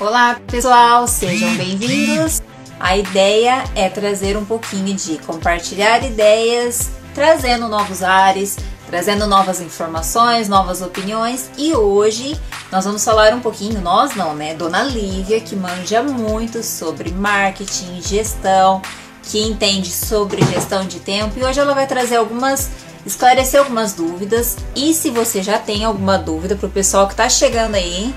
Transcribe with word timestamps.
Olá, 0.00 0.40
pessoal, 0.46 1.08
sejam 1.08 1.56
bem-vindos. 1.56 2.40
A 2.78 2.96
ideia 2.96 3.64
é 3.74 3.88
trazer 3.88 4.36
um 4.36 4.44
pouquinho 4.44 4.94
de 4.94 5.18
compartilhar 5.18 6.04
ideias, 6.04 6.88
trazendo 7.12 7.66
novos 7.66 8.00
ares, 8.00 8.56
trazendo 8.86 9.26
novas 9.26 9.60
informações, 9.60 10.48
novas 10.48 10.82
opiniões 10.82 11.50
e 11.58 11.74
hoje 11.74 12.40
nós 12.70 12.84
vamos 12.84 13.04
falar 13.04 13.34
um 13.34 13.40
pouquinho, 13.40 13.80
nós 13.80 14.14
não, 14.14 14.36
né? 14.36 14.54
Dona 14.54 14.84
Lívia, 14.84 15.40
que 15.40 15.56
manja 15.56 16.00
muito 16.00 16.62
sobre 16.62 17.10
marketing, 17.10 18.00
gestão, 18.00 18.80
que 19.24 19.42
entende 19.42 19.90
sobre 19.90 20.44
gestão 20.44 20.86
de 20.86 21.00
tempo 21.00 21.36
e 21.36 21.42
hoje 21.42 21.58
ela 21.58 21.74
vai 21.74 21.88
trazer 21.88 22.16
algumas 22.16 22.70
esclarecer 23.04 23.58
algumas 23.58 23.94
dúvidas 23.94 24.56
e 24.76 24.94
se 24.94 25.10
você 25.10 25.42
já 25.42 25.58
tem 25.58 25.84
alguma 25.84 26.16
dúvida 26.16 26.54
para 26.54 26.68
o 26.68 26.70
pessoal 26.70 27.06
que 27.08 27.14
está 27.14 27.28
chegando 27.28 27.74
aí, 27.74 28.14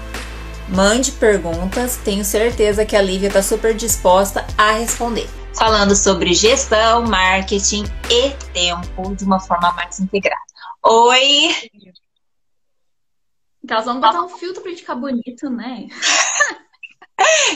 mande 0.71 1.11
perguntas, 1.11 1.97
tenho 1.97 2.23
certeza 2.23 2.85
que 2.85 2.95
a 2.95 3.01
Lívia 3.01 3.27
está 3.27 3.43
super 3.43 3.73
disposta 3.73 4.45
a 4.57 4.71
responder. 4.71 5.27
Falando 5.53 5.95
sobre 5.95 6.33
gestão, 6.33 7.03
marketing 7.03 7.83
e 8.09 8.29
tempo 8.53 9.13
de 9.15 9.25
uma 9.25 9.39
forma 9.39 9.73
mais 9.73 9.99
integrada. 9.99 10.41
Oi! 10.83 11.49
Então, 13.63 13.75
elas 13.75 13.85
vão 13.85 13.99
botar 13.99 14.23
um 14.23 14.29
filtro 14.29 14.63
para 14.63 14.71
ficar 14.75 14.95
bonito, 14.95 15.49
né? 15.49 15.87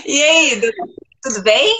e 0.05 0.21
aí, 0.21 0.61
tudo 1.21 1.41
bem? 1.41 1.75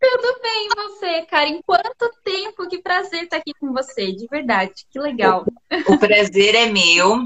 Tudo 0.00 0.40
bem, 0.42 0.68
você, 0.74 1.22
cara? 1.26 1.48
Em 1.48 1.62
quanto 1.62 2.10
tempo? 2.24 2.68
Que 2.68 2.82
prazer 2.82 3.24
estar 3.24 3.36
aqui 3.36 3.52
com 3.60 3.72
você, 3.72 4.10
de 4.12 4.26
verdade. 4.26 4.72
Que 4.90 4.98
legal. 4.98 5.44
O, 5.86 5.92
o 5.92 5.98
prazer 5.98 6.56
é 6.56 6.66
meu. 6.66 7.22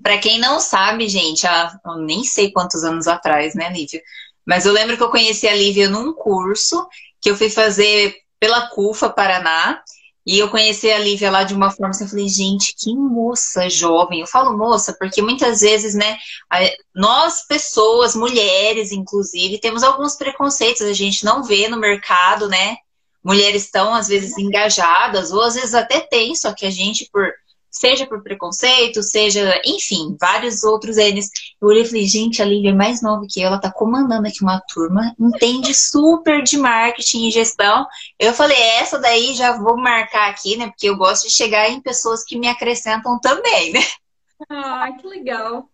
Para 0.00 0.18
quem 0.18 0.38
não 0.38 0.60
sabe, 0.60 1.08
gente, 1.08 1.46
há 1.46 1.76
nem 1.98 2.22
sei 2.24 2.52
quantos 2.52 2.84
anos 2.84 3.08
atrás, 3.08 3.54
né, 3.54 3.68
Lívia? 3.70 4.02
Mas 4.46 4.64
eu 4.64 4.72
lembro 4.72 4.96
que 4.96 5.02
eu 5.02 5.10
conheci 5.10 5.48
a 5.48 5.54
Lívia 5.54 5.88
num 5.88 6.12
curso 6.12 6.86
que 7.20 7.30
eu 7.30 7.36
fui 7.36 7.50
fazer 7.50 8.16
pela 8.40 8.68
CUFA 8.68 9.10
Paraná. 9.10 9.82
E 10.24 10.38
eu 10.38 10.48
conheci 10.48 10.88
a 10.88 10.98
Lívia 10.98 11.32
lá 11.32 11.42
de 11.42 11.52
uma 11.52 11.70
forma 11.70 11.88
assim, 11.88 12.04
eu 12.04 12.10
falei, 12.10 12.28
gente, 12.28 12.76
que 12.78 12.94
moça 12.94 13.68
jovem. 13.68 14.20
Eu 14.20 14.26
falo 14.26 14.56
moça 14.56 14.94
porque 14.96 15.20
muitas 15.20 15.60
vezes, 15.60 15.94
né, 15.94 16.16
nós 16.94 17.44
pessoas, 17.44 18.14
mulheres 18.14 18.92
inclusive, 18.92 19.58
temos 19.58 19.82
alguns 19.82 20.14
preconceitos, 20.14 20.82
a 20.82 20.92
gente 20.92 21.24
não 21.24 21.42
vê 21.42 21.68
no 21.68 21.76
mercado, 21.76 22.48
né? 22.48 22.76
Mulheres 23.22 23.68
tão 23.70 23.92
às 23.92 24.06
vezes 24.06 24.38
engajadas, 24.38 25.32
ou 25.32 25.42
às 25.42 25.54
vezes 25.54 25.74
até 25.74 26.00
tem, 26.00 26.36
só 26.36 26.52
que 26.52 26.66
a 26.66 26.70
gente, 26.70 27.08
por 27.12 27.32
seja 27.72 28.06
por 28.06 28.22
preconceito, 28.22 29.02
seja, 29.02 29.60
enfim, 29.64 30.14
vários 30.20 30.62
outros 30.62 30.96
N's. 30.96 31.30
Eu 31.60 31.68
olhei 31.68 31.82
e 31.82 31.86
falei, 31.86 32.06
gente, 32.06 32.42
a 32.42 32.44
Lívia 32.44 32.70
é 32.70 32.74
mais 32.74 33.02
nova 33.02 33.26
que 33.28 33.40
eu, 33.40 33.46
ela 33.46 33.58
tá 33.58 33.72
comandando 33.72 34.28
aqui 34.28 34.42
uma 34.42 34.60
turma, 34.72 35.14
entende 35.18 35.74
super 35.74 36.42
de 36.42 36.58
marketing 36.58 37.26
e 37.26 37.30
gestão. 37.30 37.86
Eu 38.18 38.34
falei, 38.34 38.60
essa 38.78 38.98
daí 38.98 39.34
já 39.34 39.56
vou 39.56 39.76
marcar 39.76 40.28
aqui, 40.28 40.56
né? 40.56 40.66
Porque 40.66 40.88
eu 40.88 40.96
gosto 40.96 41.26
de 41.26 41.32
chegar 41.32 41.70
em 41.70 41.80
pessoas 41.80 42.22
que 42.22 42.38
me 42.38 42.46
acrescentam 42.46 43.18
também, 43.18 43.72
né? 43.72 43.80
Ah, 44.50 44.90
que 45.00 45.06
legal. 45.06 45.68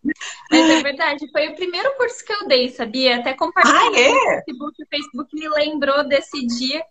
Mas 0.49 0.69
é 0.69 0.83
verdade, 0.83 1.29
foi 1.31 1.49
o 1.49 1.55
primeiro 1.55 1.95
curso 1.97 2.23
que 2.23 2.31
eu 2.31 2.47
dei, 2.47 2.69
sabia? 2.69 3.17
Até 3.17 3.33
compartilhei 3.33 3.77
ah, 3.77 3.99
é? 3.99 4.11
no 4.11 4.19
Facebook, 4.19 4.83
o 4.83 4.87
Facebook 4.89 5.35
me 5.35 5.49
lembrou 5.49 6.07
desse 6.07 6.45
dia 6.45 6.83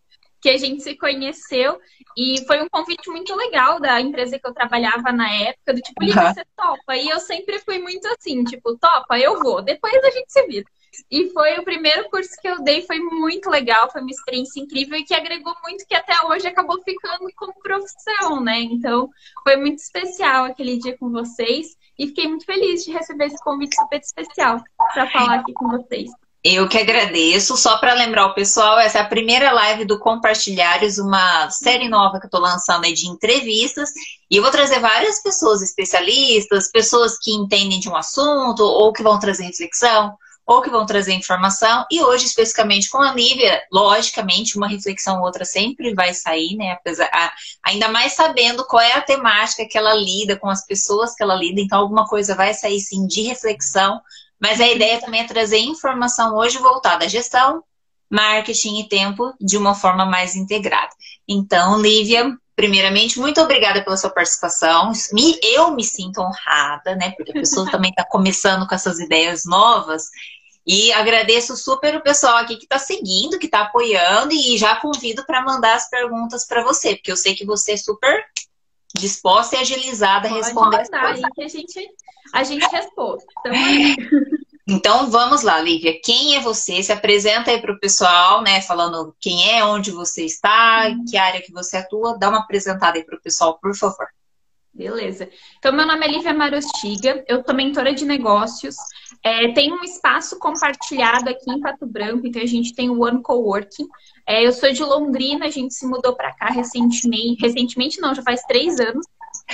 que 0.48 0.54
a 0.54 0.56
gente 0.56 0.82
se 0.82 0.96
conheceu 0.96 1.78
e 2.16 2.42
foi 2.46 2.62
um 2.62 2.68
convite 2.70 3.10
muito 3.10 3.34
legal 3.36 3.78
da 3.78 4.00
empresa 4.00 4.38
que 4.38 4.48
eu 4.48 4.54
trabalhava 4.54 5.12
na 5.12 5.30
época, 5.30 5.74
do 5.74 5.80
tipo, 5.82 6.02
Lívia, 6.02 6.32
você 6.32 6.42
topa? 6.56 6.96
E 6.96 7.06
eu 7.06 7.20
sempre 7.20 7.58
fui 7.58 7.78
muito 7.78 8.08
assim, 8.08 8.42
tipo, 8.44 8.74
topa, 8.78 9.18
eu 9.18 9.38
vou, 9.40 9.60
depois 9.60 10.02
a 10.02 10.10
gente 10.10 10.32
se 10.32 10.46
vira. 10.46 10.64
E 11.10 11.28
foi 11.30 11.58
o 11.58 11.64
primeiro 11.64 12.08
curso 12.08 12.30
que 12.40 12.48
eu 12.48 12.62
dei, 12.62 12.80
foi 12.86 12.98
muito 12.98 13.50
legal, 13.50 13.92
foi 13.92 14.00
uma 14.00 14.10
experiência 14.10 14.58
incrível 14.58 14.96
e 14.96 15.04
que 15.04 15.12
agregou 15.12 15.54
muito 15.62 15.86
que 15.86 15.94
até 15.94 16.14
hoje 16.26 16.48
acabou 16.48 16.82
ficando 16.82 17.28
como 17.36 17.52
profissão, 17.62 18.42
né? 18.42 18.58
Então, 18.58 19.10
foi 19.42 19.56
muito 19.56 19.80
especial 19.80 20.46
aquele 20.46 20.78
dia 20.78 20.96
com 20.96 21.10
vocês 21.10 21.76
e 21.98 22.06
fiquei 22.06 22.26
muito 22.26 22.46
feliz 22.46 22.84
de 22.86 22.90
receber 22.90 23.26
esse 23.26 23.44
convite 23.44 23.76
super 23.76 24.00
especial 24.00 24.62
para 24.94 25.10
falar 25.10 25.40
aqui 25.40 25.52
com 25.52 25.68
vocês. 25.68 26.10
Eu 26.42 26.68
que 26.68 26.78
agradeço. 26.78 27.56
Só 27.56 27.78
para 27.78 27.94
lembrar 27.94 28.26
o 28.26 28.34
pessoal, 28.34 28.78
essa 28.78 28.98
é 28.98 29.00
a 29.00 29.08
primeira 29.08 29.50
live 29.52 29.84
do 29.84 29.98
Compartilhares, 29.98 30.98
uma 30.98 31.50
série 31.50 31.88
nova 31.88 32.18
que 32.18 32.26
eu 32.26 32.28
estou 32.28 32.40
lançando 32.40 32.84
aí 32.84 32.94
de 32.94 33.08
entrevistas. 33.08 33.90
E 34.30 34.36
eu 34.36 34.42
vou 34.42 34.50
trazer 34.50 34.78
várias 34.78 35.20
pessoas 35.20 35.62
especialistas, 35.62 36.70
pessoas 36.70 37.18
que 37.18 37.32
entendem 37.32 37.80
de 37.80 37.88
um 37.88 37.96
assunto, 37.96 38.62
ou 38.62 38.92
que 38.92 39.02
vão 39.02 39.18
trazer 39.18 39.44
reflexão, 39.44 40.16
ou 40.46 40.62
que 40.62 40.70
vão 40.70 40.86
trazer 40.86 41.12
informação. 41.12 41.84
E 41.90 42.00
hoje, 42.00 42.26
especificamente 42.26 42.88
com 42.88 42.98
a 42.98 43.12
Lívia, 43.12 43.60
logicamente, 43.72 44.56
uma 44.56 44.68
reflexão 44.68 45.18
ou 45.18 45.24
outra 45.24 45.44
sempre 45.44 45.92
vai 45.92 46.14
sair, 46.14 46.56
né? 46.56 46.70
Apesar, 46.70 47.10
ainda 47.64 47.88
mais 47.88 48.12
sabendo 48.12 48.64
qual 48.64 48.80
é 48.80 48.92
a 48.92 49.02
temática 49.02 49.66
que 49.68 49.76
ela 49.76 49.92
lida, 49.92 50.36
com 50.36 50.48
as 50.48 50.64
pessoas 50.64 51.14
que 51.16 51.22
ela 51.22 51.34
lida. 51.34 51.60
Então, 51.60 51.80
alguma 51.80 52.06
coisa 52.06 52.36
vai 52.36 52.54
sair 52.54 52.78
sim 52.78 53.08
de 53.08 53.22
reflexão 53.22 54.00
mas 54.40 54.60
a 54.60 54.68
ideia 54.68 55.00
também 55.00 55.20
é 55.20 55.26
trazer 55.26 55.58
informação 55.58 56.36
hoje 56.36 56.58
voltada 56.58 57.04
à 57.04 57.08
gestão, 57.08 57.62
marketing 58.10 58.80
e 58.80 58.88
tempo 58.88 59.34
de 59.40 59.56
uma 59.56 59.74
forma 59.74 60.06
mais 60.06 60.36
integrada. 60.36 60.90
Então, 61.26 61.80
Lívia, 61.80 62.36
primeiramente, 62.56 63.18
muito 63.18 63.40
obrigada 63.40 63.82
pela 63.82 63.96
sua 63.96 64.10
participação. 64.10 64.92
eu 65.42 65.72
me 65.72 65.84
sinto 65.84 66.20
honrada, 66.20 66.96
né? 66.96 67.12
Porque 67.16 67.32
a 67.32 67.40
pessoa 67.40 67.68
também 67.70 67.90
está 67.90 68.04
começando 68.04 68.66
com 68.66 68.74
essas 68.74 68.98
ideias 68.98 69.44
novas. 69.44 70.04
E 70.66 70.92
agradeço 70.92 71.56
super 71.56 71.96
o 71.96 72.02
pessoal 72.02 72.36
aqui 72.36 72.56
que 72.56 72.64
está 72.64 72.78
seguindo, 72.78 73.38
que 73.38 73.46
está 73.46 73.62
apoiando, 73.62 74.34
e 74.34 74.58
já 74.58 74.76
convido 74.76 75.24
para 75.24 75.42
mandar 75.42 75.74
as 75.74 75.88
perguntas 75.88 76.46
para 76.46 76.62
você, 76.62 76.94
porque 76.94 77.10
eu 77.10 77.16
sei 77.16 77.34
que 77.34 77.46
você 77.46 77.72
é 77.72 77.76
super 77.76 78.22
disposta 78.96 79.56
e 79.56 79.58
agilizada 79.60 80.28
a 80.28 80.32
responder. 80.32 80.78
Pode 80.78 80.90
mandar 80.90 81.14
aí 81.14 81.22
que 81.34 81.42
a 81.42 81.48
gente 81.48 81.88
a 82.32 82.44
gente 82.44 82.66
responde. 82.70 83.24
Então, 83.40 83.52
então 84.68 85.10
vamos 85.10 85.42
lá, 85.42 85.60
Lívia. 85.60 85.98
Quem 86.02 86.36
é 86.36 86.40
você? 86.40 86.82
Se 86.82 86.92
apresenta 86.92 87.50
aí 87.50 87.60
para 87.60 87.72
o 87.72 87.80
pessoal, 87.80 88.42
né? 88.42 88.60
Falando 88.62 89.14
quem 89.20 89.50
é, 89.50 89.64
onde 89.64 89.90
você 89.90 90.24
está, 90.24 90.88
uhum. 90.88 91.04
que 91.04 91.16
área 91.16 91.42
que 91.42 91.52
você 91.52 91.78
atua. 91.78 92.18
Dá 92.18 92.28
uma 92.28 92.40
apresentada 92.40 92.98
aí 92.98 93.04
para 93.04 93.16
o 93.16 93.20
pessoal, 93.20 93.58
por 93.58 93.74
favor. 93.74 94.06
Beleza. 94.72 95.28
Então, 95.58 95.72
meu 95.72 95.86
nome 95.86 96.06
é 96.06 96.08
Lívia 96.08 96.32
Marostiga, 96.32 97.24
eu 97.26 97.42
sou 97.44 97.54
mentora 97.54 97.92
de 97.92 98.04
negócios. 98.04 98.76
É, 99.22 99.52
tem 99.52 99.72
um 99.72 99.82
espaço 99.82 100.38
compartilhado 100.38 101.28
aqui 101.28 101.50
em 101.50 101.60
Pato 101.60 101.86
Branco, 101.86 102.26
então 102.26 102.40
a 102.40 102.46
gente 102.46 102.74
tem 102.74 102.88
o 102.88 103.02
One 103.02 103.22
Coworking. 103.22 103.88
É, 104.26 104.46
eu 104.46 104.52
sou 104.52 104.72
de 104.72 104.82
Londrina, 104.82 105.46
a 105.46 105.50
gente 105.50 105.74
se 105.74 105.86
mudou 105.86 106.14
para 106.14 106.34
cá 106.34 106.46
recentemente. 106.46 107.42
Recentemente, 107.42 108.00
não, 108.00 108.14
já 108.14 108.22
faz 108.22 108.42
três 108.42 108.78
anos. 108.78 109.06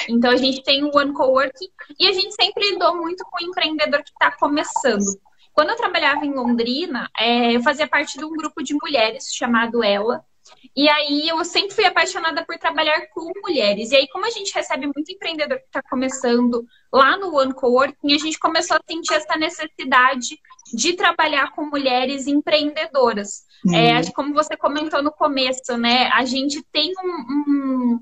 Então 0.09 0.31
a 0.31 0.37
gente 0.37 0.63
tem 0.63 0.85
o 0.85 0.91
One 0.95 1.13
Coworking 1.13 1.69
e 1.99 2.07
a 2.07 2.13
gente 2.13 2.35
sempre 2.35 2.71
lidou 2.71 2.97
muito 2.97 3.25
com 3.25 3.43
o 3.43 3.49
empreendedor 3.49 4.03
que 4.03 4.11
está 4.11 4.31
começando. 4.33 5.19
Quando 5.53 5.71
eu 5.71 5.77
trabalhava 5.77 6.27
em 6.27 6.35
Londrina, 6.35 7.09
é, 7.17 7.57
eu 7.57 7.63
fazia 7.63 7.87
parte 7.87 8.19
de 8.19 8.25
um 8.25 8.33
grupo 8.33 8.63
de 8.63 8.75
mulheres 8.75 9.33
chamado 9.33 9.85
Ela. 9.85 10.25
E 10.77 10.89
aí 10.89 11.29
eu 11.29 11.45
sempre 11.45 11.75
fui 11.75 11.85
apaixonada 11.85 12.45
por 12.45 12.59
trabalhar 12.59 13.07
com 13.09 13.31
mulheres. 13.43 13.91
E 13.91 13.97
aí, 13.97 14.09
como 14.09 14.27
a 14.27 14.31
gente 14.31 14.55
recebe 14.55 14.87
muito 14.87 15.11
empreendedor 15.11 15.59
que 15.59 15.67
está 15.67 15.83
começando 15.83 16.65
lá 16.93 17.17
no 17.17 17.35
One 17.37 17.55
Coworking, 17.55 18.15
a 18.15 18.19
gente 18.19 18.39
começou 18.39 18.77
a 18.77 18.81
sentir 18.89 19.15
essa 19.15 19.37
necessidade 19.37 20.39
de 20.73 20.93
trabalhar 20.95 21.53
com 21.53 21.65
mulheres 21.67 22.27
empreendedoras. 22.27 23.45
Uhum. 23.65 23.75
É, 23.75 24.13
como 24.13 24.35
você 24.35 24.57
comentou 24.57 25.03
no 25.03 25.13
começo, 25.13 25.77
né? 25.77 26.09
A 26.13 26.25
gente 26.25 26.63
tem 26.73 26.93
um, 27.03 27.11
um 27.11 28.01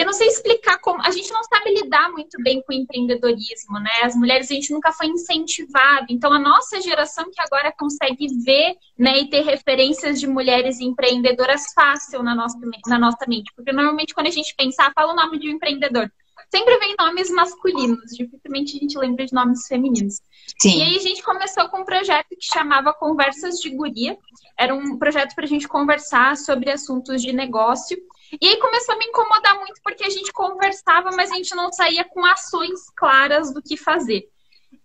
eu 0.00 0.06
não 0.06 0.12
sei 0.14 0.28
explicar 0.28 0.78
como. 0.78 1.02
A 1.02 1.10
gente 1.10 1.30
não 1.30 1.42
sabe 1.44 1.74
lidar 1.74 2.10
muito 2.10 2.42
bem 2.42 2.62
com 2.62 2.72
o 2.72 2.76
empreendedorismo, 2.76 3.78
né? 3.78 3.90
As 4.02 4.16
mulheres, 4.16 4.50
a 4.50 4.54
gente 4.54 4.72
nunca 4.72 4.92
foi 4.92 5.06
incentivado. 5.08 6.06
Então, 6.08 6.32
a 6.32 6.38
nossa 6.38 6.80
geração 6.80 7.30
que 7.30 7.40
agora 7.40 7.72
consegue 7.78 8.26
ver 8.42 8.76
né, 8.98 9.18
e 9.18 9.28
ter 9.28 9.42
referências 9.42 10.18
de 10.18 10.26
mulheres 10.26 10.80
empreendedoras 10.80 11.72
fácil 11.74 12.22
na 12.22 12.34
nossa, 12.34 12.58
na 12.86 12.98
nossa 12.98 13.26
mente. 13.28 13.52
Porque 13.54 13.72
normalmente, 13.72 14.14
quando 14.14 14.28
a 14.28 14.32
gente 14.32 14.54
pensar, 14.56 14.90
fala 14.94 15.12
o 15.12 15.16
nome 15.16 15.38
de 15.38 15.48
um 15.48 15.52
empreendedor. 15.52 16.10
Sempre 16.50 16.78
vem 16.78 16.94
nomes 16.98 17.30
masculinos, 17.30 18.10
dificilmente 18.16 18.76
a 18.76 18.80
gente 18.80 18.98
lembra 18.98 19.24
de 19.24 19.32
nomes 19.32 19.66
femininos. 19.68 20.20
Sim. 20.58 20.78
E 20.78 20.82
aí 20.82 20.96
a 20.96 21.00
gente 21.00 21.22
começou 21.22 21.68
com 21.68 21.82
um 21.82 21.84
projeto 21.84 22.28
que 22.30 22.44
chamava 22.44 22.92
Conversas 22.92 23.60
de 23.60 23.70
Guria. 23.70 24.16
Era 24.58 24.74
um 24.74 24.98
projeto 24.98 25.34
para 25.34 25.44
a 25.44 25.48
gente 25.48 25.68
conversar 25.68 26.36
sobre 26.36 26.70
assuntos 26.70 27.22
de 27.22 27.32
negócio 27.32 27.96
e 28.40 28.48
aí 28.48 28.56
começou 28.58 28.94
a 28.94 28.98
me 28.98 29.06
incomodar 29.06 29.58
muito 29.58 29.80
porque 29.82 30.04
a 30.04 30.10
gente 30.10 30.32
conversava, 30.32 31.10
mas 31.16 31.30
a 31.30 31.36
gente 31.36 31.54
não 31.54 31.72
saía 31.72 32.04
com 32.04 32.24
ações 32.24 32.90
claras 32.94 33.52
do 33.52 33.62
que 33.62 33.76
fazer. 33.76 34.28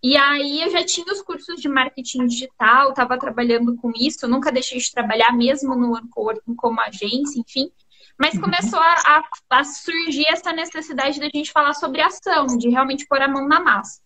E 0.02 0.16
aí 0.16 0.62
eu 0.62 0.70
já 0.70 0.84
tinha 0.84 1.06
os 1.12 1.22
cursos 1.22 1.60
de 1.60 1.68
marketing 1.68 2.26
digital, 2.26 2.90
estava 2.90 3.18
trabalhando 3.18 3.76
com 3.76 3.92
isso, 3.96 4.28
nunca 4.28 4.52
deixei 4.52 4.78
de 4.78 4.90
trabalhar 4.92 5.32
mesmo 5.32 5.74
no 5.74 5.94
OneCoworking 5.94 6.54
como 6.56 6.80
agência, 6.80 7.40
enfim. 7.40 7.70
Mas 8.18 8.34
uhum. 8.34 8.42
começou 8.42 8.78
a, 8.78 8.94
a, 8.94 9.22
a, 9.50 9.64
surgir 9.64 10.26
essa 10.28 10.52
necessidade 10.52 11.20
da 11.20 11.28
gente 11.28 11.52
falar 11.52 11.74
sobre 11.74 12.00
ação, 12.00 12.46
de 12.46 12.68
realmente 12.68 13.06
pôr 13.06 13.20
a 13.20 13.28
mão 13.28 13.46
na 13.46 13.60
massa. 13.60 14.00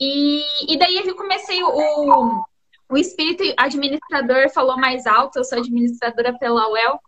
E, 0.00 0.42
e 0.72 0.78
daí 0.78 0.96
eu 0.96 1.14
comecei 1.14 1.62
o, 1.62 2.44
o 2.88 2.96
espírito 2.96 3.42
administrador 3.56 4.50
falou 4.50 4.76
mais 4.76 5.06
alto, 5.06 5.38
eu 5.38 5.44
sou 5.44 5.58
administradora 5.58 6.36
pela 6.38 6.68
UEL. 6.70 7.00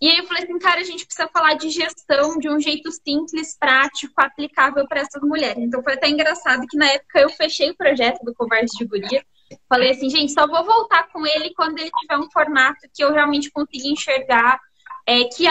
E 0.00 0.08
aí 0.08 0.18
eu 0.18 0.26
falei 0.26 0.44
assim, 0.44 0.58
cara, 0.58 0.80
a 0.80 0.84
gente 0.84 1.06
precisa 1.06 1.28
falar 1.28 1.54
de 1.54 1.68
gestão 1.70 2.38
de 2.38 2.48
um 2.48 2.58
jeito 2.58 2.90
simples, 2.90 3.56
prático, 3.58 4.12
aplicável 4.16 4.86
para 4.86 5.00
essas 5.00 5.22
mulheres. 5.22 5.62
Então 5.62 5.82
foi 5.82 5.94
até 5.94 6.08
engraçado 6.08 6.66
que 6.66 6.76
na 6.76 6.86
época 6.86 7.20
eu 7.20 7.30
fechei 7.30 7.70
o 7.70 7.76
projeto 7.76 8.22
do 8.24 8.34
Conversa 8.34 8.76
de 8.76 8.84
Guria. 8.84 9.24
Falei 9.68 9.90
assim, 9.90 10.08
gente, 10.08 10.32
só 10.32 10.46
vou 10.46 10.64
voltar 10.64 11.08
com 11.08 11.26
ele 11.26 11.52
quando 11.54 11.78
ele 11.78 11.90
tiver 12.00 12.18
um 12.18 12.30
formato 12.30 12.88
que 12.94 13.02
eu 13.02 13.12
realmente 13.12 13.50
consiga 13.50 13.88
enxergar, 13.88 14.60
é, 15.06 15.24
que, 15.24 15.44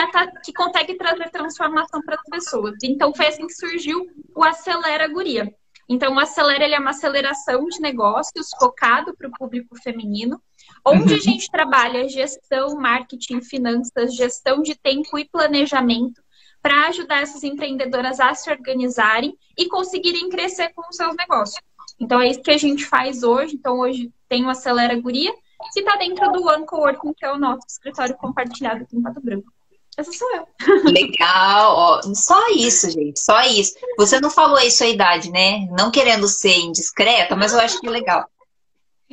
que 0.44 0.52
consegue 0.52 0.94
trazer 0.94 1.30
transformação 1.30 2.00
para 2.02 2.16
as 2.16 2.22
pessoas. 2.30 2.76
Então 2.82 3.14
foi 3.14 3.26
assim 3.26 3.46
que 3.46 3.54
surgiu 3.54 4.06
o 4.34 4.42
Acelera 4.42 5.06
Guria. 5.08 5.52
Então, 5.90 6.14
o 6.14 6.20
Acelera 6.20 6.64
ele 6.64 6.76
é 6.76 6.78
uma 6.78 6.90
aceleração 6.90 7.66
de 7.66 7.80
negócios 7.80 8.48
focado 8.60 9.12
para 9.16 9.26
o 9.26 9.32
público 9.32 9.74
feminino, 9.82 10.40
onde 10.86 11.12
uhum. 11.12 11.18
a 11.18 11.22
gente 11.22 11.50
trabalha 11.50 12.08
gestão, 12.08 12.76
marketing, 12.76 13.40
finanças, 13.40 14.14
gestão 14.14 14.62
de 14.62 14.74
tempo 14.74 15.18
e 15.18 15.28
planejamento 15.28 16.22
para 16.62 16.88
ajudar 16.88 17.22
essas 17.22 17.42
empreendedoras 17.42 18.20
a 18.20 18.34
se 18.34 18.50
organizarem 18.50 19.34
e 19.56 19.68
conseguirem 19.68 20.28
crescer 20.28 20.70
com 20.74 20.82
os 20.88 20.96
seus 20.96 21.14
negócios. 21.16 21.60
Então, 21.98 22.20
é 22.20 22.28
isso 22.28 22.42
que 22.42 22.50
a 22.50 22.58
gente 22.58 22.84
faz 22.84 23.22
hoje. 23.22 23.54
Então, 23.54 23.78
hoje 23.78 24.10
tem 24.28 24.44
o 24.44 24.50
Acelera 24.50 24.98
Guria, 24.98 25.32
que 25.72 25.80
está 25.80 25.96
dentro 25.96 26.30
do 26.32 26.46
One 26.46 26.66
Coworking, 26.66 27.12
que 27.14 27.24
é 27.24 27.32
o 27.32 27.38
nosso 27.38 27.66
escritório 27.68 28.16
compartilhado 28.16 28.82
aqui 28.82 28.96
em 28.96 29.02
Pato 29.02 29.20
Branco. 29.20 29.50
Essa 29.96 30.12
sou 30.12 30.28
eu. 30.34 30.46
Legal, 30.84 31.76
ó, 31.76 32.02
só 32.14 32.48
isso, 32.50 32.90
gente, 32.90 33.20
só 33.20 33.40
isso. 33.42 33.74
Você 33.98 34.20
não 34.20 34.30
falou 34.30 34.56
aí 34.56 34.70
sua 34.70 34.86
idade, 34.86 35.30
né? 35.30 35.66
Não 35.76 35.90
querendo 35.90 36.26
ser 36.26 36.56
indiscreta, 36.56 37.36
mas 37.36 37.52
eu 37.52 37.60
acho 37.60 37.80
que 37.80 37.86
é 37.86 37.90
legal. 37.90 38.24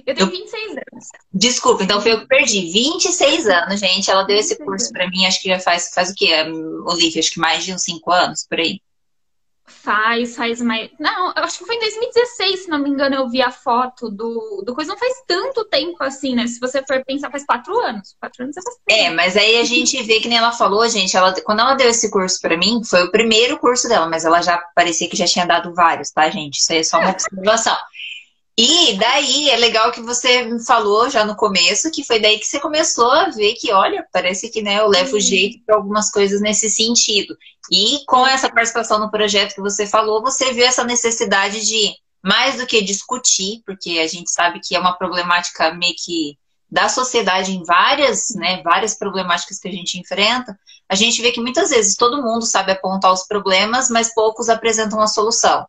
Eu 0.05 0.15
tenho 0.15 0.29
26 0.29 0.71
anos. 0.71 1.05
Desculpa, 1.33 1.83
então 1.83 2.01
foi 2.01 2.13
eu 2.13 2.21
que 2.21 2.27
perdi. 2.27 2.71
26 2.71 3.47
anos, 3.47 3.79
gente. 3.79 4.09
Ela 4.09 4.23
deu 4.23 4.37
esse 4.37 4.57
curso 4.57 4.91
para 4.91 5.09
mim, 5.09 5.25
acho 5.25 5.41
que 5.41 5.49
já 5.49 5.59
faz, 5.59 5.91
faz 5.93 6.11
o 6.11 6.15
quê, 6.15 6.33
Olivia? 6.85 7.19
Acho 7.19 7.31
que 7.31 7.39
mais 7.39 7.63
de 7.65 7.73
uns 7.73 7.83
5 7.83 8.11
anos, 8.11 8.45
por 8.47 8.59
aí. 8.59 8.79
Faz, 9.69 10.35
faz 10.35 10.61
mais. 10.61 10.89
Não, 10.97 11.33
eu 11.35 11.43
acho 11.43 11.59
que 11.59 11.65
foi 11.65 11.75
em 11.75 11.79
2016, 11.79 12.59
se 12.61 12.69
não 12.69 12.79
me 12.79 12.89
engano, 12.89 13.15
eu 13.15 13.29
vi 13.29 13.41
a 13.41 13.51
foto 13.51 14.09
do, 14.09 14.63
do 14.65 14.73
coisa. 14.73 14.91
Não 14.91 14.97
faz 14.97 15.13
tanto 15.27 15.65
tempo 15.65 16.01
assim, 16.01 16.35
né? 16.35 16.47
Se 16.47 16.57
você 16.57 16.81
for 16.85 17.03
pensar, 17.03 17.29
faz 17.29 17.45
quatro 17.45 17.77
anos. 17.77 18.15
Quatro 18.17 18.43
anos 18.43 18.55
é 18.55 18.61
bastante. 18.61 18.83
É, 18.87 19.09
mas 19.09 19.35
aí 19.35 19.57
a 19.57 19.65
gente 19.65 20.01
vê 20.03 20.21
que 20.21 20.29
nem 20.29 20.37
ela 20.37 20.53
falou, 20.53 20.87
gente. 20.87 21.17
Ela, 21.17 21.33
quando 21.41 21.59
ela 21.59 21.73
deu 21.73 21.89
esse 21.89 22.09
curso 22.09 22.39
para 22.41 22.55
mim, 22.55 22.81
foi 22.83 23.03
o 23.03 23.11
primeiro 23.11 23.59
curso 23.59 23.89
dela, 23.89 24.07
mas 24.07 24.23
ela 24.23 24.41
já 24.41 24.57
parecia 24.73 25.09
que 25.09 25.17
já 25.17 25.25
tinha 25.25 25.45
dado 25.45 25.73
vários, 25.73 26.11
tá, 26.11 26.29
gente? 26.29 26.59
Isso 26.59 26.71
aí 26.71 26.79
é 26.79 26.83
só 26.83 26.97
uma 26.97 27.11
observação. 27.11 27.77
E 28.59 28.97
daí 28.97 29.51
é 29.51 29.55
legal 29.55 29.91
que 29.91 30.01
você 30.01 30.57
falou 30.65 31.11
já 31.11 31.23
no 31.23 31.35
começo, 31.35 31.91
que 31.91 32.03
foi 32.03 32.19
daí 32.19 32.39
que 32.39 32.45
você 32.45 32.59
começou 32.59 33.11
a 33.11 33.29
ver 33.29 33.53
que, 33.53 33.71
olha, 33.71 34.03
parece 34.11 34.49
que 34.49 34.63
né, 34.63 34.79
eu 34.79 34.87
levo 34.87 35.19
jeito 35.19 35.63
para 35.63 35.75
algumas 35.75 36.09
coisas 36.09 36.41
nesse 36.41 36.67
sentido. 36.67 37.37
E 37.71 38.03
com 38.07 38.25
essa 38.25 38.49
participação 38.49 38.97
no 38.97 39.11
projeto 39.11 39.53
que 39.53 39.61
você 39.61 39.85
falou, 39.85 40.23
você 40.23 40.53
viu 40.53 40.65
essa 40.65 40.83
necessidade 40.83 41.67
de, 41.67 41.93
mais 42.23 42.57
do 42.57 42.65
que 42.65 42.81
discutir, 42.81 43.61
porque 43.63 43.99
a 43.99 44.07
gente 44.07 44.31
sabe 44.31 44.59
que 44.59 44.75
é 44.75 44.79
uma 44.79 44.97
problemática 44.97 45.71
meio 45.75 45.93
que 45.95 46.35
da 46.69 46.89
sociedade 46.89 47.51
em 47.51 47.63
várias, 47.63 48.33
né, 48.35 48.61
várias 48.63 48.97
problemáticas 48.97 49.59
que 49.59 49.67
a 49.67 49.71
gente 49.71 49.99
enfrenta, 49.99 50.57
a 50.89 50.95
gente 50.95 51.21
vê 51.21 51.31
que 51.31 51.39
muitas 51.39 51.69
vezes 51.69 51.95
todo 51.95 52.23
mundo 52.23 52.45
sabe 52.45 52.71
apontar 52.71 53.13
os 53.13 53.27
problemas, 53.27 53.87
mas 53.89 54.13
poucos 54.15 54.49
apresentam 54.49 54.99
a 54.99 55.07
solução. 55.07 55.65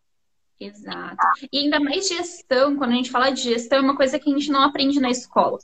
Exato. 0.61 1.17
E 1.53 1.59
ainda 1.59 1.79
mais 1.79 2.09
gestão, 2.09 2.77
quando 2.77 2.91
a 2.91 2.95
gente 2.95 3.11
fala 3.11 3.31
de 3.31 3.43
gestão, 3.43 3.79
é 3.79 3.83
uma 3.83 3.97
coisa 3.97 4.19
que 4.19 4.29
a 4.29 4.37
gente 4.37 4.51
não 4.51 4.63
aprende 4.63 4.99
na 4.99 5.09
escola. 5.09 5.59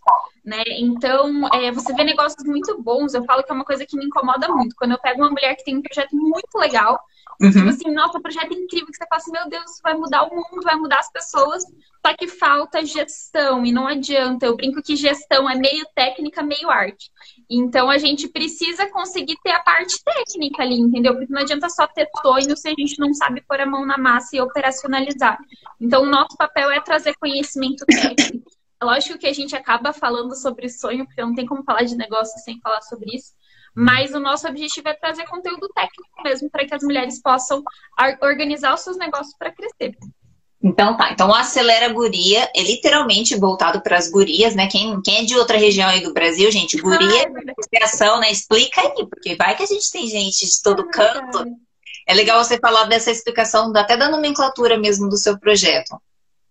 Né? 0.44 0.62
Então, 0.79 1.49
é, 1.52 1.73
você 1.73 1.93
vê 1.94 2.05
negócios 2.05 2.44
muito 2.44 2.81
bons, 2.81 3.12
eu 3.12 3.25
falo 3.25 3.43
que 3.43 3.50
é 3.50 3.55
uma 3.55 3.64
coisa 3.64 3.85
que 3.85 3.96
me 3.96 4.05
incomoda 4.05 4.49
muito. 4.49 4.76
Quando 4.76 4.93
eu 4.93 5.00
pego 5.00 5.23
uma 5.23 5.31
mulher 5.31 5.56
que 5.56 5.64
tem 5.64 5.79
um 5.79 5.82
projeto 5.82 6.14
muito 6.14 6.56
legal, 6.56 7.00
Uhum. 7.40 7.50
Tipo 7.50 7.69
assim, 7.69 7.90
nossa, 7.90 8.19
o 8.19 8.22
projeto 8.22 8.52
é 8.52 8.56
incrível, 8.56 8.86
que 8.86 8.96
você 8.96 9.06
fala 9.08 9.20
assim, 9.20 9.32
meu 9.32 9.48
Deus, 9.48 9.81
vai 9.82 9.94
mudar 9.94 10.25
o 10.25 10.34
mundo, 10.34 10.62
vai 10.62 10.76
mudar 10.76 10.98
as 10.98 11.10
pessoas, 11.10 11.64
só 12.04 12.14
que 12.16 12.28
falta 12.28 12.84
gestão, 12.84 13.64
e 13.64 13.72
não 13.72 13.86
adianta. 13.86 14.46
Eu 14.46 14.56
brinco 14.56 14.82
que 14.82 14.96
gestão 14.96 15.48
é 15.48 15.54
meio 15.54 15.86
técnica, 15.94 16.42
meio 16.42 16.70
arte. 16.70 17.10
Então 17.48 17.90
a 17.90 17.98
gente 17.98 18.28
precisa 18.28 18.86
conseguir 18.90 19.36
ter 19.42 19.52
a 19.52 19.60
parte 19.60 19.96
técnica 20.04 20.62
ali, 20.62 20.78
entendeu? 20.78 21.14
Porque 21.14 21.32
não 21.32 21.42
adianta 21.42 21.69
só 21.69 21.86
ter 21.86 22.08
sonho 22.22 22.56
se 22.56 22.69
a 22.69 22.75
gente 22.78 22.98
não 22.98 23.12
sabe 23.14 23.42
pôr 23.46 23.60
a 23.60 23.66
mão 23.66 23.84
na 23.86 23.98
massa 23.98 24.36
e 24.36 24.40
operacionalizar. 24.40 25.38
Então 25.81 26.02
o 26.02 26.10
nosso 26.10 26.36
papel 26.36 26.70
é 26.70 26.81
trazer 26.81 27.14
conhecimento 27.14 27.84
técnico. 27.86 28.50
É 28.81 28.84
lógico 28.84 29.19
que 29.19 29.26
a 29.26 29.32
gente 29.32 29.56
acaba 29.56 29.92
falando 29.92 30.34
sobre 30.34 30.69
sonho, 30.69 31.06
porque 31.06 31.22
não 31.22 31.34
tem 31.34 31.46
como 31.46 31.64
falar 31.64 31.84
de 31.84 31.96
negócio 31.96 32.38
sem 32.40 32.60
falar 32.60 32.82
sobre 32.82 33.16
isso. 33.16 33.32
Mas 33.74 34.14
o 34.14 34.20
nosso 34.20 34.46
objetivo 34.46 34.88
é 34.88 34.94
trazer 34.94 35.26
conteúdo 35.26 35.68
técnico 35.74 36.22
mesmo 36.22 36.48
para 36.48 36.64
que 36.64 36.74
as 36.74 36.82
mulheres 36.82 37.20
possam 37.20 37.62
organizar 38.22 38.74
os 38.74 38.80
seus 38.80 38.96
negócios 38.96 39.34
para 39.36 39.50
crescer. 39.50 39.96
Então 40.62 40.96
tá, 40.96 41.12
então 41.12 41.28
o 41.28 41.34
Acelera 41.34 41.92
Guria 41.92 42.48
é 42.56 42.62
literalmente 42.62 43.36
voltado 43.36 43.82
para 43.82 43.98
as 43.98 44.08
gurias, 44.08 44.54
né? 44.54 44.66
Quem, 44.66 44.98
quem 45.02 45.18
é 45.18 45.24
de 45.24 45.36
outra 45.36 45.58
região 45.58 45.90
aí 45.90 46.00
do 46.00 46.14
Brasil, 46.14 46.50
gente, 46.50 46.80
guria 46.80 47.22
ah, 47.22 47.26
é 47.74 48.20
né? 48.20 48.30
Explica 48.30 48.80
aí, 48.80 49.06
porque 49.06 49.36
vai 49.36 49.54
que 49.54 49.62
a 49.62 49.66
gente 49.66 49.90
tem 49.90 50.08
gente 50.08 50.46
de 50.46 50.62
todo 50.62 50.88
é 50.88 50.90
canto. 50.90 51.44
É 52.06 52.14
legal 52.14 52.42
você 52.42 52.58
falar 52.58 52.84
dessa 52.84 53.10
explicação, 53.10 53.72
até 53.76 53.94
da 53.94 54.08
nomenclatura 54.08 54.78
mesmo 54.78 55.08
do 55.08 55.18
seu 55.18 55.38
projeto. 55.38 56.00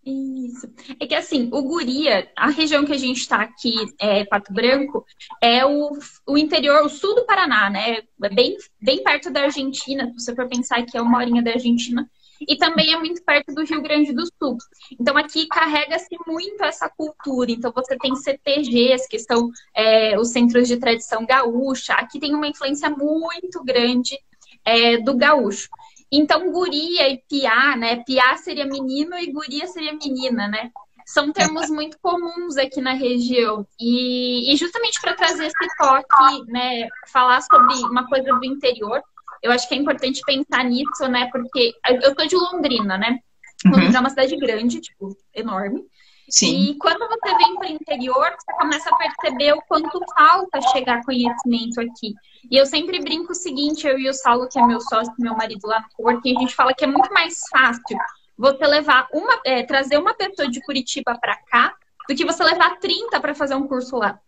Isso. 0.06 0.68
É 1.00 1.06
que 1.06 1.14
assim, 1.14 1.48
o 1.50 1.62
Guria, 1.62 2.30
a 2.36 2.50
região 2.50 2.84
que 2.84 2.92
a 2.92 2.98
gente 2.98 3.20
está 3.20 3.40
aqui, 3.40 3.72
é, 3.98 4.24
Pato 4.24 4.52
Branco, 4.52 5.04
é 5.40 5.64
o, 5.64 5.98
o 6.26 6.36
interior, 6.36 6.84
o 6.84 6.90
sul 6.90 7.14
do 7.14 7.24
Paraná, 7.24 7.70
né? 7.70 8.02
É 8.22 8.28
bem, 8.28 8.56
bem 8.80 9.02
perto 9.02 9.30
da 9.30 9.42
Argentina, 9.42 10.06
se 10.08 10.24
você 10.24 10.34
for 10.34 10.46
pensar 10.46 10.84
que 10.84 10.96
é 10.96 11.00
uma 11.00 11.18
horinha 11.18 11.42
da 11.42 11.52
Argentina. 11.52 12.08
E 12.46 12.56
também 12.56 12.92
é 12.92 12.98
muito 12.98 13.22
perto 13.24 13.54
do 13.54 13.64
Rio 13.64 13.80
Grande 13.80 14.12
do 14.12 14.26
Sul. 14.26 14.58
Então 15.00 15.16
aqui 15.16 15.46
carrega-se 15.46 16.16
muito 16.26 16.62
essa 16.62 16.88
cultura. 16.88 17.50
Então 17.50 17.72
você 17.74 17.96
tem 17.96 18.14
CTGs, 18.14 19.08
que 19.08 19.18
são 19.20 19.50
é, 19.74 20.18
os 20.18 20.30
centros 20.30 20.68
de 20.68 20.76
tradição 20.76 21.24
gaúcha. 21.24 21.94
Aqui 21.94 22.18
tem 22.18 22.34
uma 22.34 22.48
influência 22.48 22.90
muito 22.90 23.62
grande 23.64 24.18
é, 24.64 24.98
do 24.98 25.14
gaúcho. 25.16 25.68
Então, 26.10 26.50
guria 26.52 27.08
e 27.08 27.18
piá, 27.28 27.76
né? 27.76 28.02
Piá 28.04 28.36
seria 28.36 28.66
menino 28.66 29.16
e 29.18 29.32
guria 29.32 29.66
seria 29.66 29.92
menina, 29.92 30.48
né? 30.48 30.70
São 31.06 31.32
termos 31.32 31.68
muito 31.68 31.98
comuns 32.00 32.56
aqui 32.56 32.80
na 32.80 32.92
região. 32.92 33.66
E, 33.78 34.52
e 34.52 34.56
justamente 34.56 35.00
para 35.00 35.14
trazer 35.14 35.46
esse 35.46 35.76
toque, 35.76 36.50
né? 36.50 36.88
Falar 37.12 37.40
sobre 37.42 37.74
uma 37.86 38.06
coisa 38.08 38.32
do 38.32 38.44
interior, 38.44 39.02
eu 39.42 39.52
acho 39.52 39.68
que 39.68 39.74
é 39.74 39.78
importante 39.78 40.22
pensar 40.24 40.64
nisso, 40.64 41.06
né? 41.08 41.28
Porque 41.30 41.74
eu 42.02 42.14
tô 42.14 42.24
de 42.24 42.36
Londrina, 42.36 42.96
né? 42.96 43.18
Londrina 43.64 43.90
uhum. 43.90 43.96
é 43.96 44.00
uma 44.00 44.10
cidade 44.10 44.36
grande, 44.36 44.80
tipo, 44.80 45.16
enorme. 45.34 45.84
Sim. 46.28 46.70
E 46.70 46.78
quando 46.78 47.06
você 47.08 47.36
vem 47.36 47.56
para 47.56 47.68
o 47.68 47.72
interior, 47.72 48.30
você 48.38 48.52
começa 48.58 48.90
a 48.90 48.96
perceber 48.96 49.52
o 49.52 49.62
quanto 49.62 50.00
falta 50.16 50.60
chegar 50.72 51.04
conhecimento 51.04 51.80
aqui. 51.80 52.14
E 52.50 52.56
eu 52.56 52.66
sempre 52.66 53.00
brinco 53.00 53.32
o 53.32 53.34
seguinte, 53.34 53.86
eu 53.86 53.98
e 53.98 54.08
o 54.08 54.14
Saulo, 54.14 54.48
que 54.48 54.58
é 54.58 54.66
meu 54.66 54.80
sócio, 54.80 55.12
meu 55.18 55.34
marido 55.34 55.66
lá 55.66 55.80
no 55.80 55.88
Porto, 55.96 56.26
e 56.26 56.36
a 56.36 56.40
gente 56.40 56.54
fala 56.54 56.74
que 56.74 56.84
é 56.84 56.86
muito 56.86 57.12
mais 57.12 57.40
fácil 57.50 57.96
você 58.36 58.66
levar 58.66 59.06
uma, 59.12 59.40
é, 59.44 59.62
trazer 59.62 59.98
uma 59.98 60.14
pessoa 60.14 60.48
de 60.48 60.60
Curitiba 60.62 61.16
para 61.20 61.36
cá 61.36 61.74
do 62.08 62.14
que 62.14 62.24
você 62.24 62.42
levar 62.42 62.78
30 62.78 63.20
para 63.20 63.34
fazer 63.34 63.54
um 63.54 63.66
curso 63.66 63.96
lá. 63.96 64.18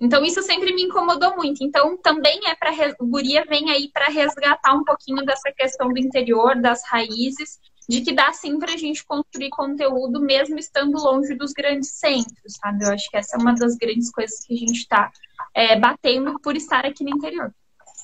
Então 0.00 0.24
isso 0.24 0.42
sempre 0.42 0.74
me 0.74 0.84
incomodou 0.84 1.36
muito. 1.36 1.64
Então 1.64 1.96
também 1.96 2.40
é 2.46 2.54
para 2.54 2.70
o 3.00 3.06
Guria 3.06 3.44
vem 3.48 3.70
aí 3.70 3.90
para 3.92 4.06
resgatar 4.06 4.74
um 4.74 4.84
pouquinho 4.84 5.24
dessa 5.24 5.50
questão 5.52 5.88
do 5.88 5.98
interior, 5.98 6.54
das 6.60 6.82
raízes 6.86 7.58
de 7.88 8.00
que 8.00 8.12
dá 8.12 8.32
sim 8.32 8.58
para 8.58 8.74
a 8.74 8.76
gente 8.76 9.04
construir 9.04 9.50
conteúdo 9.50 10.20
mesmo 10.20 10.58
estando 10.58 10.98
longe 10.98 11.34
dos 11.34 11.52
grandes 11.52 11.90
centros, 11.92 12.54
sabe? 12.60 12.84
Eu 12.84 12.92
acho 12.92 13.08
que 13.10 13.16
essa 13.16 13.36
é 13.36 13.40
uma 13.40 13.54
das 13.54 13.76
grandes 13.76 14.10
coisas 14.10 14.44
que 14.44 14.54
a 14.54 14.56
gente 14.56 14.78
está 14.78 15.10
é, 15.54 15.78
batendo 15.78 16.38
por 16.40 16.56
estar 16.56 16.84
aqui 16.84 17.04
no 17.04 17.10
interior. 17.10 17.52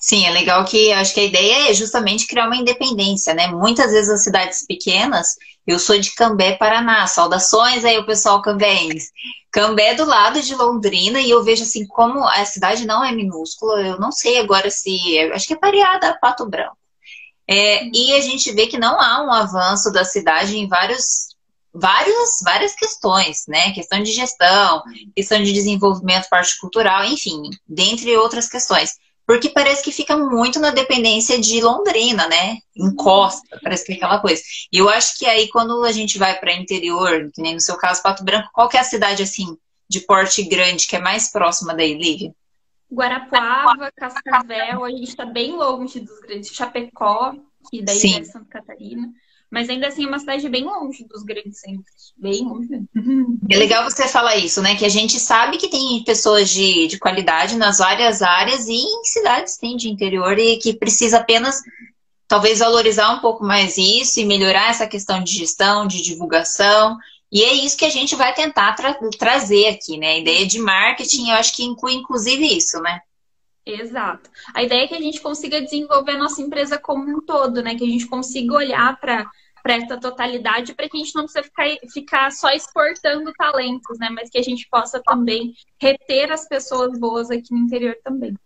Sim, 0.01 0.27
é 0.27 0.31
legal 0.31 0.65
que 0.65 0.93
acho 0.93 1.15
que 1.15 1.21
a 1.21 1.25
ideia 1.25 1.71
é 1.71 1.75
justamente 1.75 2.27
criar 2.27 2.47
uma 2.47 2.57
independência, 2.57 3.35
né? 3.35 3.47
Muitas 3.47 3.93
vezes 3.93 4.11
as 4.11 4.25
cidades 4.25 4.67
pequenas, 4.67 5.37
eu 5.65 5.79
sou 5.79 5.97
de 5.97 6.13
Cambé, 6.13 6.57
Paraná, 6.57 7.07
saudações 7.07 7.85
aí 7.85 7.97
o 7.99 8.05
pessoal 8.05 8.43
cambéense. 8.43 9.13
Cambé 9.53 9.91
é 9.91 9.95
do 9.95 10.05
lado 10.05 10.43
de 10.43 10.57
Londrina 10.57 11.21
e 11.21 11.31
eu 11.31 11.45
vejo 11.45 11.63
assim 11.63 11.87
como 11.87 12.27
a 12.27 12.45
cidade 12.45 12.85
não 12.85 13.05
é 13.05 13.13
minúscula, 13.13 13.81
eu 13.81 14.01
não 14.01 14.11
sei 14.11 14.39
agora 14.39 14.71
se, 14.71 15.19
acho 15.33 15.47
que 15.47 15.55
é 15.55 15.57
pareada 15.57 16.09
a 16.09 16.19
Pato 16.19 16.49
Branco. 16.49 16.77
É, 17.53 17.85
e 17.93 18.15
a 18.15 18.21
gente 18.23 18.51
vê 18.53 18.67
que 18.67 18.79
não 18.79 18.99
há 18.99 19.23
um 19.23 19.31
avanço 19.31 19.93
da 19.93 20.07
cidade 20.07 20.57
em 20.57 20.67
vários, 20.67 21.37
vários, 21.71 22.41
várias 22.43 22.75
questões, 22.75 23.45
né? 23.47 23.73
Questão 23.73 24.03
de 24.03 24.11
gestão, 24.11 24.83
questão 25.15 25.43
de 25.43 25.53
desenvolvimento 25.53 26.31
parte 26.31 26.59
cultural, 26.59 27.05
enfim, 27.05 27.43
dentre 27.69 28.17
outras 28.17 28.49
questões. 28.49 28.95
Porque 29.27 29.51
parece 29.51 29.85
que 29.85 29.93
fica 29.93 30.17
muito 30.17 30.59
na 30.59 30.71
dependência 30.71 31.39
de 31.39 31.61
Londrina, 31.61 32.27
né? 32.27 32.57
Encosta, 32.75 33.61
parece 33.63 33.85
que 33.85 33.93
é 33.93 33.97
aquela 33.97 34.19
coisa. 34.19 34.43
E 34.73 34.79
eu 34.79 34.89
acho 34.89 35.19
que 35.19 35.27
aí, 35.27 35.47
quando 35.49 35.85
a 35.85 35.93
gente 35.93 36.17
vai 36.17 36.41
para 36.41 36.55
interior, 36.55 37.31
que 37.35 37.43
nem 37.43 37.53
no 37.53 37.61
seu 37.61 37.77
caso, 37.77 38.03
Pato 38.03 38.25
Branco, 38.25 38.49
qual 38.55 38.67
que 38.67 38.79
é 38.79 38.81
a 38.81 38.85
cidade 38.85 39.23
assim 39.23 39.59
de 39.91 40.01
porte 40.01 40.43
grande 40.43 40.87
que 40.87 40.97
é 40.97 40.99
mais 40.99 41.31
próxima 41.31 41.75
da 41.75 41.85
Lívia? 41.85 42.33
Guarapuava, 42.93 43.91
Cascavel, 43.97 44.85
a 44.85 44.91
gente 44.91 45.09
está 45.09 45.25
bem 45.25 45.53
longe 45.57 46.01
dos 46.01 46.21
grandes. 46.21 46.55
Chapecó, 46.55 47.35
que 47.71 47.83
daí 47.83 47.97
Sim. 47.97 48.21
é 48.21 48.25
Santa 48.25 48.47
Catarina. 48.51 49.11
Mas 49.51 49.69
ainda 49.69 49.89
assim 49.89 50.05
é 50.05 50.09
uma 50.09 50.19
cidade 50.19 50.49
bem 50.49 50.65
longe 50.65 51.05
dos 51.05 51.23
grandes 51.23 51.61
centros. 51.61 52.15
Bem 52.17 52.43
longe. 52.43 52.69
É 53.51 53.57
legal 53.57 53.85
você 53.85 54.09
falar 54.09 54.37
isso, 54.37 54.63
né? 54.63 54.77
Que 54.77 54.87
a 54.87 54.89
gente 54.89 55.21
sabe 55.21 55.59
que 55.59 55.69
tem 55.69 56.03
pessoas 56.05 56.49
de, 56.49 56.87
de 56.87 56.99
qualidade 56.99 57.57
nas 57.57 57.77
várias 57.77 58.23
áreas 58.23 58.67
e 58.67 58.73
em 58.73 59.05
cidades 59.05 59.59
tem 59.59 59.77
de 59.77 59.91
interior 59.91 60.39
e 60.39 60.57
que 60.57 60.73
precisa 60.73 61.19
apenas 61.19 61.61
talvez 62.27 62.61
valorizar 62.61 63.11
um 63.13 63.21
pouco 63.21 63.45
mais 63.45 63.77
isso 63.77 64.19
e 64.21 64.25
melhorar 64.25 64.71
essa 64.71 64.87
questão 64.87 65.23
de 65.23 65.33
gestão, 65.33 65.87
de 65.87 66.01
divulgação. 66.01 66.97
E 67.33 67.43
é 67.43 67.55
isso 67.55 67.79
que 67.79 67.87
a 67.87 67.91
gente 67.91 68.15
vai 68.15 68.35
tentar 68.35 68.75
tra 68.75 68.93
trazer 69.19 69.69
aqui, 69.69 69.97
né? 69.97 70.09
A 70.09 70.19
ideia 70.19 70.47
de 70.47 70.59
marketing, 70.59 71.31
eu 71.31 71.37
acho 71.37 71.57
que 71.57 71.65
inclui 71.65 71.95
inclusive 71.95 72.45
isso, 72.45 72.79
né? 72.83 73.01
Exato. 73.65 74.29
A 74.53 74.63
ideia 74.63 74.85
é 74.85 74.89
que 74.89 74.95
a 74.95 75.01
gente 75.01 75.21
consiga 75.21 75.63
desenvolver 75.63 76.13
a 76.13 76.19
nossa 76.19 76.43
empresa 76.43 76.79
como 76.79 77.09
um 77.09 77.21
todo, 77.21 77.63
né? 77.63 77.75
Que 77.75 77.85
a 77.85 77.89
gente 77.89 78.07
consiga 78.07 78.55
olhar 78.55 79.01
para 79.01 79.31
para 79.63 79.77
essa 79.77 79.97
totalidade, 79.97 80.75
para 80.75 80.89
que 80.89 80.97
a 80.97 81.01
gente 81.01 81.15
não 81.15 81.23
precisa 81.23 81.45
ficar, 81.45 81.69
ficar 81.93 82.33
só 82.33 82.51
exportando 82.51 83.33
talentos, 83.35 83.97
né? 83.97 84.09
Mas 84.11 84.29
que 84.29 84.37
a 84.39 84.43
gente 84.43 84.69
possa 84.69 85.01
também 85.01 85.55
reter 85.81 86.33
as 86.33 86.49
pessoas 86.49 86.99
boas 86.99 87.31
aqui 87.31 87.53
no 87.53 87.59
interior 87.59 87.97
também. 88.03 88.37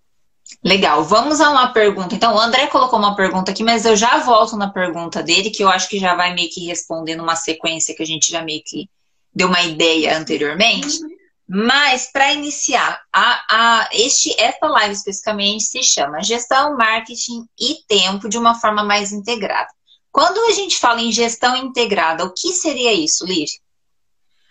Legal, 0.62 1.04
vamos 1.04 1.40
a 1.40 1.50
uma 1.50 1.68
pergunta. 1.72 2.14
Então, 2.14 2.34
o 2.34 2.40
André 2.40 2.66
colocou 2.68 2.98
uma 2.98 3.16
pergunta 3.16 3.50
aqui, 3.50 3.64
mas 3.64 3.84
eu 3.84 3.96
já 3.96 4.18
volto 4.18 4.56
na 4.56 4.70
pergunta 4.70 5.22
dele, 5.22 5.50
que 5.50 5.62
eu 5.62 5.68
acho 5.68 5.88
que 5.88 5.98
já 5.98 6.14
vai 6.14 6.34
meio 6.34 6.50
que 6.50 6.66
responder 6.66 7.16
numa 7.16 7.36
sequência 7.36 7.94
que 7.94 8.02
a 8.02 8.06
gente 8.06 8.30
já 8.30 8.42
meio 8.42 8.62
que 8.64 8.88
deu 9.34 9.48
uma 9.48 9.62
ideia 9.62 10.16
anteriormente. 10.16 11.02
Uhum. 11.02 11.16
Mas, 11.48 12.10
para 12.10 12.32
iniciar, 12.32 13.00
a, 13.12 13.44
a, 13.48 13.88
este, 13.92 14.34
esta 14.40 14.66
live 14.66 14.94
especificamente 14.94 15.64
se 15.64 15.82
chama 15.82 16.22
Gestão, 16.22 16.76
Marketing 16.76 17.46
e 17.58 17.76
Tempo 17.86 18.28
de 18.28 18.36
uma 18.36 18.54
forma 18.54 18.82
mais 18.82 19.12
integrada. 19.12 19.68
Quando 20.10 20.38
a 20.48 20.52
gente 20.52 20.78
fala 20.78 21.00
em 21.02 21.12
gestão 21.12 21.54
integrada, 21.54 22.24
o 22.24 22.32
que 22.32 22.52
seria 22.52 22.92
isso, 22.92 23.26
Liv? 23.26 23.50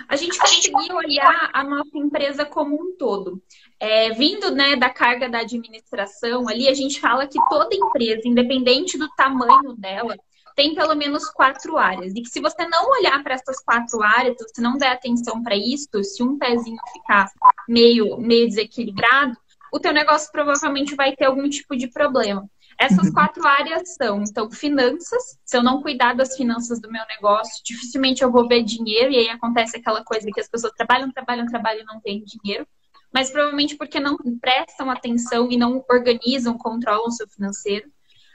A 0.08 0.16
gente 0.16 0.38
conseguir 0.38 0.94
olhar 0.94 1.50
a 1.52 1.64
nossa 1.64 1.98
empresa 1.98 2.46
como 2.46 2.76
um 2.76 2.96
todo. 2.96 3.42
É, 3.86 4.10
vindo 4.10 4.50
né, 4.50 4.76
da 4.76 4.90
carga 4.90 5.30
da 5.30 5.42
administração, 5.42 6.50
ali 6.50 6.68
a 6.68 6.74
gente 6.74 7.00
fala 7.00 7.28
que 7.28 7.38
toda 7.48 7.76
empresa, 7.76 8.22
independente 8.26 8.98
do 8.98 9.08
tamanho 9.10 9.76
dela, 9.78 10.18
tem 10.56 10.74
pelo 10.74 10.96
menos 10.96 11.30
quatro 11.30 11.78
áreas. 11.78 12.12
E 12.16 12.22
que 12.24 12.30
se 12.30 12.42
você 12.42 12.68
não 12.68 12.90
olhar 12.90 13.22
para 13.22 13.36
essas 13.36 13.64
quatro 13.64 14.02
áreas, 14.02 14.38
se 14.52 14.60
não 14.60 14.76
der 14.76 14.88
atenção 14.88 15.44
para 15.44 15.56
isso, 15.56 16.04
se 16.04 16.24
um 16.24 16.36
pezinho 16.36 16.80
ficar 16.94 17.30
meio, 17.70 18.18
meio 18.18 18.48
desequilibrado, 18.48 19.38
o 19.72 19.80
teu 19.80 19.94
negócio 19.94 20.32
provavelmente 20.32 20.96
vai 20.96 21.16
ter 21.16 21.26
algum 21.26 21.48
tipo 21.48 21.78
de 21.78 21.88
problema. 21.88 22.50
Essas 22.80 23.10
uhum. 23.10 23.14
quatro 23.14 23.46
áreas 23.46 23.94
são, 23.94 24.24
então, 24.24 24.50
finanças. 24.50 25.38
Se 25.46 25.56
eu 25.56 25.62
não 25.62 25.84
cuidar 25.84 26.16
das 26.16 26.36
finanças 26.36 26.82
do 26.82 26.92
meu 26.92 27.06
negócio, 27.08 27.64
dificilmente 27.64 28.24
eu 28.24 28.32
vou 28.32 28.48
ver 28.48 28.64
dinheiro, 28.64 29.12
e 29.12 29.18
aí 29.18 29.30
acontece 29.30 29.78
aquela 29.78 30.04
coisa 30.04 30.28
que 30.34 30.40
as 30.40 30.50
pessoas 30.50 30.74
trabalham, 30.74 31.12
trabalham, 31.12 31.46
trabalham 31.46 31.84
e 31.84 31.86
não 31.86 32.02
têm 32.02 32.24
dinheiro. 32.24 32.68
Mas 33.16 33.32
provavelmente 33.32 33.78
porque 33.78 33.98
não 33.98 34.18
prestam 34.42 34.92
atenção 34.92 35.50
e 35.50 35.56
não 35.56 35.82
organizam, 35.90 36.58
controlam 36.58 37.08
o 37.08 37.12
seu 37.12 37.26
financeiro 37.30 37.90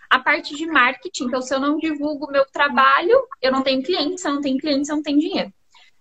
a 0.09 0.19
parte 0.19 0.57
de 0.57 0.67
marketing. 0.67 1.25
Então, 1.25 1.43
se 1.43 1.55
eu 1.55 1.61
não 1.61 1.77
divulgo 1.77 2.25
o 2.27 2.33
meu 2.33 2.47
trabalho, 2.47 3.29
eu 3.43 3.53
não 3.53 3.63
tenho 3.63 3.83
clientes, 3.83 4.23
se 4.23 4.29
eu 4.29 4.33
não 4.33 4.41
tenho 4.41 4.57
clientes, 4.57 4.89
eu 4.89 4.97
não 4.97 5.03
tenho 5.03 5.21
dinheiro, 5.21 5.53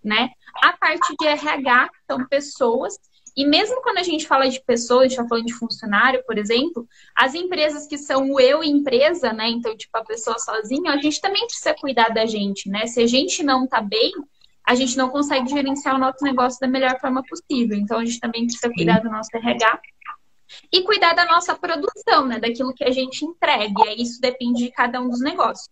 né? 0.01 0.29
A 0.63 0.71
parte 0.71 1.13
de 1.19 1.27
RH, 1.27 1.89
são 2.09 2.25
pessoas. 2.25 2.97
E 3.35 3.45
mesmo 3.45 3.81
quando 3.81 3.97
a 3.97 4.03
gente 4.03 4.25
fala 4.25 4.49
de 4.49 4.63
pessoas, 4.63 4.99
a 4.99 5.03
gente 5.03 5.11
está 5.11 5.27
falando 5.27 5.45
de 5.45 5.53
funcionário, 5.53 6.23
por 6.25 6.37
exemplo, 6.37 6.87
as 7.13 7.35
empresas 7.35 7.85
que 7.85 7.97
são 7.97 8.31
o 8.31 8.39
eu 8.39 8.63
empresa, 8.63 9.33
né? 9.33 9.49
Então, 9.49 9.75
tipo, 9.75 9.95
a 9.97 10.05
pessoa 10.05 10.39
sozinha, 10.39 10.93
a 10.93 11.01
gente 11.01 11.19
também 11.19 11.45
precisa 11.45 11.75
cuidar 11.75 12.09
da 12.09 12.25
gente, 12.25 12.69
né? 12.69 12.87
Se 12.87 13.01
a 13.01 13.07
gente 13.07 13.43
não 13.43 13.67
tá 13.67 13.81
bem, 13.81 14.13
a 14.69 14.75
gente 14.75 14.95
não 14.95 15.09
consegue 15.09 15.49
gerenciar 15.49 15.95
o 15.95 15.97
nosso 15.97 16.23
negócio 16.23 16.59
da 16.59 16.67
melhor 16.67 16.99
forma 16.99 17.23
possível. 17.23 17.75
Então, 17.75 17.97
a 17.97 18.05
gente 18.05 18.19
também 18.19 18.45
precisa 18.45 18.71
cuidar 18.71 18.99
do 18.99 19.09
nosso 19.09 19.35
RH 19.35 19.81
e 20.71 20.83
cuidar 20.83 21.13
da 21.13 21.25
nossa 21.25 21.55
produção, 21.55 22.27
né? 22.27 22.39
Daquilo 22.39 22.71
que 22.75 22.83
a 22.83 22.91
gente 22.91 23.25
entrega. 23.25 23.73
E 23.83 23.87
aí 23.87 24.01
isso 24.03 24.21
depende 24.21 24.65
de 24.65 24.71
cada 24.71 25.01
um 25.01 25.09
dos 25.09 25.21
negócios. 25.21 25.67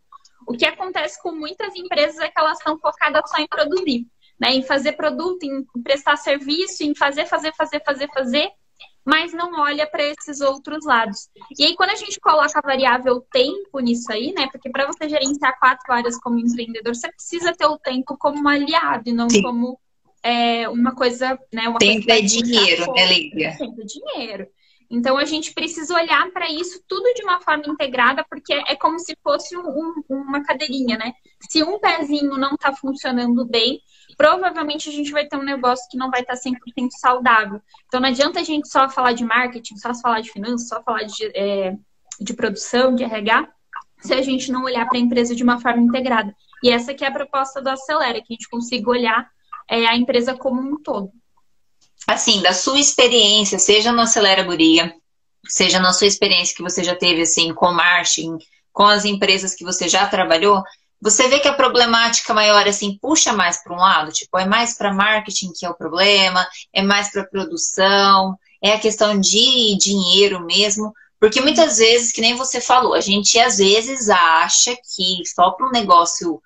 O 0.47 0.53
que 0.53 0.65
acontece 0.65 1.21
com 1.21 1.31
muitas 1.31 1.75
empresas 1.75 2.17
é 2.17 2.27
que 2.27 2.39
elas 2.39 2.57
estão 2.57 2.75
focadas 2.79 3.29
só 3.29 3.37
em 3.37 3.47
produzir, 3.47 4.07
né? 4.39 4.53
Em 4.53 4.63
fazer 4.63 4.93
produto, 4.93 5.43
em 5.43 5.63
prestar 5.83 6.17
serviço, 6.17 6.83
em 6.83 6.95
fazer, 6.95 7.27
fazer, 7.27 7.53
fazer, 7.55 7.83
fazer, 7.85 8.07
fazer, 8.11 8.49
mas 9.07 9.31
não 9.31 9.61
olha 9.61 9.87
para 9.87 10.03
esses 10.03 10.41
outros 10.41 10.85
lados. 10.85 11.29
E 11.57 11.63
aí, 11.63 11.75
quando 11.77 11.91
a 11.91 11.95
gente 11.95 12.19
coloca 12.19 12.59
a 12.59 12.61
variável 12.61 13.25
tempo 13.31 13.79
nisso 13.79 14.11
aí, 14.11 14.33
né? 14.33 14.49
Porque 14.51 14.69
para 14.69 14.85
você 14.85 15.07
gerenciar 15.07 15.57
quatro 15.57 15.93
áreas 15.93 16.19
como 16.19 16.37
empreendedor, 16.37 16.93
você 16.93 17.09
precisa 17.09 17.53
ter 17.55 17.65
o 17.67 17.79
tempo 17.79 18.17
como 18.17 18.45
aliado 18.49 19.03
e 19.09 19.13
não 19.13 19.29
Sim. 19.29 19.41
como 19.41 19.79
é, 20.21 20.67
uma 20.67 20.93
coisa, 20.93 21.39
né? 21.53 21.69
Uma 21.69 21.79
tempo 21.79 22.05
coisa 22.05 22.19
é 22.19 22.21
dinheiro, 22.21 22.91
né, 22.91 23.05
Lívia? 23.05 23.55
Tempo 23.57 23.81
é 23.81 23.85
dinheiro. 23.85 24.47
Então 24.91 25.17
a 25.17 25.23
gente 25.23 25.53
precisa 25.53 25.93
olhar 25.93 26.29
para 26.31 26.51
isso 26.51 26.81
tudo 26.85 27.13
de 27.13 27.23
uma 27.23 27.39
forma 27.39 27.63
integrada, 27.65 28.25
porque 28.29 28.53
é 28.53 28.75
como 28.75 28.99
se 28.99 29.15
fosse 29.23 29.55
um, 29.57 30.03
uma 30.09 30.43
cadeirinha, 30.43 30.97
né? 30.97 31.13
Se 31.49 31.63
um 31.63 31.79
pezinho 31.79 32.37
não 32.37 32.55
está 32.55 32.73
funcionando 32.73 33.45
bem, 33.45 33.79
provavelmente 34.17 34.89
a 34.89 34.91
gente 34.91 35.11
vai 35.11 35.25
ter 35.25 35.37
um 35.37 35.43
negócio 35.43 35.87
que 35.89 35.97
não 35.97 36.09
vai 36.09 36.21
estar 36.21 36.33
tá 36.33 36.41
100% 36.41 36.89
saudável. 36.99 37.61
Então 37.85 38.01
não 38.01 38.09
adianta 38.09 38.39
a 38.39 38.43
gente 38.43 38.67
só 38.67 38.89
falar 38.89 39.13
de 39.13 39.23
marketing, 39.23 39.77
só 39.77 39.93
falar 39.93 40.21
de 40.21 40.31
finanças, 40.31 40.67
só 40.67 40.81
falar 40.83 41.03
de, 41.03 41.25
é, 41.35 41.75
de 42.19 42.33
produção, 42.33 42.95
de 42.95 43.03
RH, 43.03 43.47
se 43.99 44.13
a 44.13 44.21
gente 44.21 44.51
não 44.51 44.63
olhar 44.63 44.87
para 44.87 44.97
a 44.97 45.01
empresa 45.01 45.35
de 45.35 45.43
uma 45.43 45.59
forma 45.59 45.81
integrada. 45.81 46.35
E 46.63 46.69
essa 46.69 46.93
que 46.93 47.05
é 47.05 47.07
a 47.07 47.11
proposta 47.11 47.61
do 47.61 47.69
Acelera, 47.69 48.19
que 48.19 48.33
a 48.33 48.33
gente 48.33 48.49
consiga 48.49 48.89
olhar 48.89 49.29
é, 49.69 49.85
a 49.85 49.95
empresa 49.95 50.35
como 50.35 50.59
um 50.59 50.81
todo 50.81 51.11
assim, 52.07 52.41
da 52.41 52.53
sua 52.53 52.79
experiência, 52.79 53.59
seja 53.59 53.91
no 53.91 54.01
Acelera 54.01 54.43
Guria, 54.43 54.95
seja 55.45 55.79
na 55.79 55.91
sua 55.91 56.07
experiência 56.07 56.55
que 56.55 56.63
você 56.63 56.83
já 56.83 56.95
teve, 56.95 57.21
assim, 57.21 57.53
com 57.53 57.71
marketing, 57.71 58.37
com 58.71 58.85
as 58.85 59.03
empresas 59.03 59.53
que 59.53 59.65
você 59.65 59.89
já 59.89 60.07
trabalhou, 60.07 60.63
você 61.01 61.27
vê 61.27 61.39
que 61.39 61.47
a 61.47 61.53
problemática 61.53 62.33
maior, 62.33 62.67
assim, 62.67 62.97
puxa 62.99 63.31
mais 63.33 63.63
para 63.63 63.73
um 63.73 63.79
lado? 63.79 64.11
Tipo, 64.11 64.37
é 64.39 64.45
mais 64.45 64.75
para 64.77 64.93
marketing 64.93 65.51
que 65.53 65.65
é 65.65 65.69
o 65.69 65.75
problema, 65.75 66.47
é 66.73 66.81
mais 66.81 67.11
para 67.11 67.25
produção, 67.25 68.37
é 68.61 68.73
a 68.73 68.79
questão 68.79 69.19
de 69.19 69.77
dinheiro 69.77 70.43
mesmo. 70.45 70.91
Porque 71.19 71.41
muitas 71.41 71.77
vezes, 71.77 72.11
que 72.11 72.21
nem 72.21 72.35
você 72.35 72.61
falou, 72.61 72.93
a 72.93 73.01
gente 73.01 73.39
às 73.39 73.57
vezes 73.57 74.09
acha 74.09 74.75
que 74.75 75.23
só 75.25 75.51
para 75.51 75.67
um 75.67 75.71
negócio 75.71 76.41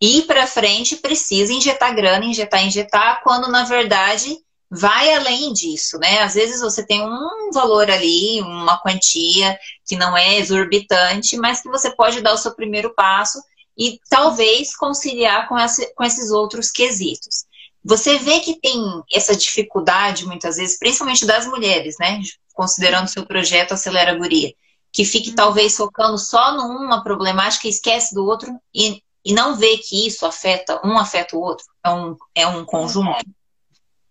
ir 0.00 0.22
para 0.22 0.46
frente 0.46 0.96
precisa 0.96 1.52
injetar 1.52 1.94
grana, 1.94 2.24
injetar, 2.24 2.64
injetar, 2.64 3.22
quando 3.22 3.50
na 3.50 3.64
verdade 3.64 4.36
vai 4.70 5.12
além 5.14 5.52
disso, 5.52 5.98
né? 5.98 6.20
Às 6.20 6.34
vezes 6.34 6.60
você 6.60 6.86
tem 6.86 7.02
um 7.02 7.50
valor 7.52 7.90
ali, 7.90 8.40
uma 8.40 8.78
quantia 8.78 9.58
que 9.84 9.96
não 9.96 10.16
é 10.16 10.38
exorbitante, 10.38 11.36
mas 11.36 11.60
que 11.60 11.68
você 11.68 11.90
pode 11.90 12.20
dar 12.20 12.32
o 12.32 12.38
seu 12.38 12.54
primeiro 12.54 12.94
passo 12.94 13.42
e 13.76 13.98
talvez 14.08 14.76
conciliar 14.76 15.48
com, 15.48 15.58
esse, 15.58 15.92
com 15.94 16.04
esses 16.04 16.30
outros 16.30 16.70
quesitos. 16.70 17.44
Você 17.84 18.18
vê 18.18 18.40
que 18.40 18.60
tem 18.60 18.78
essa 19.12 19.34
dificuldade 19.34 20.26
muitas 20.26 20.56
vezes, 20.56 20.78
principalmente 20.78 21.24
das 21.24 21.46
mulheres, 21.46 21.96
né? 21.98 22.20
Considerando 22.52 23.08
seu 23.08 23.24
projeto 23.24 23.72
Acelera 23.72 24.14
Guria, 24.14 24.52
que 24.92 25.04
fique 25.04 25.32
talvez 25.32 25.76
focando 25.76 26.18
só 26.18 26.54
numa 26.56 27.02
problemática 27.02 27.66
e 27.66 27.70
esquece 27.70 28.14
do 28.14 28.26
outro 28.26 28.54
e, 28.74 29.02
e 29.24 29.32
não 29.32 29.56
vê 29.56 29.78
que 29.78 30.06
isso 30.06 30.26
afeta, 30.26 30.80
um 30.84 30.98
afeta 30.98 31.36
o 31.36 31.40
outro, 31.40 31.64
é 31.82 31.90
um, 31.90 32.16
é 32.34 32.46
um 32.46 32.64
conjunto. 32.64 33.24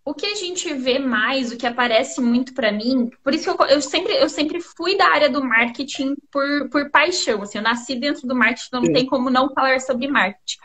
O 0.10 0.14
que 0.16 0.26
a 0.26 0.34
gente 0.34 0.74
vê 0.74 0.98
mais, 0.98 1.52
o 1.52 1.58
que 1.58 1.68
aparece 1.68 2.20
muito 2.20 2.56
para 2.56 2.72
mim, 2.72 3.12
por 3.24 3.32
isso 3.32 3.44
que 3.44 3.64
eu, 3.64 3.68
eu, 3.68 3.80
sempre, 3.80 4.16
eu 4.16 4.28
sempre 4.28 4.60
fui 4.60 4.98
da 4.98 5.08
área 5.08 5.30
do 5.30 5.44
marketing 5.44 6.16
por, 6.32 6.68
por 6.72 6.90
paixão. 6.90 7.44
Assim, 7.44 7.60
eu 7.60 7.64
nasci 7.64 7.94
dentro 7.94 8.28
do 8.28 8.34
marketing, 8.34 8.70
não 8.74 8.86
Sim. 8.86 8.94
tem 8.94 9.06
como 9.06 9.30
não 9.30 9.54
falar 9.54 9.80
sobre 9.80 10.08
marketing. 10.08 10.58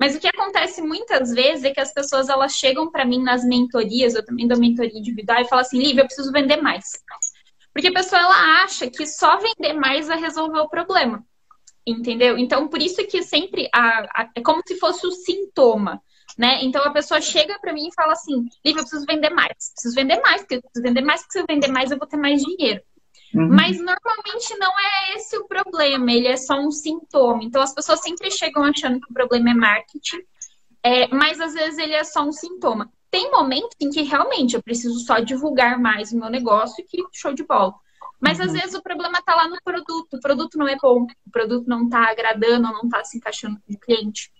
Mas 0.00 0.16
o 0.16 0.18
que 0.18 0.26
acontece 0.26 0.80
muitas 0.80 1.30
vezes 1.30 1.64
é 1.64 1.72
que 1.72 1.80
as 1.80 1.92
pessoas 1.92 2.30
elas 2.30 2.52
chegam 2.54 2.90
para 2.90 3.04
mim 3.04 3.22
nas 3.22 3.44
mentorias, 3.44 4.14
eu 4.14 4.24
também 4.24 4.48
dou 4.48 4.58
mentoria 4.58 4.98
individual, 4.98 5.42
e 5.42 5.48
falam 5.48 5.60
assim, 5.62 5.78
Lívia, 5.78 6.00
eu 6.00 6.06
preciso 6.06 6.32
vender 6.32 6.62
mais. 6.62 6.86
Porque 7.74 7.88
a 7.88 7.92
pessoa 7.92 8.22
ela 8.22 8.64
acha 8.64 8.88
que 8.88 9.06
só 9.06 9.36
vender 9.36 9.74
mais 9.74 10.06
vai 10.06 10.18
resolver 10.18 10.60
o 10.60 10.70
problema. 10.70 11.22
Entendeu? 11.86 12.38
Então, 12.38 12.66
por 12.66 12.80
isso 12.80 13.06
que 13.06 13.22
sempre 13.22 13.68
a, 13.74 14.22
a, 14.22 14.30
é 14.34 14.40
como 14.40 14.62
se 14.66 14.78
fosse 14.78 15.06
o 15.06 15.12
sintoma 15.12 16.00
né? 16.36 16.62
Então 16.62 16.82
a 16.84 16.90
pessoa 16.90 17.20
chega 17.20 17.58
para 17.58 17.72
mim 17.72 17.88
e 17.88 17.94
fala 17.94 18.12
assim: 18.12 18.48
Lívia, 18.64 18.80
eu 18.80 18.84
preciso 18.84 19.06
vender 19.06 19.30
mais, 19.30 19.72
preciso 19.72 19.94
vender 19.94 20.20
mais, 20.20 20.42
porque 20.42 20.56
eu 20.56 20.62
preciso 20.62 20.82
vender 20.82 21.02
mais, 21.02 21.20
porque 21.22 21.32
se 21.32 21.40
eu 21.40 21.46
vender 21.48 21.68
mais 21.68 21.90
eu 21.90 21.98
vou 21.98 22.06
ter 22.06 22.16
mais 22.16 22.42
dinheiro. 22.42 22.82
Uhum. 23.34 23.48
Mas 23.48 23.78
normalmente 23.78 24.56
não 24.58 24.72
é 24.78 25.16
esse 25.16 25.36
o 25.36 25.46
problema, 25.46 26.12
ele 26.12 26.28
é 26.28 26.36
só 26.36 26.58
um 26.58 26.70
sintoma. 26.70 27.42
Então 27.42 27.62
as 27.62 27.74
pessoas 27.74 28.00
sempre 28.00 28.30
chegam 28.30 28.64
achando 28.64 29.00
que 29.00 29.10
o 29.10 29.14
problema 29.14 29.50
é 29.50 29.54
marketing, 29.54 30.22
é, 30.82 31.08
mas 31.08 31.40
às 31.40 31.54
vezes 31.54 31.78
ele 31.78 31.94
é 31.94 32.04
só 32.04 32.22
um 32.22 32.32
sintoma. 32.32 32.90
tem 33.10 33.30
momentos 33.30 33.70
em 33.80 33.88
que 33.90 34.02
realmente 34.02 34.54
eu 34.54 34.62
preciso 34.62 35.00
só 35.00 35.18
divulgar 35.20 35.78
mais 35.80 36.12
o 36.12 36.18
meu 36.18 36.28
negócio 36.28 36.84
que 36.86 37.02
show 37.12 37.32
de 37.32 37.44
bola. 37.44 37.74
Mas 38.20 38.38
uhum. 38.38 38.46
às 38.46 38.52
vezes 38.52 38.74
o 38.74 38.82
problema 38.82 39.18
está 39.18 39.34
lá 39.34 39.48
no 39.48 39.56
produto. 39.62 40.14
O 40.14 40.20
produto 40.20 40.58
não 40.58 40.68
é 40.68 40.76
bom, 40.76 41.06
o 41.26 41.30
produto 41.30 41.66
não 41.66 41.84
está 41.84 42.10
agradando, 42.10 42.62
não 42.62 42.82
está 42.84 43.04
se 43.04 43.16
encaixando 43.16 43.58
com 43.66 43.72
o 43.72 43.78
cliente. 43.78 44.30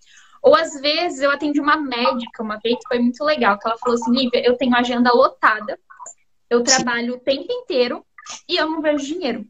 Ou 0.47 0.55
às 0.55 0.81
vezes 0.81 1.21
eu 1.21 1.33
atendi 1.33 1.61
uma 1.61 1.77
médica 1.77 2.41
uma 2.41 2.57
vez, 2.59 2.77
foi 2.87 3.01
muito 3.01 3.25
legal, 3.25 3.59
que 3.59 3.67
ela 3.67 3.77
falou 3.79 3.97
assim, 3.97 4.13
Lívia, 4.13 4.47
eu 4.47 4.57
tenho 4.57 4.77
agenda 4.77 5.13
lotada, 5.13 5.77
eu 6.49 6.63
trabalho 6.63 7.15
Sim. 7.15 7.19
o 7.19 7.21
tempo 7.21 7.47
inteiro 7.51 8.07
e 8.49 8.57
eu 8.57 8.71
não 8.71 8.81
vejo 8.81 9.05
dinheiro. 9.05 9.45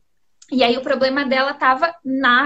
E 0.50 0.65
aí 0.65 0.75
o 0.75 0.81
problema 0.81 1.26
dela 1.26 1.50
estava 1.50 1.95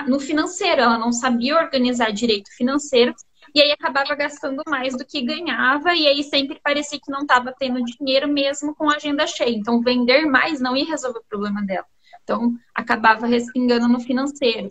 no 0.08 0.18
financeiro, 0.18 0.80
ela 0.80 0.98
não 0.98 1.12
sabia 1.12 1.58
organizar 1.58 2.10
direito 2.10 2.50
financeiro 2.56 3.14
e 3.54 3.62
aí 3.62 3.70
acabava 3.70 4.16
gastando 4.16 4.64
mais 4.66 4.96
do 4.96 5.04
que 5.04 5.22
ganhava, 5.22 5.94
e 5.94 6.08
aí 6.08 6.24
sempre 6.24 6.58
parecia 6.60 6.98
que 6.98 7.10
não 7.10 7.20
estava 7.20 7.54
tendo 7.56 7.84
dinheiro 7.84 8.26
mesmo 8.26 8.74
com 8.74 8.90
a 8.90 8.96
agenda 8.96 9.28
cheia. 9.28 9.56
Então, 9.56 9.80
vender 9.80 10.26
mais 10.26 10.60
não 10.60 10.76
ia 10.76 10.86
resolver 10.86 11.20
o 11.20 11.28
problema 11.28 11.62
dela. 11.62 11.86
Então, 12.24 12.52
acabava 12.74 13.26
respingando 13.26 13.86
no 13.86 14.00
financeiro. 14.00 14.68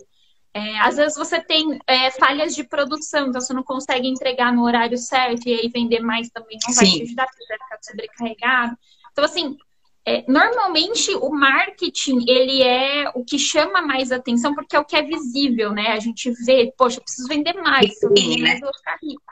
É, 0.52 0.78
às 0.80 0.96
vezes 0.96 1.16
você 1.16 1.40
tem 1.40 1.78
é, 1.86 2.10
falhas 2.10 2.54
de 2.54 2.64
produção, 2.64 3.28
então 3.28 3.40
você 3.40 3.52
não 3.52 3.62
consegue 3.62 4.08
entregar 4.08 4.52
no 4.52 4.64
horário 4.64 4.98
certo 4.98 5.48
e 5.48 5.54
aí 5.54 5.68
vender 5.68 6.00
mais 6.00 6.28
também 6.28 6.58
não 6.66 6.74
vai 6.74 6.86
Sim. 6.86 6.96
te 6.98 7.02
ajudar, 7.04 7.26
porque 7.26 7.46
vai 7.46 7.58
ficar 7.58 7.78
sobrecarregado. 7.82 8.76
Então, 9.12 9.24
assim, 9.24 9.56
é, 10.04 10.24
normalmente 10.26 11.14
o 11.14 11.30
marketing 11.30 12.24
ele 12.26 12.62
é 12.62 13.10
o 13.14 13.24
que 13.24 13.38
chama 13.38 13.80
mais 13.82 14.10
atenção 14.10 14.54
porque 14.54 14.74
é 14.74 14.80
o 14.80 14.84
que 14.84 14.96
é 14.96 15.02
visível, 15.02 15.72
né? 15.72 15.88
A 15.88 16.00
gente 16.00 16.32
vê, 16.44 16.72
poxa, 16.76 16.98
eu 16.98 17.02
preciso 17.02 17.28
vender 17.28 17.54
mais, 17.54 17.98
se 17.98 18.06
eu 18.06 18.10
vender 18.10 18.42
mais, 18.42 18.60
eu 18.60 18.66
vou 18.66 18.76
ficar 18.76 18.98
rico. 19.00 19.22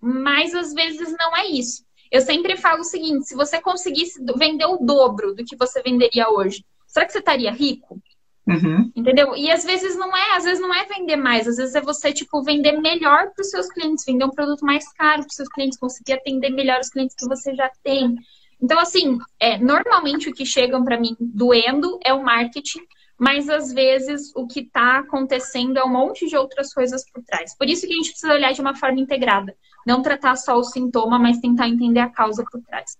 Mas 0.00 0.54
às 0.54 0.74
vezes 0.74 1.14
não 1.18 1.36
é 1.36 1.46
isso. 1.46 1.82
Eu 2.10 2.20
sempre 2.20 2.56
falo 2.56 2.80
o 2.80 2.84
seguinte: 2.84 3.26
se 3.26 3.34
você 3.34 3.60
conseguisse 3.60 4.22
vender 4.36 4.66
o 4.66 4.78
dobro 4.78 5.34
do 5.34 5.44
que 5.44 5.56
você 5.56 5.82
venderia 5.82 6.28
hoje, 6.30 6.64
será 6.86 7.06
que 7.06 7.12
você 7.12 7.18
estaria 7.18 7.50
rico? 7.50 8.00
Uhum. 8.48 8.90
Entendeu? 8.96 9.36
E 9.36 9.50
às 9.50 9.62
vezes 9.62 9.94
não 9.94 10.16
é, 10.16 10.36
às 10.36 10.44
vezes 10.44 10.60
não 10.60 10.72
é 10.74 10.86
vender 10.86 11.16
mais, 11.16 11.46
às 11.46 11.56
vezes 11.56 11.74
é 11.74 11.82
você, 11.82 12.12
tipo, 12.12 12.42
vender 12.42 12.80
melhor 12.80 13.30
para 13.34 13.42
os 13.42 13.50
seus 13.50 13.68
clientes, 13.68 14.06
vender 14.06 14.24
um 14.24 14.30
produto 14.30 14.64
mais 14.64 14.90
caro 14.94 15.20
para 15.20 15.28
os 15.28 15.34
seus 15.34 15.48
clientes, 15.50 15.78
conseguir 15.78 16.14
atender 16.14 16.48
melhor 16.50 16.80
os 16.80 16.88
clientes 16.88 17.14
que 17.14 17.28
você 17.28 17.54
já 17.54 17.70
tem. 17.84 18.14
Então, 18.60 18.78
assim, 18.78 19.18
é, 19.38 19.58
normalmente 19.58 20.30
o 20.30 20.32
que 20.32 20.46
chegam 20.46 20.82
para 20.82 20.98
mim 20.98 21.14
doendo 21.20 21.98
é 22.02 22.12
o 22.14 22.24
marketing, 22.24 22.80
mas 23.18 23.50
às 23.50 23.70
vezes 23.72 24.32
o 24.34 24.46
que 24.46 24.60
está 24.60 25.00
acontecendo 25.00 25.78
é 25.78 25.84
um 25.84 25.92
monte 25.92 26.26
de 26.26 26.36
outras 26.36 26.72
coisas 26.72 27.04
por 27.10 27.22
trás. 27.24 27.54
Por 27.56 27.68
isso 27.68 27.86
que 27.86 27.92
a 27.92 27.96
gente 27.96 28.10
precisa 28.10 28.32
olhar 28.32 28.52
de 28.52 28.60
uma 28.62 28.74
forma 28.74 28.98
integrada, 28.98 29.54
não 29.86 30.00
tratar 30.00 30.36
só 30.36 30.56
o 30.56 30.64
sintoma, 30.64 31.18
mas 31.18 31.38
tentar 31.38 31.68
entender 31.68 32.00
a 32.00 32.08
causa 32.08 32.44
por 32.50 32.62
trás. 32.62 32.96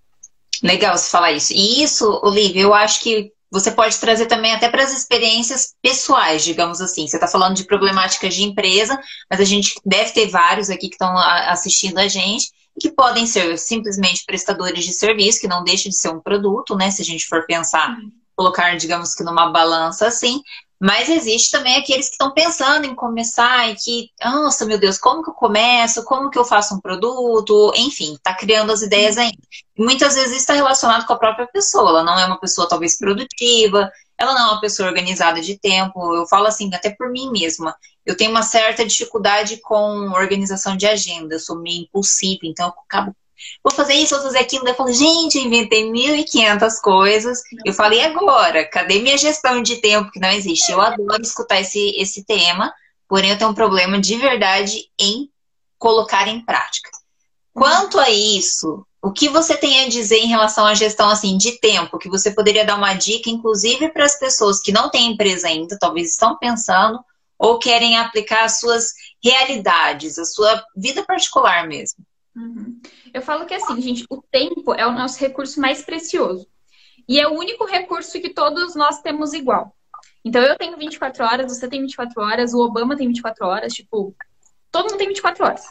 Legal 0.62 0.96
você 0.96 1.10
falar 1.10 1.32
isso. 1.32 1.52
E 1.54 1.82
isso, 1.82 2.20
Olivia, 2.22 2.62
eu 2.62 2.74
acho 2.74 3.02
que 3.02 3.32
você 3.50 3.70
pode 3.70 3.98
trazer 3.98 4.26
também 4.26 4.52
até 4.52 4.68
para 4.68 4.82
as 4.82 4.92
experiências 4.92 5.74
pessoais, 5.82 6.44
digamos 6.44 6.80
assim. 6.80 7.06
Você 7.06 7.16
está 7.16 7.26
falando 7.26 7.56
de 7.56 7.64
problemáticas 7.64 8.34
de 8.34 8.42
empresa, 8.42 8.98
mas 9.30 9.40
a 9.40 9.44
gente 9.44 9.80
deve 9.84 10.12
ter 10.12 10.28
vários 10.28 10.68
aqui 10.68 10.88
que 10.88 10.94
estão 10.94 11.16
assistindo 11.18 11.98
a 11.98 12.08
gente 12.08 12.50
que 12.78 12.90
podem 12.90 13.26
ser 13.26 13.58
simplesmente 13.58 14.24
prestadores 14.24 14.84
de 14.84 14.92
serviço, 14.92 15.40
que 15.40 15.48
não 15.48 15.64
deixa 15.64 15.88
de 15.88 15.96
ser 15.96 16.10
um 16.10 16.20
produto, 16.20 16.76
né? 16.76 16.90
Se 16.90 17.02
a 17.02 17.04
gente 17.04 17.26
for 17.26 17.44
pensar, 17.44 17.90
uhum. 17.90 18.10
colocar, 18.36 18.76
digamos 18.76 19.14
que 19.14 19.24
numa 19.24 19.50
balança 19.50 20.06
assim. 20.06 20.40
Mas 20.80 21.08
existe 21.08 21.50
também 21.50 21.76
aqueles 21.76 22.06
que 22.06 22.12
estão 22.12 22.32
pensando 22.32 22.86
em 22.86 22.94
começar 22.94 23.68
e 23.68 23.74
que, 23.74 24.10
nossa, 24.24 24.64
meu 24.64 24.78
Deus, 24.78 24.96
como 24.96 25.24
que 25.24 25.30
eu 25.30 25.34
começo? 25.34 26.04
Como 26.04 26.30
que 26.30 26.38
eu 26.38 26.44
faço 26.44 26.76
um 26.76 26.80
produto? 26.80 27.72
Enfim, 27.74 28.14
está 28.14 28.32
criando 28.32 28.70
as 28.70 28.82
ideias 28.82 29.16
uhum. 29.16 29.22
ainda. 29.22 29.38
E 29.76 29.82
muitas 29.82 30.14
vezes 30.14 30.36
está 30.36 30.54
relacionado 30.54 31.04
com 31.04 31.12
a 31.12 31.18
própria 31.18 31.48
pessoa. 31.48 31.90
Ela 31.90 32.04
não 32.04 32.16
é 32.16 32.26
uma 32.26 32.38
pessoa 32.38 32.68
talvez 32.68 32.96
produtiva, 32.96 33.90
ela 34.16 34.34
não 34.34 34.40
é 34.40 34.52
uma 34.52 34.60
pessoa 34.60 34.88
organizada 34.88 35.40
de 35.40 35.58
tempo. 35.58 36.14
Eu 36.14 36.26
falo 36.28 36.46
assim, 36.46 36.72
até 36.72 36.90
por 36.90 37.10
mim 37.10 37.30
mesma. 37.32 37.74
Eu 38.06 38.16
tenho 38.16 38.30
uma 38.30 38.42
certa 38.42 38.86
dificuldade 38.86 39.60
com 39.60 40.12
organização 40.12 40.76
de 40.76 40.86
agenda. 40.86 41.34
Eu 41.34 41.40
sou 41.40 41.58
meio 41.58 41.82
impulsiva, 41.82 42.40
então 42.44 42.68
eu 42.68 42.72
acabo. 42.84 43.14
Vou 43.62 43.72
fazer 43.72 43.94
isso, 43.94 44.14
vou 44.14 44.24
fazer 44.24 44.38
aquilo. 44.38 44.64
Daí 44.64 44.72
eu 44.72 44.76
falo, 44.76 44.92
gente, 44.92 45.38
eu 45.38 45.44
inventei 45.44 45.84
1.500 45.84 46.80
coisas. 46.82 47.40
Eu 47.64 47.72
falei, 47.72 48.02
agora? 48.02 48.64
Cadê 48.68 49.00
minha 49.00 49.18
gestão 49.18 49.62
de 49.62 49.76
tempo 49.76 50.10
que 50.10 50.20
não 50.20 50.30
existe? 50.30 50.72
Eu 50.72 50.80
adoro 50.80 51.22
escutar 51.22 51.60
esse, 51.60 51.90
esse 51.96 52.24
tema, 52.24 52.72
porém 53.08 53.30
eu 53.30 53.38
tenho 53.38 53.50
um 53.50 53.54
problema 53.54 54.00
de 54.00 54.16
verdade 54.16 54.90
em 54.98 55.28
colocar 55.78 56.26
em 56.28 56.44
prática. 56.44 56.90
Quanto 57.52 57.98
a 57.98 58.10
isso, 58.10 58.86
o 59.02 59.12
que 59.12 59.28
você 59.28 59.56
tem 59.56 59.84
a 59.84 59.88
dizer 59.88 60.18
em 60.18 60.28
relação 60.28 60.66
à 60.66 60.74
gestão 60.74 61.08
assim 61.08 61.36
de 61.36 61.58
tempo, 61.60 61.98
que 61.98 62.08
você 62.08 62.30
poderia 62.30 62.64
dar 62.64 62.76
uma 62.76 62.94
dica, 62.94 63.30
inclusive 63.30 63.88
para 63.90 64.04
as 64.04 64.18
pessoas 64.18 64.60
que 64.60 64.72
não 64.72 64.90
têm 64.90 65.12
empresa 65.12 65.48
ainda, 65.48 65.78
talvez 65.78 66.10
estão 66.10 66.36
pensando 66.36 66.98
ou 67.38 67.58
querem 67.58 67.96
aplicar 67.96 68.44
as 68.44 68.58
suas 68.58 68.92
realidades, 69.22 70.18
a 70.18 70.24
sua 70.24 70.62
vida 70.76 71.04
particular 71.04 71.66
mesmo? 71.68 72.04
Uhum. 72.38 72.80
Eu 73.12 73.20
falo 73.20 73.46
que 73.46 73.54
assim, 73.54 73.80
gente, 73.80 74.04
o 74.08 74.22
tempo 74.22 74.72
é 74.72 74.86
o 74.86 74.92
nosso 74.92 75.18
recurso 75.18 75.60
mais 75.60 75.82
precioso. 75.82 76.46
E 77.08 77.18
é 77.18 77.26
o 77.26 77.32
único 77.32 77.64
recurso 77.64 78.20
que 78.20 78.30
todos 78.30 78.76
nós 78.76 79.00
temos 79.00 79.32
igual. 79.32 79.74
Então 80.24 80.42
eu 80.42 80.56
tenho 80.56 80.76
24 80.76 81.24
horas, 81.24 81.56
você 81.56 81.68
tem 81.68 81.80
24 81.80 82.22
horas, 82.22 82.54
o 82.54 82.60
Obama 82.60 82.96
tem 82.96 83.08
24 83.08 83.46
horas, 83.46 83.72
tipo, 83.72 84.14
todo 84.70 84.90
mundo 84.90 84.98
tem 84.98 85.08
24 85.08 85.44
horas. 85.44 85.64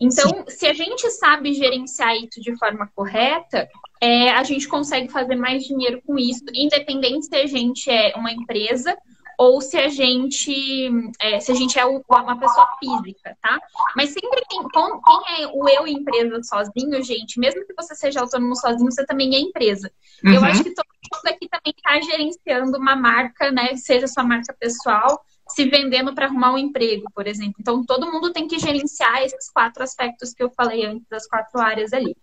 Então, 0.00 0.30
Sim. 0.30 0.44
se 0.46 0.66
a 0.66 0.72
gente 0.72 1.10
sabe 1.10 1.52
gerenciar 1.54 2.14
isso 2.14 2.40
de 2.40 2.56
forma 2.56 2.88
correta, 2.94 3.68
é, 4.00 4.30
a 4.30 4.44
gente 4.44 4.68
consegue 4.68 5.08
fazer 5.08 5.34
mais 5.34 5.64
dinheiro 5.64 6.00
com 6.06 6.16
isso, 6.16 6.44
independente 6.54 7.26
se 7.26 7.34
a 7.34 7.46
gente 7.46 7.90
é 7.90 8.14
uma 8.14 8.30
empresa 8.30 8.96
ou 9.38 9.60
se 9.60 9.78
a 9.78 9.88
gente 9.88 10.90
é, 11.20 11.38
se 11.38 11.52
a 11.52 11.54
gente 11.54 11.78
é 11.78 11.86
uma 11.86 12.38
pessoa 12.38 12.66
física, 12.80 13.36
tá? 13.40 13.60
Mas 13.96 14.10
sempre 14.10 14.42
tem 14.48 14.60
quem 14.68 15.44
é 15.44 15.46
o 15.46 15.68
eu 15.68 15.86
empresa 15.86 16.42
sozinho, 16.42 17.00
gente, 17.04 17.38
mesmo 17.38 17.64
que 17.64 17.72
você 17.72 17.94
seja 17.94 18.20
autônomo 18.20 18.56
sozinho, 18.56 18.90
você 18.90 19.06
também 19.06 19.36
é 19.36 19.38
empresa. 19.38 19.92
Uhum. 20.24 20.34
Eu 20.34 20.44
acho 20.44 20.64
que 20.64 20.74
todo 20.74 20.84
mundo 20.86 21.32
aqui 21.32 21.48
também 21.48 21.72
está 21.76 22.00
gerenciando 22.00 22.78
uma 22.78 22.96
marca, 22.96 23.52
né? 23.52 23.76
Seja 23.76 24.08
sua 24.08 24.24
marca 24.24 24.52
pessoal, 24.58 25.24
se 25.48 25.64
vendendo 25.66 26.12
para 26.12 26.26
arrumar 26.26 26.52
um 26.52 26.58
emprego, 26.58 27.06
por 27.14 27.28
exemplo. 27.28 27.54
Então, 27.60 27.84
todo 27.84 28.10
mundo 28.10 28.32
tem 28.32 28.48
que 28.48 28.58
gerenciar 28.58 29.22
esses 29.22 29.50
quatro 29.52 29.84
aspectos 29.84 30.34
que 30.34 30.42
eu 30.42 30.50
falei 30.50 30.84
antes, 30.84 31.06
das 31.08 31.28
quatro 31.28 31.60
áreas 31.60 31.92
ali. 31.92 32.16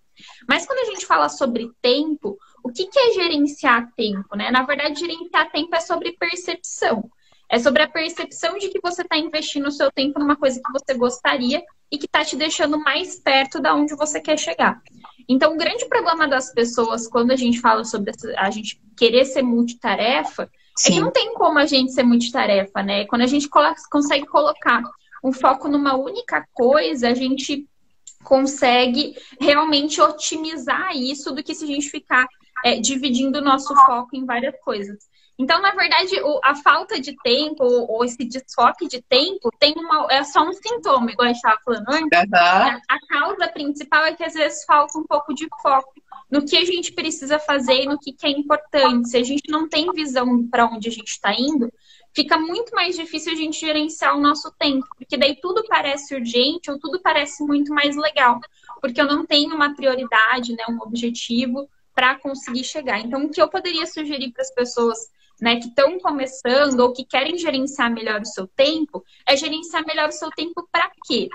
Mas 0.47 0.65
quando 0.65 0.79
a 0.79 0.91
gente 0.91 1.05
fala 1.05 1.29
sobre 1.29 1.69
tempo, 1.81 2.37
o 2.65 2.71
que, 2.71 2.87
que 2.87 2.99
é 2.99 3.13
gerenciar 3.13 3.91
tempo, 3.95 4.35
né? 4.35 4.49
Na 4.49 4.63
verdade, 4.63 4.99
gerenciar 4.99 5.51
tempo 5.51 5.75
é 5.75 5.79
sobre 5.79 6.13
percepção. 6.13 7.07
É 7.47 7.59
sobre 7.59 7.83
a 7.83 7.87
percepção 7.87 8.57
de 8.57 8.69
que 8.69 8.79
você 8.81 9.03
está 9.03 9.15
investindo 9.15 9.67
o 9.67 9.71
seu 9.71 9.91
tempo 9.91 10.17
numa 10.19 10.35
coisa 10.35 10.59
que 10.59 10.71
você 10.71 10.97
gostaria 10.97 11.61
e 11.91 11.97
que 11.99 12.07
está 12.07 12.25
te 12.25 12.35
deixando 12.35 12.79
mais 12.79 13.19
perto 13.19 13.61
da 13.61 13.75
onde 13.75 13.95
você 13.95 14.19
quer 14.19 14.39
chegar. 14.39 14.81
Então, 15.29 15.53
o 15.53 15.57
grande 15.57 15.85
problema 15.85 16.27
das 16.27 16.51
pessoas 16.51 17.07
quando 17.07 17.29
a 17.29 17.35
gente 17.35 17.61
fala 17.61 17.83
sobre 17.85 18.11
a 18.35 18.49
gente 18.49 18.81
querer 18.97 19.25
ser 19.25 19.43
multitarefa 19.43 20.49
Sim. 20.75 20.89
É 20.89 20.95
que 20.95 21.01
não 21.01 21.11
tem 21.11 21.33
como 21.35 21.59
a 21.59 21.67
gente 21.67 21.93
ser 21.93 22.03
multitarefa, 22.03 22.81
né? 22.81 23.05
Quando 23.05 23.21
a 23.21 23.27
gente 23.27 23.47
consegue 23.91 24.25
colocar 24.25 24.81
um 25.23 25.31
foco 25.31 25.67
numa 25.67 25.95
única 25.95 26.43
coisa, 26.51 27.09
a 27.09 27.13
gente 27.13 27.67
consegue 28.25 29.15
realmente 29.39 30.01
otimizar 30.01 30.97
isso 30.97 31.31
do 31.31 31.43
que 31.43 31.53
se 31.53 31.63
a 31.63 31.67
gente 31.67 31.89
ficar 31.89 32.27
é, 32.63 32.79
dividindo 32.79 33.39
o 33.39 33.43
nosso 33.43 33.73
foco 33.85 34.15
em 34.15 34.25
várias 34.25 34.55
coisas. 34.61 34.97
Então, 35.37 35.61
na 35.61 35.71
verdade, 35.71 36.17
o, 36.21 36.39
a 36.43 36.55
falta 36.55 36.99
de 36.99 37.13
tempo 37.21 37.63
ou, 37.63 38.05
esse 38.05 38.23
desfoque 38.23 38.87
de 38.87 39.01
tempo 39.01 39.49
tem 39.59 39.73
uma, 39.75 40.07
é 40.09 40.23
só 40.23 40.47
um 40.47 40.53
sintoma, 40.53 41.11
igual 41.11 41.25
a 41.25 41.33
gente 41.33 41.37
estava 41.37 41.59
falando 41.63 41.89
antes. 41.89 42.19
Uhum. 42.19 42.37
A, 42.37 42.79
a 42.87 42.99
causa 43.07 43.47
principal 43.49 44.05
é 44.05 44.13
que 44.13 44.23
às 44.23 44.33
vezes 44.33 44.63
falta 44.63 44.97
um 44.97 45.03
pouco 45.03 45.33
de 45.33 45.47
foco 45.61 45.93
no 46.31 46.45
que 46.45 46.57
a 46.57 46.65
gente 46.65 46.93
precisa 46.93 47.37
fazer 47.37 47.83
e 47.83 47.85
no 47.85 47.99
que, 47.99 48.13
que 48.13 48.25
é 48.25 48.29
importante. 48.29 49.09
Se 49.09 49.17
a 49.17 49.23
gente 49.23 49.49
não 49.49 49.67
tem 49.67 49.91
visão 49.91 50.47
para 50.47 50.65
onde 50.65 50.87
a 50.87 50.91
gente 50.91 51.09
está 51.09 51.33
indo, 51.33 51.71
fica 52.15 52.37
muito 52.37 52.73
mais 52.73 52.95
difícil 52.95 53.33
a 53.33 53.35
gente 53.35 53.59
gerenciar 53.59 54.17
o 54.17 54.21
nosso 54.21 54.49
tempo, 54.57 54.87
porque 54.97 55.17
daí 55.17 55.35
tudo 55.35 55.65
parece 55.67 56.15
urgente 56.15 56.71
ou 56.71 56.79
tudo 56.79 56.99
parece 57.01 57.43
muito 57.43 57.73
mais 57.73 57.95
legal, 57.97 58.39
porque 58.79 59.01
eu 59.01 59.05
não 59.05 59.25
tenho 59.25 59.53
uma 59.53 59.75
prioridade, 59.75 60.53
né, 60.53 60.63
um 60.69 60.81
objetivo 60.81 61.69
para 61.95 62.19
conseguir 62.19 62.63
chegar. 62.63 62.99
Então, 62.99 63.25
o 63.25 63.29
que 63.31 63.41
eu 63.41 63.49
poderia 63.49 63.87
sugerir 63.87 64.31
para 64.31 64.43
as 64.43 64.53
pessoas 64.53 64.97
né, 65.41 65.55
que 65.55 65.67
estão 65.67 65.97
começando 65.99 66.79
ou 66.81 66.93
que 66.93 67.05
querem 67.05 67.37
gerenciar 67.37 67.91
melhor 67.91 68.21
o 68.21 68.25
seu 68.25 68.47
tempo, 68.47 69.03
é 69.27 69.35
gerenciar 69.35 69.85
melhor 69.85 70.09
o 70.09 70.13
seu 70.13 70.29
tempo 70.29 70.67
para 70.71 70.91
quê? 71.07 71.29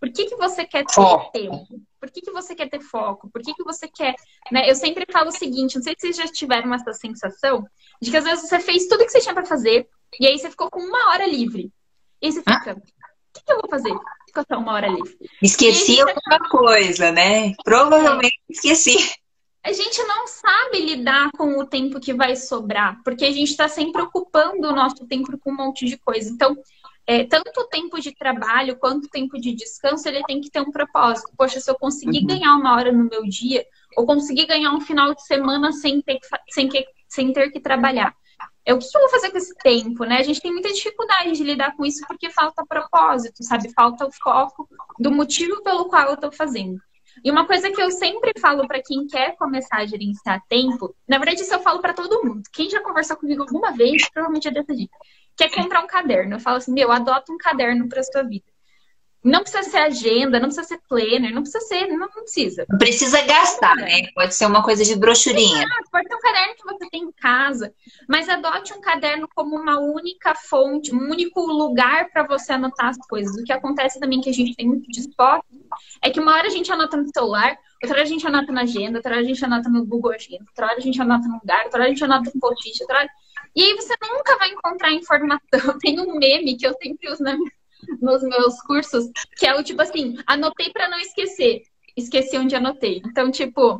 Por 0.00 0.12
que, 0.12 0.26
que 0.26 0.36
você 0.36 0.64
quer 0.64 0.84
ter 0.84 1.30
tempo? 1.32 1.80
Por 1.98 2.10
que, 2.10 2.20
que 2.20 2.30
você 2.30 2.54
quer 2.54 2.68
ter 2.68 2.80
foco? 2.80 3.28
Por 3.30 3.42
que, 3.42 3.52
que 3.54 3.64
você 3.64 3.88
quer. 3.88 4.14
Né? 4.52 4.70
Eu 4.70 4.74
sempre 4.74 5.04
falo 5.10 5.28
o 5.28 5.32
seguinte: 5.32 5.76
não 5.76 5.82
sei 5.82 5.94
se 5.94 6.02
vocês 6.02 6.16
já 6.16 6.26
tiveram 6.26 6.72
essa 6.72 6.92
sensação 6.92 7.66
de 8.00 8.10
que 8.10 8.16
às 8.16 8.24
vezes 8.24 8.48
você 8.48 8.60
fez 8.60 8.86
tudo 8.86 9.04
que 9.04 9.10
você 9.10 9.20
tinha 9.20 9.34
para 9.34 9.46
fazer 9.46 9.88
e 10.20 10.26
aí 10.26 10.38
você 10.38 10.50
ficou 10.50 10.70
com 10.70 10.80
uma 10.80 11.10
hora 11.10 11.26
livre. 11.26 11.72
E 12.22 12.26
aí 12.26 12.32
você 12.32 12.40
fica: 12.40 12.74
o 12.74 12.82
que, 13.32 13.44
que 13.44 13.52
eu 13.52 13.60
vou 13.60 13.70
fazer? 13.70 13.92
fico 14.36 14.40
até 14.40 14.56
uma 14.56 14.72
hora 14.72 14.86
ali. 14.88 15.00
Esqueci 15.42 16.00
alguma 16.00 16.38
tá... 16.38 16.48
coisa, 16.48 17.10
né? 17.10 17.54
Provavelmente 17.64 18.38
esqueci. 18.48 18.96
A 19.66 19.72
gente 19.72 20.00
não 20.04 20.28
sabe 20.28 20.80
lidar 20.80 21.32
com 21.32 21.58
o 21.58 21.66
tempo 21.66 21.98
que 21.98 22.14
vai 22.14 22.36
sobrar, 22.36 23.02
porque 23.02 23.24
a 23.24 23.32
gente 23.32 23.50
está 23.50 23.66
sempre 23.66 24.00
ocupando 24.00 24.68
o 24.68 24.72
nosso 24.72 25.04
tempo 25.08 25.36
com 25.38 25.50
um 25.50 25.56
monte 25.56 25.86
de 25.86 25.98
coisa. 25.98 26.30
Então, 26.30 26.56
é, 27.04 27.24
tanto 27.24 27.60
o 27.60 27.66
tempo 27.66 28.00
de 28.00 28.14
trabalho 28.14 28.76
quanto 28.76 29.06
o 29.06 29.10
tempo 29.10 29.40
de 29.40 29.52
descanso, 29.52 30.06
ele 30.06 30.22
tem 30.22 30.40
que 30.40 30.52
ter 30.52 30.60
um 30.60 30.70
propósito. 30.70 31.32
Poxa, 31.36 31.58
se 31.58 31.68
eu 31.68 31.74
conseguir 31.74 32.20
uhum. 32.20 32.26
ganhar 32.28 32.54
uma 32.54 32.76
hora 32.76 32.92
no 32.92 33.10
meu 33.10 33.24
dia, 33.24 33.66
ou 33.96 34.06
conseguir 34.06 34.46
ganhar 34.46 34.70
um 34.70 34.80
final 34.80 35.12
de 35.12 35.26
semana 35.26 35.72
sem 35.72 36.00
ter 36.00 36.20
que, 36.20 36.28
sem 36.48 36.68
que, 36.68 36.86
sem 37.08 37.32
ter 37.32 37.50
que 37.50 37.58
trabalhar. 37.58 38.14
É, 38.64 38.72
o 38.72 38.78
que 38.78 38.86
eu 38.86 39.00
vou 39.00 39.10
fazer 39.10 39.30
com 39.30 39.38
esse 39.38 39.54
tempo, 39.56 40.04
né? 40.04 40.18
A 40.18 40.22
gente 40.22 40.40
tem 40.40 40.52
muita 40.52 40.72
dificuldade 40.72 41.32
de 41.32 41.42
lidar 41.42 41.74
com 41.76 41.84
isso 41.84 42.06
porque 42.06 42.30
falta 42.30 42.64
propósito, 42.64 43.42
sabe? 43.42 43.72
Falta 43.72 44.06
o 44.06 44.12
foco 44.12 44.68
do 44.96 45.10
motivo 45.10 45.60
pelo 45.64 45.86
qual 45.86 46.06
eu 46.06 46.14
estou 46.14 46.30
fazendo. 46.30 46.80
E 47.24 47.30
uma 47.30 47.46
coisa 47.46 47.70
que 47.70 47.80
eu 47.80 47.90
sempre 47.90 48.32
falo 48.40 48.66
para 48.66 48.82
quem 48.82 49.06
quer 49.06 49.36
começar 49.36 49.78
a 49.78 49.86
gerenciar 49.86 50.40
tempo, 50.48 50.94
na 51.08 51.18
verdade 51.18 51.42
isso 51.42 51.54
eu 51.54 51.60
falo 51.60 51.80
para 51.80 51.94
todo 51.94 52.22
mundo. 52.24 52.42
Quem 52.52 52.70
já 52.70 52.82
conversou 52.82 53.16
comigo 53.16 53.42
alguma 53.42 53.72
vez, 53.72 54.08
provavelmente 54.10 54.48
é 54.48 54.50
dessa 54.50 54.74
dica. 54.74 54.96
Quer 55.36 55.50
comprar 55.54 55.82
um 55.82 55.86
caderno? 55.86 56.36
Eu 56.36 56.40
falo 56.40 56.56
assim, 56.56 56.72
meu, 56.72 56.90
adota 56.90 57.32
um 57.32 57.38
caderno 57.38 57.88
para 57.88 58.02
sua 58.02 58.22
vida. 58.22 58.44
Não 59.26 59.40
precisa 59.40 59.64
ser 59.64 59.78
agenda, 59.78 60.38
não 60.38 60.46
precisa 60.46 60.68
ser 60.68 60.80
planner, 60.88 61.34
não 61.34 61.42
precisa 61.42 61.60
ser, 61.66 61.88
não, 61.88 61.98
não 61.98 62.08
precisa. 62.08 62.64
Precisa 62.78 63.20
gastar, 63.22 63.74
né? 63.74 64.06
Pode 64.14 64.32
ser 64.36 64.46
uma 64.46 64.62
coisa 64.62 64.84
de 64.84 64.94
brochurinha. 64.94 65.64
Exato, 65.64 65.90
pode 65.90 66.06
ser 66.06 66.14
um 66.14 66.20
caderno 66.20 66.54
que 66.54 66.64
você 66.64 66.90
tem 66.90 67.02
em 67.02 67.10
casa, 67.10 67.74
mas 68.08 68.28
adote 68.28 68.72
um 68.72 68.80
caderno 68.80 69.28
como 69.34 69.56
uma 69.56 69.80
única 69.80 70.32
fonte, 70.36 70.94
um 70.94 71.10
único 71.10 71.40
lugar 71.40 72.08
para 72.12 72.24
você 72.24 72.52
anotar 72.52 72.90
as 72.90 72.98
coisas. 72.98 73.34
O 73.36 73.42
que 73.42 73.52
acontece 73.52 73.98
também 73.98 74.20
que 74.20 74.30
a 74.30 74.32
gente 74.32 74.54
tem 74.54 74.68
muito 74.68 74.88
de 74.92 75.04
é 76.02 76.10
que 76.10 76.20
uma 76.20 76.32
hora 76.32 76.46
a 76.46 76.50
gente 76.50 76.70
anota 76.70 76.96
no 76.96 77.08
celular, 77.12 77.58
outra 77.82 77.96
hora 77.96 78.02
a 78.02 78.08
gente 78.08 78.24
anota 78.24 78.52
na 78.52 78.60
agenda, 78.60 78.98
outra 78.98 79.10
hora 79.10 79.20
a 79.22 79.24
gente 79.24 79.44
anota 79.44 79.68
no 79.68 79.84
Google 79.84 80.12
Agenda, 80.12 80.44
outra 80.48 80.66
hora 80.66 80.76
a 80.76 80.80
gente 80.80 81.02
anota 81.02 81.26
no 81.26 81.40
lugar, 81.40 81.64
outra 81.64 81.80
hora 81.80 81.86
a 81.86 81.88
gente 81.88 82.04
anota 82.04 82.30
no 82.32 82.40
post-it, 82.40 82.80
outra 82.82 82.98
hora... 82.98 83.08
E 83.56 83.62
aí 83.62 83.74
você 83.74 83.94
nunca 84.00 84.36
vai 84.36 84.50
encontrar 84.50 84.92
informação. 84.92 85.40
Tem 85.80 85.98
um 85.98 86.16
meme 86.16 86.56
que 86.56 86.66
eu 86.66 86.74
sempre 86.80 87.10
uso 87.10 87.24
na 87.24 87.34
minha 87.34 87.50
nos 88.00 88.22
meus 88.22 88.60
cursos, 88.62 89.06
que 89.36 89.46
é 89.46 89.54
o 89.54 89.62
tipo 89.62 89.82
assim, 89.82 90.16
anotei 90.26 90.70
para 90.70 90.88
não 90.88 90.98
esquecer. 90.98 91.62
Esqueci 91.96 92.36
onde 92.36 92.54
anotei. 92.54 93.02
Então, 93.04 93.30
tipo. 93.30 93.78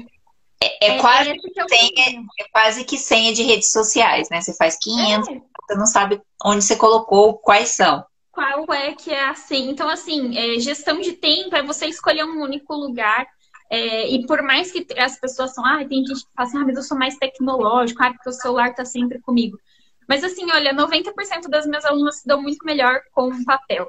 É, 0.63 0.87
é, 0.87 0.97
é 0.97 1.01
quase, 1.01 1.35
que 1.35 1.61
é 1.61 1.69
senha, 1.69 2.25
é 2.41 2.45
quase 2.51 2.85
que 2.85 2.99
senha 2.99 3.33
de 3.33 3.43
redes 3.43 3.71
sociais, 3.71 4.29
né? 4.31 4.41
Você 4.41 4.55
faz 4.55 4.79
500, 4.81 5.29
é. 5.29 5.33
você 5.35 5.79
não 5.79 5.87
sabe 5.87 6.21
onde 6.43 6.65
você 6.65 6.77
colocou, 6.77 7.35
quais 7.35 7.71
são. 7.71 8.05
Qual 8.33 8.67
é 8.73 8.95
que 8.95 9.11
é 9.11 9.29
assim? 9.29 9.69
Então, 9.69 9.89
assim, 9.89 10.37
é, 10.37 10.59
gestão 10.59 11.01
de 11.01 11.13
tempo 11.13 11.55
é 11.57 11.63
você 11.63 11.87
escolher 11.87 12.25
um 12.25 12.43
único 12.43 12.75
lugar 12.75 13.27
é, 13.71 14.09
e 14.09 14.25
por 14.27 14.43
mais 14.43 14.71
que 14.71 14.87
as 14.97 15.19
pessoas 15.19 15.53
são, 15.53 15.65
ah, 15.65 15.85
tem 15.85 16.05
gente 16.05 16.25
que 16.25 16.33
fala 16.35 16.49
assim, 16.49 16.59
ah, 16.59 16.65
mas 16.65 16.77
eu 16.77 16.83
sou 16.83 16.97
mais 16.97 17.17
tecnológico, 17.17 18.03
ah, 18.03 18.13
porque 18.13 18.29
o 18.29 18.33
celular 18.33 18.75
tá 18.75 18.85
sempre 18.85 19.21
comigo. 19.21 19.59
Mas 20.09 20.23
assim, 20.23 20.51
olha, 20.51 20.75
90% 20.75 21.49
das 21.49 21.67
minhas 21.67 21.85
alunas 21.85 22.21
se 22.21 22.27
dão 22.27 22.41
muito 22.41 22.65
melhor 22.65 23.01
com 23.13 23.45
papel. 23.45 23.87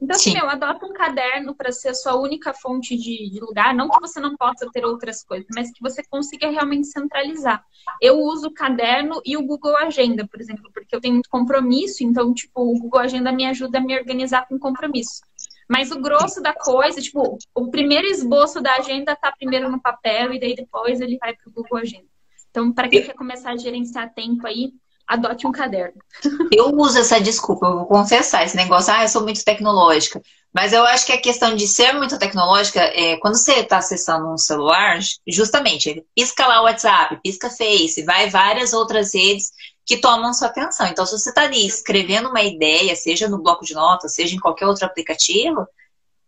Então, 0.00 0.14
assim, 0.14 0.34
meu, 0.34 0.48
adota 0.48 0.84
um 0.84 0.92
caderno 0.92 1.54
para 1.54 1.72
ser 1.72 1.88
a 1.88 1.94
sua 1.94 2.16
única 2.16 2.52
fonte 2.52 2.96
de, 2.96 3.30
de, 3.30 3.40
lugar. 3.40 3.74
Não 3.74 3.88
que 3.88 3.98
você 3.98 4.20
não 4.20 4.36
possa 4.36 4.68
ter 4.70 4.84
outras 4.84 5.24
coisas, 5.24 5.46
mas 5.54 5.72
que 5.72 5.80
você 5.80 6.02
consiga 6.10 6.50
realmente 6.50 6.86
centralizar. 6.86 7.64
Eu 8.00 8.18
uso 8.18 8.48
o 8.48 8.54
caderno 8.54 9.22
e 9.24 9.36
o 9.38 9.42
Google 9.42 9.76
Agenda, 9.78 10.26
por 10.28 10.38
exemplo, 10.38 10.70
porque 10.72 10.94
eu 10.94 11.00
tenho 11.00 11.14
muito 11.14 11.30
compromisso, 11.30 12.04
então, 12.04 12.34
tipo, 12.34 12.60
o 12.60 12.78
Google 12.78 13.00
Agenda 13.00 13.32
me 13.32 13.46
ajuda 13.46 13.78
a 13.78 13.80
me 13.80 13.98
organizar 13.98 14.46
com 14.46 14.58
compromisso. 14.58 15.22
Mas 15.68 15.90
o 15.90 16.00
grosso 16.00 16.42
da 16.42 16.52
coisa, 16.52 17.00
tipo, 17.00 17.38
o 17.54 17.70
primeiro 17.70 18.06
esboço 18.06 18.60
da 18.60 18.74
agenda 18.74 19.16
tá 19.16 19.32
primeiro 19.32 19.70
no 19.70 19.80
papel 19.80 20.32
e 20.32 20.38
daí 20.38 20.54
depois 20.54 21.00
ele 21.00 21.16
vai 21.18 21.34
para 21.34 21.48
o 21.48 21.52
Google 21.52 21.78
Agenda. 21.78 22.06
Então, 22.50 22.72
para 22.72 22.88
quem 22.88 23.02
quer 23.02 23.14
começar 23.14 23.50
a 23.50 23.56
gerenciar 23.56 24.14
tempo 24.14 24.46
aí, 24.46 24.72
adote 25.06 25.46
um 25.46 25.52
caderno. 25.52 26.00
Eu 26.52 26.74
uso 26.74 26.98
essa 26.98 27.20
desculpa, 27.20 27.66
eu 27.66 27.76
vou 27.76 27.86
confessar, 27.86 28.44
esse 28.44 28.56
negócio, 28.56 28.92
ah, 28.92 29.02
eu 29.02 29.08
sou 29.08 29.22
muito 29.22 29.44
tecnológica. 29.44 30.20
Mas 30.52 30.72
eu 30.72 30.84
acho 30.84 31.04
que 31.04 31.12
a 31.12 31.20
questão 31.20 31.54
de 31.54 31.68
ser 31.68 31.92
muito 31.92 32.18
tecnológica 32.18 32.80
é 32.80 33.16
quando 33.18 33.36
você 33.36 33.60
está 33.60 33.78
acessando 33.78 34.26
um 34.26 34.38
celular, 34.38 34.98
justamente, 35.28 35.90
ele 35.90 36.06
pisca 36.14 36.46
lá 36.46 36.62
o 36.62 36.64
WhatsApp, 36.64 37.20
pisca 37.22 37.50
Face, 37.50 38.02
vai 38.04 38.30
várias 38.30 38.72
outras 38.72 39.14
redes 39.14 39.52
que 39.84 39.98
tomam 39.98 40.32
sua 40.32 40.48
atenção. 40.48 40.86
Então, 40.86 41.04
se 41.06 41.12
você 41.12 41.28
está 41.28 41.42
ali 41.42 41.66
escrevendo 41.66 42.30
uma 42.30 42.42
ideia, 42.42 42.96
seja 42.96 43.28
no 43.28 43.42
bloco 43.42 43.64
de 43.64 43.74
notas, 43.74 44.14
seja 44.14 44.34
em 44.34 44.40
qualquer 44.40 44.66
outro 44.66 44.86
aplicativo, 44.86 45.68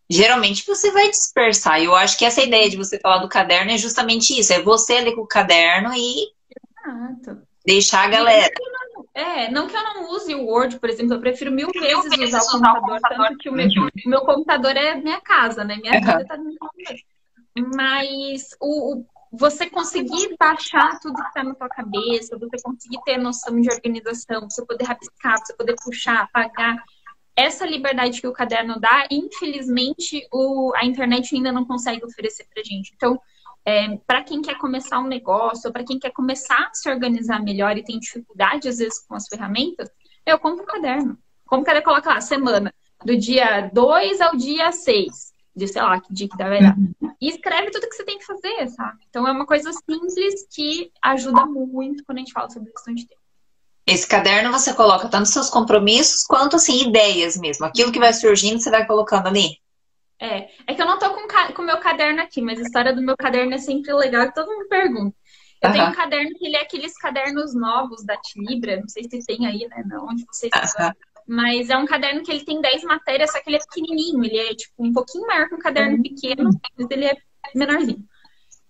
geralmente 0.08 0.64
você 0.66 0.90
vai 0.90 1.08
dispersar. 1.10 1.80
E 1.80 1.86
eu 1.86 1.94
acho 1.94 2.16
que 2.16 2.24
essa 2.24 2.42
ideia 2.42 2.70
de 2.70 2.76
você 2.76 3.00
falar 3.00 3.18
do 3.18 3.28
caderno 3.28 3.72
é 3.72 3.78
justamente 3.78 4.38
isso: 4.38 4.52
é 4.52 4.62
você 4.62 4.98
ali 4.98 5.14
com 5.14 5.22
o 5.22 5.26
caderno 5.26 5.92
e. 5.94 6.28
Exato. 6.86 7.47
Deixar 7.68 8.04
a 8.04 8.09
galera. 8.09 8.54
É, 9.12 9.50
não 9.50 9.66
que 9.66 9.76
eu 9.76 9.83
não 9.83 10.11
use 10.11 10.35
o 10.35 10.46
Word, 10.46 10.81
por 10.81 10.88
exemplo, 10.88 11.14
eu 11.14 11.20
prefiro 11.20 11.52
mil 11.52 11.68
vezes 11.70 12.35
usar 12.35 12.40
o 12.40 12.50
computador, 12.52 13.00
tanto 13.00 13.38
que 13.38 13.50
o 13.50 13.52
meu, 13.52 13.66
o 13.68 14.09
meu 14.09 14.20
computador 14.22 14.74
é 14.74 14.94
minha 14.94 15.20
casa, 15.20 15.64
né? 15.64 15.76
Minha 15.76 16.00
vida 16.00 16.24
tá 16.24 16.37
no 16.38 16.44
meu 16.44 16.57
computador. 16.59 17.00
Mas 17.74 18.57
o, 18.59 18.94
o, 18.94 19.07
você 19.31 19.68
conseguir 19.68 20.35
baixar 20.38 20.98
tudo 21.00 21.22
que 21.22 21.35
tá 21.35 21.44
na 21.44 21.54
tua 21.54 21.68
cabeça, 21.68 22.38
você 22.38 22.62
conseguir 22.62 23.00
ter 23.04 23.18
noção 23.18 23.61
de 23.61 23.70
organização, 23.70 24.48
você 24.48 24.64
poder 24.64 24.85
rabiscar, 24.85 25.38
você 25.38 25.54
poder 25.54 25.74
puxar, 25.85 26.22
apagar, 26.22 26.83
essa 27.37 27.66
liberdade 27.66 28.20
que 28.20 28.26
o 28.26 28.33
caderno 28.33 28.81
dá, 28.81 29.07
infelizmente, 29.11 30.26
o, 30.33 30.72
a 30.74 30.87
internet 30.87 31.35
ainda 31.35 31.52
não 31.52 31.66
consegue 31.66 32.04
oferecer 32.04 32.46
pra 32.52 32.62
gente. 32.64 32.92
Então, 32.96 33.20
é, 33.68 33.98
para 34.07 34.24
quem 34.24 34.40
quer 34.40 34.57
começar 34.57 34.98
um 34.98 35.07
negócio, 35.07 35.70
para 35.70 35.85
quem 35.85 35.98
quer 35.98 36.11
começar 36.11 36.70
a 36.70 36.72
se 36.72 36.88
organizar 36.88 37.38
melhor 37.42 37.76
e 37.76 37.85
tem 37.85 37.98
dificuldade, 37.98 38.66
às 38.66 38.78
vezes, 38.78 38.98
com 39.07 39.14
as 39.14 39.28
ferramentas, 39.28 39.90
eu 40.24 40.38
compro 40.38 40.62
um 40.62 40.66
caderno. 40.66 41.18
Como 41.44 41.62
caderno 41.62 41.85
coloca 41.85 42.09
lá, 42.09 42.18
semana, 42.18 42.72
do 43.04 43.14
dia 43.14 43.68
2 43.70 44.22
ao 44.22 44.35
dia 44.37 44.72
6, 44.72 45.07
de 45.54 45.68
sei 45.68 45.83
lá 45.83 46.00
que 46.00 46.14
dia 46.14 46.28
que 46.31 46.37
deve 46.38 46.61
dar. 46.61 46.76
E 47.20 47.28
escreve 47.28 47.70
tudo 47.70 47.87
que 47.87 47.94
você 47.94 48.04
tem 48.04 48.18
que 48.18 48.24
fazer, 48.24 48.68
sabe? 48.68 49.00
Então 49.11 49.28
é 49.28 49.33
uma 49.33 49.44
coisa 49.44 49.70
simples 49.70 50.46
que 50.50 50.90
ajuda 51.02 51.44
muito 51.44 52.02
quando 52.04 52.16
a 52.16 52.20
gente 52.20 52.33
fala 52.33 52.48
sobre 52.48 52.72
questão 52.72 52.94
de 52.94 53.07
tempo. 53.07 53.20
Esse 53.87 54.09
caderno 54.09 54.50
você 54.50 54.72
coloca 54.72 55.09
tanto 55.09 55.28
seus 55.28 55.50
compromissos 55.50 56.22
quanto 56.22 56.57
assim 56.57 56.88
ideias 56.88 57.37
mesmo. 57.37 57.66
Aquilo 57.66 57.92
que 57.92 57.98
vai 57.98 58.14
surgindo, 58.14 58.61
você 58.61 58.70
vai 58.70 58.87
colocando 58.87 59.26
ali. 59.26 59.59
É, 60.20 60.48
é 60.66 60.74
que 60.74 60.83
eu 60.83 60.87
não 60.87 60.98
tô 60.98 61.11
com 61.11 61.62
o 61.62 61.64
meu 61.64 61.78
caderno 61.78 62.20
aqui, 62.20 62.42
mas 62.42 62.59
a 62.59 62.62
história 62.62 62.92
do 62.92 63.02
meu 63.02 63.16
caderno 63.16 63.54
é 63.54 63.59
sempre 63.59 63.92
legal 63.92 64.26
que 64.26 64.35
todo 64.35 64.50
mundo 64.50 64.68
pergunta. 64.68 65.16
Eu 65.62 65.68
uhum. 65.68 65.74
tenho 65.74 65.88
um 65.88 65.94
caderno 65.94 66.31
que 66.37 66.46
ele 66.46 66.57
é 66.57 66.62
aqueles 66.62 66.96
cadernos 66.96 67.54
novos 67.54 68.04
da 68.04 68.16
Tilibra, 68.16 68.81
não 68.81 68.88
sei 68.88 69.04
se 69.04 69.24
tem 69.24 69.46
aí, 69.46 69.66
né, 69.68 69.85
onde 70.02 70.24
vocês 70.26 70.52
estão. 70.54 70.92
Mas 71.26 71.68
é 71.68 71.76
um 71.76 71.85
caderno 71.85 72.22
que 72.22 72.31
ele 72.31 72.44
tem 72.44 72.61
10 72.61 72.85
matérias, 72.85 73.31
só 73.31 73.40
que 73.40 73.50
ele 73.50 73.57
é 73.57 73.61
pequenininho, 73.61 74.24
ele 74.24 74.38
é 74.38 74.54
tipo 74.54 74.72
um 74.78 74.92
pouquinho 74.92 75.26
maior 75.26 75.48
que 75.48 75.54
um 75.54 75.59
caderno 75.59 75.96
uhum. 75.96 76.02
pequeno, 76.02 76.50
mas 76.76 76.90
ele 76.90 77.04
é 77.04 77.16
menorzinho. 77.54 78.04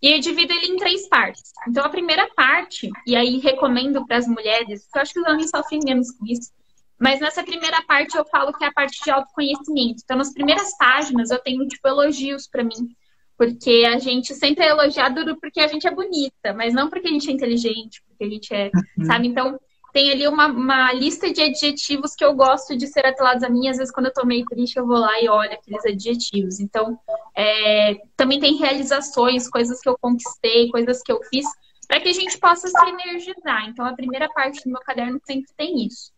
E 0.00 0.14
eu 0.14 0.20
divido 0.20 0.52
ele 0.52 0.66
em 0.66 0.76
três 0.76 1.08
partes. 1.08 1.52
Então 1.68 1.84
a 1.84 1.88
primeira 1.88 2.28
parte, 2.34 2.90
e 3.06 3.16
aí 3.16 3.38
recomendo 3.38 4.06
para 4.06 4.16
as 4.16 4.26
mulheres, 4.26 4.88
que 4.90 4.98
eu 4.98 5.02
acho 5.02 5.12
que 5.12 5.20
os 5.20 5.26
homens 5.26 5.50
sofrem 5.50 5.80
menos 5.84 6.10
com 6.12 6.26
isso, 6.26 6.52
mas 6.98 7.20
nessa 7.20 7.44
primeira 7.44 7.80
parte 7.82 8.16
eu 8.16 8.24
falo 8.26 8.52
que 8.52 8.64
é 8.64 8.68
a 8.68 8.72
parte 8.72 9.02
de 9.04 9.10
autoconhecimento. 9.10 10.02
Então, 10.02 10.16
nas 10.16 10.32
primeiras 10.32 10.76
páginas 10.76 11.30
eu 11.30 11.38
tenho, 11.38 11.66
tipo, 11.66 11.86
elogios 11.86 12.48
para 12.48 12.64
mim. 12.64 12.88
Porque 13.36 13.84
a 13.86 13.98
gente 13.98 14.34
sempre 14.34 14.64
é 14.64 14.70
elogiado 14.70 15.38
porque 15.40 15.60
a 15.60 15.68
gente 15.68 15.86
é 15.86 15.94
bonita, 15.94 16.52
mas 16.54 16.74
não 16.74 16.90
porque 16.90 17.06
a 17.06 17.10
gente 17.12 17.30
é 17.30 17.32
inteligente, 17.32 18.02
porque 18.08 18.24
a 18.24 18.28
gente 18.28 18.52
é, 18.52 18.68
uhum. 18.98 19.04
sabe? 19.04 19.28
Então, 19.28 19.60
tem 19.92 20.10
ali 20.10 20.26
uma, 20.26 20.46
uma, 20.46 20.92
lista 20.92 21.32
de 21.32 21.40
adjetivos 21.40 22.14
que 22.16 22.24
eu 22.24 22.34
gosto 22.34 22.76
de 22.76 22.88
ser 22.88 23.06
atrelados 23.06 23.44
a 23.44 23.48
mim. 23.48 23.68
Às 23.68 23.78
vezes, 23.78 23.92
quando 23.92 24.06
eu 24.06 24.12
tô 24.12 24.26
meio 24.26 24.44
triste, 24.44 24.76
eu 24.76 24.86
vou 24.86 24.98
lá 24.98 25.22
e 25.22 25.28
olho 25.28 25.52
aqueles 25.52 25.84
adjetivos. 25.86 26.58
Então, 26.58 26.98
é, 27.36 27.94
também 28.16 28.40
tem 28.40 28.56
realizações, 28.56 29.48
coisas 29.48 29.80
que 29.80 29.88
eu 29.88 29.96
conquistei, 30.00 30.68
coisas 30.70 31.00
que 31.00 31.12
eu 31.12 31.20
fiz, 31.30 31.46
para 31.86 32.00
que 32.00 32.08
a 32.08 32.12
gente 32.12 32.38
possa 32.38 32.68
se 32.68 32.88
energizar. 32.88 33.68
Então, 33.68 33.86
a 33.86 33.94
primeira 33.94 34.28
parte 34.28 34.62
do 34.64 34.70
meu 34.70 34.80
caderno 34.80 35.20
sempre 35.24 35.50
tem 35.56 35.86
isso. 35.86 36.12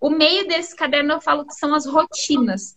O 0.00 0.10
meio 0.10 0.46
desse 0.46 0.74
caderno 0.76 1.14
eu 1.14 1.20
falo 1.20 1.46
que 1.46 1.54
são 1.54 1.74
as 1.74 1.86
rotinas. 1.86 2.76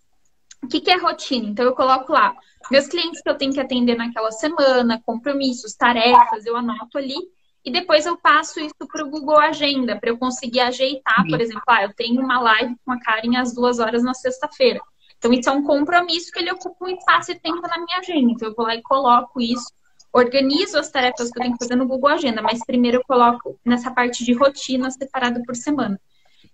O 0.63 0.67
que, 0.67 0.81
que 0.81 0.91
é 0.91 0.97
rotina? 0.97 1.49
Então 1.49 1.65
eu 1.65 1.75
coloco 1.75 2.11
lá 2.11 2.35
meus 2.71 2.87
clientes 2.87 3.21
que 3.21 3.29
eu 3.29 3.37
tenho 3.37 3.53
que 3.53 3.59
atender 3.59 3.95
naquela 3.95 4.31
semana, 4.31 5.01
compromissos, 5.05 5.73
tarefas, 5.73 6.45
eu 6.45 6.55
anoto 6.55 6.97
ali 6.97 7.15
e 7.63 7.71
depois 7.71 8.05
eu 8.05 8.17
passo 8.17 8.59
isso 8.59 8.87
para 8.91 9.05
o 9.05 9.09
Google 9.09 9.37
Agenda 9.37 9.97
para 9.99 10.09
eu 10.09 10.17
conseguir 10.17 10.61
ajeitar, 10.61 11.25
por 11.29 11.39
exemplo, 11.41 11.63
ah, 11.67 11.83
eu 11.83 11.93
tenho 11.93 12.21
uma 12.21 12.39
live 12.39 12.75
com 12.85 12.91
a 12.91 12.99
Karen 12.99 13.37
às 13.37 13.53
duas 13.53 13.79
horas 13.79 14.03
na 14.03 14.13
sexta-feira. 14.13 14.79
Então 15.17 15.33
isso 15.33 15.49
é 15.49 15.51
um 15.51 15.63
compromisso 15.63 16.31
que 16.31 16.39
ele 16.39 16.51
ocupa 16.51 16.85
um 16.85 16.89
espaço 16.89 17.31
e 17.31 17.39
tempo 17.39 17.61
na 17.61 17.77
minha 17.77 17.99
agenda. 17.99 18.31
Então 18.31 18.47
eu 18.47 18.55
vou 18.55 18.65
lá 18.65 18.75
e 18.75 18.81
coloco 18.81 19.41
isso, 19.41 19.67
organizo 20.13 20.77
as 20.77 20.89
tarefas 20.89 21.29
que 21.29 21.39
eu 21.39 21.43
tenho 21.43 21.57
que 21.57 21.63
fazer 21.63 21.75
no 21.75 21.87
Google 21.87 22.09
Agenda, 22.09 22.41
mas 22.41 22.63
primeiro 22.65 22.97
eu 22.97 23.03
coloco 23.05 23.59
nessa 23.65 23.91
parte 23.91 24.23
de 24.23 24.33
rotina 24.33 24.89
separada 24.91 25.41
por 25.45 25.55
semana. 25.55 25.99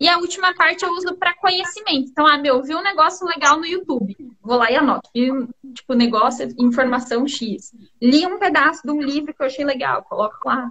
E 0.04 0.10
a 0.10 0.18
última 0.18 0.54
parte 0.54 0.84
eu 0.84 0.92
uso 0.92 1.16
para 1.16 1.34
conhecimento. 1.34 2.10
Então, 2.10 2.28
ah, 2.28 2.38
meu, 2.38 2.62
vi 2.62 2.76
um 2.76 2.84
negócio 2.84 3.26
legal 3.26 3.58
no 3.58 3.66
YouTube. 3.66 4.14
vou 4.42 4.58
lá 4.58 4.70
e 4.70 4.76
anoto. 4.76 5.10
Vi, 5.16 5.30
tipo, 5.74 5.94
negócio, 5.94 6.46
informação 6.60 7.26
X. 7.26 7.72
Li 8.02 8.26
um 8.28 8.38
pedaço 8.38 8.82
de 8.84 8.92
um 8.92 9.02
livro 9.02 9.34
que 9.34 9.42
eu 9.42 9.46
achei 9.46 9.64
legal, 9.64 10.04
coloco 10.04 10.46
lá. 10.46 10.70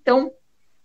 Então, 0.00 0.32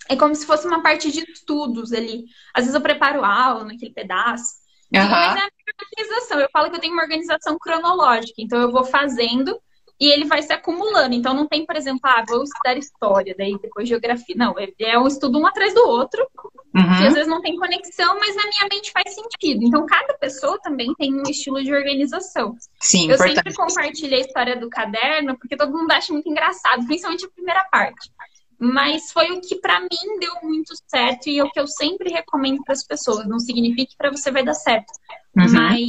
é 0.10 0.17
como 0.17 0.36
se 0.36 0.45
fosse 0.45 0.67
uma 0.67 0.84
parte 0.84 1.10
de 1.10 1.21
estudos 1.21 1.93
ali. 1.93 2.25
Às 2.53 2.65
vezes 2.65 2.75
eu 2.75 2.81
preparo 2.81 3.23
aula 3.23 3.63
naquele 3.63 3.93
pedaço. 3.93 4.55
Uhum. 4.93 4.99
Mas 4.99 5.36
é 5.38 5.39
a 5.39 5.49
organização. 5.81 6.39
Eu 6.41 6.49
falo 6.51 6.69
que 6.69 6.75
eu 6.75 6.81
tenho 6.81 6.91
uma 6.91 7.03
organização 7.03 7.58
cronológica. 7.58 8.41
Então, 8.41 8.60
eu 8.60 8.73
vou 8.73 8.84
fazendo 8.84 9.58
e 9.97 10.12
ele 10.12 10.25
vai 10.25 10.41
se 10.41 10.51
acumulando. 10.51 11.15
Então, 11.15 11.34
não 11.34 11.47
tem, 11.47 11.65
por 11.65 11.77
exemplo, 11.77 12.01
ah, 12.03 12.25
vou 12.27 12.43
estudar 12.43 12.77
história, 12.77 13.34
daí 13.38 13.58
depois 13.62 13.88
geografia. 13.88 14.36
Não, 14.38 14.53
é, 14.60 14.67
é 14.79 14.99
um 14.99 15.08
estudo 15.08 15.39
um 15.39 15.47
atrás 15.47 15.73
do 15.73 15.88
outro, 15.88 16.27
uhum. 16.75 16.97
que 16.97 17.07
às 17.07 17.13
vezes 17.13 17.27
não 17.27 17.41
tem 17.41 17.55
conexão, 17.57 18.17
mas 18.19 18.35
na 18.35 18.43
minha 18.43 18.67
mente 18.69 18.91
faz 18.91 19.13
sentido. 19.13 19.63
Então, 19.63 19.85
cada 19.85 20.13
pessoa 20.15 20.59
também 20.61 20.93
tem 20.95 21.13
um 21.13 21.23
estilo 21.23 21.63
de 21.63 21.73
organização. 21.73 22.55
Sim, 22.81 23.09
Eu 23.09 23.15
importante. 23.15 23.35
sempre 23.35 23.53
compartilhei 23.53 24.19
a 24.19 24.25
história 24.25 24.57
do 24.57 24.69
caderno, 24.69 25.38
porque 25.38 25.55
todo 25.55 25.71
mundo 25.71 25.91
acha 25.91 26.11
muito 26.11 26.29
engraçado, 26.29 26.85
principalmente 26.85 27.25
a 27.25 27.29
primeira 27.29 27.63
parte. 27.71 28.11
Mas 28.57 29.11
foi 29.11 29.31
o 29.31 29.41
que 29.41 29.55
para 29.57 29.81
mim 29.81 30.19
deu 30.19 30.33
muito 30.41 30.73
certo 30.88 31.27
e 31.27 31.39
é 31.39 31.43
o 31.43 31.51
que 31.51 31.59
eu 31.59 31.67
sempre 31.67 32.09
recomendo 32.09 32.63
para 32.63 32.73
as 32.73 32.85
pessoas. 32.85 33.27
Não 33.27 33.39
significa 33.39 33.91
que 33.91 33.97
para 33.97 34.11
você 34.11 34.31
vai 34.31 34.43
dar 34.45 34.53
certo, 34.53 34.91
uhum. 35.35 35.45
mas 35.51 35.81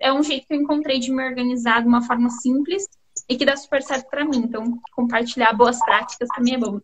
é 0.00 0.12
um 0.12 0.22
jeito 0.22 0.46
que 0.46 0.54
eu 0.54 0.60
encontrei 0.60 0.98
de 0.98 1.12
me 1.12 1.22
organizar 1.22 1.82
de 1.82 1.88
uma 1.88 2.02
forma 2.02 2.30
simples 2.30 2.88
e 3.28 3.36
que 3.36 3.44
dá 3.44 3.56
super 3.56 3.82
certo 3.82 4.08
para 4.10 4.24
mim. 4.24 4.38
Então, 4.38 4.78
compartilhar 4.94 5.52
boas 5.54 5.78
práticas 5.78 6.28
também 6.34 6.54
é 6.54 6.58
bom. 6.58 6.80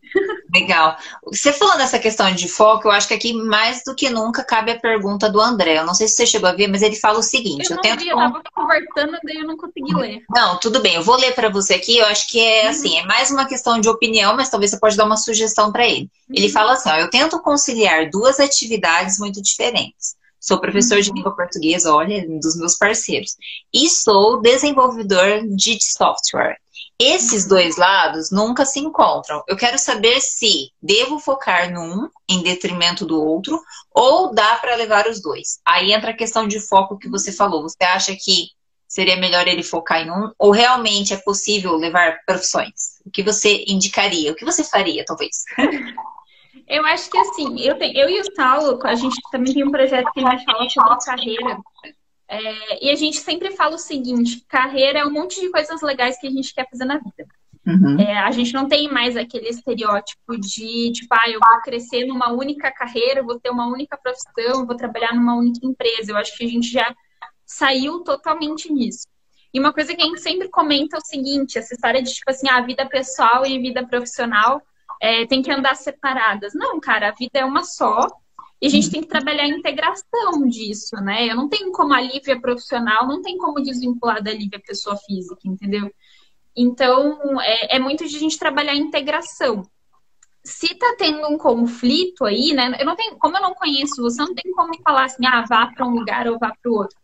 Legal. 0.54 0.96
Você 1.26 1.52
falou 1.52 1.76
dessa 1.76 1.98
questão 1.98 2.32
de 2.32 2.48
foco, 2.48 2.88
eu 2.88 2.92
acho 2.92 3.08
que 3.08 3.14
aqui 3.14 3.32
mais 3.32 3.82
do 3.84 3.94
que 3.94 4.08
nunca 4.08 4.42
cabe 4.42 4.72
a 4.72 4.78
pergunta 4.78 5.28
do 5.28 5.40
André. 5.40 5.78
Eu 5.78 5.86
não 5.86 5.94
sei 5.94 6.08
se 6.08 6.16
você 6.16 6.26
chegou 6.26 6.48
a 6.48 6.52
ver, 6.52 6.68
mas 6.68 6.82
ele 6.82 6.96
fala 6.96 7.18
o 7.18 7.22
seguinte: 7.22 7.70
eu, 7.70 7.76
eu 7.76 7.82
tento. 7.82 8.00
Vi, 8.00 8.08
eu 8.08 8.16
tava 8.16 8.42
conversando, 8.54 9.18
daí 9.22 9.36
eu 9.36 9.46
não 9.46 9.56
consegui 9.56 9.94
ler. 9.94 10.24
Não, 10.30 10.58
tudo 10.58 10.80
bem. 10.80 10.94
Eu 10.94 11.02
vou 11.02 11.16
ler 11.16 11.34
para 11.34 11.48
você 11.48 11.74
aqui. 11.74 11.98
Eu 11.98 12.06
acho 12.06 12.28
que 12.28 12.40
é 12.40 12.64
uhum. 12.64 12.70
assim, 12.70 12.98
é 12.98 13.04
mais 13.04 13.30
uma 13.30 13.46
questão 13.46 13.78
de 13.78 13.88
opinião, 13.88 14.34
mas 14.34 14.48
talvez 14.48 14.70
você 14.70 14.80
pode 14.80 14.96
dar 14.96 15.04
uma 15.04 15.16
sugestão 15.16 15.70
para 15.70 15.86
ele. 15.86 16.10
Uhum. 16.28 16.36
Ele 16.36 16.48
fala 16.48 16.72
assim: 16.72 16.88
ó, 16.90 16.96
eu 16.96 17.10
tento 17.10 17.40
conciliar 17.40 18.08
duas 18.10 18.40
atividades 18.40 19.18
muito 19.18 19.42
diferentes. 19.42 20.19
Sou 20.40 20.58
professor 20.58 21.02
de 21.02 21.10
uhum. 21.10 21.16
língua 21.16 21.36
portuguesa, 21.36 21.92
olha, 21.92 22.24
um 22.26 22.40
dos 22.40 22.56
meus 22.56 22.76
parceiros. 22.76 23.36
E 23.72 23.88
sou 23.90 24.40
desenvolvedor 24.40 25.46
de 25.54 25.78
software. 25.82 26.56
Esses 26.98 27.42
uhum. 27.42 27.48
dois 27.50 27.76
lados 27.76 28.30
nunca 28.30 28.64
se 28.64 28.80
encontram. 28.80 29.42
Eu 29.46 29.56
quero 29.56 29.78
saber 29.78 30.18
se 30.20 30.70
devo 30.82 31.18
focar 31.18 31.70
num 31.70 32.08
em 32.28 32.42
detrimento 32.42 33.04
do 33.04 33.22
outro 33.22 33.60
ou 33.94 34.34
dá 34.34 34.56
para 34.56 34.76
levar 34.76 35.06
os 35.06 35.20
dois. 35.20 35.60
Aí 35.66 35.92
entra 35.92 36.10
a 36.10 36.16
questão 36.16 36.48
de 36.48 36.58
foco 36.58 36.98
que 36.98 37.08
você 37.08 37.30
falou. 37.30 37.62
Você 37.62 37.84
acha 37.84 38.16
que 38.16 38.48
seria 38.88 39.16
melhor 39.16 39.46
ele 39.46 39.62
focar 39.62 40.00
em 40.00 40.10
um 40.10 40.32
ou 40.38 40.50
realmente 40.50 41.12
é 41.12 41.18
possível 41.18 41.76
levar 41.76 42.18
profissões? 42.26 42.98
O 43.04 43.10
que 43.10 43.22
você 43.22 43.64
indicaria? 43.68 44.32
O 44.32 44.34
que 44.34 44.44
você 44.44 44.64
faria, 44.64 45.04
talvez? 45.04 45.44
Eu 46.70 46.86
acho 46.86 47.10
que 47.10 47.18
assim, 47.18 47.60
eu, 47.60 47.76
tenho, 47.76 47.98
eu 47.98 48.08
e 48.08 48.20
o 48.20 48.34
Saulo, 48.36 48.78
a 48.84 48.94
gente 48.94 49.20
também 49.32 49.52
tem 49.52 49.66
um 49.66 49.72
projeto 49.72 50.08
que 50.12 50.20
a 50.20 50.30
gente 50.30 50.74
fala 50.74 51.00
sobre 51.00 51.04
carreira. 51.04 51.58
É, 52.28 52.86
e 52.86 52.90
a 52.90 52.94
gente 52.94 53.16
sempre 53.16 53.50
fala 53.50 53.74
o 53.74 53.78
seguinte: 53.78 54.44
carreira 54.48 55.00
é 55.00 55.04
um 55.04 55.10
monte 55.10 55.40
de 55.40 55.50
coisas 55.50 55.82
legais 55.82 56.16
que 56.20 56.28
a 56.28 56.30
gente 56.30 56.54
quer 56.54 56.68
fazer 56.70 56.84
na 56.84 56.98
vida. 56.98 57.26
Uhum. 57.66 57.98
É, 57.98 58.18
a 58.18 58.30
gente 58.30 58.54
não 58.54 58.68
tem 58.68 58.88
mais 58.88 59.16
aquele 59.16 59.48
estereótipo 59.48 60.38
de, 60.38 60.92
tipo, 60.92 61.12
ah, 61.12 61.28
eu 61.28 61.40
vou 61.40 61.60
crescer 61.62 62.06
numa 62.06 62.32
única 62.32 62.70
carreira, 62.70 63.20
vou 63.20 63.40
ter 63.40 63.50
uma 63.50 63.66
única 63.66 63.98
profissão, 63.98 64.64
vou 64.64 64.76
trabalhar 64.76 65.12
numa 65.12 65.34
única 65.34 65.66
empresa. 65.66 66.12
Eu 66.12 66.16
acho 66.16 66.36
que 66.36 66.44
a 66.44 66.48
gente 66.48 66.70
já 66.70 66.94
saiu 67.44 68.04
totalmente 68.04 68.72
nisso. 68.72 69.08
E 69.52 69.58
uma 69.58 69.72
coisa 69.72 69.92
que 69.92 70.00
a 70.00 70.06
gente 70.06 70.20
sempre 70.20 70.48
comenta 70.48 70.96
é 70.96 71.00
o 71.00 71.04
seguinte: 71.04 71.58
essa 71.58 71.74
história 71.74 72.00
de, 72.00 72.14
tipo 72.14 72.30
assim, 72.30 72.48
a 72.48 72.60
vida 72.60 72.86
pessoal 72.86 73.44
e 73.44 73.58
vida 73.58 73.84
profissional 73.84 74.62
é, 75.00 75.26
tem 75.26 75.42
que 75.42 75.50
andar 75.50 75.74
separadas. 75.74 76.52
Não, 76.54 76.78
cara, 76.78 77.08
a 77.08 77.14
vida 77.14 77.40
é 77.40 77.44
uma 77.44 77.64
só. 77.64 78.06
E 78.60 78.66
a 78.66 78.70
gente 78.70 78.90
tem 78.90 79.00
que 79.00 79.08
trabalhar 79.08 79.44
a 79.44 79.48
integração 79.48 80.46
disso, 80.46 80.94
né? 80.96 81.26
Eu 81.30 81.34
não 81.34 81.48
tenho 81.48 81.72
como 81.72 81.94
a 81.94 82.00
Lívia 82.00 82.38
profissional, 82.38 83.08
não 83.08 83.22
tem 83.22 83.38
como 83.38 83.62
desvincular 83.62 84.22
da 84.22 84.32
Lívia 84.32 84.60
pessoa 84.60 84.98
física, 84.98 85.40
entendeu? 85.44 85.90
Então, 86.54 87.40
é, 87.40 87.76
é 87.76 87.78
muito 87.78 88.06
de 88.06 88.16
a 88.16 88.20
gente 88.20 88.38
trabalhar 88.38 88.72
a 88.72 88.76
integração. 88.76 89.62
Se 90.44 90.74
tá 90.74 90.94
tendo 90.98 91.26
um 91.28 91.38
conflito 91.38 92.26
aí, 92.26 92.52
né? 92.52 92.76
Eu 92.78 92.84
não 92.84 92.96
tenho, 92.96 93.16
como 93.16 93.36
eu 93.36 93.42
não 93.42 93.54
conheço 93.54 94.02
você, 94.02 94.20
não 94.20 94.34
tem 94.34 94.52
como 94.52 94.72
falar 94.82 95.04
assim, 95.04 95.24
ah, 95.26 95.44
vá 95.48 95.66
para 95.68 95.86
um 95.86 95.94
lugar 95.94 96.28
ou 96.28 96.38
vá 96.38 96.52
para 96.62 96.70
o 96.70 96.74
outro 96.74 96.99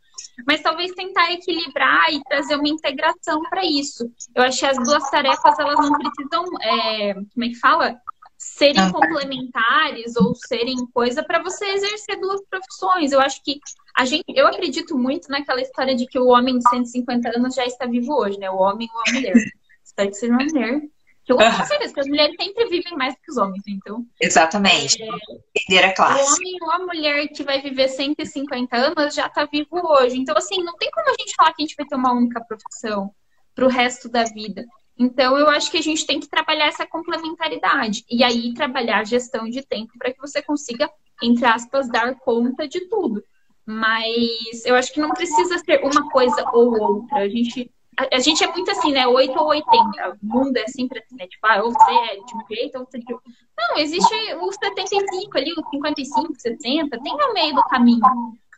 mas 0.46 0.61
talvez 0.61 0.92
tentar 0.92 1.33
equilibrar 1.33 2.12
e 2.12 2.22
trazer 2.25 2.57
uma 2.57 2.68
integração 2.68 3.40
para 3.49 3.64
isso. 3.64 4.11
Eu 4.35 4.42
acho 4.42 4.59
que 4.59 4.66
as 4.66 4.77
duas 4.77 5.11
tarefas 5.11 5.59
elas 5.59 5.79
não 5.79 5.92
precisam, 5.92 6.44
é, 6.62 7.14
como 7.14 7.44
é 7.44 7.49
que 7.49 7.59
fala? 7.59 7.96
Serem 8.37 8.83
ah. 8.83 8.92
complementares 8.92 10.14
ou 10.16 10.35
serem 10.35 10.77
coisa 10.92 11.22
para 11.22 11.42
você 11.42 11.64
exercer 11.66 12.20
duas 12.20 12.42
profissões. 12.51 13.12
Eu 13.12 13.20
acho 13.20 13.42
que 13.42 13.59
a 13.96 14.05
gente, 14.05 14.25
eu 14.29 14.46
acredito 14.46 14.96
muito 14.99 15.29
naquela 15.31 15.62
história 15.62 15.94
de 15.94 16.07
que 16.07 16.18
o 16.18 16.27
homem 16.27 16.59
de 16.59 16.68
150 16.68 17.31
anos 17.31 17.55
já 17.55 17.64
está 17.64 17.87
vivo 17.87 18.12
hoje, 18.12 18.38
né? 18.38 18.51
O 18.51 18.59
homem 18.59 18.88
ou 18.92 19.01
a 19.01 19.12
mulher. 19.12 19.35
Espero 19.83 20.11
que 20.11 20.16
seja 20.16 20.33
uma 20.33 20.44
mulher. 20.44 20.83
Que 21.27 21.33
eu 21.33 21.37
com 21.39 21.67
certeza 21.67 21.93
que 21.93 22.01
as 22.01 22.07
mulheres 22.07 22.37
sempre 22.41 22.69
vivem 22.69 22.97
mais 22.97 23.15
que 23.15 23.33
os 23.33 23.37
homens, 23.37 23.65
então. 23.67 24.07
Exatamente. 24.21 25.03
É, 25.03 25.09
Entender 25.57 25.85
a 25.85 25.93
classe. 25.93 26.23
O 26.23 26.35
homem 26.35 26.57
ou 26.62 26.71
a 26.71 26.79
mulher 26.79 27.27
que 27.29 27.43
vai 27.43 27.61
viver 27.61 27.89
150 27.89 28.77
anos 28.77 29.12
já 29.12 29.27
está 29.27 29.45
vivo 29.45 29.69
hoje. 29.73 30.17
Então, 30.17 30.37
assim, 30.37 30.62
não 30.62 30.77
tem 30.77 30.89
como 30.93 31.09
a 31.11 31.15
gente 31.19 31.35
falar 31.35 31.53
que 31.53 31.65
a 31.65 31.67
gente 31.67 31.77
vai 31.77 31.85
ter 31.85 31.97
uma 31.97 32.12
única 32.12 32.41
profissão 32.45 33.11
para 33.57 33.65
o 33.65 33.69
resto 33.69 34.09
da 34.09 34.23
vida. 34.23 34.65
Então, 34.97 35.37
eu 35.37 35.49
acho 35.49 35.69
que 35.69 35.79
a 35.79 35.83
gente 35.83 36.07
tem 36.07 36.21
que 36.21 36.29
trabalhar 36.29 36.69
essa 36.69 36.87
complementaridade. 36.87 38.05
E 38.09 38.23
aí, 38.23 38.55
trabalhar 38.55 39.01
a 39.01 39.05
gestão 39.05 39.51
de 39.51 39.62
tempo 39.62 39.93
para 39.99 40.12
que 40.12 40.21
você 40.21 40.41
consiga, 40.41 40.89
entre 41.21 41.45
aspas, 41.45 41.89
dar 41.89 42.15
conta 42.21 42.69
de 42.69 42.89
tudo. 42.89 43.21
Mas 43.67 44.65
eu 44.65 44.77
acho 44.77 44.93
que 44.93 45.01
não 45.01 45.11
precisa 45.11 45.59
ser 45.59 45.83
uma 45.83 46.09
coisa 46.09 46.49
ou 46.53 46.81
outra. 46.81 47.19
A 47.19 47.29
gente 47.29 47.69
a, 47.97 48.17
a, 48.17 48.19
gente 48.19 48.45
é 48.45 48.47
muito 48.47 48.71
assim, 48.71 48.93
né? 48.93 49.07
8 49.07 49.39
ou 49.39 49.47
80. 49.47 50.19
O 50.23 50.27
mundo 50.27 50.57
é 50.57 50.67
sempre 50.67 50.99
assim, 50.99 51.17
né? 51.17 51.27
Tipo, 51.27 51.47
ah, 51.47 51.63
ou 51.63 51.73
você 51.73 51.93
é 51.93 52.17
de 52.17 52.37
um 52.37 52.47
jeito, 52.49 52.79
ou 52.79 52.85
você 52.85 52.99
é 52.99 53.01
de 53.01 53.13
outro. 53.13 53.33
Não, 53.57 53.79
existe 53.79 54.15
o 54.35 54.53
75 54.53 55.39
ali, 55.39 55.53
o 55.53 55.71
55, 55.71 56.35
60, 56.37 56.99
tem 57.03 57.17
no 57.17 57.33
meio 57.33 57.55
do 57.55 57.65
caminho. 57.65 58.03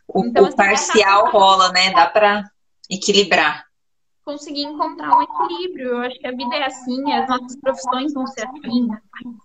O, 0.07 0.25
então, 0.25 0.43
o 0.43 0.47
assim, 0.47 0.57
parcial 0.57 1.31
rola, 1.31 1.71
né? 1.71 1.91
Dá 1.91 2.07
pra 2.07 2.43
equilibrar. 2.89 3.65
Conseguir 4.25 4.63
encontrar 4.63 5.17
um 5.17 5.21
equilíbrio. 5.21 5.87
Eu 5.89 5.97
acho 5.99 6.19
que 6.19 6.27
a 6.27 6.31
vida 6.31 6.55
é 6.55 6.65
assim, 6.65 7.11
as 7.13 7.29
nossas 7.29 7.55
profissões 7.59 8.13
vão 8.13 8.27
ser 8.27 8.45
assim. 8.47 8.89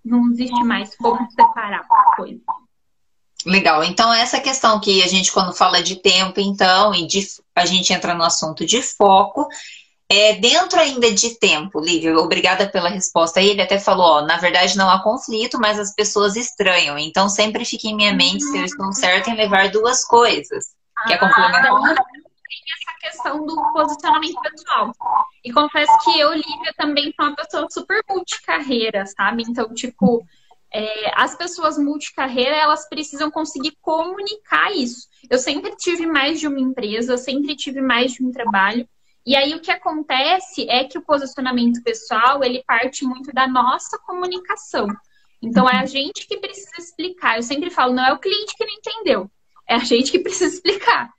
Não 0.04 0.30
existe 0.30 0.62
mais 0.64 0.96
como 0.96 1.30
separar 1.30 1.86
coisas. 2.16 2.42
Legal. 3.46 3.84
Então, 3.84 4.12
essa 4.12 4.40
questão 4.40 4.80
que 4.80 5.02
a 5.02 5.06
gente, 5.06 5.30
quando 5.30 5.52
fala 5.52 5.82
de 5.82 5.96
tempo, 5.96 6.40
então, 6.40 6.94
e 6.94 7.06
de, 7.06 7.26
a 7.54 7.66
gente 7.66 7.92
entra 7.92 8.14
no 8.14 8.24
assunto 8.24 8.64
de 8.64 8.80
foco, 8.80 9.46
é, 10.08 10.34
dentro 10.34 10.78
ainda 10.78 11.12
de 11.12 11.38
tempo, 11.38 11.80
Lívia, 11.80 12.16
obrigada 12.18 12.68
pela 12.68 12.88
resposta. 12.88 13.40
Ele 13.40 13.62
até 13.62 13.78
falou, 13.78 14.06
ó, 14.06 14.22
na 14.22 14.36
verdade 14.36 14.76
não 14.76 14.90
há 14.90 15.02
conflito, 15.02 15.58
mas 15.58 15.78
as 15.78 15.94
pessoas 15.94 16.36
estranham. 16.36 16.98
Então 16.98 17.28
sempre 17.28 17.64
fica 17.64 17.88
em 17.88 17.96
minha 17.96 18.12
mente 18.12 18.44
se 18.44 18.56
eu 18.56 18.64
estou 18.64 18.92
certo 18.92 19.30
em 19.30 19.36
levar 19.36 19.70
duas 19.70 20.04
coisas. 20.04 20.66
Que 21.06 21.14
é 21.14 21.18
complementar. 21.18 21.66
Ah, 21.66 21.94
essa 22.72 22.98
questão 23.00 23.44
do 23.44 23.72
posicionamento 23.72 24.40
pessoal. 24.40 24.92
E 25.44 25.52
confesso 25.52 25.92
que 26.04 26.18
eu, 26.18 26.32
Lívia, 26.32 26.74
também 26.76 27.12
sou 27.16 27.26
uma 27.26 27.36
pessoa 27.36 27.66
super 27.70 28.02
multicarreira, 28.08 29.04
sabe? 29.06 29.42
Então, 29.42 29.72
tipo, 29.74 30.24
é, 30.72 31.12
as 31.14 31.36
pessoas 31.36 31.78
multicarreira, 31.78 32.56
elas 32.56 32.88
precisam 32.88 33.30
conseguir 33.30 33.76
comunicar 33.80 34.72
isso. 34.72 35.08
Eu 35.28 35.38
sempre 35.38 35.76
tive 35.76 36.06
mais 36.06 36.40
de 36.40 36.46
uma 36.46 36.60
empresa, 36.60 37.12
eu 37.12 37.18
sempre 37.18 37.54
tive 37.56 37.80
mais 37.80 38.12
de 38.12 38.24
um 38.24 38.30
trabalho. 38.30 38.88
E 39.26 39.34
aí 39.34 39.54
o 39.54 39.60
que 39.60 39.70
acontece 39.70 40.68
é 40.68 40.84
que 40.84 40.98
o 40.98 41.02
posicionamento 41.02 41.82
pessoal, 41.82 42.44
ele 42.44 42.62
parte 42.66 43.04
muito 43.04 43.32
da 43.32 43.46
nossa 43.46 43.98
comunicação. 43.98 44.86
Então 45.42 45.68
é 45.68 45.76
a 45.78 45.86
gente 45.86 46.26
que 46.26 46.38
precisa 46.38 46.76
explicar. 46.78 47.36
Eu 47.36 47.42
sempre 47.42 47.70
falo, 47.70 47.94
não 47.94 48.04
é 48.04 48.12
o 48.12 48.18
cliente 48.18 48.54
que 48.56 48.64
não 48.64 48.74
entendeu, 48.74 49.30
é 49.68 49.74
a 49.74 49.78
gente 49.78 50.10
que 50.10 50.18
precisa 50.18 50.54
explicar. 50.54 51.10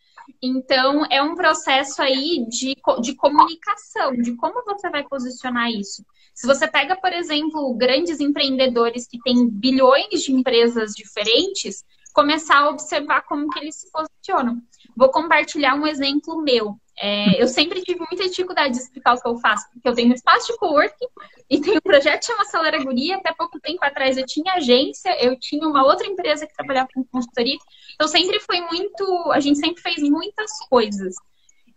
Então 0.41 1.05
é 1.11 1.21
um 1.21 1.35
processo 1.35 2.01
aí 2.01 2.45
de, 2.49 2.75
de 3.01 3.15
comunicação, 3.15 4.13
de 4.13 4.35
como 4.35 4.63
você 4.65 4.89
vai 4.89 5.03
posicionar 5.03 5.69
isso. 5.71 6.03
Se 6.33 6.45
você 6.45 6.67
pega, 6.67 6.95
por 6.95 7.13
exemplo, 7.13 7.73
grandes 7.75 8.19
empreendedores 8.19 9.07
que 9.07 9.19
têm 9.19 9.49
bilhões 9.49 10.21
de 10.21 10.33
empresas 10.33 10.91
diferentes, 10.91 11.83
começar 12.13 12.59
a 12.59 12.69
observar 12.69 13.21
como 13.23 13.49
que 13.49 13.59
eles 13.59 13.75
se 13.75 13.91
posicionam. 13.91 14.61
Vou 14.95 15.09
compartilhar 15.09 15.75
um 15.75 15.87
exemplo 15.87 16.41
meu. 16.41 16.77
É, 16.97 17.41
eu 17.41 17.47
sempre 17.47 17.81
tive 17.81 17.99
muita 17.99 18.27
dificuldade 18.27 18.73
de 18.73 18.79
explicar 18.79 19.15
o 19.15 19.21
que 19.21 19.27
eu 19.27 19.37
faço, 19.37 19.69
porque 19.71 19.87
eu 19.87 19.93
tenho 19.93 20.11
um 20.11 20.13
espaço 20.13 20.47
de 20.47 20.57
coworking 20.57 21.07
e 21.49 21.59
tenho 21.59 21.77
um 21.77 21.81
projeto 21.81 22.21
que 22.21 22.27
chama 22.27 22.43
Acelera 22.43 22.81
Guria. 22.83 23.17
Até 23.17 23.33
pouco 23.33 23.59
tempo 23.59 23.83
atrás 23.83 24.17
eu 24.17 24.25
tinha 24.25 24.53
agência, 24.53 25.09
eu 25.23 25.37
tinha 25.37 25.67
uma 25.67 25.83
outra 25.83 26.07
empresa 26.07 26.47
que 26.47 26.55
trabalhava 26.55 26.87
com 26.93 27.03
consultoria. 27.03 27.57
Então 27.93 28.07
sempre 28.07 28.39
foi 28.39 28.61
muito. 28.61 29.31
A 29.31 29.39
gente 29.39 29.59
sempre 29.59 29.81
fez 29.81 29.97
muitas 30.09 30.51
coisas. 30.69 31.15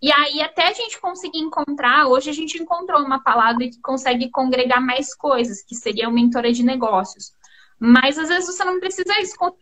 E 0.01 0.13
aí, 0.13 0.41
até 0.41 0.69
a 0.69 0.73
gente 0.73 1.01
conseguir 1.01 1.41
encontrar, 1.41 2.07
hoje 2.07 2.31
a 2.31 2.33
gente 2.33 2.57
encontrou 2.63 3.03
uma 3.03 3.21
palavra 3.21 3.69
que 3.69 3.81
consegue 3.81 4.31
congregar 4.31 4.81
mais 4.81 5.13
coisas, 5.13 5.61
que 5.61 5.75
seria 5.75 6.09
uma 6.09 6.15
mentora 6.15 6.53
de 6.53 6.63
negócios. 6.63 7.33
Mas 7.81 8.17
às 8.17 8.29
vezes 8.29 8.47
você 8.47 8.65
não 8.65 8.79
precisa 8.79 9.13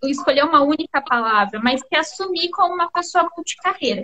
escolher 0.04 0.44
uma 0.44 0.62
única 0.62 1.00
palavra, 1.00 1.58
mas 1.62 1.80
se 1.80 1.96
assumir 1.96 2.50
como 2.50 2.74
uma 2.74 2.90
pessoa 2.90 3.30
multicarreira. 3.34 4.02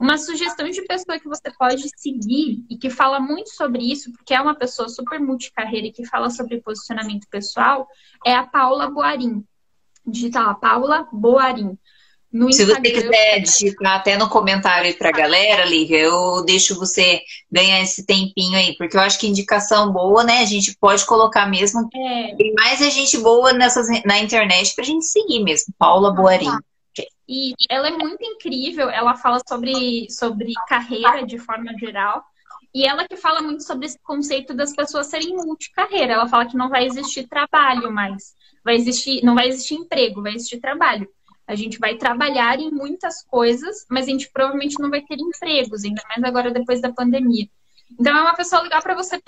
Uma 0.00 0.18
sugestão 0.18 0.68
de 0.68 0.82
pessoa 0.82 1.18
que 1.18 1.28
você 1.28 1.50
pode 1.58 1.88
seguir 1.96 2.64
e 2.68 2.76
que 2.76 2.90
fala 2.90 3.20
muito 3.20 3.50
sobre 3.50 3.90
isso, 3.90 4.12
porque 4.12 4.34
é 4.34 4.40
uma 4.40 4.54
pessoa 4.54 4.88
super 4.88 5.20
multicarreira 5.20 5.86
e 5.86 5.92
que 5.92 6.06
fala 6.06 6.30
sobre 6.30 6.60
posicionamento 6.60 7.28
pessoal, 7.30 7.86
é 8.24 8.34
a 8.34 8.44
Paula 8.44 8.90
Boarim. 8.90 9.44
Digital, 10.06 10.56
Paula 10.56 11.08
Boarim. 11.12 11.78
No 12.34 12.52
Se 12.52 12.64
você 12.64 12.80
quiser 12.80 13.38
digitar 13.38 13.94
até 13.94 14.18
no 14.18 14.28
comentário 14.28 14.88
aí 14.88 14.94
pra 14.94 15.12
galera, 15.12 15.64
Lívia, 15.64 15.98
eu 15.98 16.44
deixo 16.44 16.76
você 16.76 17.20
ganhar 17.48 17.80
esse 17.80 18.04
tempinho 18.04 18.58
aí, 18.58 18.76
porque 18.76 18.96
eu 18.96 19.00
acho 19.00 19.20
que 19.20 19.28
indicação 19.28 19.92
boa, 19.92 20.24
né? 20.24 20.38
A 20.40 20.44
gente 20.44 20.76
pode 20.80 21.06
colocar 21.06 21.46
mesmo. 21.46 21.88
É. 21.94 22.34
Tem 22.34 22.52
mais 22.54 22.82
a 22.82 22.90
gente 22.90 23.16
boa 23.18 23.52
nessas, 23.52 23.86
na 24.04 24.18
internet 24.18 24.74
pra 24.74 24.84
gente 24.84 25.04
seguir 25.04 25.44
mesmo. 25.44 25.72
Paula 25.78 26.12
Boarim. 26.12 26.50
E 27.28 27.54
ela 27.68 27.88
é 27.88 27.92
muito 27.92 28.22
incrível, 28.22 28.90
ela 28.90 29.16
fala 29.16 29.40
sobre, 29.48 30.10
sobre 30.10 30.52
carreira 30.68 31.24
de 31.24 31.38
forma 31.38 31.72
geral. 31.78 32.22
E 32.74 32.86
ela 32.86 33.06
que 33.06 33.16
fala 33.16 33.40
muito 33.40 33.62
sobre 33.62 33.86
esse 33.86 33.98
conceito 34.02 34.52
das 34.52 34.74
pessoas 34.74 35.06
serem 35.06 35.36
multicarreira. 35.36 36.14
Ela 36.14 36.28
fala 36.28 36.46
que 36.46 36.56
não 36.56 36.68
vai 36.68 36.84
existir 36.84 37.28
trabalho 37.28 37.90
mais. 37.90 38.34
Vai 38.64 38.74
existir, 38.74 39.24
não 39.24 39.34
vai 39.34 39.48
existir 39.48 39.74
emprego, 39.74 40.22
vai 40.22 40.34
existir 40.34 40.58
trabalho. 40.60 41.08
A 41.46 41.54
gente 41.54 41.78
vai 41.78 41.96
trabalhar 41.96 42.58
em 42.58 42.70
muitas 42.70 43.22
coisas, 43.22 43.86
mas 43.90 44.06
a 44.06 44.10
gente 44.10 44.30
provavelmente 44.32 44.80
não 44.80 44.90
vai 44.90 45.02
ter 45.02 45.18
empregos, 45.20 45.84
ainda 45.84 46.02
mais 46.08 46.24
agora 46.24 46.50
depois 46.50 46.80
da 46.80 46.92
pandemia. 46.92 47.46
Então 48.00 48.16
é 48.16 48.20
uma 48.20 48.34
pessoa 48.34 48.62
legal 48.62 48.82
para 48.82 48.94
você 48.94 49.20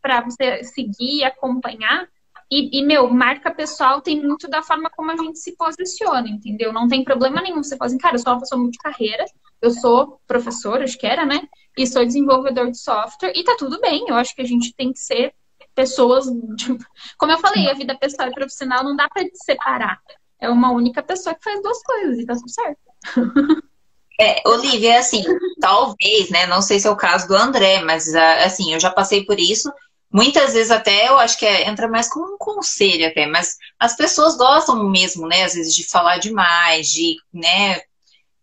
para 0.00 0.20
você 0.22 0.62
seguir 0.64 1.18
e 1.18 1.24
acompanhar. 1.24 2.08
E, 2.54 2.78
e, 2.78 2.84
meu, 2.84 3.10
marca 3.10 3.50
pessoal 3.50 4.00
tem 4.00 4.22
muito 4.24 4.46
da 4.46 4.62
forma 4.62 4.88
como 4.88 5.10
a 5.10 5.16
gente 5.16 5.40
se 5.40 5.56
posiciona, 5.56 6.28
entendeu? 6.28 6.72
Não 6.72 6.86
tem 6.86 7.02
problema 7.02 7.42
nenhum. 7.42 7.60
Você 7.60 7.76
pode 7.76 7.90
assim, 7.90 7.98
cara, 7.98 8.14
eu 8.14 8.20
sou 8.20 8.32
uma 8.32 8.38
pessoa 8.38 8.60
multicarreira, 8.60 9.24
eu 9.60 9.72
sou 9.72 10.20
professor, 10.24 10.80
acho 10.80 10.96
que 10.96 11.04
era, 11.04 11.26
né? 11.26 11.48
E 11.76 11.84
sou 11.84 12.06
desenvolvedor 12.06 12.70
de 12.70 12.78
software, 12.78 13.32
e 13.34 13.42
tá 13.42 13.56
tudo 13.58 13.80
bem. 13.80 14.04
Eu 14.06 14.14
acho 14.14 14.36
que 14.36 14.42
a 14.42 14.46
gente 14.46 14.72
tem 14.76 14.92
que 14.92 15.00
ser 15.00 15.34
pessoas. 15.74 16.26
Tipo, 16.56 16.84
como 17.18 17.32
eu 17.32 17.38
falei, 17.38 17.68
a 17.68 17.74
vida 17.74 17.98
pessoal 17.98 18.28
e 18.28 18.34
profissional 18.34 18.84
não 18.84 18.94
dá 18.94 19.08
para 19.08 19.24
separar 19.34 20.00
é 20.40 20.48
uma 20.48 20.70
única 20.70 21.02
pessoa 21.02 21.34
que 21.34 21.42
faz 21.42 21.60
duas 21.60 21.82
coisas 21.82 22.18
e 22.20 22.24
tá 22.24 22.34
tudo 22.34 22.50
certo. 22.50 22.78
É, 24.20 24.48
Olivia, 24.48 25.00
assim, 25.00 25.24
talvez, 25.60 26.30
né? 26.30 26.46
Não 26.46 26.62
sei 26.62 26.78
se 26.78 26.86
é 26.86 26.90
o 26.90 26.96
caso 26.96 27.26
do 27.26 27.34
André, 27.34 27.82
mas 27.82 28.14
ah, 28.14 28.44
assim, 28.44 28.72
eu 28.72 28.78
já 28.78 28.88
passei 28.88 29.24
por 29.24 29.40
isso. 29.40 29.68
Muitas 30.14 30.52
vezes 30.52 30.70
até 30.70 31.08
eu 31.08 31.18
acho 31.18 31.36
que 31.36 31.44
é, 31.44 31.68
entra 31.68 31.88
mais 31.88 32.08
como 32.08 32.34
um 32.34 32.38
conselho 32.38 33.04
até, 33.04 33.26
mas 33.26 33.56
as 33.80 33.96
pessoas 33.96 34.36
gostam 34.36 34.88
mesmo, 34.88 35.26
né? 35.26 35.42
Às 35.42 35.54
vezes 35.54 35.74
de 35.74 35.84
falar 35.90 36.18
demais, 36.18 36.86
de, 36.86 37.16
né? 37.32 37.80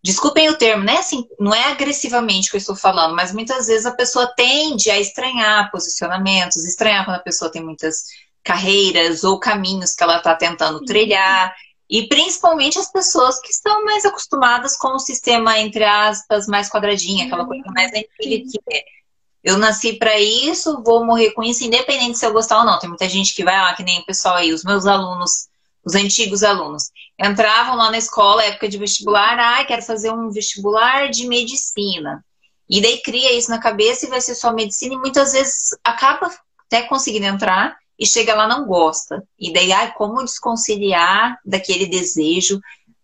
Desculpem 0.03 0.49
o 0.49 0.57
termo, 0.57 0.83
né? 0.83 0.97
Assim, 0.97 1.25
não 1.39 1.55
é 1.55 1.71
agressivamente 1.71 2.49
que 2.49 2.57
eu 2.57 2.59
estou 2.59 2.75
falando, 2.75 3.15
mas 3.15 3.31
muitas 3.31 3.67
vezes 3.67 3.85
a 3.85 3.95
pessoa 3.95 4.27
tende 4.35 4.91
a 4.91 4.99
estranhar 4.99 5.71
posicionamentos, 5.71 6.65
estranhar 6.65 7.05
quando 7.05 7.15
a 7.15 7.23
pessoa 7.23 7.49
tem 7.49 7.63
muitas 7.63 8.03
carreiras 8.43 9.23
ou 9.23 9.39
caminhos 9.39 9.95
que 9.95 10.03
ela 10.03 10.17
está 10.17 10.35
tentando 10.35 10.83
trilhar. 10.83 11.55
E 11.89 12.05
principalmente 12.09 12.79
as 12.79 12.91
pessoas 12.91 13.39
que 13.39 13.49
estão 13.49 13.85
mais 13.85 14.03
acostumadas 14.03 14.75
com 14.75 14.89
o 14.89 14.99
sistema, 14.99 15.57
entre 15.57 15.85
aspas, 15.85 16.47
mais 16.47 16.69
quadradinho, 16.69 17.25
aquela 17.25 17.45
coisa 17.45 17.63
mais 17.73 17.93
antiga 17.93 18.51
que 18.51 18.59
é. 18.69 18.83
Eu 19.43 19.57
nasci 19.57 19.93
para 19.93 20.19
isso, 20.19 20.83
vou 20.83 21.05
morrer 21.05 21.31
com 21.31 21.41
isso, 21.41 21.63
independente 21.63 22.17
se 22.17 22.25
eu 22.25 22.33
gostar 22.33 22.59
ou 22.59 22.65
não. 22.65 22.77
Tem 22.77 22.89
muita 22.89 23.09
gente 23.09 23.33
que 23.33 23.43
vai 23.43 23.57
lá, 23.57 23.73
que 23.73 23.83
nem 23.83 23.99
o 23.99 24.05
pessoal 24.05 24.35
aí, 24.35 24.53
os 24.53 24.63
meus 24.63 24.85
alunos, 24.85 25.47
os 25.83 25.95
antigos 25.95 26.43
alunos, 26.43 26.91
entravam 27.19 27.75
lá 27.75 27.89
na 27.89 27.97
escola, 27.97 28.43
época 28.43 28.69
de 28.69 28.77
vestibular, 28.77 29.39
ah, 29.39 29.65
quero 29.65 29.81
fazer 29.81 30.11
um 30.11 30.29
vestibular 30.29 31.09
de 31.09 31.27
medicina. 31.27 32.23
E 32.69 32.81
daí 32.81 33.01
cria 33.01 33.33
isso 33.33 33.49
na 33.49 33.59
cabeça 33.59 34.05
e 34.05 34.09
vai 34.09 34.21
ser 34.21 34.35
só 34.35 34.53
medicina, 34.53 34.93
e 34.93 34.97
muitas 34.97 35.33
vezes 35.33 35.75
acaba 35.83 36.31
até 36.67 36.83
conseguindo 36.83 37.25
entrar, 37.25 37.75
e 37.97 38.05
chega 38.05 38.33
lá 38.33 38.47
não 38.47 38.65
gosta. 38.65 39.23
E 39.39 39.51
daí, 39.51 39.71
ai, 39.71 39.91
como 39.93 40.23
desconciliar 40.23 41.37
daquele 41.45 41.85
desejo, 41.85 42.59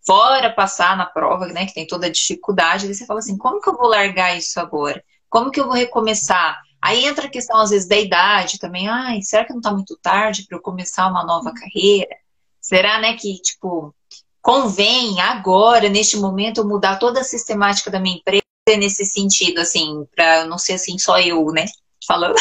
fora 0.05 0.53
passar 0.53 0.95
na 0.95 1.05
prova, 1.05 1.47
né, 1.47 1.65
que 1.65 1.73
tem 1.73 1.85
toda 1.85 2.07
a 2.07 2.11
dificuldade, 2.11 2.85
daí 2.85 2.95
você 2.95 3.05
fala 3.05 3.19
assim, 3.19 3.37
como 3.37 3.59
que 3.59 3.69
eu 3.69 3.75
vou 3.75 3.87
largar 3.87 4.37
isso 4.37 4.59
agora? 4.59 5.03
Como 5.29 5.51
que 5.51 5.59
eu 5.59 5.65
vou 5.65 5.73
recomeçar? 5.73 6.61
Aí 6.81 7.05
entra 7.05 7.27
a 7.27 7.29
questão, 7.29 7.57
às 7.57 7.71
vezes, 7.71 7.87
da 7.87 7.97
idade 7.97 8.59
também. 8.59 8.87
Ai, 8.87 9.21
será 9.21 9.45
que 9.45 9.53
não 9.53 9.61
tá 9.61 9.71
muito 9.71 9.97
tarde 9.97 10.45
para 10.47 10.57
eu 10.57 10.61
começar 10.61 11.07
uma 11.09 11.23
nova 11.23 11.53
carreira? 11.53 12.15
Será, 12.61 12.99
né, 12.99 13.13
que, 13.15 13.41
tipo, 13.41 13.93
convém 14.41 15.19
agora, 15.21 15.89
neste 15.89 16.17
momento, 16.17 16.61
eu 16.61 16.67
mudar 16.67 16.97
toda 16.97 17.21
a 17.21 17.23
sistemática 17.23 17.89
da 17.89 17.99
minha 17.99 18.17
empresa 18.17 18.43
nesse 18.77 19.05
sentido, 19.05 19.59
assim, 19.59 20.05
para 20.15 20.45
não 20.45 20.57
ser 20.57 20.73
assim 20.73 20.97
só 20.99 21.19
eu, 21.19 21.45
né, 21.51 21.65
falando. 22.05 22.35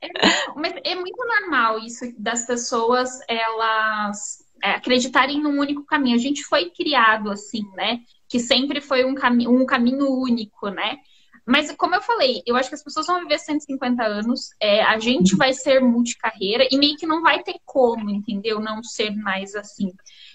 Mas 0.56 0.74
é 0.84 0.94
muito 0.94 1.22
normal 1.26 1.78
isso 1.78 2.04
das 2.18 2.46
pessoas 2.46 3.10
elas 3.28 4.44
é, 4.62 4.72
acreditarem 4.72 5.40
num 5.40 5.58
único 5.58 5.84
caminho. 5.84 6.16
A 6.16 6.20
gente 6.20 6.44
foi 6.44 6.70
criado 6.70 7.30
assim, 7.30 7.62
né? 7.74 8.00
Que 8.28 8.40
sempre 8.40 8.80
foi 8.80 9.04
um, 9.04 9.14
cami 9.14 9.46
um 9.46 9.64
caminho 9.66 10.10
único, 10.10 10.68
né? 10.68 10.98
Mas, 11.46 11.70
como 11.76 11.94
eu 11.94 12.02
falei, 12.02 12.42
eu 12.44 12.56
acho 12.56 12.68
que 12.68 12.74
as 12.74 12.82
pessoas 12.82 13.06
vão 13.06 13.20
viver 13.20 13.38
150 13.38 14.02
anos, 14.02 14.50
é, 14.60 14.82
a 14.82 14.98
gente 14.98 15.36
vai 15.36 15.52
ser 15.52 15.80
multicarreira 15.80 16.66
e 16.70 16.76
meio 16.76 16.96
que 16.96 17.06
não 17.06 17.22
vai 17.22 17.40
ter 17.42 17.54
como, 17.64 18.10
entendeu? 18.10 18.58
Não 18.58 18.82
ser 18.82 19.10
mais 19.10 19.54
assim. 19.54 19.92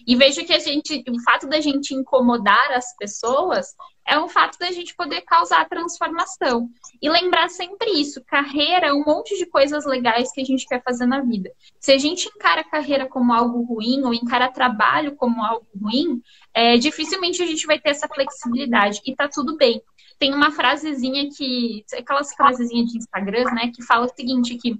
E 0.08 0.16
vejo 0.16 0.46
que 0.46 0.54
a 0.54 0.60
gente, 0.60 1.04
o 1.10 1.22
fato 1.22 1.48
da 1.48 1.60
gente 1.60 1.94
incomodar 1.94 2.72
as 2.72 2.96
pessoas 2.96 3.76
é 4.08 4.20
um 4.20 4.28
fato 4.28 4.58
da 4.58 4.72
gente 4.72 4.96
poder 4.96 5.22
causar 5.22 5.68
transformação. 5.70 6.70
E 7.02 7.10
lembrar 7.10 7.50
sempre 7.50 7.92
isso: 7.92 8.24
carreira 8.26 8.88
é 8.88 8.94
um 8.94 9.04
monte 9.06 9.38
de 9.38 9.46
coisas 9.46 9.86
legais 9.86 10.32
que 10.32 10.42
a 10.42 10.46
gente 10.46 10.66
quer 10.66 10.82
fazer 10.84 11.06
na 11.06 11.22
vida. 11.22 11.52
Se 11.80 11.92
a 11.92 11.98
gente 11.98 12.28
encara 12.28 12.64
carreira 12.64 13.08
como 13.08 13.34
algo 13.34 13.64
ruim 13.64 14.04
ou 14.04 14.14
encara 14.14 14.52
trabalho 14.52 15.16
como 15.16 15.44
algo 15.44 15.68
ruim, 15.80 16.22
é, 16.54 16.78
dificilmente 16.78 17.42
a 17.42 17.46
gente 17.46 17.66
vai 17.66 17.80
ter 17.80 17.92
essa 17.92 18.08
flexibilidade. 18.08 19.02
E 19.06 19.16
tá 19.16 19.28
tudo 19.28 19.56
bem. 19.56 19.82
Tem 20.22 20.36
uma 20.36 20.52
frasezinha 20.52 21.28
que. 21.36 21.84
Aquelas 21.98 22.32
frasezinhas 22.36 22.92
de 22.92 23.00
Instagram, 23.00 23.46
né? 23.46 23.72
Que 23.76 23.82
fala 23.82 24.06
o 24.06 24.16
seguinte: 24.16 24.56
que 24.56 24.80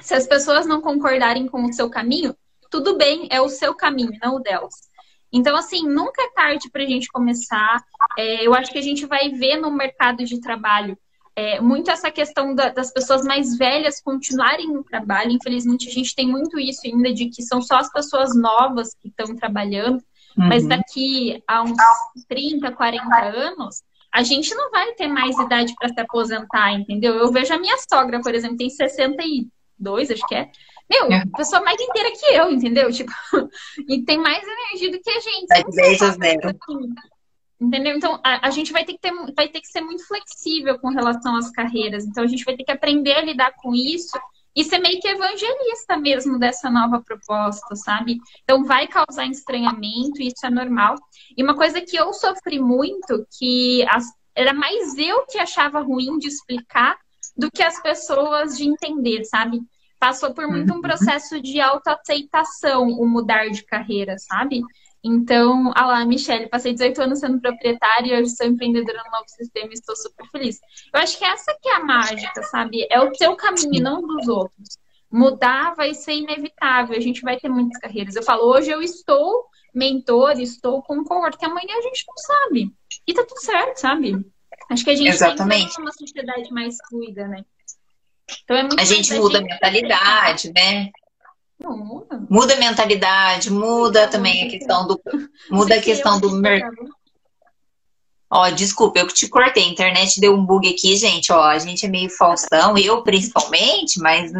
se 0.00 0.14
as 0.14 0.26
pessoas 0.26 0.66
não 0.66 0.80
concordarem 0.80 1.46
com 1.46 1.62
o 1.66 1.72
seu 1.74 1.90
caminho, 1.90 2.34
tudo 2.70 2.96
bem, 2.96 3.28
é 3.30 3.38
o 3.38 3.50
seu 3.50 3.74
caminho, 3.74 4.16
não 4.22 4.36
o 4.36 4.40
delas. 4.40 4.72
Então, 5.30 5.54
assim, 5.54 5.86
nunca 5.86 6.22
é 6.22 6.30
tarde 6.30 6.70
para 6.70 6.82
a 6.82 6.86
gente 6.86 7.06
começar. 7.08 7.84
É, 8.16 8.46
eu 8.46 8.54
acho 8.54 8.72
que 8.72 8.78
a 8.78 8.82
gente 8.82 9.04
vai 9.04 9.28
ver 9.28 9.58
no 9.58 9.70
mercado 9.70 10.24
de 10.24 10.40
trabalho 10.40 10.96
é, 11.36 11.60
muito 11.60 11.90
essa 11.90 12.10
questão 12.10 12.54
da, 12.54 12.70
das 12.70 12.90
pessoas 12.90 13.26
mais 13.26 13.58
velhas 13.58 14.00
continuarem 14.00 14.72
no 14.72 14.82
trabalho. 14.82 15.32
Infelizmente, 15.32 15.86
a 15.86 15.92
gente 15.92 16.14
tem 16.14 16.26
muito 16.26 16.58
isso 16.58 16.80
ainda 16.86 17.12
de 17.12 17.26
que 17.26 17.42
são 17.42 17.60
só 17.60 17.76
as 17.76 17.92
pessoas 17.92 18.34
novas 18.34 18.94
que 18.94 19.08
estão 19.08 19.36
trabalhando. 19.36 20.02
Uhum. 20.34 20.48
Mas 20.48 20.66
daqui 20.66 21.42
a 21.46 21.62
uns 21.62 21.76
30, 22.26 22.72
40 22.72 23.16
anos, 23.16 23.82
a 24.12 24.22
gente 24.22 24.54
não 24.54 24.70
vai 24.70 24.92
ter 24.94 25.08
mais 25.08 25.38
idade 25.38 25.74
para 25.78 25.88
se 25.88 26.00
aposentar, 26.00 26.72
entendeu? 26.72 27.14
Eu 27.14 27.30
vejo 27.30 27.52
a 27.52 27.58
minha 27.58 27.76
sogra, 27.78 28.20
por 28.20 28.34
exemplo, 28.34 28.56
tem 28.56 28.70
62, 28.70 30.10
acho 30.10 30.26
que 30.26 30.34
é. 30.34 30.50
Meu, 30.90 31.12
é. 31.12 31.22
pessoa 31.36 31.62
mais 31.62 31.78
inteira 31.80 32.10
que 32.10 32.26
eu, 32.34 32.50
entendeu? 32.50 32.90
Tipo, 32.90 33.12
e 33.88 34.02
tem 34.02 34.18
mais 34.18 34.42
energia 34.42 34.90
do 34.90 35.00
que 35.00 35.10
a 35.10 35.20
gente. 35.20 35.46
É 35.52 35.62
10 35.62 36.02
a 36.02 36.10
0. 36.10 36.58
Entendeu? 37.60 37.96
Então, 37.96 38.20
a, 38.24 38.46
a, 38.46 38.50
gente 38.50 38.72
vai 38.72 38.84
ter, 38.84 38.92
que 38.92 39.00
ter, 39.00 39.12
vai 39.34 39.48
ter 39.48 39.60
que 39.60 39.66
ser 39.66 39.80
muito 39.80 40.06
flexível 40.06 40.78
com 40.78 40.88
relação 40.90 41.36
às 41.36 41.50
carreiras. 41.50 42.06
Então, 42.06 42.22
a 42.22 42.26
gente 42.26 42.44
vai 42.44 42.56
ter 42.56 42.64
que 42.64 42.70
aprender 42.70 43.14
a 43.14 43.22
lidar 43.22 43.52
com 43.56 43.74
isso 43.74 44.16
e 44.58 44.64
ser 44.64 44.80
meio 44.80 45.00
que 45.00 45.06
evangelista 45.06 45.96
mesmo 45.96 46.36
dessa 46.36 46.68
nova 46.68 47.00
proposta, 47.00 47.76
sabe? 47.76 48.18
Então, 48.42 48.64
vai 48.64 48.88
causar 48.88 49.24
estranhamento, 49.26 50.20
isso 50.20 50.44
é 50.44 50.50
normal. 50.50 50.96
E 51.36 51.44
uma 51.44 51.54
coisa 51.54 51.80
que 51.80 51.96
eu 51.96 52.12
sofri 52.12 52.58
muito, 52.58 53.24
que 53.38 53.86
as, 53.88 54.04
era 54.34 54.52
mais 54.52 54.98
eu 54.98 55.24
que 55.26 55.38
achava 55.38 55.78
ruim 55.78 56.18
de 56.18 56.26
explicar 56.26 56.98
do 57.36 57.48
que 57.48 57.62
as 57.62 57.80
pessoas 57.80 58.58
de 58.58 58.64
entender, 58.64 59.24
sabe? 59.24 59.60
passou 59.98 60.32
por 60.32 60.46
muito 60.46 60.72
um 60.72 60.76
uhum. 60.76 60.80
processo 60.82 61.40
de 61.40 61.60
autoaceitação 61.60 62.88
o 62.88 63.06
mudar 63.06 63.48
de 63.50 63.64
carreira, 63.64 64.16
sabe? 64.16 64.62
Então, 65.02 65.72
ah 65.74 65.86
lá, 65.86 66.04
Michelle, 66.04 66.48
passei 66.48 66.72
18 66.72 67.02
anos 67.02 67.20
sendo 67.20 67.40
proprietária 67.40 68.14
e 68.14 68.20
hoje 68.20 68.30
sou 68.34 68.46
empreendedora 68.46 69.02
no 69.04 69.10
novo 69.10 69.28
sistema 69.28 69.68
e 69.70 69.74
estou 69.74 69.94
super 69.94 70.26
feliz. 70.30 70.58
Eu 70.92 71.00
acho 71.00 71.16
que 71.18 71.24
essa 71.24 71.56
que 71.62 71.68
é 71.68 71.76
a 71.76 71.84
mágica, 71.84 72.42
sabe? 72.42 72.86
É 72.90 73.00
o 73.00 73.14
seu 73.14 73.36
caminho, 73.36 73.82
não 73.82 74.02
dos 74.02 74.28
outros. 74.28 74.78
Mudar 75.10 75.74
vai 75.74 75.94
ser 75.94 76.14
inevitável, 76.14 76.96
a 76.96 77.00
gente 77.00 77.22
vai 77.22 77.38
ter 77.38 77.48
muitas 77.48 77.80
carreiras. 77.80 78.16
Eu 78.16 78.22
falo, 78.22 78.44
hoje 78.44 78.70
eu 78.70 78.82
estou 78.82 79.46
mentor, 79.74 80.40
estou 80.40 80.82
com 80.82 81.04
cowork, 81.04 81.38
que 81.38 81.46
amanhã 81.46 81.76
a 81.78 81.82
gente 81.82 82.04
não 82.06 82.16
sabe. 82.16 82.74
E 83.06 83.14
tá 83.14 83.24
tudo 83.24 83.40
certo, 83.40 83.76
sabe? 83.76 84.16
Acho 84.70 84.84
que 84.84 84.90
a 84.90 84.96
gente 84.96 85.08
Exatamente. 85.08 85.74
tem 85.74 85.84
uma 85.84 85.92
sociedade 85.92 86.52
mais 86.52 86.76
fluida, 86.88 87.26
né? 87.28 87.44
Então 88.44 88.56
é 88.56 88.62
muito 88.62 88.80
a 88.80 88.84
gente 88.84 89.14
muda 89.14 89.38
a 89.38 89.42
mentalidade, 89.42 90.52
né? 90.52 90.90
Não, 91.58 91.76
muda. 91.76 92.22
Muda 92.30 92.54
a 92.54 92.58
mentalidade, 92.58 93.50
muda 93.50 94.06
também 94.06 94.46
a 94.46 94.50
questão 94.50 94.86
do. 94.86 95.00
Muda 95.50 95.74
a 95.74 95.80
questão 95.80 96.20
do 96.20 96.30
mercado. 96.36 96.88
Ó, 98.30 98.50
desculpa, 98.50 98.98
eu 98.98 99.06
que 99.06 99.14
te 99.14 99.28
cortei. 99.28 99.64
A 99.64 99.68
internet 99.68 100.20
deu 100.20 100.34
um 100.34 100.44
bug 100.44 100.68
aqui, 100.68 100.96
gente. 100.96 101.32
Ó, 101.32 101.42
a 101.42 101.58
gente 101.58 101.86
é 101.86 101.88
meio 101.88 102.10
Faustão, 102.10 102.76
eu 102.76 103.02
principalmente, 103.02 103.98
mas 104.00 104.30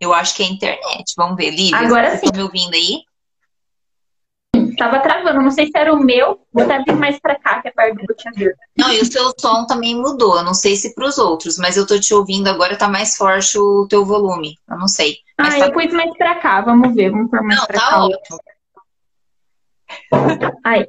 eu 0.00 0.12
acho 0.12 0.34
que 0.34 0.42
é 0.42 0.46
a 0.46 0.50
internet. 0.50 1.14
Vamos 1.16 1.36
ver, 1.36 1.50
Lívia. 1.50 1.78
Agora 1.78 2.18
sim. 2.18 2.26
Tá 2.26 2.36
me 2.36 2.42
ouvindo 2.42 2.74
aí? 2.74 3.02
Tava 4.80 4.98
travando, 5.00 5.42
não 5.42 5.50
sei 5.50 5.66
se 5.66 5.76
era 5.76 5.92
o 5.92 6.02
meu, 6.02 6.40
vou 6.50 6.64
até 6.64 6.82
vir 6.82 6.96
mais 6.96 7.20
pra 7.20 7.38
cá, 7.38 7.60
que 7.60 7.68
é 7.68 7.70
perto 7.70 7.96
do 7.96 8.06
roteador. 8.08 8.54
Não, 8.74 8.90
e 8.90 9.00
o 9.00 9.04
seu 9.04 9.30
som 9.38 9.66
também 9.66 9.94
mudou. 9.94 10.38
Eu 10.38 10.42
não 10.42 10.54
sei 10.54 10.74
se 10.74 10.94
para 10.94 11.04
os 11.04 11.18
outros, 11.18 11.58
mas 11.58 11.76
eu 11.76 11.86
tô 11.86 12.00
te 12.00 12.14
ouvindo 12.14 12.48
agora, 12.48 12.78
tá 12.78 12.88
mais 12.88 13.14
forte 13.14 13.58
o 13.58 13.86
teu 13.86 14.06
volume. 14.06 14.54
Eu 14.66 14.78
não 14.78 14.88
sei. 14.88 15.18
Mas 15.38 15.56
ah, 15.56 15.58
tá... 15.58 15.66
eu 15.66 15.72
pus 15.74 15.92
mais 15.92 16.16
pra 16.16 16.36
cá, 16.36 16.62
vamos 16.62 16.94
ver, 16.94 17.10
vamos 17.10 17.30
pôr 17.30 17.42
mais 17.42 17.60
não, 17.60 17.66
pra 17.66 17.78
tá 17.78 17.90
cá. 17.90 18.04
ótimo. 18.06 18.38
Aí. 20.64 20.86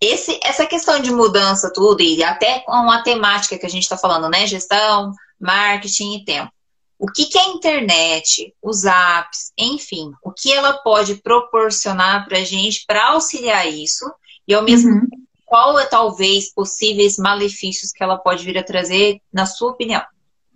Esse, 0.00 0.40
essa 0.42 0.64
questão 0.64 1.00
de 1.00 1.12
mudança, 1.12 1.70
tudo, 1.74 2.00
e 2.00 2.24
até 2.24 2.60
com 2.60 2.90
a 2.90 3.02
temática 3.02 3.58
que 3.58 3.66
a 3.66 3.70
gente 3.70 3.82
está 3.82 3.98
falando, 3.98 4.30
né? 4.30 4.46
Gestão, 4.46 5.12
marketing 5.38 6.14
e 6.14 6.24
tempo. 6.24 6.50
O 6.98 7.06
que, 7.10 7.26
que 7.26 7.38
a 7.38 7.48
internet, 7.48 8.54
os 8.62 8.84
apps, 8.84 9.52
enfim, 9.58 10.12
o 10.22 10.30
que 10.30 10.52
ela 10.52 10.74
pode 10.74 11.16
proporcionar 11.16 12.26
para 12.26 12.38
a 12.38 12.44
gente 12.44 12.84
para 12.86 13.08
auxiliar 13.08 13.68
isso 13.68 14.04
e 14.46 14.54
ao 14.54 14.62
mesmo 14.62 14.90
Uhum. 14.90 15.00
tempo, 15.00 15.22
qual 15.44 15.78
é 15.78 15.86
talvez 15.86 16.52
possíveis 16.52 17.16
malefícios 17.18 17.92
que 17.92 18.02
ela 18.02 18.16
pode 18.16 18.44
vir 18.44 18.58
a 18.58 18.62
trazer, 18.62 19.20
na 19.32 19.46
sua 19.46 19.70
opinião? 19.70 20.02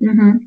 Uhum. 0.00 0.38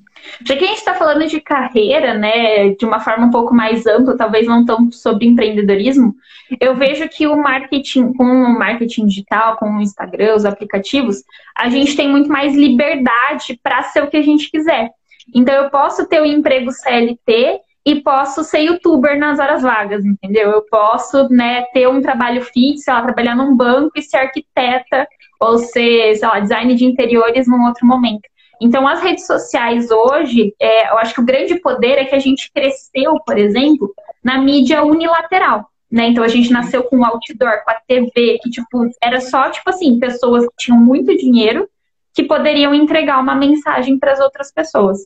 Já 0.46 0.56
que 0.56 0.64
a 0.64 0.68
gente 0.68 0.78
está 0.78 0.94
falando 0.94 1.28
de 1.28 1.42
carreira, 1.42 2.14
né, 2.14 2.70
de 2.70 2.86
uma 2.86 3.00
forma 3.00 3.26
um 3.26 3.32
pouco 3.32 3.54
mais 3.54 3.86
ampla, 3.86 4.16
talvez 4.16 4.48
não 4.48 4.66
tão 4.66 4.92
sobre 4.92 5.26
empreendedorismo, 5.26 6.16
eu 6.60 6.76
vejo 6.76 7.08
que 7.10 7.28
o 7.28 7.36
marketing, 7.36 8.14
com 8.14 8.24
o 8.24 8.58
marketing 8.58 9.08
digital, 9.08 9.58
com 9.58 9.78
o 9.78 9.82
Instagram, 9.82 10.36
os 10.36 10.46
aplicativos, 10.46 11.24
a 11.58 11.70
gente 11.70 11.96
tem 11.96 12.10
muito 12.10 12.30
mais 12.30 12.56
liberdade 12.56 13.60
para 13.62 13.84
ser 13.84 14.04
o 14.04 14.10
que 14.10 14.18
a 14.18 14.22
gente 14.22 14.50
quiser. 14.50 14.92
Então 15.34 15.54
eu 15.56 15.70
posso 15.70 16.08
ter 16.08 16.20
o 16.20 16.24
um 16.24 16.26
emprego 16.26 16.72
CLT 16.72 17.60
e 17.86 18.02
posso 18.02 18.44
ser 18.44 18.60
youtuber 18.60 19.18
nas 19.18 19.40
horas 19.40 19.64
vagas, 19.64 20.06
entendeu? 20.06 20.52
Eu 20.52 20.62
posso, 20.64 21.28
né, 21.30 21.64
ter 21.74 21.88
um 21.88 22.02
trabalho 22.02 22.42
fixo, 22.44 22.84
sei 22.84 22.94
lá, 22.94 23.02
trabalhar 23.02 23.36
num 23.36 23.56
banco 23.56 23.92
e 23.96 24.02
ser 24.02 24.18
arquiteta 24.18 25.08
ou 25.40 25.58
ser, 25.58 26.16
sei 26.16 26.28
lá, 26.28 26.40
design 26.40 26.76
de 26.76 26.86
interiores 26.86 27.48
num 27.48 27.66
outro 27.66 27.86
momento. 27.86 28.30
Então, 28.62 28.88
as 28.88 29.02
redes 29.02 29.26
sociais 29.26 29.90
hoje, 29.90 30.54
é, 30.62 30.92
eu 30.92 31.00
acho 31.00 31.16
que 31.16 31.22
o 31.22 31.26
grande 31.26 31.56
poder 31.60 31.98
é 31.98 32.06
que 32.06 32.14
a 32.14 32.20
gente 32.20 32.52
cresceu, 32.54 33.20
por 33.26 33.36
exemplo, 33.36 33.92
na 34.24 34.38
mídia 34.38 34.84
unilateral. 34.84 35.66
Né? 35.92 36.10
Então, 36.10 36.24
a 36.24 36.28
gente 36.28 36.52
nasceu 36.52 36.84
com 36.84 37.00
o 37.00 37.04
outdoor, 37.04 37.64
com 37.66 37.72
a 37.72 37.82
TV, 37.88 38.38
que 38.44 38.52
tipo, 38.52 38.88
era 39.02 39.20
só, 39.20 39.50
tipo 39.50 39.68
assim, 39.68 40.00
pessoas 40.00 40.46
que 40.46 40.54
tinham 40.60 40.80
muito 40.80 41.18
dinheiro 41.18 41.68
que 42.14 42.24
poderiam 42.24 42.74
entregar 42.74 43.20
uma 43.20 43.36
mensagem 43.36 43.98
para 43.98 44.12
as 44.12 44.20
outras 44.20 44.52
pessoas. 44.52 45.00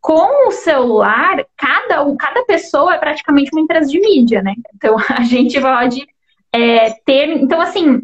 Com 0.00 0.48
o 0.48 0.50
celular, 0.50 1.44
cada, 1.56 2.16
cada 2.16 2.44
pessoa 2.44 2.94
é 2.94 2.98
praticamente 2.98 3.50
uma 3.52 3.60
empresa 3.60 3.88
de 3.88 4.00
mídia, 4.00 4.42
né? 4.42 4.54
Então, 4.74 4.96
a 5.08 5.22
gente 5.22 5.60
pode 5.60 6.06
é, 6.52 6.90
ter... 7.04 7.28
Então, 7.30 7.60
assim, 7.60 8.00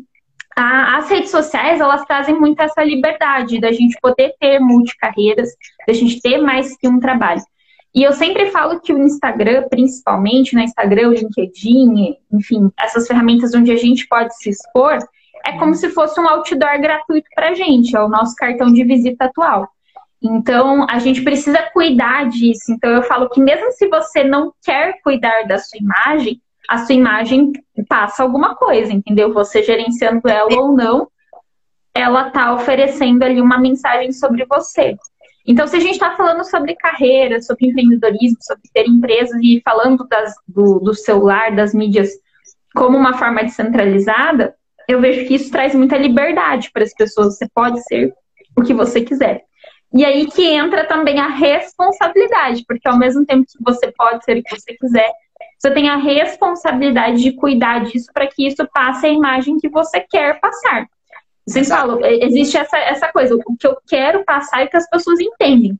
as 0.61 1.09
redes 1.09 1.31
sociais, 1.31 1.81
elas 1.81 2.05
trazem 2.05 2.39
muito 2.39 2.61
essa 2.61 2.83
liberdade 2.83 3.61
da 3.61 3.71
gente 3.71 3.97
poder 4.01 4.35
ter 4.41 4.59
multicarreiras, 4.59 5.51
da 5.87 5.93
gente 5.93 6.21
ter 6.21 6.39
mais 6.39 6.77
que 6.77 6.89
um 6.89 6.99
trabalho. 6.99 7.43
E 7.95 8.03
eu 8.03 8.13
sempre 8.13 8.51
falo 8.51 8.81
que 8.81 8.93
o 8.93 8.99
Instagram, 8.99 9.67
principalmente, 9.69 10.55
no 10.55 10.61
né, 10.61 10.65
Instagram, 10.65 11.09
o 11.09 11.15
LinkedIn, 11.15 12.17
enfim, 12.33 12.71
essas 12.79 13.07
ferramentas 13.07 13.55
onde 13.55 13.71
a 13.71 13.77
gente 13.77 14.07
pode 14.07 14.37
se 14.37 14.51
expor, 14.51 14.99
é 15.45 15.59
como 15.59 15.75
se 15.75 15.91
fosse 15.91 16.21
um 16.21 16.29
outdoor 16.29 16.81
gratuito 16.81 17.29
para 17.35 17.51
a 17.51 17.55
gente, 17.55 17.97
é 17.97 18.01
o 18.01 18.09
nosso 18.09 18.35
cartão 18.37 18.73
de 18.73 18.85
visita 18.85 19.27
atual. 19.27 19.69
Então, 20.23 20.85
a 20.91 20.99
gente 20.99 21.23
precisa 21.23 21.63
cuidar 21.73 22.29
disso. 22.29 22.73
Então, 22.73 22.91
eu 22.91 23.03
falo 23.03 23.29
que 23.31 23.41
mesmo 23.41 23.71
se 23.73 23.89
você 23.89 24.25
não 24.25 24.53
quer 24.65 25.01
cuidar 25.03 25.45
da 25.47 25.59
sua 25.59 25.79
imagem, 25.79 26.41
a 26.69 26.79
sua 26.79 26.95
imagem 26.95 27.53
passa 27.89 28.23
alguma 28.23 28.55
coisa, 28.55 28.93
entendeu? 28.93 29.33
Você 29.33 29.63
gerenciando 29.63 30.29
ela 30.29 30.61
ou 30.61 30.73
não, 30.73 31.09
ela 31.95 32.31
tá 32.31 32.53
oferecendo 32.53 33.23
ali 33.23 33.41
uma 33.41 33.59
mensagem 33.59 34.13
sobre 34.13 34.45
você. 34.45 34.97
Então, 35.47 35.67
se 35.67 35.77
a 35.77 35.81
gente 35.81 35.93
está 35.93 36.15
falando 36.15 36.45
sobre 36.45 36.75
carreira, 36.75 37.41
sobre 37.41 37.69
empreendedorismo, 37.69 38.37
sobre 38.43 38.63
ter 38.73 38.87
empresas 38.87 39.41
e 39.43 39.63
falando 39.65 40.07
das, 40.07 40.35
do, 40.47 40.79
do 40.79 40.95
celular, 40.95 41.55
das 41.55 41.73
mídias 41.73 42.11
como 42.75 42.99
uma 42.99 43.15
forma 43.15 43.43
descentralizada, 43.43 44.55
eu 44.89 45.01
vejo 45.01 45.27
que 45.27 45.35
isso 45.35 45.51
traz 45.51 45.75
muita 45.75 45.99
liberdade 45.99 46.71
para 46.73 46.83
as 46.83 46.95
pessoas. 46.95 47.37
Você 47.37 47.47
pode 47.55 47.83
ser 47.83 48.13
o 48.57 48.63
que 48.63 48.73
você 48.73 49.03
quiser. 49.03 49.43
E 49.95 50.05
aí 50.05 50.27
que 50.27 50.45
entra 50.45 50.87
também 50.87 51.19
a 51.21 51.29
responsabilidade, 51.29 52.65
porque 52.67 52.89
ao 52.89 52.99
mesmo 52.99 53.25
tempo 53.25 53.47
que 53.47 53.63
você 53.63 53.93
pode 53.93 54.25
ser 54.25 54.39
o 54.39 54.43
que 54.43 54.59
você 54.59 54.75
quiser, 54.75 55.13
você 55.59 55.71
tem 55.71 55.89
a 55.89 55.97
responsabilidade 55.97 57.23
de 57.23 57.33
cuidar 57.33 57.85
disso 57.85 58.11
para 58.13 58.27
que 58.27 58.47
isso 58.47 58.67
passe 58.73 59.07
a 59.07 59.11
imagem 59.11 59.59
que 59.59 59.69
você 59.69 60.01
quer 60.01 60.41
passar. 60.41 60.87
Vocês 61.47 61.69
falam, 61.69 62.05
existe 62.05 62.59
essa, 62.59 62.79
essa 62.79 63.09
coisa, 63.11 63.35
o 63.35 63.57
que 63.57 63.67
eu 63.67 63.77
quero 63.87 64.25
passar 64.25 64.63
é 64.63 64.67
que 64.67 64.77
as 64.77 64.89
pessoas 64.89 65.19
entendem. 65.19 65.79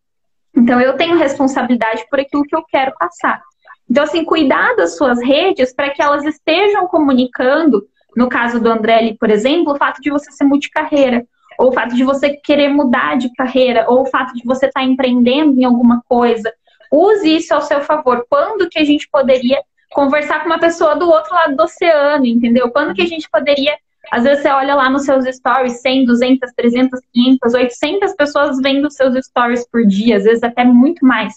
Então, 0.57 0.81
eu 0.81 0.97
tenho 0.97 1.17
responsabilidade 1.17 2.05
por 2.11 2.19
aquilo 2.19 2.43
que 2.43 2.57
eu 2.57 2.65
quero 2.65 2.93
passar. 2.99 3.43
Então, 3.89 4.05
assim, 4.05 4.25
cuidar 4.25 4.75
das 4.77 4.97
suas 4.97 5.21
redes 5.23 5.75
para 5.75 5.91
que 5.91 6.03
elas 6.03 6.25
estejam 6.25 6.87
comunicando, 6.89 7.87
no 8.19 8.29
caso 8.29 8.61
do 8.61 8.71
André, 8.71 9.17
por 9.19 9.31
exemplo, 9.31 9.73
o 9.73 9.77
fato 9.77 10.01
de 10.01 10.11
você 10.11 10.31
ser 10.33 10.45
multicarreira, 10.45 11.27
ou 11.59 11.69
o 11.69 11.73
fato 11.73 11.95
de 11.95 12.05
você 12.05 12.31
querer 12.31 12.69
mudar 12.69 13.17
de 13.17 13.33
carreira, 13.35 13.87
ou 13.89 14.03
o 14.03 14.07
fato 14.07 14.35
de 14.35 14.45
você 14.45 14.67
estar 14.67 14.81
tá 14.81 14.87
empreendendo 14.87 15.59
em 15.59 15.65
alguma 15.65 16.03
coisa, 16.09 16.53
Use 16.91 17.37
isso 17.37 17.55
ao 17.55 17.63
seu 17.63 17.81
favor. 17.83 18.27
Quando 18.29 18.69
que 18.69 18.79
a 18.79 18.85
gente 18.85 19.09
poderia 19.11 19.63
conversar 19.93 20.41
com 20.41 20.47
uma 20.47 20.59
pessoa 20.59 20.97
do 20.97 21.09
outro 21.09 21.35
lado 21.35 21.57
do 21.57 21.63
oceano, 21.63 22.27
entendeu? 22.27 22.71
Quando 22.71 22.95
que 22.95 23.03
a 23.03 23.07
gente 23.07 23.29
poderia 23.31 23.77
às 24.11 24.23
vezes 24.23 24.43
você 24.43 24.49
olha 24.49 24.75
lá 24.75 24.89
nos 24.89 25.05
seus 25.05 25.27
stories, 25.27 25.83
100, 25.83 26.07
200, 26.07 26.53
300, 26.57 27.01
500, 27.13 27.55
800 27.55 28.15
pessoas 28.15 28.57
vendo 28.63 28.91
seus 28.91 29.15
stories 29.27 29.69
por 29.69 29.85
dia, 29.85 30.17
às 30.17 30.25
vezes 30.25 30.43
até 30.43 30.65
muito 30.65 31.05
mais. 31.05 31.35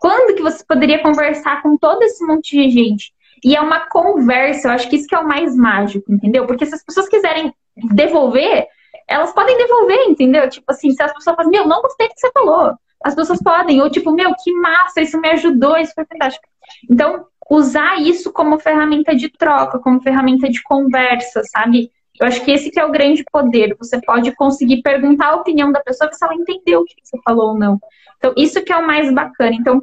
Quando 0.00 0.36
que 0.36 0.42
você 0.42 0.62
poderia 0.64 1.02
conversar 1.02 1.60
com 1.60 1.76
todo 1.76 2.02
esse 2.04 2.24
monte 2.24 2.56
de 2.56 2.70
gente? 2.70 3.12
E 3.44 3.54
é 3.54 3.60
uma 3.60 3.80
conversa, 3.88 4.68
eu 4.68 4.72
acho 4.72 4.88
que 4.88 4.96
isso 4.96 5.06
que 5.06 5.14
é 5.14 5.18
o 5.18 5.28
mais 5.28 5.54
mágico, 5.54 6.12
entendeu? 6.12 6.46
Porque 6.46 6.64
se 6.64 6.74
as 6.74 6.82
pessoas 6.82 7.08
quiserem 7.08 7.54
devolver, 7.92 8.66
elas 9.06 9.32
podem 9.32 9.56
devolver, 9.58 10.08
entendeu? 10.08 10.48
Tipo 10.48 10.66
assim, 10.70 10.90
se 10.92 11.02
as 11.02 11.12
pessoas 11.12 11.36
falam, 11.36 11.50
meu, 11.50 11.66
não 11.66 11.82
gostei 11.82 12.08
do 12.08 12.14
que 12.14 12.20
você 12.20 12.32
falou 12.32 12.74
as 13.04 13.14
pessoas 13.14 13.38
podem, 13.42 13.82
ou 13.82 13.90
tipo, 13.90 14.10
meu, 14.10 14.34
que 14.34 14.50
massa, 14.54 15.02
isso 15.02 15.20
me 15.20 15.28
ajudou, 15.28 15.76
isso 15.76 15.92
foi 15.94 16.06
fantástico. 16.06 16.46
Então, 16.90 17.26
usar 17.50 18.00
isso 18.00 18.32
como 18.32 18.58
ferramenta 18.58 19.14
de 19.14 19.28
troca, 19.28 19.78
como 19.78 20.00
ferramenta 20.00 20.48
de 20.48 20.62
conversa, 20.62 21.42
sabe? 21.44 21.90
Eu 22.18 22.26
acho 22.26 22.42
que 22.42 22.50
esse 22.50 22.70
que 22.70 22.80
é 22.80 22.84
o 22.84 22.90
grande 22.90 23.22
poder. 23.30 23.76
Você 23.78 24.00
pode 24.00 24.34
conseguir 24.34 24.80
perguntar 24.80 25.28
a 25.28 25.36
opinião 25.36 25.70
da 25.70 25.80
pessoa 25.80 26.10
se 26.10 26.24
ela 26.24 26.34
entendeu 26.34 26.80
o 26.80 26.84
que 26.86 26.94
você 27.02 27.18
falou 27.22 27.50
ou 27.50 27.58
não. 27.58 27.78
Então, 28.16 28.32
isso 28.38 28.64
que 28.64 28.72
é 28.72 28.76
o 28.76 28.86
mais 28.86 29.12
bacana. 29.12 29.52
Então, 29.52 29.82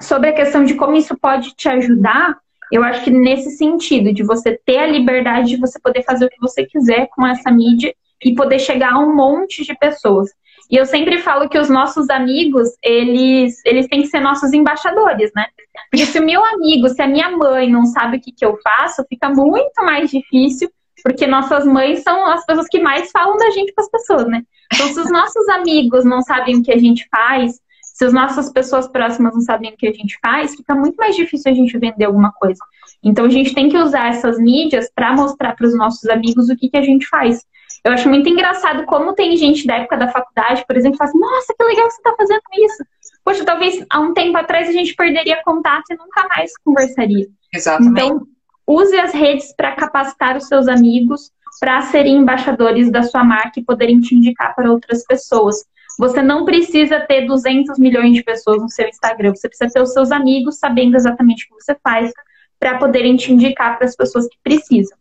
sobre 0.00 0.30
a 0.30 0.32
questão 0.32 0.64
de 0.64 0.74
como 0.74 0.96
isso 0.96 1.14
pode 1.18 1.54
te 1.54 1.68
ajudar, 1.68 2.38
eu 2.72 2.82
acho 2.82 3.04
que 3.04 3.10
nesse 3.10 3.50
sentido, 3.50 4.12
de 4.12 4.22
você 4.22 4.58
ter 4.64 4.78
a 4.78 4.86
liberdade 4.86 5.50
de 5.50 5.56
você 5.56 5.78
poder 5.78 6.02
fazer 6.02 6.26
o 6.26 6.28
que 6.28 6.40
você 6.40 6.64
quiser 6.64 7.08
com 7.14 7.26
essa 7.26 7.50
mídia 7.50 7.94
e 8.24 8.34
poder 8.34 8.58
chegar 8.58 8.94
a 8.94 8.98
um 8.98 9.14
monte 9.14 9.64
de 9.64 9.74
pessoas. 9.76 10.30
E 10.70 10.76
eu 10.76 10.84
sempre 10.84 11.18
falo 11.18 11.48
que 11.48 11.58
os 11.58 11.68
nossos 11.68 12.10
amigos, 12.10 12.68
eles, 12.82 13.60
eles 13.64 13.86
têm 13.86 14.02
que 14.02 14.08
ser 14.08 14.20
nossos 14.20 14.52
embaixadores, 14.52 15.30
né? 15.34 15.46
Porque 15.90 16.06
se 16.06 16.18
o 16.18 16.24
meu 16.24 16.44
amigo, 16.44 16.88
se 16.88 17.00
a 17.00 17.06
minha 17.06 17.30
mãe 17.30 17.70
não 17.70 17.86
sabe 17.86 18.16
o 18.16 18.20
que, 18.20 18.32
que 18.32 18.44
eu 18.44 18.58
faço, 18.62 19.04
fica 19.08 19.28
muito 19.28 19.84
mais 19.84 20.10
difícil, 20.10 20.68
porque 21.04 21.26
nossas 21.26 21.64
mães 21.64 22.02
são 22.02 22.26
as 22.26 22.44
pessoas 22.44 22.66
que 22.68 22.80
mais 22.80 23.10
falam 23.12 23.36
da 23.36 23.50
gente 23.50 23.72
para 23.72 23.84
as 23.84 23.90
pessoas, 23.90 24.26
né? 24.26 24.42
Então, 24.74 24.88
se 24.88 24.98
os 24.98 25.10
nossos 25.10 25.48
amigos 25.50 26.04
não 26.04 26.20
sabem 26.22 26.56
o 26.56 26.62
que 26.64 26.72
a 26.72 26.78
gente 26.78 27.06
faz, 27.08 27.60
se 27.96 28.04
as 28.04 28.12
nossas 28.12 28.52
pessoas 28.52 28.86
próximas 28.86 29.32
não 29.32 29.40
sabem 29.40 29.72
o 29.72 29.76
que 29.76 29.88
a 29.88 29.92
gente 29.92 30.18
faz, 30.22 30.54
fica 30.54 30.74
muito 30.74 30.96
mais 30.96 31.16
difícil 31.16 31.50
a 31.50 31.54
gente 31.54 31.78
vender 31.78 32.04
alguma 32.04 32.30
coisa. 32.30 32.62
Então, 33.02 33.24
a 33.24 33.30
gente 33.30 33.54
tem 33.54 33.70
que 33.70 33.78
usar 33.78 34.08
essas 34.08 34.38
mídias 34.38 34.90
para 34.94 35.14
mostrar 35.14 35.56
para 35.56 35.66
os 35.66 35.74
nossos 35.74 36.06
amigos 36.10 36.50
o 36.50 36.56
que, 36.58 36.68
que 36.68 36.76
a 36.76 36.82
gente 36.82 37.08
faz. 37.08 37.42
Eu 37.82 37.92
acho 37.92 38.06
muito 38.06 38.28
engraçado 38.28 38.84
como 38.84 39.14
tem 39.14 39.34
gente 39.38 39.66
da 39.66 39.76
época 39.76 39.96
da 39.96 40.08
faculdade, 40.08 40.62
por 40.66 40.76
exemplo, 40.76 40.92
que 40.92 40.98
fala 40.98 41.08
assim, 41.08 41.18
nossa, 41.18 41.54
que 41.58 41.64
legal 41.64 41.90
você 41.90 41.96
está 41.96 42.14
fazendo 42.18 42.42
isso. 42.52 42.84
Poxa, 43.24 43.44
talvez 43.46 43.86
há 43.88 43.98
um 43.98 44.12
tempo 44.12 44.36
atrás 44.36 44.68
a 44.68 44.72
gente 44.72 44.94
perderia 44.94 45.42
contato 45.42 45.84
e 45.90 45.96
nunca 45.96 46.28
mais 46.28 46.52
conversaria. 46.62 47.26
Exatamente. 47.50 47.92
Então, 47.92 48.26
use 48.66 48.94
as 49.00 49.14
redes 49.14 49.54
para 49.56 49.72
capacitar 49.72 50.36
os 50.36 50.48
seus 50.48 50.68
amigos, 50.68 51.30
para 51.58 51.80
serem 51.80 52.16
embaixadores 52.16 52.90
da 52.92 53.02
sua 53.02 53.24
marca 53.24 53.58
e 53.58 53.64
poderem 53.64 54.00
te 54.00 54.14
indicar 54.14 54.54
para 54.54 54.70
outras 54.70 55.02
pessoas. 55.06 55.64
Você 55.98 56.22
não 56.22 56.44
precisa 56.44 57.00
ter 57.00 57.26
200 57.26 57.78
milhões 57.78 58.14
de 58.14 58.22
pessoas 58.22 58.60
no 58.60 58.68
seu 58.68 58.88
Instagram, 58.88 59.34
você 59.34 59.48
precisa 59.48 59.72
ter 59.72 59.80
os 59.80 59.92
seus 59.92 60.12
amigos 60.12 60.58
sabendo 60.58 60.96
exatamente 60.96 61.44
o 61.44 61.48
que 61.48 61.64
você 61.64 61.76
faz 61.82 62.12
para 62.58 62.78
poderem 62.78 63.16
te 63.16 63.32
indicar 63.32 63.76
para 63.76 63.86
as 63.86 63.96
pessoas 63.96 64.26
que 64.28 64.36
precisam. 64.42 64.96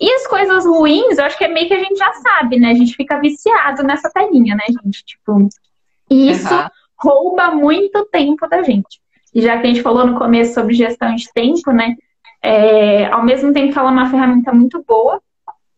E 0.00 0.12
as 0.12 0.26
coisas 0.28 0.64
ruins, 0.64 1.18
eu 1.18 1.24
acho 1.24 1.36
que 1.36 1.44
é 1.44 1.48
meio 1.48 1.66
que 1.66 1.74
a 1.74 1.78
gente 1.78 1.96
já 1.96 2.12
sabe, 2.12 2.58
né? 2.58 2.70
A 2.70 2.74
gente 2.74 2.94
fica 2.94 3.18
viciado 3.20 3.82
nessa 3.82 4.08
telinha, 4.10 4.54
né, 4.54 4.64
gente? 4.68 5.04
Tipo, 5.04 5.48
isso 6.08 6.54
uhum. 6.54 6.68
rouba 6.96 7.50
muito 7.50 8.04
tempo 8.06 8.46
da 8.48 8.62
gente. 8.62 9.00
E 9.34 9.42
já 9.42 9.58
que 9.58 9.66
a 9.66 9.70
gente 9.70 9.82
falou 9.82 10.06
no 10.06 10.18
começo 10.18 10.54
sobre 10.54 10.74
gestão 10.74 11.14
de 11.14 11.30
tempo, 11.32 11.72
né? 11.72 11.96
É, 12.40 13.06
ao 13.06 13.24
mesmo 13.24 13.52
tempo 13.52 13.72
que 13.72 13.78
ela 13.78 13.90
é 13.90 13.92
uma 13.92 14.10
ferramenta 14.10 14.52
muito 14.52 14.84
boa 14.86 15.20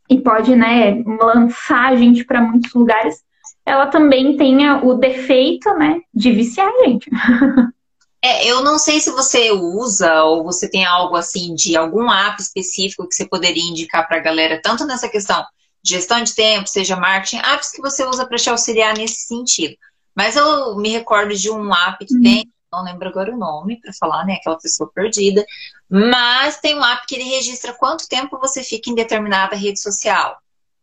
e 0.08 0.20
pode, 0.20 0.54
né, 0.54 1.02
lançar 1.22 1.92
a 1.92 1.96
gente 1.96 2.24
para 2.24 2.42
muitos 2.42 2.74
lugares, 2.74 3.22
ela 3.71 3.87
também 3.87 4.37
tenha 4.37 4.85
o 4.85 4.95
defeito, 4.95 5.73
né, 5.75 6.01
de 6.12 6.33
viciar 6.33 6.68
a 6.68 6.85
gente. 6.85 7.09
É, 8.23 8.47
eu 8.47 8.62
não 8.62 8.79
sei 8.79 9.01
se 9.01 9.11
você 9.11 9.51
usa 9.51 10.25
ou 10.25 10.45
você 10.45 10.71
tem 10.71 10.85
algo 10.85 11.16
assim 11.16 11.55
de 11.55 11.75
algum 11.75 12.12
app 12.12 12.39
específico 12.39 13.09
que 13.09 13.14
você 13.14 13.27
poderia 13.27 13.62
indicar 13.62 14.07
para 14.07 14.18
a 14.18 14.21
galera, 14.21 14.61
tanto 14.62 14.85
nessa 14.85 15.09
questão 15.09 15.43
de 15.83 15.95
gestão 15.95 16.23
de 16.23 16.35
tempo, 16.35 16.68
seja 16.68 16.97
marketing, 16.97 17.39
apps 17.39 17.71
que 17.71 17.81
você 17.81 18.05
usa 18.05 18.27
para 18.27 18.37
te 18.37 18.51
auxiliar 18.51 18.95
nesse 18.95 19.27
sentido. 19.27 19.75
Mas 20.14 20.37
eu 20.37 20.77
me 20.77 20.91
recordo 20.91 21.35
de 21.35 21.51
um 21.51 21.75
app 21.75 22.05
que 22.05 22.14
uhum. 22.14 22.23
tem, 22.23 22.53
não 22.71 22.85
lembro 22.85 23.09
agora 23.09 23.35
o 23.35 23.39
nome 23.39 23.81
para 23.81 23.95
falar, 23.95 24.27
né? 24.27 24.35
Aquela 24.35 24.59
pessoa 24.59 24.91
perdida. 24.95 25.43
Mas 25.89 26.59
tem 26.59 26.75
um 26.75 26.85
app 26.85 27.07
que 27.07 27.14
ele 27.14 27.25
registra 27.25 27.73
quanto 27.73 28.07
tempo 28.07 28.39
você 28.39 28.62
fica 28.62 28.91
em 28.91 28.95
determinada 28.95 29.57
rede 29.57 29.81
social. 29.81 30.37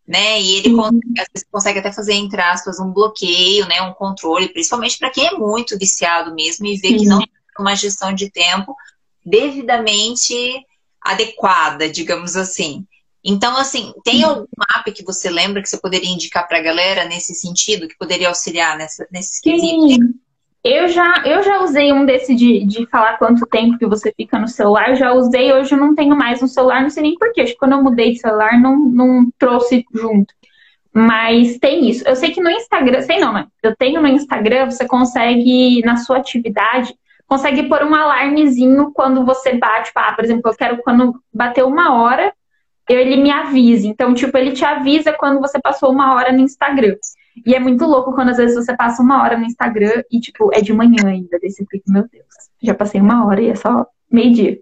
Né? 0.08 0.42
E 0.42 0.56
ele 0.56 0.74
consegue, 0.74 1.20
às 1.20 1.28
vezes, 1.34 1.48
consegue 1.52 1.80
até 1.80 1.92
fazer, 1.92 2.14
entre 2.14 2.42
aspas, 2.42 2.80
um 2.80 2.94
bloqueio, 2.94 3.68
né? 3.68 3.82
Um 3.82 3.94
controle, 3.94 4.48
principalmente 4.48 4.98
para 4.98 5.10
quem 5.10 5.28
é 5.28 5.32
muito 5.34 5.78
viciado 5.78 6.34
mesmo 6.34 6.66
e 6.66 6.78
vê 6.78 6.94
que 6.94 7.06
não 7.06 7.20
tem 7.20 7.30
uma 7.60 7.76
gestão 7.76 8.14
de 8.14 8.32
tempo 8.32 8.74
devidamente 9.26 10.34
adequada, 11.02 11.90
digamos 11.90 12.38
assim. 12.38 12.86
Então, 13.24 13.58
assim, 13.58 13.94
tem 14.06 14.24
algum 14.24 14.46
app 14.76 14.90
que 14.94 15.04
você 15.04 15.30
lembra 15.30 15.62
que 15.62 15.68
você 15.68 15.78
poderia 15.78 16.10
indicar 16.10 16.48
para 16.48 16.60
a 16.60 16.62
galera 16.62 17.04
nesse 17.04 17.36
sentido, 17.36 17.88
que 17.88 17.98
poderia 17.98 18.30
auxiliar 18.30 18.78
nessa, 18.78 19.06
nesse 19.12 19.42
quesito? 19.42 20.06
Eu 20.64 20.88
já, 20.90 21.24
eu 21.26 21.44
já 21.44 21.62
usei 21.62 21.94
um 21.94 22.06
desse 22.06 22.36
de, 22.36 22.66
de 22.66 22.86
falar 22.88 23.18
quanto 23.18 23.46
tempo 23.46 23.78
que 23.78 23.86
você 23.86 24.14
fica 24.16 24.38
no 24.38 24.48
celular, 24.48 24.90
eu 24.90 24.96
já 24.96 25.14
usei, 25.14 25.54
hoje 25.54 25.74
eu 25.74 25.78
não 25.78 25.96
tenho 25.96 26.16
mais 26.16 26.42
no 26.42 26.48
celular, 26.48 26.82
não 26.82 26.90
sei 26.90 27.04
nem 27.04 27.18
porquê. 27.18 27.42
Acho 27.42 27.54
que 27.54 27.60
quando 27.60 27.74
eu 27.74 27.84
mudei 27.84 28.12
de 28.12 28.20
celular 28.20 28.60
não, 28.60 28.78
não 28.78 29.30
trouxe 29.38 29.86
junto. 29.94 30.34
Mas 30.94 31.58
tem 31.60 31.88
isso. 31.90 32.08
Eu 32.08 32.16
sei 32.16 32.32
que 32.32 32.42
no 32.42 32.50
Instagram, 32.50 33.02
sei 33.02 33.20
não, 33.20 33.32
né? 33.32 33.48
Eu 33.62 33.76
tenho 33.76 34.02
no 34.02 34.08
Instagram, 34.08 34.66
você 34.66 34.86
consegue, 34.88 35.82
na 35.86 35.98
sua 35.98 36.18
atividade, 36.18 36.94
consegue 37.28 37.70
pôr 37.70 37.84
um 37.84 37.94
alarmezinho 37.94 38.92
quando 38.94 39.24
você 39.26 39.54
bate, 39.56 39.92
ah, 39.96 40.14
por 40.14 40.26
exemplo, 40.26 40.50
eu 40.50 40.56
quero 40.56 40.78
quando 40.78 41.22
bater 41.32 41.64
uma 41.64 42.02
hora, 42.02 42.34
ele 42.90 43.18
me 43.18 43.30
avise. 43.30 43.88
Então, 43.88 44.14
tipo, 44.14 44.36
ele 44.38 44.54
te 44.54 44.66
avisa 44.66 45.14
quando 45.14 45.40
você 45.40 45.60
passou 45.60 45.92
uma 45.92 46.14
hora 46.16 46.32
no 46.32 46.40
Instagram. 46.40 46.96
E 47.46 47.56
é 47.56 47.60
muito 47.60 47.86
louco 47.86 48.14
quando 48.14 48.30
às 48.30 48.38
vezes 48.38 48.56
você 48.56 48.76
passa 48.76 49.02
uma 49.02 49.22
hora 49.22 49.38
no 49.38 49.46
Instagram 49.46 50.04
e, 50.12 50.20
tipo, 50.20 50.50
é 50.54 50.62
de 50.62 50.74
manhã 50.74 51.08
ainda. 51.08 51.38
Daí 51.42 51.52
você 51.52 51.66
fica, 51.70 51.84
meu 51.88 52.08
Deus, 52.12 52.26
já 52.62 52.74
passei 52.74 53.00
uma 53.00 53.26
hora 53.26 53.42
e 53.42 53.50
é 53.50 53.56
só 53.56 53.86
meio-dia. 54.12 54.60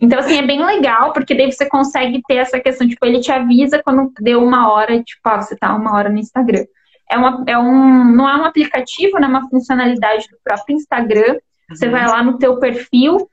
Então, 0.00 0.18
assim, 0.18 0.36
é 0.36 0.42
bem 0.42 0.64
legal, 0.64 1.12
porque 1.12 1.34
daí 1.34 1.50
você 1.50 1.68
consegue 1.68 2.20
ter 2.26 2.36
essa 2.36 2.58
questão, 2.58 2.88
tipo, 2.88 3.04
ele 3.04 3.20
te 3.20 3.30
avisa 3.30 3.82
quando 3.82 4.12
deu 4.20 4.42
uma 4.42 4.70
hora, 4.70 5.02
tipo, 5.02 5.20
ah, 5.24 5.40
você 5.40 5.56
tá 5.56 5.74
uma 5.74 5.94
hora 5.94 6.08
no 6.08 6.18
Instagram. 6.18 6.64
É, 7.10 7.16
uma, 7.16 7.44
é 7.46 7.58
um, 7.58 8.04
não 8.04 8.28
é 8.28 8.36
um 8.36 8.44
aplicativo, 8.44 9.18
né, 9.18 9.26
é 9.26 9.30
uma 9.30 9.48
funcionalidade 9.48 10.26
do 10.28 10.36
próprio 10.44 10.76
Instagram. 10.76 11.38
Você 11.70 11.86
uhum. 11.86 11.92
vai 11.92 12.06
lá 12.06 12.22
no 12.22 12.38
teu 12.38 12.58
perfil, 12.58 13.28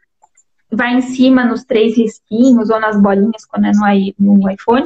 vai 0.71 0.93
em 0.93 1.01
cima 1.01 1.43
nos 1.43 1.63
três 1.63 1.97
risquinhos 1.97 2.69
ou 2.69 2.79
nas 2.79 2.99
bolinhas 2.99 3.45
quando 3.45 3.65
é 3.65 3.71
no, 4.17 4.37
no 4.37 4.51
iPhone, 4.51 4.85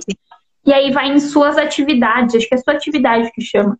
e 0.66 0.74
aí 0.74 0.91
vai 0.91 1.10
em 1.10 1.20
suas 1.20 1.58
atividades, 1.58 2.36
acho 2.36 2.47
que 2.47 2.56
é 2.56 2.58
sua 2.58 2.74
atividade 2.74 3.32
que 3.32 3.41
chama. 3.41 3.78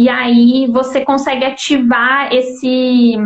E 0.00 0.08
aí 0.08 0.66
você 0.66 1.04
consegue 1.04 1.44
ativar 1.44 2.32
esse, 2.32 3.18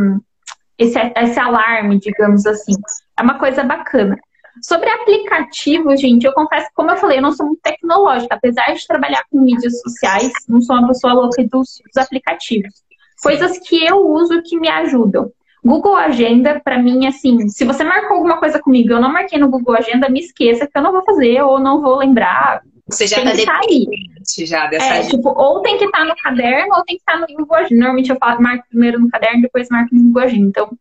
esse, 0.77 0.99
esse 0.99 1.39
alarme, 1.39 2.01
digamos 2.01 2.45
assim. 2.47 2.73
É 3.17 3.23
uma 3.23 3.39
coisa 3.39 3.63
bacana. 3.63 4.19
Sobre 4.61 4.91
aplicativo, 4.91 5.97
gente, 5.97 6.27
eu 6.27 6.33
confesso 6.33 6.67
como 6.75 6.91
eu 6.91 6.97
falei, 6.97 7.19
eu 7.19 7.23
não 7.23 7.31
sou 7.31 7.47
muito 7.47 7.61
tecnológica. 7.63 8.35
Apesar 8.35 8.73
de 8.73 8.85
trabalhar 8.89 9.23
com 9.31 9.39
mídias 9.39 9.81
sociais, 9.83 10.33
não 10.49 10.61
sou 10.61 10.75
uma 10.75 10.89
pessoa 10.89 11.13
louca 11.13 11.45
dos, 11.45 11.81
dos 11.87 11.97
aplicativos. 11.97 12.75
Coisas 13.23 13.57
que 13.61 13.87
eu 13.87 14.09
uso 14.09 14.43
que 14.43 14.59
me 14.59 14.69
ajudam. 14.69 15.31
Google 15.65 15.95
Agenda, 15.95 16.61
para 16.61 16.77
mim, 16.77 17.07
assim, 17.07 17.49
se 17.51 17.65
você 17.65 17.85
marcou 17.85 18.17
alguma 18.17 18.39
coisa 18.39 18.61
comigo, 18.61 18.95
eu 18.95 19.01
não 19.01 19.13
marquei 19.13 19.39
no 19.39 19.49
Google 19.49 19.77
Agenda, 19.77 20.09
me 20.09 20.19
esqueça 20.19 20.67
que 20.67 20.77
eu 20.77 20.83
não 20.83 20.91
vou 20.91 21.05
fazer 21.05 21.41
ou 21.41 21.61
não 21.61 21.81
vou 21.81 21.99
lembrar. 21.99 22.63
Você 22.87 23.07
já 23.07 23.17
tem 23.17 23.47
tá 23.47 23.61
dependente 23.61 24.47
já 24.47 24.67
dessa 24.67 24.97
é, 24.97 25.09
tipo, 25.09 25.29
ou 25.31 25.63
tem 25.63 25.79
que 25.79 25.87
estar 25.87 25.99
tá 25.99 26.05
no 26.05 26.15
caderno 26.17 26.75
ou 26.77 26.85
tem 26.85 26.97
que 26.97 27.03
estar 27.03 27.15
tá 27.15 27.19
no 27.21 27.27
Google 27.27 27.57
Agenda. 27.57 27.77
Normalmente 27.77 28.11
eu 28.11 28.17
falo, 28.17 28.43
marco 28.43 28.65
primeiro 28.69 29.01
no 29.01 29.09
caderno, 29.09 29.43
depois 29.43 29.69
marco 29.71 29.95
no 29.95 30.03
Google 30.03 30.23
Agenda. 30.23 30.49
Então, 30.49 30.79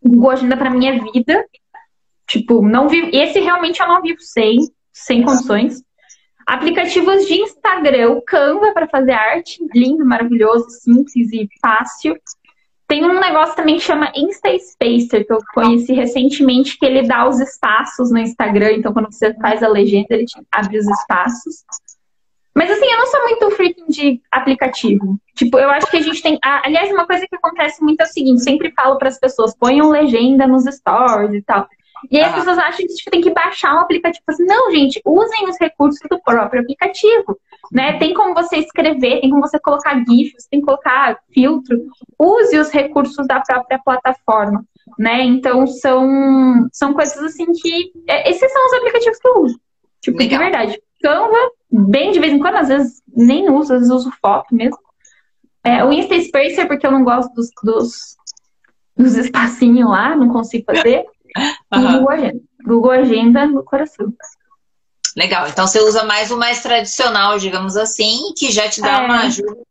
o 0.00 0.08
Google 0.08 0.30
Agenda 0.30 0.56
para 0.56 0.70
mim 0.70 0.86
é 0.86 0.98
vida. 0.98 1.44
Tipo, 2.28 2.62
não 2.62 2.88
vivo. 2.88 3.10
Esse 3.12 3.40
realmente 3.40 3.80
eu 3.80 3.88
não 3.88 4.00
vivo 4.00 4.20
sem, 4.20 4.58
sem 4.92 5.22
condições. 5.22 5.82
Aplicativos 6.46 7.26
de 7.26 7.34
Instagram, 7.34 8.10
o 8.10 8.22
Canva 8.22 8.72
para 8.72 8.88
fazer 8.88 9.12
arte, 9.12 9.58
lindo, 9.74 10.04
maravilhoso, 10.04 10.70
simples 10.70 11.32
e 11.32 11.48
fácil. 11.60 12.16
Tem 12.92 13.02
um 13.02 13.18
negócio 13.18 13.56
também 13.56 13.76
que 13.76 13.84
chama 13.84 14.12
Insta 14.14 14.50
Spacer, 14.58 15.26
que 15.26 15.32
eu 15.32 15.38
conheci 15.54 15.94
recentemente, 15.94 16.78
que 16.78 16.84
ele 16.84 17.08
dá 17.08 17.26
os 17.26 17.40
espaços 17.40 18.10
no 18.10 18.18
Instagram. 18.18 18.72
Então, 18.72 18.92
quando 18.92 19.10
você 19.10 19.32
faz 19.32 19.62
a 19.62 19.68
legenda, 19.68 20.08
ele 20.10 20.26
abre 20.52 20.76
os 20.76 20.86
espaços. 20.86 21.64
Mas 22.54 22.70
assim, 22.70 22.84
eu 22.84 22.98
não 22.98 23.06
sou 23.06 23.22
muito 23.22 23.50
freaking 23.52 23.86
de 23.88 24.20
aplicativo. 24.30 25.18
Tipo, 25.34 25.58
eu 25.58 25.70
acho 25.70 25.90
que 25.90 25.96
a 25.96 26.02
gente 26.02 26.22
tem. 26.22 26.38
Aliás, 26.42 26.92
uma 26.92 27.06
coisa 27.06 27.26
que 27.26 27.34
acontece 27.34 27.82
muito 27.82 28.02
é 28.02 28.04
o 28.04 28.08
seguinte: 28.08 28.42
sempre 28.42 28.70
falo 28.76 28.98
para 28.98 29.08
as 29.08 29.18
pessoas, 29.18 29.56
ponham 29.56 29.88
legenda 29.88 30.46
nos 30.46 30.64
stories 30.64 31.32
e 31.32 31.40
tal. 31.40 31.66
E 32.10 32.18
aí 32.18 32.24
as 32.24 32.34
pessoas 32.34 32.58
acham 32.58 32.86
que 32.86 32.94
tipo, 32.94 33.10
tem 33.10 33.20
que 33.20 33.30
baixar 33.30 33.74
um 33.74 33.80
aplicativo. 33.80 34.24
Assim, 34.28 34.44
não, 34.44 34.70
gente, 34.70 35.00
usem 35.04 35.48
os 35.48 35.56
recursos 35.60 36.00
do 36.10 36.20
próprio 36.22 36.62
aplicativo. 36.62 37.38
Né? 37.70 37.98
Tem 37.98 38.12
como 38.12 38.34
você 38.34 38.56
escrever, 38.56 39.20
tem 39.20 39.30
como 39.30 39.42
você 39.42 39.58
colocar 39.58 39.94
GIFs, 40.06 40.46
tem 40.50 40.60
que 40.60 40.66
colocar 40.66 41.18
filtro. 41.32 41.86
Use 42.18 42.58
os 42.58 42.70
recursos 42.70 43.26
da 43.26 43.40
própria 43.40 43.80
plataforma. 43.84 44.64
Né? 44.98 45.22
Então 45.22 45.66
são, 45.66 46.68
são 46.72 46.92
coisas 46.92 47.18
assim 47.18 47.46
que. 47.52 47.92
É, 48.08 48.30
esses 48.30 48.52
são 48.52 48.66
os 48.66 48.72
aplicativos 48.74 49.18
que 49.18 49.28
eu 49.28 49.42
uso. 49.42 49.60
Tipo, 50.00 50.18
Legal. 50.18 50.38
de 50.38 50.44
verdade. 50.44 50.82
Canva, 51.00 51.50
bem 51.70 52.12
de 52.12 52.20
vez 52.20 52.32
em 52.32 52.38
quando, 52.38 52.56
às 52.56 52.68
vezes 52.68 53.02
nem 53.08 53.50
uso, 53.50 53.72
às 53.72 53.80
vezes 53.80 53.94
uso 53.94 54.12
foto 54.20 54.54
mesmo. 54.54 54.78
É, 55.64 55.84
o 55.84 55.92
Insta 55.92 56.20
Spacer, 56.20 56.66
porque 56.66 56.86
eu 56.86 56.90
não 56.90 57.04
gosto 57.04 57.32
dos, 57.34 57.50
dos, 57.62 58.16
dos 58.96 59.16
espacinhos 59.16 59.88
lá, 59.88 60.16
não 60.16 60.28
consigo 60.28 60.64
fazer. 60.64 61.04
Uhum. 61.72 61.92
Google 61.92 62.10
Agenda. 62.10 62.40
Google 62.64 62.90
Agenda 62.90 63.46
no 63.46 63.64
coração. 63.64 64.12
Legal. 65.16 65.48
Então 65.48 65.66
você 65.66 65.80
usa 65.80 66.04
mais 66.04 66.30
o 66.30 66.36
mais 66.36 66.62
tradicional, 66.62 67.38
digamos 67.38 67.76
assim, 67.76 68.32
que 68.36 68.50
já 68.50 68.68
te 68.68 68.80
dá 68.80 69.02
é. 69.02 69.04
uma 69.04 69.20
ajuda 69.22 69.62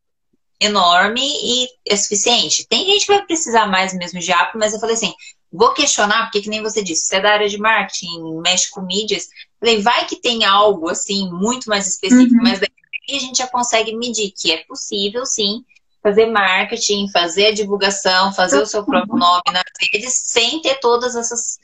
enorme 0.59 1.21
e 1.21 1.67
é 1.87 1.95
suficiente. 1.95 2.67
Tem 2.67 2.85
gente 2.85 3.05
que 3.07 3.13
vai 3.13 3.25
precisar 3.25 3.65
mais 3.65 3.93
mesmo 3.93 4.19
de 4.19 4.31
app, 4.31 4.55
mas 4.55 4.73
eu 4.73 4.79
falei 4.79 4.95
assim, 4.95 5.11
vou 5.51 5.73
questionar, 5.73 6.23
porque 6.23 6.41
que 6.41 6.49
nem 6.49 6.61
você 6.61 6.83
disse, 6.83 7.07
você 7.07 7.15
é 7.15 7.21
da 7.21 7.31
área 7.31 7.49
de 7.49 7.57
marketing, 7.57 8.39
mexe 8.41 8.69
com 8.69 8.81
mídias. 8.81 9.27
Falei, 9.59 9.81
vai 9.81 10.05
que 10.05 10.15
tem 10.15 10.45
algo 10.45 10.89
assim 10.89 11.29
muito 11.31 11.67
mais 11.67 11.87
específico, 11.87 12.35
uhum. 12.35 12.43
mas 12.43 12.59
daí 12.59 12.69
a 13.15 13.19
gente 13.19 13.39
já 13.39 13.47
consegue 13.47 13.95
medir 13.95 14.31
que 14.31 14.51
é 14.51 14.63
possível 14.65 15.25
sim 15.25 15.65
fazer 16.03 16.27
marketing, 16.27 17.09
fazer 17.09 17.47
a 17.47 17.53
divulgação, 17.53 18.33
fazer 18.33 18.61
o 18.61 18.65
seu 18.65 18.83
próprio 18.83 19.15
nome 19.15 19.41
nas 19.51 19.63
redes, 19.91 20.21
sem 20.25 20.61
ter 20.61 20.79
todas 20.79 21.15
essas 21.15 21.59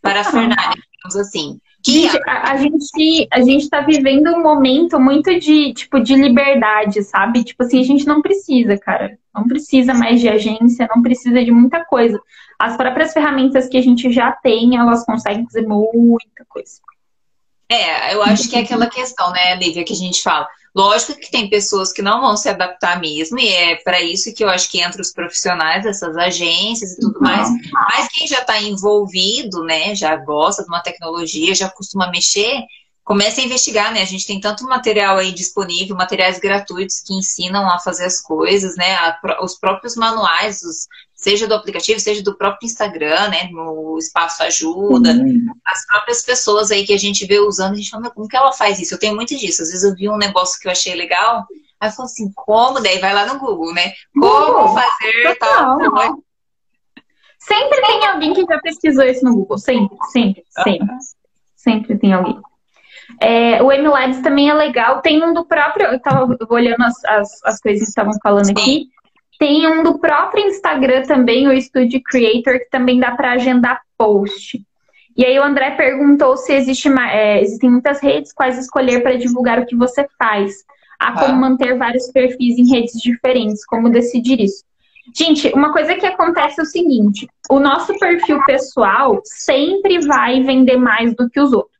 parafernálias, 0.00 0.84
digamos 0.92 1.16
assim. 1.16 1.60
Gente, 1.86 2.18
a, 2.26 2.52
a, 2.52 2.56
gente 2.56 3.28
a 3.32 3.40
gente 3.40 3.62
está 3.62 3.80
vivendo 3.80 4.30
um 4.30 4.42
momento 4.42 4.98
muito 4.98 5.38
de 5.38 5.72
tipo 5.72 6.00
de 6.00 6.14
liberdade, 6.14 7.02
sabe? 7.04 7.44
Tipo 7.44 7.62
assim, 7.62 7.80
a 7.80 7.84
gente 7.84 8.06
não 8.06 8.20
precisa, 8.20 8.76
cara. 8.76 9.16
Não 9.34 9.46
precisa 9.46 9.94
mais 9.94 10.20
de 10.20 10.28
agência, 10.28 10.88
não 10.94 11.02
precisa 11.02 11.42
de 11.42 11.52
muita 11.52 11.84
coisa. 11.84 12.20
As 12.58 12.76
próprias 12.76 13.12
ferramentas 13.12 13.68
que 13.68 13.76
a 13.76 13.82
gente 13.82 14.10
já 14.10 14.32
tem, 14.32 14.76
elas 14.76 15.04
conseguem 15.04 15.44
fazer 15.44 15.66
muita 15.66 16.44
coisa. 16.48 16.80
É, 17.70 18.14
eu 18.14 18.22
acho 18.22 18.48
que 18.48 18.56
é 18.56 18.60
aquela 18.60 18.86
questão, 18.86 19.30
né, 19.30 19.54
Lívia, 19.56 19.84
que 19.84 19.92
a 19.92 19.96
gente 19.96 20.22
fala. 20.22 20.48
Lógico 20.74 21.18
que 21.18 21.30
tem 21.30 21.50
pessoas 21.50 21.92
que 21.92 22.00
não 22.00 22.20
vão 22.20 22.36
se 22.36 22.48
adaptar 22.48 23.00
mesmo, 23.00 23.38
e 23.38 23.48
é 23.48 23.76
para 23.76 24.00
isso 24.00 24.32
que 24.34 24.44
eu 24.44 24.48
acho 24.48 24.70
que 24.70 24.80
entra 24.80 25.02
os 25.02 25.12
profissionais 25.12 25.82
dessas 25.82 26.16
agências 26.16 26.92
e 26.92 27.00
tudo 27.00 27.16
uhum. 27.16 27.22
mais. 27.22 27.48
Mas 27.72 28.08
quem 28.08 28.26
já 28.26 28.38
está 28.38 28.60
envolvido, 28.60 29.62
né, 29.64 29.94
já 29.94 30.14
gosta 30.16 30.62
de 30.62 30.68
uma 30.68 30.80
tecnologia, 30.80 31.54
já 31.54 31.68
costuma 31.68 32.10
mexer, 32.10 32.62
comece 33.04 33.40
a 33.40 33.44
investigar, 33.44 33.92
né? 33.92 34.02
A 34.02 34.06
gente 34.06 34.26
tem 34.26 34.38
tanto 34.38 34.64
material 34.64 35.16
aí 35.16 35.32
disponível, 35.32 35.96
materiais 35.96 36.38
gratuitos 36.38 37.00
que 37.00 37.14
ensinam 37.14 37.68
a 37.68 37.78
fazer 37.78 38.04
as 38.04 38.20
coisas, 38.20 38.76
né? 38.76 38.96
Os 39.40 39.58
próprios 39.58 39.96
manuais, 39.96 40.62
os, 40.62 40.86
seja 41.18 41.48
do 41.48 41.54
aplicativo, 41.54 41.98
seja 41.98 42.22
do 42.22 42.36
próprio 42.36 42.66
Instagram, 42.66 43.28
né? 43.28 43.48
No 43.50 43.98
Espaço 43.98 44.42
Ajuda, 44.44 45.10
uhum. 45.10 45.46
as 45.66 45.84
próprias 45.84 46.22
pessoas 46.22 46.70
aí 46.70 46.86
que 46.86 46.94
a 46.94 46.98
gente 46.98 47.26
vê 47.26 47.40
usando, 47.40 47.72
a 47.72 47.76
gente 47.76 47.90
fala, 47.90 48.08
como 48.08 48.28
que 48.28 48.36
ela 48.36 48.52
faz 48.52 48.78
isso? 48.78 48.94
Eu 48.94 48.98
tenho 48.98 49.16
muito 49.16 49.36
disso. 49.36 49.62
Às 49.62 49.70
vezes 49.70 49.84
eu 49.84 49.96
vi 49.96 50.08
um 50.08 50.16
negócio 50.16 50.58
que 50.60 50.68
eu 50.68 50.72
achei 50.72 50.94
legal, 50.94 51.44
aí 51.80 51.88
eu 51.88 51.92
falo 51.92 52.06
assim, 52.06 52.30
como? 52.34 52.80
Daí 52.80 53.00
vai 53.00 53.12
lá 53.12 53.26
no 53.26 53.40
Google, 53.40 53.74
né? 53.74 53.92
Como 54.14 54.74
fazer 54.74 55.36
tal. 55.40 55.78
Sempre 57.40 57.80
tem 57.82 58.06
alguém 58.06 58.32
que 58.32 58.44
já 58.44 58.58
pesquisou 58.60 59.04
isso 59.04 59.24
no 59.24 59.34
Google. 59.34 59.58
Sempre, 59.58 59.96
sempre, 60.12 60.44
sempre. 60.50 60.96
Sempre 61.56 61.98
tem 61.98 62.12
alguém. 62.12 62.40
É, 63.20 63.60
o 63.62 63.72
MLabs 63.72 64.22
também 64.22 64.50
é 64.50 64.54
legal. 64.54 65.00
Tem 65.00 65.24
um 65.24 65.34
do 65.34 65.44
próprio. 65.44 65.86
Eu 65.86 65.96
estava 65.96 66.28
olhando 66.48 66.82
as, 66.82 67.04
as, 67.04 67.44
as, 67.44 67.60
coisas 67.60 67.82
que 67.82 67.88
estavam 67.88 68.12
falando 68.22 68.50
aqui. 68.50 68.88
Tem 69.38 69.66
um 69.68 69.82
do 69.82 69.98
próprio 69.98 70.46
Instagram 70.46 71.02
também, 71.02 71.46
o 71.46 71.62
Studio 71.62 72.00
Creator, 72.04 72.58
que 72.58 72.70
também 72.70 72.98
dá 72.98 73.12
para 73.12 73.32
agendar 73.32 73.80
post. 73.96 74.60
E 75.16 75.24
aí 75.24 75.38
o 75.38 75.44
André 75.44 75.72
perguntou 75.72 76.36
se 76.36 76.52
existe, 76.52 76.88
é, 76.88 77.40
existem 77.40 77.70
muitas 77.70 78.00
redes, 78.00 78.32
quais 78.32 78.58
escolher 78.58 79.02
para 79.02 79.16
divulgar 79.16 79.58
o 79.58 79.66
que 79.66 79.76
você 79.76 80.06
faz. 80.18 80.64
Há 80.98 81.12
como 81.12 81.34
ah. 81.34 81.36
manter 81.36 81.76
vários 81.76 82.10
perfis 82.10 82.58
em 82.58 82.68
redes 82.68 83.00
diferentes, 83.00 83.64
como 83.64 83.88
decidir 83.88 84.40
isso. 84.40 84.64
Gente, 85.16 85.48
uma 85.54 85.72
coisa 85.72 85.94
que 85.94 86.06
acontece 86.06 86.60
é 86.60 86.62
o 86.62 86.66
seguinte: 86.66 87.28
o 87.48 87.58
nosso 87.58 87.98
perfil 87.98 88.44
pessoal 88.44 89.20
sempre 89.24 90.00
vai 90.06 90.42
vender 90.42 90.76
mais 90.76 91.14
do 91.14 91.28
que 91.30 91.40
os 91.40 91.52
outros. 91.52 91.76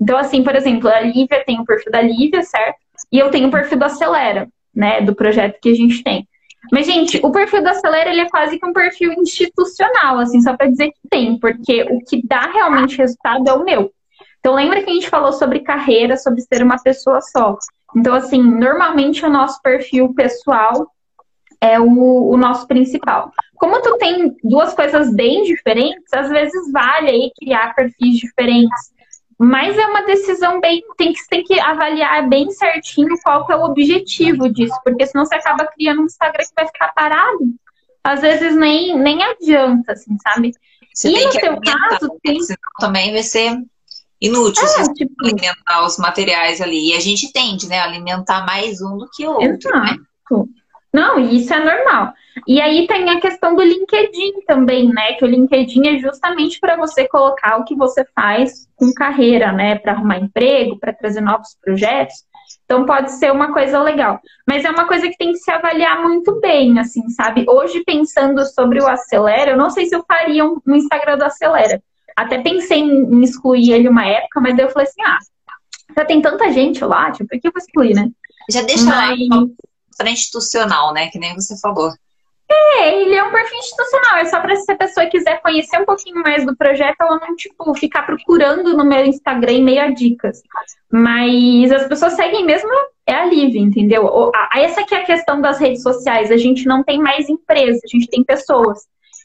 Então, 0.00 0.16
assim, 0.16 0.42
por 0.42 0.54
exemplo, 0.54 0.88
a 0.88 1.00
Lívia 1.00 1.44
tem 1.44 1.60
o 1.60 1.64
perfil 1.64 1.92
da 1.92 2.00
Lívia, 2.00 2.42
certo? 2.42 2.78
E 3.10 3.18
eu 3.18 3.30
tenho 3.30 3.48
o 3.48 3.50
perfil 3.50 3.78
do 3.78 3.84
Acelera, 3.84 4.48
né? 4.74 5.00
Do 5.00 5.14
projeto 5.14 5.58
que 5.60 5.70
a 5.70 5.74
gente 5.74 6.02
tem. 6.02 6.26
Mas, 6.72 6.86
gente, 6.86 7.18
o 7.22 7.30
perfil 7.30 7.62
do 7.62 7.68
Acelera 7.68 8.10
ele 8.10 8.20
é 8.20 8.28
quase 8.28 8.58
que 8.58 8.66
um 8.66 8.72
perfil 8.72 9.12
institucional, 9.14 10.18
assim, 10.18 10.40
só 10.40 10.56
para 10.56 10.68
dizer 10.68 10.88
que 10.88 11.08
tem, 11.10 11.38
porque 11.38 11.82
o 11.84 12.00
que 12.04 12.20
dá 12.26 12.42
realmente 12.42 12.98
resultado 12.98 13.48
é 13.48 13.52
o 13.52 13.64
meu. 13.64 13.92
Então, 14.40 14.54
lembra 14.54 14.82
que 14.82 14.90
a 14.90 14.94
gente 14.94 15.08
falou 15.08 15.32
sobre 15.32 15.60
carreira, 15.60 16.16
sobre 16.16 16.42
ser 16.42 16.62
uma 16.62 16.78
pessoa 16.78 17.20
só. 17.20 17.56
Então, 17.96 18.14
assim, 18.14 18.42
normalmente 18.42 19.24
o 19.24 19.30
nosso 19.30 19.60
perfil 19.62 20.12
pessoal 20.14 20.90
é 21.60 21.80
o, 21.80 22.30
o 22.30 22.36
nosso 22.36 22.66
principal. 22.66 23.32
Como 23.56 23.82
tu 23.82 23.96
tem 23.98 24.36
duas 24.44 24.74
coisas 24.74 25.12
bem 25.12 25.42
diferentes, 25.42 26.12
às 26.12 26.28
vezes 26.28 26.70
vale 26.70 27.10
aí 27.10 27.32
criar 27.36 27.74
perfis 27.74 28.16
diferentes. 28.18 28.92
Mas 29.38 29.78
é 29.78 29.86
uma 29.86 30.02
decisão 30.02 30.60
bem. 30.60 30.82
Tem 30.96 31.12
que, 31.12 31.28
tem 31.28 31.44
que 31.44 31.60
avaliar 31.60 32.28
bem 32.28 32.50
certinho 32.50 33.16
qual 33.22 33.46
que 33.46 33.52
é 33.52 33.56
o 33.56 33.64
objetivo 33.64 34.52
disso, 34.52 34.74
porque 34.84 35.06
senão 35.06 35.24
você 35.24 35.36
acaba 35.36 35.66
criando 35.66 36.02
um 36.02 36.06
Instagram 36.06 36.44
que 36.44 36.54
vai 36.56 36.66
ficar 36.66 36.88
parado. 36.88 37.54
Às 38.02 38.20
vezes 38.20 38.56
nem, 38.56 38.98
nem 38.98 39.22
adianta, 39.22 39.92
assim, 39.92 40.16
sabe? 40.22 40.52
Você 40.92 41.10
e 41.10 41.24
no 41.24 41.32
seu 41.32 41.60
caso, 41.60 42.10
tem... 42.22 42.38
também 42.80 43.12
vai 43.12 43.22
ser 43.22 43.56
inútil 44.20 44.64
é, 44.64 44.66
se 44.66 44.94
tipo... 44.94 45.14
alimentar 45.22 45.86
os 45.86 45.98
materiais 45.98 46.60
ali. 46.60 46.90
E 46.90 46.96
a 46.96 47.00
gente 47.00 47.32
tende, 47.32 47.68
né, 47.68 47.78
a 47.78 47.84
alimentar 47.84 48.44
mais 48.44 48.80
um 48.80 48.96
do 48.96 49.08
que 49.10 49.24
o 49.24 49.32
outro. 49.32 49.70
Né? 49.70 49.90
Exato. 49.90 50.38
Né? 50.40 50.46
Não, 50.98 51.20
isso 51.20 51.54
é 51.54 51.64
normal. 51.64 52.12
E 52.44 52.60
aí 52.60 52.84
tem 52.88 53.08
a 53.08 53.20
questão 53.20 53.54
do 53.54 53.62
LinkedIn 53.62 54.42
também, 54.46 54.88
né? 54.92 55.12
Que 55.12 55.24
o 55.24 55.28
LinkedIn 55.28 55.86
é 55.86 55.98
justamente 55.98 56.58
para 56.58 56.76
você 56.76 57.06
colocar 57.06 57.56
o 57.56 57.64
que 57.64 57.76
você 57.76 58.04
faz 58.16 58.68
com 58.74 58.92
carreira, 58.92 59.52
né? 59.52 59.78
Para 59.78 59.92
arrumar 59.92 60.18
emprego, 60.18 60.76
para 60.76 60.92
trazer 60.92 61.20
novos 61.20 61.56
projetos. 61.62 62.16
Então 62.64 62.84
pode 62.84 63.12
ser 63.12 63.30
uma 63.30 63.52
coisa 63.52 63.80
legal. 63.80 64.20
Mas 64.44 64.64
é 64.64 64.70
uma 64.70 64.88
coisa 64.88 65.08
que 65.08 65.16
tem 65.16 65.32
que 65.32 65.38
se 65.38 65.50
avaliar 65.52 66.02
muito 66.02 66.40
bem, 66.40 66.80
assim, 66.80 67.08
sabe? 67.10 67.44
Hoje, 67.48 67.84
pensando 67.84 68.44
sobre 68.46 68.80
o 68.80 68.88
Acelera, 68.88 69.52
eu 69.52 69.56
não 69.56 69.70
sei 69.70 69.86
se 69.86 69.94
eu 69.94 70.04
faria 70.04 70.44
um, 70.44 70.60
um 70.66 70.74
Instagram 70.74 71.16
do 71.16 71.24
Acelera. 71.24 71.80
Até 72.16 72.38
pensei 72.42 72.80
em 72.80 73.22
excluir 73.22 73.70
ele 73.70 73.88
uma 73.88 74.04
época, 74.04 74.40
mas 74.40 74.56
daí 74.56 74.66
eu 74.66 74.70
falei 74.70 74.88
assim, 74.88 75.02
ah, 75.02 75.18
já 75.96 76.04
tem 76.04 76.20
tanta 76.20 76.50
gente 76.50 76.84
lá, 76.84 77.12
tipo, 77.12 77.28
por 77.28 77.40
que 77.40 77.46
eu 77.46 77.52
vou 77.52 77.62
excluir, 77.62 77.94
né? 77.94 78.10
Já 78.50 78.62
deixa 78.62 78.84
mas... 78.84 79.28
lá 79.28 79.46
institucional, 80.06 80.92
né? 80.92 81.08
Que 81.08 81.18
nem 81.18 81.34
você 81.34 81.58
falou. 81.58 81.90
É, 82.50 83.02
ele 83.02 83.14
é 83.14 83.22
um 83.22 83.30
perfil 83.30 83.58
institucional. 83.58 84.16
É 84.16 84.24
só 84.24 84.40
para 84.40 84.56
se 84.56 84.72
a 84.72 84.76
pessoa 84.76 85.06
quiser 85.06 85.40
conhecer 85.42 85.80
um 85.80 85.84
pouquinho 85.84 86.22
mais 86.22 86.46
do 86.46 86.56
projeto, 86.56 86.96
ela 87.00 87.18
não, 87.20 87.36
tipo, 87.36 87.74
ficar 87.74 88.02
procurando 88.02 88.76
no 88.76 88.84
meu 88.84 89.04
Instagram 89.04 89.52
e 89.52 89.62
meia 89.62 89.90
dicas. 89.90 90.40
Mas 90.90 91.70
as 91.70 91.86
pessoas 91.86 92.14
seguem 92.14 92.44
mesmo 92.44 92.70
é 93.06 93.14
a 93.14 93.24
Live, 93.24 93.58
entendeu? 93.58 94.30
Essa 94.54 94.84
que 94.84 94.94
é 94.94 94.98
a 94.98 95.04
questão 95.04 95.40
das 95.40 95.58
redes 95.58 95.82
sociais. 95.82 96.30
A 96.30 96.36
gente 96.36 96.66
não 96.66 96.82
tem 96.82 97.00
mais 97.00 97.28
empresa, 97.28 97.80
a 97.84 97.88
gente 97.88 98.06
tem 98.08 98.22
pessoas. 98.22 98.80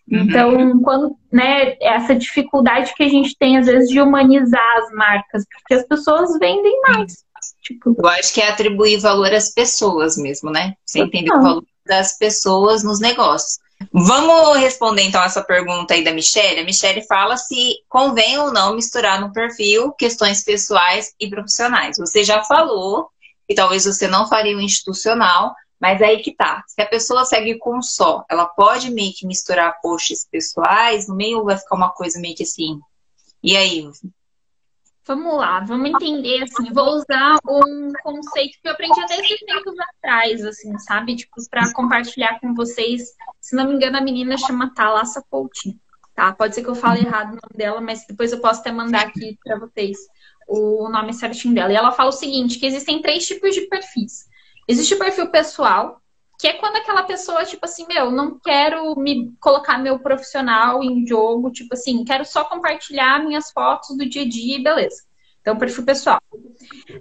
Uhum. 0.10 0.20
Então, 0.20 0.80
quando, 0.82 1.16
né, 1.32 1.76
essa 1.82 2.16
dificuldade 2.16 2.94
que 2.96 3.04
a 3.04 3.10
gente 3.10 3.38
tem, 3.38 3.58
às 3.58 3.68
vezes, 3.68 3.90
de 3.90 4.02
humanizar 4.02 4.78
as 4.78 4.92
marcas, 4.92 5.46
porque 5.52 5.74
as 5.76 5.88
pessoas 5.88 6.38
vendem 6.40 6.82
mais. 6.82 7.24
Tipo... 7.64 7.96
Eu 7.98 8.08
acho 8.10 8.34
que 8.34 8.42
é 8.42 8.50
atribuir 8.50 9.00
valor 9.00 9.34
às 9.34 9.50
pessoas 9.50 10.18
mesmo, 10.18 10.52
né? 10.52 10.74
Você 10.86 11.00
entender 11.00 11.32
o 11.32 11.42
valor 11.42 11.64
das 11.86 12.18
pessoas 12.18 12.84
nos 12.84 13.00
negócios. 13.00 13.60
Vamos 13.92 14.58
responder 14.58 15.04
então 15.04 15.22
essa 15.24 15.44
pergunta 15.44 15.94
aí 15.94 16.04
da 16.04 16.14
Michelle. 16.14 16.60
A 16.60 16.64
Michelle 16.64 17.06
fala 17.06 17.36
se 17.38 17.76
convém 17.90 18.38
ou 18.38 18.52
não 18.52 18.76
misturar 18.76 19.20
no 19.20 19.32
perfil 19.32 19.92
questões 19.94 20.44
pessoais 20.44 21.14
e 21.20 21.30
profissionais. 21.30 21.98
Você 21.98 22.24
já 22.24 22.44
falou 22.44 23.10
que 23.48 23.56
talvez 23.56 23.86
você 23.86 24.08
não 24.08 24.28
faria 24.28 24.56
o 24.56 24.62
institucional, 24.62 25.54
mas 25.80 26.02
aí 26.02 26.20
que 26.22 26.34
tá. 26.34 26.64
Se 26.68 26.82
a 26.82 26.86
pessoa 26.86 27.26
segue 27.26 27.58
com 27.58 27.82
só, 27.82 28.24
ela 28.30 28.46
pode 28.46 28.90
meio 28.90 29.14
que 29.14 29.28
misturar 29.28 29.80
posts 29.82 30.26
pessoais 30.32 31.08
no 31.08 31.16
meio 31.16 31.44
vai 31.44 31.58
ficar 31.58 31.76
uma 31.76 31.90
coisa 31.90 32.20
meio 32.20 32.36
que 32.36 32.44
assim. 32.44 32.80
E 33.42 33.58
aí? 33.58 33.90
Vamos 35.06 35.38
lá, 35.38 35.60
vamos 35.60 35.90
entender, 35.90 36.44
assim, 36.44 36.72
vou 36.72 36.96
usar 36.96 37.38
um 37.46 37.92
conceito 38.02 38.58
que 38.62 38.68
eu 38.68 38.72
aprendi 38.72 38.98
até 39.02 39.20
esses 39.20 39.40
tempos 39.42 39.76
atrás, 39.78 40.46
assim, 40.46 40.78
sabe? 40.80 41.18
Tipo, 41.18 41.36
para 41.50 41.74
compartilhar 41.74 42.40
com 42.40 42.54
vocês. 42.54 43.14
Se 43.42 43.54
não 43.54 43.68
me 43.68 43.76
engano, 43.76 43.98
a 43.98 44.02
menina 44.02 44.38
chama 44.38 44.74
Thalassa 44.74 45.22
Coutinho, 45.30 45.78
tá? 46.16 46.32
Pode 46.32 46.56
ser 46.56 46.64
que 46.64 46.70
eu 46.70 46.76
fale 46.76 47.02
errado 47.02 47.32
o 47.32 47.32
nome 47.32 47.58
dela, 47.58 47.82
mas 47.82 48.06
depois 48.08 48.32
eu 48.32 48.40
posso 48.40 48.62
até 48.62 48.72
mandar 48.72 49.02
aqui 49.02 49.38
para 49.44 49.60
vocês 49.60 49.98
o 50.48 50.88
nome 50.90 51.14
certinho 51.14 51.54
dela. 51.54 51.74
E 51.74 51.76
ela 51.76 51.92
fala 51.92 52.10
o 52.10 52.14
seguinte, 52.14 52.58
que 52.58 52.66
existem 52.66 53.02
três 53.02 53.28
tipos 53.28 53.54
de 53.54 53.68
perfis. 53.68 54.26
Existe 54.70 54.94
o 54.94 55.00
perfil 55.00 55.30
pessoal, 55.30 56.02
que 56.44 56.48
é 56.48 56.54
quando 56.56 56.76
aquela 56.76 57.04
pessoa, 57.04 57.46
tipo 57.46 57.64
assim, 57.64 57.86
meu, 57.88 58.12
não 58.12 58.38
quero 58.38 59.00
me 59.00 59.34
colocar 59.40 59.78
meu 59.78 59.98
profissional 59.98 60.84
em 60.84 61.08
jogo, 61.08 61.50
tipo 61.50 61.74
assim, 61.74 62.04
quero 62.04 62.26
só 62.26 62.44
compartilhar 62.44 63.24
minhas 63.24 63.50
fotos 63.50 63.96
do 63.96 64.06
dia 64.06 64.24
a 64.24 64.28
dia 64.28 64.58
e 64.58 64.62
beleza. 64.62 65.06
Então, 65.40 65.58
perfil 65.58 65.86
pessoal. 65.86 66.20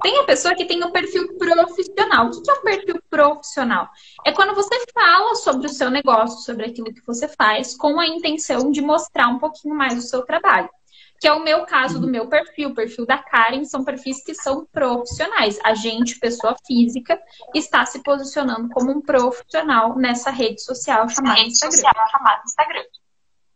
Tem 0.01 0.21
a 0.21 0.23
pessoa 0.23 0.55
que 0.55 0.65
tem 0.65 0.85
o 0.85 0.93
perfil 0.93 1.37
profissional. 1.37 2.29
O 2.29 2.41
que 2.41 2.49
é 2.49 2.55
um 2.55 2.63
perfil 2.63 3.03
profissional? 3.11 3.89
É 4.25 4.31
quando 4.31 4.55
você 4.55 4.81
fala 4.95 5.35
sobre 5.35 5.67
o 5.67 5.71
seu 5.71 5.91
negócio, 5.91 6.45
sobre 6.45 6.67
aquilo 6.67 6.95
que 6.95 7.05
você 7.05 7.27
faz, 7.27 7.77
com 7.77 7.99
a 7.99 8.07
intenção 8.07 8.71
de 8.71 8.81
mostrar 8.81 9.27
um 9.27 9.41
pouquinho 9.41 9.75
mais 9.75 9.99
o 9.99 10.03
seu 10.03 10.25
trabalho 10.25 10.71
que 11.23 11.29
é 11.29 11.33
o 11.33 11.45
meu 11.45 11.65
caso 11.65 12.01
do 12.01 12.09
meu 12.09 12.27
perfil, 12.27 12.71
o 12.71 12.75
perfil 12.75 13.07
da 13.07 13.17
Karen, 13.17 13.65
são 13.65 13.85
perfis 13.85 14.25
que 14.25 14.35
são 14.35 14.67
profissionais. 14.73 15.57
A 15.63 15.73
gente, 15.73 16.19
pessoa 16.19 16.57
física, 16.67 17.17
está 17.55 17.87
se 17.87 18.03
posicionando 18.03 18.69
como 18.71 18.91
um 18.91 19.01
profissional 19.01 19.97
nessa 19.97 20.31
rede 20.33 20.61
social 20.61 21.09
chamada 21.09 21.37
rede 21.37 21.53
Instagram. 21.53 21.77
Social 21.77 22.09
chamada 22.11 22.43
Instagram. 22.45 22.83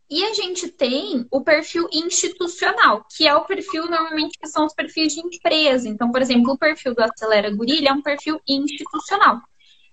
E 0.09 0.23
a 0.23 0.33
gente 0.33 0.69
tem 0.69 1.27
o 1.29 1.41
perfil 1.41 1.89
institucional, 1.91 3.05
que 3.13 3.27
é 3.27 3.35
o 3.35 3.43
perfil 3.43 3.85
normalmente 3.87 4.39
que 4.39 4.47
são 4.47 4.65
os 4.65 4.73
perfis 4.73 5.13
de 5.13 5.19
empresa. 5.19 5.89
Então, 5.89 6.09
por 6.09 6.21
exemplo, 6.21 6.53
o 6.53 6.57
perfil 6.57 6.95
do 6.95 7.03
Acelera 7.03 7.53
Gurilha 7.53 7.89
é 7.89 7.93
um 7.93 8.01
perfil 8.01 8.39
institucional 8.47 9.41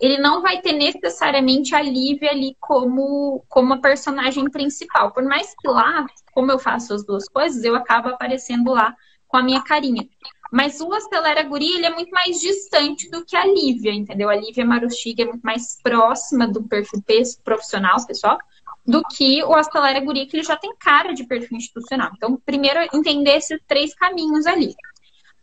ele 0.00 0.18
não 0.18 0.42
vai 0.42 0.60
ter 0.60 0.72
necessariamente 0.72 1.74
a 1.74 1.82
Lívia 1.82 2.30
ali 2.30 2.56
como, 2.60 3.44
como 3.48 3.74
a 3.74 3.80
personagem 3.80 4.50
principal. 4.50 5.12
Por 5.12 5.24
mais 5.24 5.54
que 5.54 5.68
lá, 5.68 6.06
como 6.32 6.50
eu 6.50 6.58
faço 6.58 6.94
as 6.94 7.04
duas 7.04 7.28
coisas, 7.28 7.64
eu 7.64 7.74
acabo 7.74 8.08
aparecendo 8.08 8.72
lá 8.72 8.94
com 9.28 9.36
a 9.36 9.42
minha 9.42 9.62
carinha. 9.62 10.08
Mas 10.52 10.80
o 10.80 10.92
Acelera 10.92 11.42
Guri, 11.42 11.74
ele 11.74 11.86
é 11.86 11.90
muito 11.90 12.10
mais 12.10 12.38
distante 12.38 13.10
do 13.10 13.24
que 13.24 13.36
a 13.36 13.44
Lívia, 13.44 13.92
entendeu? 13.92 14.30
A 14.30 14.36
Lívia 14.36 14.64
Marustiga 14.64 15.24
é 15.24 15.26
muito 15.26 15.42
mais 15.42 15.80
próxima 15.82 16.46
do 16.46 16.62
perfil 16.62 17.02
profissional, 17.42 17.96
pessoal, 18.06 18.38
do 18.86 19.02
que 19.02 19.42
o 19.42 19.54
Acelera 19.54 20.00
Guri, 20.00 20.26
que 20.26 20.36
ele 20.36 20.44
já 20.44 20.56
tem 20.56 20.74
cara 20.76 21.12
de 21.12 21.24
perfil 21.24 21.56
institucional. 21.56 22.10
Então, 22.16 22.40
primeiro, 22.46 22.78
entender 22.94 23.36
esses 23.36 23.58
três 23.66 23.94
caminhos 23.94 24.46
ali. 24.46 24.74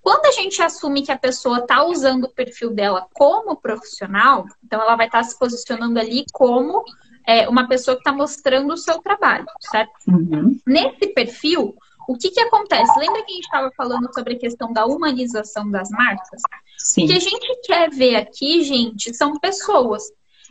Quando 0.02 0.26
a 0.26 0.32
gente 0.32 0.62
assume 0.62 1.04
que 1.04 1.12
a 1.12 1.18
pessoa 1.18 1.60
está 1.60 1.84
usando 1.86 2.26
o 2.26 2.34
perfil 2.34 2.72
dela 2.72 3.08
como 3.14 3.56
profissional, 3.56 4.45
então 4.64 4.82
ela 4.82 4.95
vai 4.95 5.06
estar 5.06 5.20
tá 5.20 5.24
se 5.24 5.38
posicionando 5.38 5.99
ali 5.99 6.26
como 6.34 6.84
é, 7.28 7.47
uma 7.47 7.68
pessoa 7.68 7.95
que 7.95 8.02
está 8.02 8.12
mostrando 8.12 8.74
o 8.74 8.78
seu 8.78 8.99
trabalho, 8.99 9.45
certo? 9.60 9.91
Uhum. 10.08 10.60
Nesse 10.66 11.08
perfil, 11.14 11.76
o 12.08 12.18
que, 12.18 12.32
que 12.32 12.41
acontece? 12.41 12.99
Lembra 12.99 13.24
que 13.24 13.32
a 13.32 13.36
gente 13.36 13.45
estava 13.45 13.72
falando 13.78 14.12
sobre 14.14 14.34
a 14.34 14.39
questão 14.39 14.74
da 14.74 14.86
humanização 14.86 15.70
das 15.70 15.89
marcas? 15.91 16.41
Sim. 16.78 17.06
O 17.06 17.08
que 17.08 17.14
a 17.14 17.20
gente 17.20 17.62
quer 17.64 17.89
ver 17.91 18.16
aqui, 18.16 18.64
gente, 18.64 19.14
são 19.14 19.39
pessoas. 19.39 20.04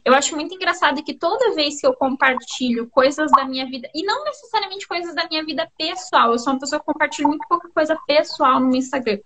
Eu 0.05 0.15
acho 0.15 0.35
muito 0.35 0.55
engraçado 0.55 1.03
que 1.03 1.15
toda 1.15 1.55
vez 1.55 1.81
que 1.81 1.87
eu 1.87 1.95
compartilho 1.95 2.89
coisas 2.89 3.31
da 3.33 3.45
minha 3.45 3.67
vida, 3.67 3.89
e 3.95 4.03
não 4.03 4.25
necessariamente 4.25 4.87
coisas 4.87 5.15
da 5.15 5.27
minha 5.29 5.45
vida 5.45 5.71
pessoal, 5.77 6.33
eu 6.33 6.39
sou 6.39 6.53
uma 6.53 6.61
pessoa 6.61 6.81
que 6.81 6.87
compartilha 6.87 7.29
muito 7.29 7.47
pouca 7.49 7.69
coisa 7.69 7.99
pessoal 8.07 8.61
no 8.61 8.75
Instagram. 8.75 9.19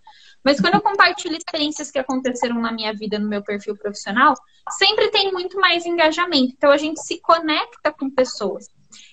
Mas 0.44 0.60
quando 0.60 0.74
eu 0.74 0.82
compartilho 0.82 1.36
experiências 1.36 1.90
que 1.90 1.98
aconteceram 1.98 2.60
na 2.60 2.70
minha 2.70 2.92
vida, 2.92 3.18
no 3.18 3.28
meu 3.28 3.42
perfil 3.42 3.76
profissional, 3.76 4.34
sempre 4.72 5.10
tem 5.10 5.32
muito 5.32 5.58
mais 5.58 5.86
engajamento. 5.86 6.52
Então 6.56 6.70
a 6.70 6.76
gente 6.76 7.00
se 7.00 7.18
conecta 7.20 7.90
com 7.90 8.10
pessoas. 8.10 8.66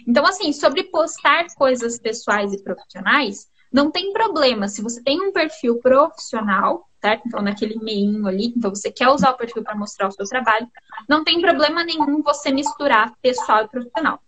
Então, 0.08 0.26
assim, 0.26 0.52
sobre 0.52 0.84
postar 0.84 1.48
coisas 1.56 1.98
pessoais 2.00 2.54
e 2.54 2.62
profissionais, 2.62 3.48
não 3.72 3.90
tem 3.90 4.12
problema. 4.12 4.68
Se 4.68 4.82
você 4.82 5.02
tem 5.02 5.22
um 5.22 5.32
perfil 5.32 5.80
profissional, 5.80 6.88
certo? 7.02 7.24
Então, 7.26 7.42
naquele 7.42 7.80
meinho 7.80 8.28
ali, 8.28 8.54
então 8.56 8.70
você 8.70 8.92
quer 8.92 9.10
usar 9.10 9.32
o 9.32 9.38
perfil 9.38 9.64
para 9.64 9.76
mostrar 9.76 10.08
o 10.08 10.12
seu 10.12 10.26
trabalho, 10.26 10.68
não 11.10 11.24
tem 11.24 11.42
problema 11.42 11.84
nenhum 11.84 12.22
você 12.22 12.52
misturar 12.52 13.14
pessoal 13.22 13.66
e 13.66 13.68
profissional. 13.68 14.22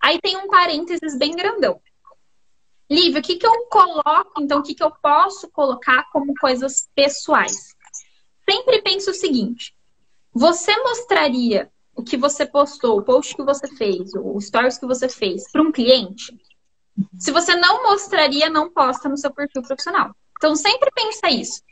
Aí 0.00 0.20
tem 0.20 0.36
um 0.36 0.46
parênteses 0.46 1.18
bem 1.18 1.32
grandão. 1.32 1.80
Lívia, 2.90 3.20
o 3.20 3.22
que, 3.22 3.36
que 3.36 3.46
eu 3.46 3.66
coloco, 3.66 4.40
então, 4.40 4.60
o 4.60 4.62
que, 4.62 4.74
que 4.74 4.82
eu 4.82 4.90
posso 4.90 5.50
colocar 5.50 6.04
como 6.12 6.34
coisas 6.34 6.88
pessoais? 6.94 7.74
Sempre 8.48 8.82
penso 8.82 9.10
o 9.10 9.14
seguinte: 9.14 9.74
você 10.32 10.76
mostraria 10.82 11.70
o 11.94 12.02
que 12.02 12.16
você 12.16 12.44
postou, 12.44 12.98
o 12.98 13.02
post 13.02 13.34
que 13.34 13.42
você 13.42 13.66
fez, 13.76 14.12
o 14.14 14.40
stories 14.40 14.78
que 14.78 14.86
você 14.86 15.08
fez 15.08 15.50
para 15.50 15.62
um 15.62 15.72
cliente? 15.72 16.36
Se 17.18 17.30
você 17.30 17.54
não 17.56 17.82
mostraria, 17.84 18.50
não 18.50 18.70
posta 18.70 19.08
no 19.08 19.16
seu 19.16 19.32
perfil 19.32 19.62
profissional. 19.62 20.14
Então, 20.36 20.54
sempre 20.54 20.90
pensa 20.94 21.30
isso. 21.30 21.62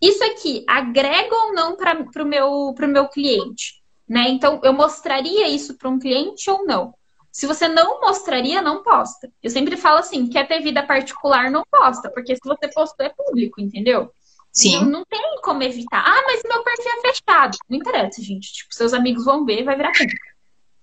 Isso 0.00 0.24
aqui 0.24 0.64
agrega 0.66 1.34
ou 1.34 1.52
não 1.52 1.76
para 1.76 2.22
o 2.22 2.26
meu, 2.26 2.74
meu 2.88 3.08
cliente? 3.08 3.80
Né? 4.08 4.28
Então, 4.28 4.60
eu 4.64 4.72
mostraria 4.72 5.48
isso 5.48 5.76
para 5.76 5.88
um 5.88 5.98
cliente 5.98 6.50
ou 6.50 6.64
não? 6.64 6.94
Se 7.30 7.46
você 7.46 7.68
não 7.68 8.00
mostraria, 8.00 8.60
não 8.60 8.82
posta. 8.82 9.30
Eu 9.42 9.50
sempre 9.50 9.76
falo 9.76 9.98
assim, 9.98 10.28
quer 10.28 10.48
ter 10.48 10.60
vida 10.60 10.82
particular, 10.82 11.50
não 11.50 11.62
posta, 11.70 12.10
porque 12.10 12.34
se 12.34 12.40
você 12.44 12.68
postou 12.68 13.06
é 13.06 13.10
público, 13.10 13.60
entendeu? 13.60 14.10
Sim. 14.52 14.80
Não, 14.80 14.90
não 14.90 15.04
tem 15.04 15.20
como 15.42 15.62
evitar. 15.62 16.02
Ah, 16.04 16.22
mas 16.26 16.42
meu 16.44 16.64
perfil 16.64 16.90
é 16.90 17.00
fechado. 17.12 17.58
Não 17.68 17.78
interessa, 17.78 18.20
gente. 18.20 18.52
Tipo, 18.52 18.74
seus 18.74 18.92
amigos 18.92 19.24
vão 19.24 19.44
ver, 19.44 19.62
vai 19.62 19.76
virar 19.76 19.92
público. 19.92 20.26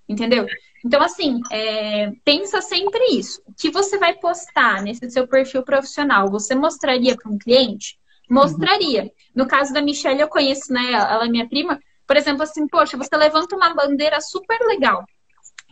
Entendeu? 0.08 0.48
Então, 0.86 1.02
assim, 1.02 1.42
é, 1.52 2.12
pensa 2.24 2.62
sempre 2.62 3.04
isso. 3.12 3.42
O 3.46 3.54
que 3.54 3.70
você 3.70 3.98
vai 3.98 4.14
postar 4.14 4.82
nesse 4.82 5.10
seu 5.10 5.28
perfil 5.28 5.64
profissional, 5.64 6.32
você 6.32 6.56
mostraria 6.56 7.18
para 7.18 7.30
um 7.30 7.38
cliente? 7.38 8.00
Mostraria. 8.30 9.12
No 9.36 9.48
caso 9.48 9.74
da 9.74 9.82
Michelle, 9.82 10.22
eu 10.22 10.28
conheço, 10.28 10.72
né? 10.72 10.92
Ela 10.92 11.26
é 11.26 11.30
minha 11.30 11.48
prima. 11.48 11.80
Por 12.06 12.16
exemplo, 12.16 12.44
assim, 12.44 12.68
poxa, 12.68 12.98
você 12.98 13.16
levanta 13.16 13.56
uma 13.56 13.74
bandeira 13.74 14.20
super 14.22 14.60
legal 14.68 15.06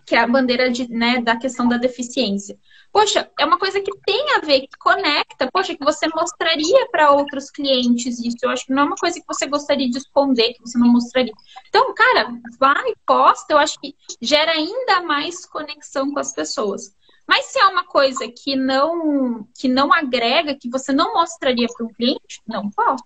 que 0.06 0.16
é 0.16 0.20
a 0.20 0.28
bandeira 0.28 0.70
de, 0.70 0.88
né, 0.88 1.20
da 1.20 1.36
questão 1.36 1.68
da 1.68 1.78
deficiência. 1.78 2.58
Poxa, 2.92 3.30
é 3.40 3.46
uma 3.46 3.58
coisa 3.58 3.82
que 3.82 3.92
tem 4.06 4.36
a 4.36 4.40
ver, 4.40 4.62
que 4.62 4.78
conecta, 4.80 5.50
poxa, 5.52 5.76
que 5.76 5.84
você 5.84 6.08
mostraria 6.08 6.88
para 6.92 7.12
outros 7.12 7.50
clientes 7.50 8.20
isso. 8.20 8.38
Eu 8.44 8.52
acho 8.52 8.66
que 8.66 8.74
não 8.74 8.84
é 8.84 8.86
uma 8.86 8.96
coisa 8.96 9.20
que 9.20 9.26
você 9.28 9.48
gostaria 9.48 9.90
de 9.90 9.98
esconder, 9.98 10.54
que 10.54 10.62
você 10.62 10.78
não 10.78 10.88
mostraria. 10.88 11.34
Então, 11.68 11.94
cara, 11.94 12.32
vai, 12.60 12.94
posta, 13.06 13.54
eu 13.54 13.58
acho 13.58 13.80
que 13.80 13.96
gera 14.22 14.52
ainda 14.52 15.02
mais 15.02 15.46
conexão 15.46 16.14
com 16.14 16.20
as 16.20 16.34
pessoas. 16.34 16.96
Mas 17.28 17.46
se 17.46 17.60
é 17.60 17.66
uma 17.66 17.84
coisa 17.84 18.28
que 18.28 18.56
não 18.56 19.48
que 19.58 19.68
não 19.68 19.92
agrega, 19.92 20.58
que 20.60 20.70
você 20.70 20.92
não 20.92 21.14
mostraria 21.14 21.68
para 21.68 21.86
um 21.86 21.90
cliente, 21.90 22.42
não 22.48 22.70
posta. 22.70 23.06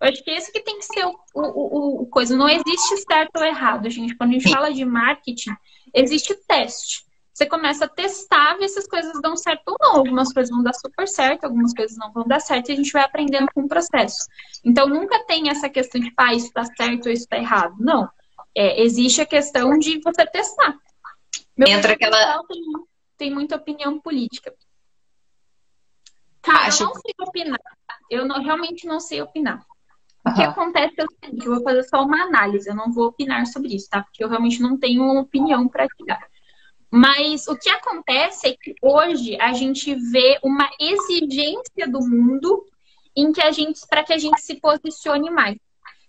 Eu 0.00 0.08
acho 0.08 0.22
que 0.22 0.30
esse 0.30 0.52
que 0.52 0.60
tem 0.60 0.78
que 0.78 0.84
ser 0.84 1.04
o, 1.04 1.18
o, 1.34 1.42
o, 1.42 2.02
o 2.02 2.06
coisa. 2.06 2.36
Não 2.36 2.48
existe 2.48 2.96
certo 2.98 3.36
ou 3.36 3.44
errado, 3.44 3.90
gente. 3.90 4.16
Quando 4.16 4.30
a 4.30 4.32
gente 4.34 4.50
fala 4.50 4.72
de 4.72 4.84
marketing, 4.84 5.54
existe 5.94 6.34
teste. 6.46 7.06
Você 7.36 7.44
começa 7.44 7.84
a 7.84 7.88
testar, 7.88 8.56
ver 8.56 8.66
se 8.66 8.78
as 8.78 8.86
coisas 8.86 9.20
dão 9.20 9.36
certo 9.36 9.68
ou 9.68 9.76
não. 9.78 9.96
Algumas 9.96 10.32
coisas 10.32 10.50
vão 10.50 10.62
dar 10.62 10.72
super 10.72 11.06
certo, 11.06 11.44
algumas 11.44 11.74
coisas 11.74 11.94
não 11.98 12.10
vão 12.10 12.26
dar 12.26 12.40
certo, 12.40 12.70
e 12.70 12.72
a 12.72 12.76
gente 12.76 12.90
vai 12.90 13.02
aprendendo 13.02 13.48
com 13.54 13.60
o 13.60 13.68
processo. 13.68 14.24
Então, 14.64 14.88
nunca 14.88 15.22
tem 15.26 15.50
essa 15.50 15.68
questão 15.68 16.00
de, 16.00 16.10
pá, 16.12 16.32
isso 16.32 16.46
está 16.46 16.64
certo 16.64 17.06
ou 17.06 17.12
isso 17.12 17.24
está 17.24 17.36
errado. 17.36 17.74
Não. 17.78 18.08
É, 18.56 18.82
existe 18.82 19.20
a 19.20 19.26
questão 19.26 19.78
de 19.78 20.00
você 20.00 20.24
testar. 20.24 20.78
Meu 21.54 21.68
Entra 21.68 21.92
aquela. 21.92 22.42
Tem, 22.44 22.58
tem, 23.16 23.32
muita 23.32 23.56
opinião 23.56 24.00
política. 24.00 24.54
Cara, 26.42 26.68
Acho... 26.68 26.84
eu 26.84 26.88
não 26.88 26.94
sei 26.94 27.14
opinar. 27.20 27.60
Eu 28.10 28.24
não, 28.24 28.42
realmente 28.42 28.86
não 28.86 29.00
sei 29.00 29.20
opinar. 29.20 29.64
O 30.24 30.34
que 30.34 30.42
acontece 30.42 30.94
é 30.98 31.04
o 31.04 31.08
seguinte, 31.08 31.46
eu 31.46 31.54
vou 31.54 31.62
fazer 31.62 31.84
só 31.84 32.02
uma 32.02 32.24
análise, 32.24 32.68
eu 32.68 32.74
não 32.74 32.92
vou 32.92 33.06
opinar 33.06 33.46
sobre 33.46 33.76
isso, 33.76 33.88
tá? 33.88 34.02
Porque 34.02 34.24
eu 34.24 34.28
realmente 34.28 34.60
não 34.60 34.76
tenho 34.76 35.02
uma 35.02 35.20
opinião 35.20 35.68
para 35.68 35.86
te 35.86 36.04
dar. 36.04 36.26
Mas 36.90 37.46
o 37.46 37.56
que 37.56 37.68
acontece 37.68 38.48
é 38.48 38.56
que 38.56 38.74
hoje 38.82 39.40
a 39.40 39.52
gente 39.52 39.94
vê 39.94 40.38
uma 40.42 40.68
exigência 40.80 41.86
do 41.88 42.00
mundo 42.00 42.64
em 43.14 43.32
que 43.32 43.40
a 43.40 43.50
gente 43.50 43.80
para 43.88 44.02
que 44.02 44.12
a 44.12 44.18
gente 44.18 44.40
se 44.40 44.60
posicione 44.60 45.30
mais. 45.30 45.56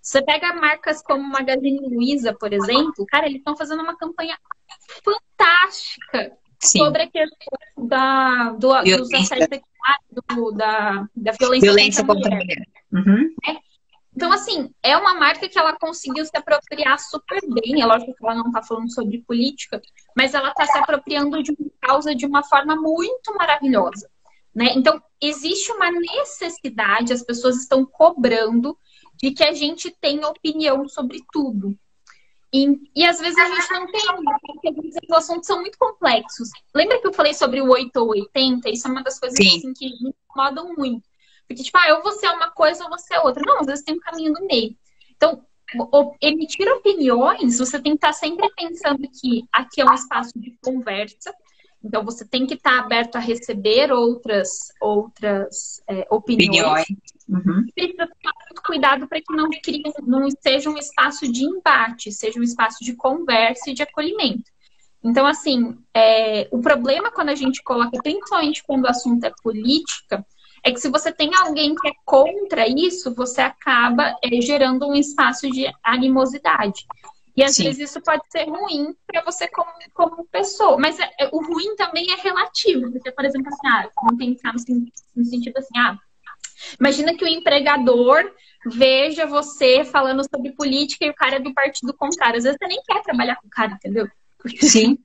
Você 0.01 0.23
pega 0.23 0.53
marcas 0.53 1.01
como 1.01 1.23
Magazine 1.23 1.79
Luiza, 1.87 2.33
por 2.33 2.53
exemplo, 2.53 3.05
cara, 3.05 3.25
eles 3.25 3.39
estão 3.39 3.55
fazendo 3.55 3.83
uma 3.83 3.97
campanha 3.97 4.37
fantástica 5.03 6.37
Sim. 6.59 6.79
sobre 6.79 7.03
a 7.03 7.07
questão 7.09 7.87
da, 7.87 8.51
do, 8.51 8.69
dos 8.97 9.13
assédios 9.13 9.47
sexuais, 9.49 10.55
da, 10.55 11.07
da 11.15 11.31
violência, 11.33 11.67
violência 11.67 12.05
contra 12.05 12.33
a 12.33 12.35
mulher. 12.35 12.67
mulher. 12.91 13.05
Uhum. 13.05 13.35
É, 13.47 13.57
então, 14.17 14.31
assim, 14.31 14.71
é 14.81 14.97
uma 14.97 15.13
marca 15.13 15.47
que 15.47 15.59
ela 15.59 15.77
conseguiu 15.77 16.25
se 16.25 16.35
apropriar 16.35 16.97
super 16.97 17.39
bem. 17.49 17.81
É 17.81 17.85
lógico 17.85 18.15
que 18.15 18.25
ela 18.25 18.33
não 18.33 18.47
está 18.47 18.63
falando 18.63 18.91
sobre 18.91 19.23
política, 19.27 19.79
mas 20.15 20.33
ela 20.33 20.49
está 20.49 20.65
se 20.65 20.75
apropriando 20.75 21.43
de 21.43 21.51
uma 21.51 21.69
causa 21.79 22.15
de 22.15 22.25
uma 22.25 22.43
forma 22.43 22.75
muito 22.75 23.35
maravilhosa. 23.35 24.09
Né? 24.55 24.73
Então, 24.75 24.99
existe 25.21 25.71
uma 25.71 25.91
necessidade, 25.91 27.13
as 27.13 27.21
pessoas 27.21 27.57
estão 27.57 27.85
cobrando 27.85 28.75
de 29.21 29.29
que 29.29 29.43
a 29.43 29.53
gente 29.53 29.95
tenha 30.01 30.27
opinião 30.27 30.89
sobre 30.89 31.23
tudo. 31.31 31.77
E, 32.53 32.65
e 32.95 33.05
às 33.05 33.19
vezes 33.19 33.37
a 33.37 33.45
gente 33.45 33.71
não 33.71 33.87
tem, 33.91 34.01
porque 34.45 34.69
os 35.09 35.17
assuntos 35.17 35.47
são 35.47 35.59
muito 35.59 35.77
complexos. 35.77 36.49
Lembra 36.73 36.99
que 36.99 37.07
eu 37.07 37.13
falei 37.13 37.33
sobre 37.33 37.61
o 37.61 37.69
8 37.69 37.95
ou 37.97 38.09
80? 38.09 38.69
Isso 38.69 38.87
é 38.87 38.91
uma 38.91 39.03
das 39.03 39.19
coisas 39.19 39.37
assim, 39.37 39.73
que 39.73 39.89
me 40.01 40.15
incomodam 40.25 40.73
muito. 40.77 41.03
Porque, 41.47 41.63
tipo, 41.63 41.77
ah, 41.77 41.95
ou 41.95 42.03
você 42.03 42.25
é 42.25 42.31
uma 42.31 42.49
coisa 42.51 42.83
ou 42.83 42.89
você 42.89 43.15
é 43.15 43.19
outra. 43.19 43.43
Não, 43.45 43.59
às 43.59 43.65
vezes 43.65 43.83
tem 43.83 43.95
um 43.95 43.99
caminho 43.99 44.33
no 44.33 44.45
meio. 44.45 44.75
Então, 45.15 45.41
emitir 46.21 46.67
opiniões, 46.69 47.57
você 47.57 47.81
tem 47.81 47.93
que 47.93 47.97
estar 47.97 48.13
sempre 48.13 48.49
pensando 48.55 49.07
que 49.19 49.43
aqui 49.51 49.81
é 49.81 49.85
um 49.85 49.93
espaço 49.93 50.31
de 50.35 50.57
conversa. 50.63 51.33
Então, 51.83 52.03
você 52.03 52.25
tem 52.25 52.45
que 52.45 52.55
estar 52.55 52.79
aberto 52.79 53.15
a 53.15 53.19
receber 53.19 53.91
outras, 53.91 54.69
outras 54.81 55.81
é, 55.87 56.07
opiniões. 56.09 56.85
Uhum. 57.29 57.65
E 57.67 57.71
precisa 57.71 58.05
muito 58.05 58.26
cuidado 58.87 59.07
para 59.07 59.19
que 59.19 59.35
não, 59.35 59.49
crie, 59.49 59.83
não 60.05 60.27
seja 60.41 60.69
um 60.69 60.77
espaço 60.77 61.29
de 61.31 61.43
embate, 61.43 62.11
seja 62.11 62.39
um 62.39 62.43
espaço 62.43 62.83
de 62.83 62.95
conversa 62.95 63.69
e 63.69 63.73
de 63.73 63.83
acolhimento. 63.83 64.49
Então, 65.03 65.25
assim, 65.25 65.77
é, 65.93 66.47
o 66.51 66.59
problema 66.59 67.11
quando 67.11 67.29
a 67.29 67.35
gente 67.35 67.61
coloca, 67.63 67.97
principalmente 68.01 68.63
quando 68.63 68.85
o 68.85 68.89
assunto 68.89 69.23
é 69.25 69.31
política, 69.43 70.25
é 70.63 70.71
que 70.71 70.79
se 70.79 70.89
você 70.89 71.11
tem 71.11 71.31
alguém 71.35 71.75
que 71.75 71.87
é 71.87 71.91
contra 72.03 72.67
isso, 72.67 73.13
você 73.13 73.41
acaba 73.41 74.15
é, 74.23 74.41
gerando 74.41 74.87
um 74.87 74.95
espaço 74.95 75.49
de 75.49 75.71
animosidade. 75.83 76.85
E 77.35 77.43
às 77.43 77.53
Sim. 77.53 77.65
vezes 77.65 77.91
isso 77.91 78.01
pode 78.01 78.23
ser 78.31 78.45
ruim 78.45 78.95
para 79.05 79.23
você 79.23 79.47
como, 79.47 79.69
como 79.93 80.27
pessoa. 80.29 80.75
Mas 80.77 80.99
é, 80.99 81.07
é, 81.19 81.29
o 81.31 81.37
ruim 81.37 81.75
também 81.75 82.11
é 82.11 82.15
relativo. 82.15 82.91
Porque, 82.91 83.11
por 83.11 83.23
exemplo, 83.23 83.47
assim, 83.49 83.67
ah, 83.67 83.89
vamos 83.95 84.17
pensar 84.17 84.53
no, 84.53 84.85
no 85.15 85.23
sentido 85.23 85.55
assim, 85.57 85.77
ah, 85.77 85.99
imagina 86.79 87.15
que 87.15 87.23
o 87.23 87.27
empregador 87.27 88.33
veja 88.65 89.25
você 89.25 89.83
falando 89.83 90.23
sobre 90.23 90.51
política 90.53 91.05
e 91.05 91.09
o 91.09 91.15
cara 91.15 91.35
é 91.35 91.39
do 91.39 91.53
partido 91.53 91.93
contrário. 91.93 92.37
Às 92.37 92.43
vezes 92.43 92.57
você 92.59 92.67
nem 92.67 92.81
quer 92.83 93.01
trabalhar 93.01 93.35
com 93.37 93.47
o 93.47 93.51
cara, 93.51 93.73
entendeu? 93.73 94.07
Porque, 94.37 94.65
Sim 94.65 94.97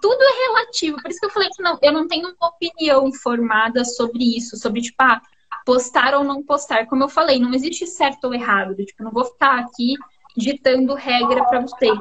tudo 0.00 0.22
é 0.22 0.46
relativo. 0.46 1.00
Por 1.00 1.10
isso 1.10 1.20
que 1.20 1.26
eu 1.26 1.30
falei 1.30 1.48
que 1.50 1.62
não, 1.62 1.78
eu 1.82 1.92
não 1.92 2.06
tenho 2.06 2.28
uma 2.28 2.48
opinião 2.48 3.12
formada 3.12 3.84
sobre 3.84 4.36
isso, 4.36 4.56
sobre, 4.56 4.80
tipo, 4.80 4.96
ah, 5.00 5.20
postar 5.64 6.14
ou 6.14 6.24
não 6.24 6.42
postar. 6.42 6.86
Como 6.86 7.02
eu 7.02 7.08
falei, 7.08 7.38
não 7.38 7.52
existe 7.52 7.86
certo 7.86 8.24
ou 8.24 8.34
errado. 8.34 8.76
Tipo, 8.76 9.02
eu 9.02 9.04
não 9.04 9.12
vou 9.12 9.24
ficar 9.24 9.58
aqui 9.58 9.94
ditando 10.36 10.94
regra 10.94 11.44
para 11.44 11.60
vocês. 11.60 11.98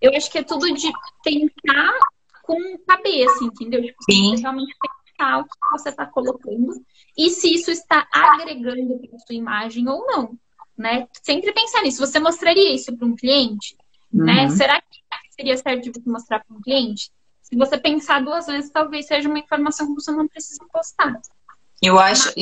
Eu 0.00 0.14
acho 0.14 0.30
que 0.30 0.38
é 0.38 0.42
tudo 0.42 0.72
de 0.72 0.90
pensar 1.22 1.98
com 2.42 2.78
cabeça, 2.86 3.42
entendeu? 3.42 3.82
Tipo, 3.82 4.02
Sim. 4.10 4.36
realmente 4.36 4.74
pensar 5.16 5.38
o 5.38 5.44
que 5.44 5.50
você 5.72 5.88
está 5.88 6.04
colocando 6.06 6.74
e 7.16 7.30
se 7.30 7.54
isso 7.54 7.70
está 7.70 8.06
agregando 8.12 8.98
para 8.98 9.18
sua 9.18 9.34
imagem 9.34 9.88
ou 9.88 10.06
não, 10.06 10.38
né? 10.76 11.06
Sempre 11.22 11.52
pensar 11.52 11.82
nisso. 11.82 12.04
Você 12.04 12.18
mostraria 12.18 12.74
isso 12.74 12.96
para 12.96 13.06
um 13.06 13.14
cliente, 13.14 13.76
né? 14.12 14.44
uhum. 14.44 14.48
né? 14.48 14.50
Será 14.50 14.80
que 14.80 14.98
seria 15.30 15.56
certo 15.56 15.90
de 15.90 16.08
mostrar 16.08 16.40
para 16.44 16.56
um 16.56 16.60
cliente? 16.60 17.10
Se 17.42 17.56
você 17.56 17.78
pensar 17.78 18.22
duas 18.22 18.46
vezes, 18.46 18.70
talvez 18.70 19.06
seja 19.06 19.28
uma 19.28 19.38
informação 19.38 19.86
que 19.86 20.02
você 20.02 20.10
não 20.10 20.26
precisa 20.26 20.64
postar. 20.72 21.20
Eu 21.80 21.98
acho, 21.98 22.32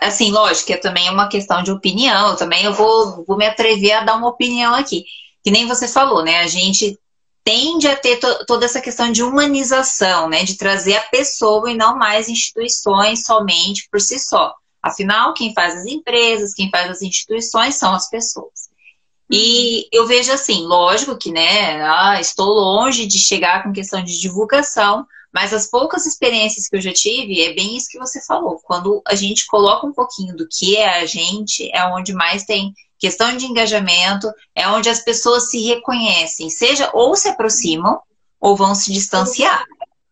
assim, 0.00 0.30
lógico 0.30 0.68
que 0.68 0.72
é 0.72 0.76
também 0.78 1.10
uma 1.10 1.28
questão 1.28 1.62
de 1.62 1.70
opinião, 1.70 2.34
também 2.36 2.64
eu 2.64 2.72
vou, 2.72 3.24
vou 3.26 3.36
me 3.36 3.46
atrever 3.46 3.92
a 3.92 4.04
dar 4.04 4.16
uma 4.16 4.28
opinião 4.28 4.74
aqui. 4.74 5.04
Que 5.44 5.50
nem 5.50 5.66
você 5.66 5.86
falou, 5.86 6.24
né? 6.24 6.40
A 6.40 6.46
gente 6.46 6.98
tende 7.44 7.86
a 7.88 7.96
ter 7.96 8.18
to 8.18 8.44
toda 8.46 8.64
essa 8.64 8.80
questão 8.80 9.10
de 9.10 9.22
humanização, 9.22 10.28
né? 10.28 10.44
De 10.44 10.56
trazer 10.56 10.96
a 10.96 11.02
pessoa 11.02 11.70
e 11.70 11.76
não 11.76 11.96
mais 11.96 12.28
instituições 12.28 13.24
somente 13.24 13.88
por 13.90 14.00
si 14.00 14.18
só. 14.18 14.54
Afinal, 14.82 15.34
quem 15.34 15.52
faz 15.52 15.76
as 15.76 15.86
empresas, 15.86 16.54
quem 16.54 16.70
faz 16.70 16.90
as 16.90 17.02
instituições 17.02 17.74
são 17.74 17.92
as 17.94 18.08
pessoas. 18.08 18.70
E 19.30 19.86
eu 19.92 20.06
vejo 20.06 20.32
assim, 20.32 20.66
lógico 20.66 21.16
que, 21.16 21.30
né, 21.30 21.82
ah, 21.82 22.20
estou 22.20 22.48
longe 22.48 23.06
de 23.06 23.18
chegar 23.18 23.62
com 23.62 23.72
questão 23.72 24.02
de 24.02 24.18
divulgação, 24.18 25.06
mas 25.32 25.54
as 25.54 25.68
poucas 25.68 26.04
experiências 26.04 26.66
que 26.66 26.76
eu 26.76 26.80
já 26.80 26.92
tive, 26.92 27.40
é 27.40 27.52
bem 27.52 27.76
isso 27.76 27.88
que 27.88 27.98
você 27.98 28.20
falou. 28.26 28.58
Quando 28.64 29.00
a 29.06 29.14
gente 29.14 29.46
coloca 29.46 29.86
um 29.86 29.92
pouquinho 29.92 30.36
do 30.36 30.48
que 30.50 30.76
é 30.76 31.00
a 31.00 31.06
gente, 31.06 31.70
é 31.72 31.84
onde 31.84 32.12
mais 32.12 32.44
tem 32.44 32.74
questão 33.00 33.34
de 33.34 33.46
engajamento, 33.46 34.30
é 34.54 34.68
onde 34.68 34.90
as 34.90 35.02
pessoas 35.02 35.50
se 35.50 35.66
reconhecem, 35.66 36.50
seja 36.50 36.90
ou 36.92 37.16
se 37.16 37.28
aproximam 37.28 37.98
ou 38.38 38.54
vão 38.54 38.74
se 38.74 38.92
distanciar. 38.92 39.64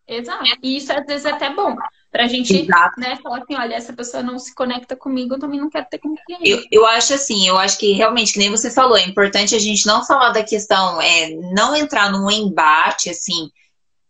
Exato. 0.07 0.43
E 0.63 0.77
isso 0.77 0.91
às 0.91 1.05
vezes 1.05 1.25
é 1.25 1.31
até 1.31 1.53
bom. 1.53 1.75
Pra 2.11 2.27
gente 2.27 2.67
né, 2.97 3.15
falar 3.21 3.37
assim, 3.37 3.55
olha, 3.55 3.75
essa 3.75 3.93
pessoa 3.93 4.23
não 4.23 4.39
se 4.39 4.55
conecta 4.55 4.95
comigo, 4.95 5.35
eu 5.35 5.39
também 5.39 5.59
não 5.59 5.69
quero 5.69 5.85
ter 5.87 5.99
com 5.99 6.15
cliente. 6.15 6.49
Eu, 6.49 6.63
eu 6.71 6.85
acho 6.87 7.13
assim, 7.13 7.47
eu 7.47 7.55
acho 7.55 7.77
que 7.77 7.91
realmente, 7.91 8.33
que 8.33 8.39
nem 8.39 8.49
você 8.49 8.71
falou, 8.71 8.97
é 8.97 9.05
importante 9.05 9.55
a 9.55 9.59
gente 9.59 9.85
não 9.85 10.03
falar 10.03 10.31
da 10.31 10.43
questão, 10.43 10.99
é, 10.99 11.29
não 11.53 11.75
entrar 11.75 12.11
num 12.11 12.31
embate, 12.31 13.11
assim, 13.11 13.51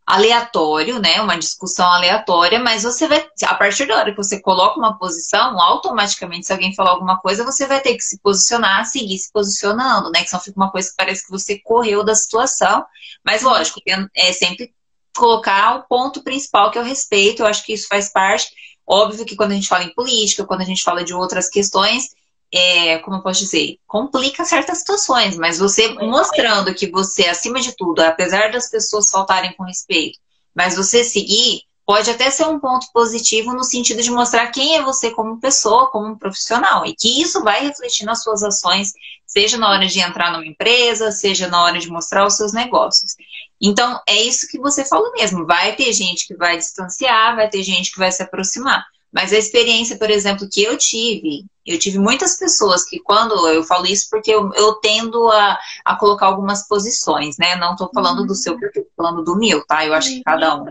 aleatório, 0.09 0.99
né? 0.99 1.21
Uma 1.21 1.37
discussão 1.37 1.85
aleatória, 1.85 2.59
mas 2.59 2.81
você 2.81 3.07
vai, 3.07 3.23
a 3.43 3.53
partir 3.53 3.85
da 3.85 3.95
hora 3.95 4.09
que 4.09 4.17
você 4.17 4.41
coloca 4.41 4.79
uma 4.79 4.97
posição, 4.97 5.61
automaticamente, 5.61 6.47
se 6.47 6.51
alguém 6.51 6.73
falar 6.73 6.91
alguma 6.91 7.19
coisa, 7.19 7.45
você 7.45 7.67
vai 7.67 7.79
ter 7.79 7.93
que 7.93 8.01
se 8.01 8.19
posicionar, 8.19 8.85
seguir 8.85 9.19
se 9.19 9.31
posicionando, 9.31 10.09
né? 10.09 10.23
Que 10.23 10.29
senão 10.29 10.41
fica 10.41 10.59
uma 10.59 10.71
coisa 10.71 10.89
que 10.89 10.95
parece 10.97 11.23
que 11.25 11.31
você 11.31 11.59
correu 11.59 12.03
da 12.03 12.15
situação. 12.15 12.83
Mas 13.23 13.43
lógico, 13.43 13.79
é 14.15 14.33
sempre 14.33 14.73
colocar 15.15 15.75
o 15.75 15.83
ponto 15.83 16.23
principal 16.23 16.71
que 16.71 16.79
é 16.79 16.81
o 16.81 16.85
respeito, 16.85 17.43
eu 17.43 17.45
acho 17.45 17.63
que 17.63 17.73
isso 17.73 17.87
faz 17.87 18.11
parte. 18.11 18.47
Óbvio 18.87 19.25
que 19.25 19.35
quando 19.35 19.51
a 19.51 19.55
gente 19.55 19.67
fala 19.67 19.83
em 19.83 19.93
política, 19.93 20.43
quando 20.43 20.61
a 20.61 20.65
gente 20.65 20.81
fala 20.81 21.03
de 21.03 21.13
outras 21.13 21.47
questões, 21.47 22.09
é, 22.53 22.97
como 22.99 23.17
eu 23.17 23.21
posso 23.21 23.41
dizer, 23.41 23.77
complica 23.85 24.43
certas 24.43 24.79
situações, 24.79 25.37
mas 25.37 25.59
você 25.59 25.89
mostrando 25.93 26.73
que 26.73 26.89
você, 26.89 27.27
acima 27.27 27.59
de 27.59 27.75
tudo, 27.75 28.01
apesar 28.01 28.51
das 28.51 28.69
pessoas 28.69 29.09
faltarem 29.09 29.53
com 29.53 29.63
respeito, 29.63 30.19
mas 30.55 30.75
você 30.75 31.03
seguir, 31.03 31.61
pode 31.85 32.09
até 32.09 32.29
ser 32.29 32.45
um 32.45 32.59
ponto 32.59 32.87
positivo 32.93 33.53
no 33.53 33.63
sentido 33.63 34.01
de 34.01 34.11
mostrar 34.11 34.47
quem 34.51 34.75
é 34.75 34.81
você 34.81 35.11
como 35.11 35.39
pessoa, 35.39 35.89
como 35.89 36.07
um 36.07 36.17
profissional, 36.17 36.85
e 36.85 36.95
que 36.95 37.21
isso 37.21 37.43
vai 37.43 37.65
refletir 37.65 38.05
nas 38.05 38.23
suas 38.23 38.43
ações, 38.43 38.93
seja 39.25 39.57
na 39.57 39.69
hora 39.69 39.85
de 39.85 39.99
entrar 39.99 40.31
numa 40.31 40.45
empresa, 40.45 41.11
seja 41.11 41.47
na 41.47 41.63
hora 41.63 41.79
de 41.79 41.89
mostrar 41.89 42.25
os 42.25 42.35
seus 42.35 42.53
negócios. 42.53 43.15
Então, 43.61 43.99
é 44.07 44.21
isso 44.21 44.47
que 44.47 44.59
você 44.59 44.85
falou 44.85 45.11
mesmo. 45.13 45.45
Vai 45.45 45.75
ter 45.75 45.91
gente 45.91 46.27
que 46.27 46.35
vai 46.35 46.57
distanciar, 46.57 47.35
vai 47.35 47.49
ter 47.49 47.61
gente 47.63 47.91
que 47.91 47.97
vai 47.97 48.11
se 48.11 48.23
aproximar. 48.23 48.85
Mas 49.11 49.33
a 49.33 49.37
experiência, 49.37 49.97
por 49.97 50.09
exemplo, 50.09 50.47
que 50.51 50.63
eu 50.63 50.77
tive, 50.77 51.45
eu 51.65 51.79
tive 51.79 51.97
muitas 51.97 52.37
pessoas 52.37 52.83
que 52.83 52.99
quando 52.99 53.47
eu 53.47 53.63
falo 53.63 53.85
isso 53.85 54.07
porque 54.09 54.31
eu, 54.31 54.51
eu 54.53 54.73
tendo 54.75 55.27
a, 55.29 55.59
a 55.83 55.95
colocar 55.95 56.27
algumas 56.27 56.67
posições, 56.67 57.37
né? 57.37 57.55
Não 57.55 57.71
estou 57.71 57.89
falando 57.93 58.25
do 58.25 58.35
seu, 58.35 58.57
porque 58.59 58.79
estou 58.79 58.93
falando 58.95 59.23
do 59.23 59.35
meu, 59.35 59.65
tá? 59.65 59.85
Eu 59.85 59.93
acho 59.93 60.09
que 60.09 60.23
cada 60.23 60.55
um 60.55 60.65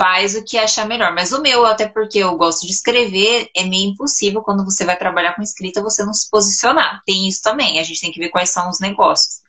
faz 0.00 0.34
o 0.34 0.42
que 0.42 0.56
achar 0.56 0.86
melhor. 0.86 1.12
Mas 1.12 1.30
o 1.30 1.42
meu, 1.42 1.66
até 1.66 1.86
porque 1.86 2.18
eu 2.18 2.34
gosto 2.36 2.66
de 2.66 2.72
escrever, 2.72 3.50
é 3.54 3.64
meio 3.64 3.90
impossível 3.90 4.40
quando 4.40 4.64
você 4.64 4.82
vai 4.82 4.96
trabalhar 4.96 5.34
com 5.34 5.42
escrita 5.42 5.82
você 5.82 6.02
não 6.02 6.14
se 6.14 6.30
posicionar. 6.30 7.02
Tem 7.04 7.28
isso 7.28 7.42
também, 7.42 7.78
a 7.78 7.82
gente 7.82 8.00
tem 8.00 8.10
que 8.10 8.18
ver 8.18 8.30
quais 8.30 8.48
são 8.48 8.70
os 8.70 8.80
negócios. 8.80 9.40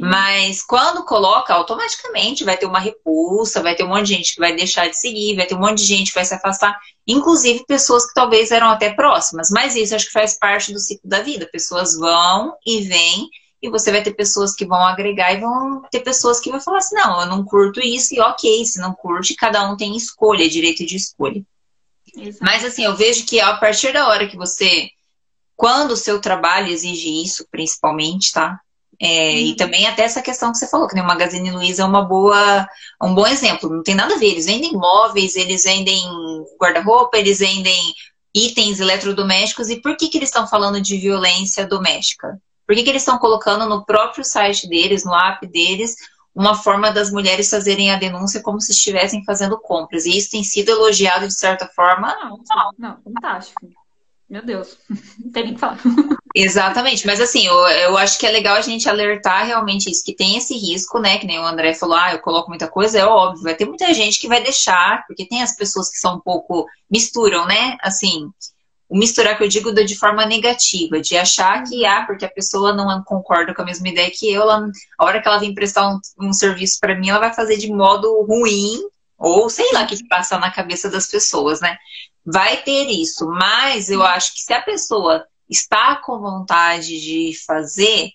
Mas 0.00 0.62
quando 0.62 1.04
coloca, 1.04 1.54
automaticamente 1.54 2.44
vai 2.44 2.56
ter 2.56 2.66
uma 2.66 2.80
repulsa, 2.80 3.62
vai 3.62 3.74
ter 3.74 3.84
um 3.84 3.88
monte 3.88 4.06
de 4.06 4.14
gente 4.14 4.34
que 4.34 4.40
vai 4.40 4.54
deixar 4.54 4.88
de 4.88 4.98
seguir, 4.98 5.36
vai 5.36 5.46
ter 5.46 5.54
um 5.54 5.60
monte 5.60 5.78
de 5.78 5.84
gente 5.84 6.08
que 6.08 6.14
vai 6.14 6.24
se 6.24 6.34
afastar, 6.34 6.78
inclusive 7.06 7.64
pessoas 7.66 8.06
que 8.06 8.14
talvez 8.14 8.50
eram 8.50 8.68
até 8.68 8.92
próximas. 8.92 9.50
Mas 9.50 9.76
isso 9.76 9.94
acho 9.94 10.06
que 10.06 10.12
faz 10.12 10.38
parte 10.38 10.72
do 10.72 10.78
ciclo 10.78 11.08
da 11.08 11.20
vida. 11.20 11.48
Pessoas 11.50 11.96
vão 11.96 12.54
e 12.66 12.82
vêm, 12.82 13.28
e 13.62 13.70
você 13.70 13.90
vai 13.90 14.02
ter 14.02 14.12
pessoas 14.12 14.54
que 14.54 14.66
vão 14.66 14.84
agregar 14.84 15.32
e 15.32 15.40
vão 15.40 15.82
ter 15.90 16.00
pessoas 16.00 16.38
que 16.38 16.50
vão 16.50 16.60
falar 16.60 16.78
assim: 16.78 16.94
não, 16.96 17.22
eu 17.22 17.26
não 17.26 17.44
curto 17.44 17.80
isso, 17.80 18.14
e 18.14 18.20
ok, 18.20 18.64
se 18.66 18.78
não 18.78 18.92
curte, 18.92 19.34
cada 19.34 19.70
um 19.70 19.76
tem 19.76 19.96
escolha, 19.96 20.48
direito 20.48 20.84
de 20.84 20.96
escolha. 20.96 21.42
Exato. 22.16 22.44
Mas 22.44 22.64
assim, 22.64 22.84
eu 22.84 22.94
vejo 22.94 23.24
que 23.24 23.40
a 23.40 23.56
partir 23.56 23.92
da 23.92 24.08
hora 24.08 24.28
que 24.28 24.36
você. 24.36 24.88
Quando 25.56 25.92
o 25.92 25.96
seu 25.96 26.20
trabalho 26.20 26.68
exige 26.68 27.22
isso, 27.22 27.46
principalmente, 27.48 28.32
tá? 28.32 28.60
É, 29.00 29.30
uhum. 29.30 29.36
E 29.38 29.56
também 29.56 29.86
até 29.86 30.02
essa 30.02 30.22
questão 30.22 30.52
que 30.52 30.58
você 30.58 30.68
falou, 30.68 30.88
que 30.88 30.98
o 30.98 31.04
Magazine 31.04 31.50
Luiza 31.50 31.82
é 31.82 31.86
uma 31.86 32.02
boa, 32.02 32.66
um 33.02 33.14
bom 33.14 33.26
exemplo. 33.26 33.68
Não 33.68 33.82
tem 33.82 33.94
nada 33.94 34.14
a 34.14 34.18
ver. 34.18 34.26
Eles 34.26 34.46
vendem 34.46 34.72
móveis, 34.72 35.36
eles 35.36 35.64
vendem 35.64 36.02
guarda-roupa, 36.60 37.18
eles 37.18 37.38
vendem 37.38 37.94
itens 38.34 38.80
eletrodomésticos. 38.80 39.68
E 39.70 39.80
por 39.80 39.96
que, 39.96 40.08
que 40.08 40.18
eles 40.18 40.28
estão 40.28 40.46
falando 40.46 40.80
de 40.80 40.96
violência 40.96 41.66
doméstica? 41.66 42.40
Por 42.66 42.74
que, 42.74 42.82
que 42.82 42.90
eles 42.90 43.02
estão 43.02 43.18
colocando 43.18 43.68
no 43.68 43.84
próprio 43.84 44.24
site 44.24 44.68
deles, 44.68 45.04
no 45.04 45.14
app 45.14 45.46
deles, 45.46 45.94
uma 46.34 46.54
forma 46.54 46.90
das 46.90 47.12
mulheres 47.12 47.50
fazerem 47.50 47.92
a 47.92 47.98
denúncia 47.98 48.42
como 48.42 48.60
se 48.60 48.72
estivessem 48.72 49.24
fazendo 49.24 49.58
compras? 49.60 50.06
E 50.06 50.16
isso 50.16 50.30
tem 50.30 50.42
sido 50.42 50.70
elogiado 50.70 51.28
de 51.28 51.34
certa 51.34 51.68
forma? 51.68 52.14
Não, 52.16 52.38
não, 52.78 53.02
fantástico. 53.02 53.68
Meu 54.34 54.44
Deus, 54.44 54.76
não 55.24 55.30
tem 55.30 55.44
nem 55.44 55.54
que 55.54 55.60
falar. 55.60 55.78
Exatamente, 56.34 57.06
mas 57.06 57.20
assim, 57.20 57.46
eu, 57.46 57.54
eu 57.54 57.96
acho 57.96 58.18
que 58.18 58.26
é 58.26 58.32
legal 58.32 58.56
a 58.56 58.60
gente 58.60 58.88
alertar 58.88 59.46
realmente 59.46 59.88
isso, 59.88 60.04
que 60.04 60.12
tem 60.12 60.36
esse 60.36 60.58
risco, 60.58 60.98
né? 60.98 61.18
Que 61.18 61.26
nem 61.28 61.38
o 61.38 61.46
André 61.46 61.72
falou, 61.72 61.94
ah, 61.94 62.12
eu 62.12 62.18
coloco 62.18 62.48
muita 62.48 62.66
coisa, 62.66 62.98
é 62.98 63.06
óbvio, 63.06 63.44
vai 63.44 63.54
ter 63.54 63.64
muita 63.64 63.94
gente 63.94 64.18
que 64.18 64.26
vai 64.26 64.42
deixar, 64.42 65.06
porque 65.06 65.24
tem 65.24 65.40
as 65.40 65.54
pessoas 65.54 65.88
que 65.88 65.98
são 65.98 66.16
um 66.16 66.20
pouco, 66.20 66.66
misturam, 66.90 67.46
né? 67.46 67.76
Assim, 67.80 68.28
o 68.88 68.98
misturar 68.98 69.38
que 69.38 69.44
eu 69.44 69.48
digo 69.48 69.72
de 69.72 69.96
forma 69.96 70.26
negativa, 70.26 71.00
de 71.00 71.16
achar 71.16 71.62
que, 71.62 71.86
ah, 71.86 72.04
porque 72.04 72.24
a 72.24 72.28
pessoa 72.28 72.72
não 72.72 73.04
concorda 73.04 73.54
com 73.54 73.62
a 73.62 73.66
mesma 73.66 73.88
ideia 73.88 74.10
que 74.10 74.28
eu, 74.32 74.42
ela, 74.42 74.68
a 74.98 75.04
hora 75.04 75.22
que 75.22 75.28
ela 75.28 75.38
vem 75.38 75.54
prestar 75.54 75.88
um, 75.88 76.00
um 76.20 76.32
serviço 76.32 76.80
para 76.80 76.98
mim, 76.98 77.08
ela 77.08 77.20
vai 77.20 77.32
fazer 77.32 77.56
de 77.56 77.72
modo 77.72 78.20
ruim, 78.24 78.80
ou 79.16 79.48
sei 79.48 79.70
lá 79.72 79.84
o 79.84 79.86
que 79.86 80.08
passa 80.08 80.40
na 80.40 80.50
cabeça 80.50 80.90
das 80.90 81.06
pessoas, 81.06 81.60
né? 81.60 81.78
Vai 82.24 82.62
ter 82.62 82.88
isso, 82.88 83.26
mas 83.28 83.90
eu 83.90 84.02
acho 84.02 84.34
que 84.34 84.40
se 84.40 84.52
a 84.52 84.62
pessoa 84.62 85.26
está 85.48 85.96
com 85.96 86.18
vontade 86.18 87.00
de 87.00 87.32
fazer, 87.46 88.10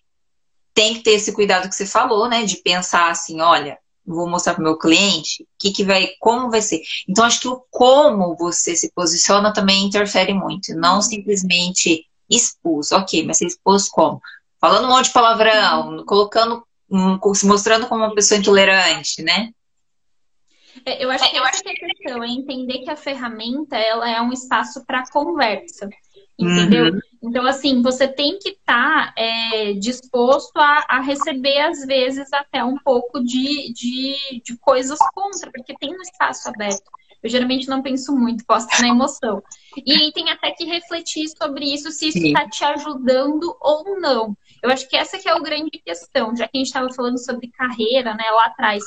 tem 0.74 0.96
que 0.96 1.02
ter 1.02 1.12
esse 1.12 1.32
cuidado 1.32 1.70
que 1.70 1.76
você 1.76 1.86
falou, 1.86 2.28
né? 2.28 2.44
De 2.44 2.58
pensar 2.58 3.12
assim, 3.12 3.42
olha, 3.42 3.78
vou 4.06 4.28
mostrar 4.28 4.54
para 4.54 4.62
o 4.62 4.64
meu 4.64 4.78
cliente 4.78 5.48
que, 5.58 5.72
que 5.72 5.84
vai, 5.84 6.10
como 6.20 6.50
vai 6.50 6.62
ser. 6.62 6.82
Então, 7.08 7.24
acho 7.24 7.40
que 7.40 7.48
o 7.48 7.64
como 7.70 8.36
você 8.36 8.76
se 8.76 8.92
posiciona 8.94 9.54
também 9.54 9.86
interfere 9.86 10.34
muito, 10.34 10.74
não 10.76 10.96
uhum. 10.96 11.02
simplesmente 11.02 12.06
expus. 12.30 12.92
Ok, 12.92 13.26
mas 13.26 13.38
você 13.38 13.46
expôs 13.46 13.88
como? 13.88 14.22
Falando 14.60 14.86
um 14.86 14.90
monte 14.90 15.06
de 15.06 15.14
palavrão, 15.14 16.04
colocando, 16.06 16.64
se 17.34 17.46
mostrando 17.46 17.88
como 17.88 18.04
uma 18.04 18.16
pessoa 18.16 18.40
intolerante, 18.40 19.22
né? 19.22 19.52
É, 20.86 21.04
eu 21.04 21.10
acho 21.10 21.26
é, 21.26 21.30
que 21.30 21.38
essa 21.38 21.64
é 21.66 21.72
a 21.72 21.76
questão, 21.76 22.24
é 22.24 22.28
entender 22.28 22.80
que 22.80 22.90
a 22.90 22.96
ferramenta 22.96 23.78
ela 23.78 24.10
é 24.10 24.22
um 24.22 24.32
espaço 24.32 24.86
para 24.86 25.10
conversa. 25.10 25.90
Entendeu? 26.38 26.94
Uhum. 26.94 27.00
Então, 27.22 27.46
assim, 27.46 27.82
você 27.82 28.08
tem 28.08 28.40
que 28.40 28.52
estar 28.52 29.14
tá, 29.14 29.22
é, 29.22 29.74
disposto 29.74 30.56
a, 30.58 30.86
a, 30.88 31.02
receber, 31.02 31.60
às 31.60 31.86
vezes, 31.86 32.32
até 32.32 32.64
um 32.64 32.78
pouco 32.78 33.22
de, 33.22 33.74
de, 33.74 34.42
de 34.42 34.58
coisas 34.58 34.98
contra, 35.14 35.52
porque 35.52 35.76
tem 35.78 35.94
um 35.94 36.02
espaço 36.02 36.48
aberto. 36.48 36.90
Eu 37.22 37.30
geralmente 37.30 37.68
não 37.68 37.82
penso 37.82 38.16
muito, 38.16 38.46
posto 38.46 38.70
na 38.82 38.88
emoção. 38.88 39.44
E 39.76 40.14
tem 40.14 40.30
até 40.30 40.52
que 40.52 40.64
refletir 40.64 41.28
sobre 41.38 41.66
isso, 41.66 41.92
se 41.92 42.08
isso 42.08 42.20
está 42.20 42.48
te 42.48 42.64
ajudando 42.64 43.54
ou 43.60 44.00
não. 44.00 44.38
Eu 44.64 44.70
acho 44.70 44.88
que 44.88 44.96
essa 44.96 45.20
que 45.20 45.28
é 45.28 45.34
a 45.34 45.40
grande 45.40 45.72
questão, 45.86 46.34
já 46.34 46.48
que 46.48 46.58
a 46.58 46.60
gente 46.60 46.68
estava 46.68 46.90
falando 46.94 47.18
sobre 47.18 47.52
carreira, 47.52 48.14
né, 48.14 48.24
lá 48.32 48.46
atrás 48.46 48.82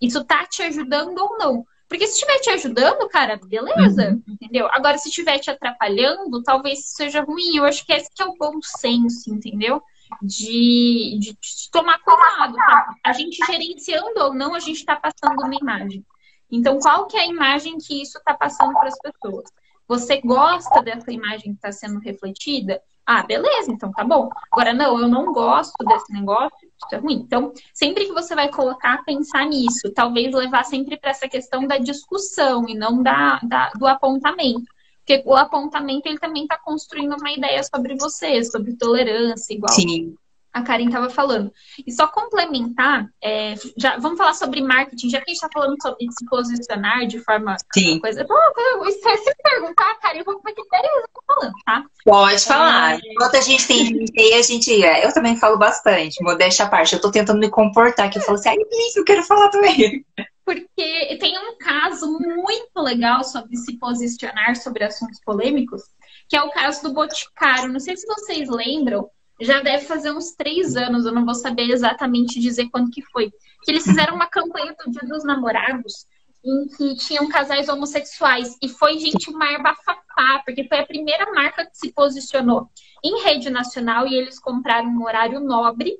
isso 0.00 0.24
tá 0.24 0.46
te 0.46 0.62
ajudando 0.62 1.18
ou 1.18 1.38
não. 1.38 1.66
Porque 1.88 2.06
se 2.06 2.14
estiver 2.14 2.38
te 2.40 2.50
ajudando, 2.50 3.08
cara, 3.08 3.40
beleza, 3.42 4.10
uhum. 4.10 4.22
entendeu? 4.28 4.68
Agora, 4.70 4.98
se 4.98 5.08
estiver 5.08 5.38
te 5.38 5.50
atrapalhando, 5.50 6.42
talvez 6.42 6.90
seja 6.90 7.22
ruim. 7.22 7.56
Eu 7.56 7.64
acho 7.64 7.84
que 7.84 7.92
esse 7.92 8.10
que 8.14 8.22
é 8.22 8.26
o 8.26 8.36
bom 8.36 8.60
senso, 8.62 9.34
entendeu? 9.34 9.82
De, 10.20 11.18
de, 11.18 11.32
de 11.32 11.70
tomar 11.72 11.98
cuidado. 12.00 12.54
Tá? 12.54 12.94
A 13.02 13.12
gente 13.14 13.38
gerenciando 13.44 14.20
ou 14.20 14.34
não, 14.34 14.54
a 14.54 14.60
gente 14.60 14.76
está 14.76 14.96
passando 14.96 15.42
uma 15.42 15.54
imagem. 15.54 16.04
Então, 16.50 16.78
qual 16.78 17.06
que 17.06 17.16
é 17.16 17.20
a 17.20 17.26
imagem 17.26 17.78
que 17.78 18.02
isso 18.02 18.18
está 18.18 18.34
passando 18.34 18.74
para 18.74 18.88
as 18.88 18.98
pessoas? 18.98 19.50
Você 19.86 20.20
gosta 20.20 20.82
dessa 20.82 21.10
imagem 21.10 21.52
que 21.52 21.56
está 21.56 21.72
sendo 21.72 21.98
refletida? 22.00 22.82
Ah, 23.10 23.22
beleza, 23.22 23.72
então 23.72 23.90
tá 23.90 24.04
bom. 24.04 24.28
Agora, 24.52 24.74
não, 24.74 25.00
eu 25.00 25.08
não 25.08 25.32
gosto 25.32 25.82
desse 25.82 26.12
negócio, 26.12 26.58
isso 26.60 26.94
é 26.94 26.98
ruim. 26.98 27.22
Então, 27.24 27.54
sempre 27.72 28.04
que 28.04 28.12
você 28.12 28.34
vai 28.34 28.50
colocar, 28.50 29.02
pensar 29.02 29.46
nisso. 29.46 29.90
Talvez 29.94 30.34
levar 30.34 30.62
sempre 30.66 30.98
para 30.98 31.12
essa 31.12 31.26
questão 31.26 31.66
da 31.66 31.78
discussão 31.78 32.68
e 32.68 32.74
não 32.74 33.02
da, 33.02 33.40
da, 33.42 33.70
do 33.70 33.86
apontamento. 33.86 34.66
Porque 34.98 35.22
o 35.24 35.34
apontamento 35.34 36.06
ele 36.06 36.18
também 36.18 36.42
está 36.42 36.58
construindo 36.58 37.16
uma 37.18 37.32
ideia 37.32 37.62
sobre 37.62 37.96
você, 37.96 38.44
sobre 38.44 38.76
tolerância, 38.76 39.54
igual 39.54 39.72
Sim. 39.72 40.14
A 40.58 40.62
Karen 40.62 40.86
estava 40.86 41.10
falando. 41.10 41.52
E 41.86 41.92
só 41.92 42.06
complementar, 42.06 43.08
é, 43.22 43.54
já, 43.76 43.98
vamos 43.98 44.18
falar 44.18 44.34
sobre 44.34 44.62
marketing, 44.62 45.10
já 45.10 45.18
que 45.18 45.30
a 45.30 45.34
gente 45.34 45.42
está 45.42 45.48
falando 45.52 45.76
sobre 45.80 46.06
se 46.10 46.26
posicionar 46.26 47.06
de 47.06 47.18
forma 47.20 47.56
Sim. 47.72 48.00
coisa. 48.00 48.24
Bom, 48.24 48.84
se 48.90 49.34
perguntar, 49.42 49.94
Karen, 50.00 50.18
eu 50.18 50.24
vou 50.24 50.34
eu 50.34 50.54
tô 50.54 51.22
falando, 51.26 51.52
tá? 51.64 51.84
Pode 52.04 52.44
falar. 52.44 52.94
É... 52.94 53.00
Enquanto 53.04 53.36
a 53.36 53.40
gente 53.40 53.66
tem 53.66 53.86
gente 53.86 54.34
a 54.34 54.42
gente. 54.42 54.84
É, 54.84 55.06
eu 55.06 55.12
também 55.12 55.36
falo 55.36 55.58
bastante, 55.58 56.22
modéstia 56.22 56.64
à 56.64 56.68
parte. 56.68 56.94
Eu 56.94 57.00
tô 57.00 57.10
tentando 57.10 57.40
me 57.40 57.50
comportar, 57.50 58.10
que 58.10 58.18
eu 58.18 58.22
falo 58.22 58.38
assim, 58.38 58.50
ai, 58.50 58.56
eu 58.96 59.04
quero 59.04 59.22
falar 59.22 59.48
também 59.48 60.04
porque 60.48 61.18
tem 61.20 61.38
um 61.38 61.58
caso 61.58 62.10
muito 62.10 62.80
legal 62.80 63.22
sobre 63.22 63.54
se 63.54 63.76
posicionar 63.76 64.56
sobre 64.56 64.82
assuntos 64.82 65.20
polêmicos, 65.20 65.82
que 66.26 66.34
é 66.34 66.42
o 66.42 66.50
caso 66.50 66.84
do 66.84 66.94
Boticário. 66.94 67.70
Não 67.70 67.78
sei 67.78 67.98
se 67.98 68.06
vocês 68.06 68.48
lembram, 68.48 69.10
já 69.40 69.60
deve 69.60 69.84
fazer 69.84 70.10
uns 70.12 70.32
três 70.32 70.76
anos, 70.76 71.06
eu 71.06 71.12
não 71.12 71.24
vou 71.24 71.34
saber 71.34 71.70
exatamente 71.70 72.40
dizer 72.40 72.68
quando 72.70 72.90
que 72.90 73.02
foi, 73.02 73.30
que 73.62 73.70
eles 73.70 73.84
fizeram 73.84 74.14
uma 74.14 74.26
campanha 74.26 74.74
do 74.74 74.90
Dia 74.90 75.08
dos 75.08 75.24
Namorados 75.24 76.06
em 76.44 76.66
que 76.68 76.96
tinham 76.96 77.28
casais 77.28 77.68
homossexuais. 77.68 78.56
E 78.62 78.68
foi 78.68 78.98
gente 78.98 79.30
uma 79.30 79.58
bafafá, 79.58 80.42
porque 80.44 80.64
foi 80.64 80.78
a 80.78 80.86
primeira 80.86 81.30
marca 81.32 81.66
que 81.66 81.76
se 81.76 81.92
posicionou 81.92 82.68
em 83.04 83.22
rede 83.22 83.50
nacional 83.50 84.06
e 84.06 84.14
eles 84.14 84.38
compraram 84.38 84.88
um 84.88 85.04
horário 85.04 85.40
nobre 85.40 85.98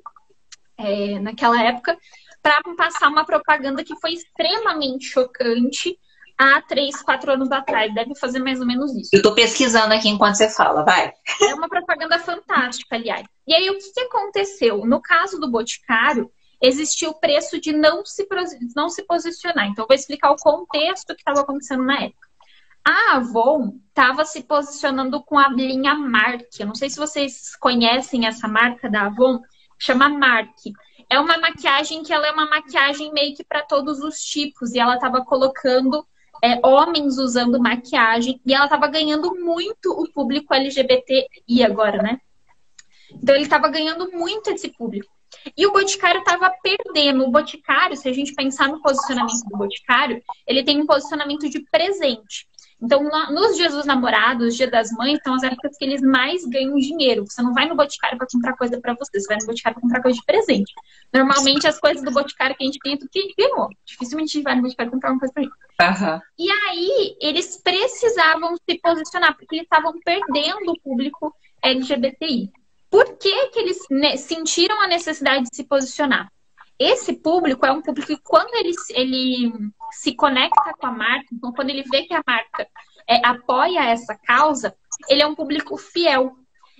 é, 0.77 1.19
naquela 1.19 1.61
época 1.61 1.97
para 2.41 2.61
passar 2.75 3.09
uma 3.09 3.25
propaganda 3.25 3.83
que 3.83 3.95
foi 3.99 4.13
extremamente 4.13 5.05
chocante 5.05 5.99
há 6.39 6.61
três, 6.61 7.01
quatro 7.01 7.33
anos 7.33 7.51
atrás. 7.51 7.93
Deve 7.93 8.15
fazer 8.15 8.39
mais 8.39 8.61
ou 8.61 8.65
menos 8.65 8.95
isso. 8.95 9.09
Eu 9.11 9.17
estou 9.17 9.35
pesquisando 9.35 9.93
aqui 9.93 10.07
enquanto 10.07 10.35
você 10.35 10.49
fala, 10.49 10.83
vai. 10.83 11.11
É 11.41 11.53
uma 11.53 11.67
propaganda 11.67 12.17
fantástica, 12.19 12.95
aliás. 12.95 13.27
E 13.45 13.53
aí, 13.53 13.69
o 13.69 13.77
que, 13.77 13.91
que 13.91 13.99
aconteceu? 14.01 14.85
No 14.85 15.01
caso 15.01 15.39
do 15.39 15.51
Boticário, 15.51 16.31
existiu 16.61 17.09
o 17.09 17.19
preço 17.19 17.59
de 17.59 17.73
não 17.73 18.05
se, 18.05 18.25
não 18.75 18.89
se 18.89 19.03
posicionar. 19.03 19.67
Então, 19.67 19.85
vou 19.87 19.95
explicar 19.95 20.31
o 20.31 20.37
contexto 20.37 21.13
que 21.13 21.21
estava 21.21 21.41
acontecendo 21.41 21.83
na 21.83 22.03
época. 22.03 22.29
A 22.87 23.17
Avon 23.17 23.77
estava 23.89 24.23
se 24.23 24.41
posicionando 24.41 25.21
com 25.21 25.37
a 25.37 25.49
linha 25.49 25.93
Mark. 25.93 26.47
Eu 26.57 26.67
não 26.67 26.75
sei 26.75 26.89
se 26.89 26.97
vocês 26.97 27.55
conhecem 27.57 28.25
essa 28.25 28.47
marca 28.47 28.89
da 28.89 29.07
Avon, 29.07 29.41
chama 29.77 30.07
Mark 30.07 30.55
é 31.09 31.19
uma 31.19 31.39
maquiagem 31.39 32.03
que 32.03 32.13
ela 32.13 32.27
é 32.27 32.31
uma 32.31 32.47
maquiagem 32.47 33.11
meio 33.11 33.35
que 33.35 33.43
para 33.43 33.63
todos 33.63 33.99
os 33.99 34.19
tipos. 34.19 34.73
E 34.73 34.79
ela 34.79 34.93
estava 34.95 35.25
colocando 35.25 36.05
é, 36.43 36.59
homens 36.65 37.17
usando 37.17 37.59
maquiagem. 37.59 38.39
E 38.45 38.53
ela 38.53 38.65
estava 38.65 38.87
ganhando 38.87 39.35
muito 39.35 39.91
o 39.91 40.11
público 40.11 40.53
LGBTI 40.53 41.63
agora, 41.63 42.01
né? 42.01 42.19
Então 43.11 43.35
ele 43.35 43.43
estava 43.43 43.67
ganhando 43.69 44.11
muito 44.11 44.49
esse 44.49 44.69
público. 44.69 45.11
E 45.55 45.65
o 45.65 45.71
Boticário 45.71 46.19
estava 46.19 46.51
perdendo. 46.61 47.23
O 47.23 47.31
Boticário, 47.31 47.95
se 47.95 48.09
a 48.09 48.13
gente 48.13 48.33
pensar 48.33 48.67
no 48.67 48.81
posicionamento 48.81 49.43
do 49.45 49.57
Boticário, 49.57 50.21
ele 50.45 50.63
tem 50.63 50.81
um 50.81 50.85
posicionamento 50.85 51.49
de 51.49 51.59
presente. 51.71 52.47
Então, 52.81 53.03
nos 53.31 53.57
dias 53.57 53.73
dos 53.73 53.85
namorados, 53.85 54.55
dia 54.55 54.69
das 54.69 54.89
mães, 54.91 55.19
são 55.21 55.33
as 55.35 55.43
épocas 55.43 55.77
que 55.77 55.83
eles 55.83 56.01
mais 56.01 56.45
ganham 56.45 56.75
dinheiro. 56.75 57.25
Você 57.25 57.41
não 57.41 57.53
vai 57.53 57.67
no 57.67 57.75
Boticário 57.75 58.17
para 58.17 58.27
comprar 58.31 58.55
coisa 58.55 58.79
para 58.79 58.93
você, 58.93 59.19
você 59.19 59.27
vai 59.27 59.37
no 59.37 59.47
Boticário 59.47 59.75
para 59.75 59.81
comprar 59.81 60.01
coisa 60.01 60.17
de 60.17 60.25
presente. 60.25 60.73
Normalmente, 61.13 61.67
as 61.67 61.77
coisas 61.77 62.01
do 62.03 62.11
Boticário 62.11 62.55
que 62.55 62.63
a 62.63 62.65
gente 62.65 62.79
tem 62.79 62.93
é 62.93 62.97
tudo 62.97 63.09
que 63.11 63.33
ganhou. 63.37 63.67
Dificilmente 63.85 64.29
a 64.29 64.33
gente 64.37 64.43
vai 64.43 64.55
no 64.55 64.61
Boticário 64.61 64.91
comprar 64.91 65.11
uma 65.11 65.19
coisa 65.19 65.33
pra 65.33 65.43
gente. 65.43 65.53
Uhum. 65.81 66.19
E 66.39 66.49
aí, 66.49 67.17
eles 67.21 67.61
precisavam 67.61 68.55
se 68.57 68.79
posicionar, 68.79 69.35
porque 69.35 69.55
eles 69.55 69.65
estavam 69.65 69.93
perdendo 70.03 70.71
o 70.71 70.79
público 70.79 71.33
LGBTI. 71.61 72.49
Por 72.89 73.17
que, 73.17 73.47
que 73.49 73.59
eles 73.59 73.77
sentiram 74.21 74.81
a 74.81 74.87
necessidade 74.87 75.43
de 75.43 75.55
se 75.55 75.63
posicionar? 75.63 76.31
Esse 76.79 77.13
público 77.13 77.65
é 77.65 77.71
um 77.71 77.81
público 77.81 78.07
que 78.07 78.21
quando 78.23 78.55
ele, 78.55 78.73
ele 78.91 79.51
se 79.91 80.15
conecta 80.15 80.73
com 80.79 80.87
a 80.87 80.91
marca, 80.91 81.27
então 81.33 81.51
quando 81.51 81.69
ele 81.69 81.83
vê 81.83 82.03
que 82.03 82.13
a 82.13 82.23
marca 82.25 82.67
é, 83.07 83.25
apoia 83.25 83.83
essa 83.89 84.15
causa, 84.15 84.73
ele 85.09 85.21
é 85.21 85.27
um 85.27 85.35
público 85.35 85.75
fiel. 85.75 86.35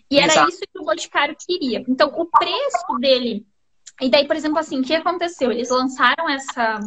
E 0.09 0.17
era 0.17 0.31
Exato. 0.31 0.49
isso 0.49 0.61
que 0.61 0.79
o 0.79 0.85
Boticário 0.85 1.35
queria. 1.37 1.83
Então, 1.87 2.07
o 2.15 2.25
preço 2.25 2.99
dele. 2.99 3.45
E 4.01 4.09
daí, 4.09 4.25
por 4.25 4.35
exemplo, 4.35 4.57
assim, 4.57 4.79
o 4.79 4.83
que 4.83 4.95
aconteceu? 4.95 5.51
Eles 5.51 5.69
lançaram 5.69 6.27
essa, 6.27 6.79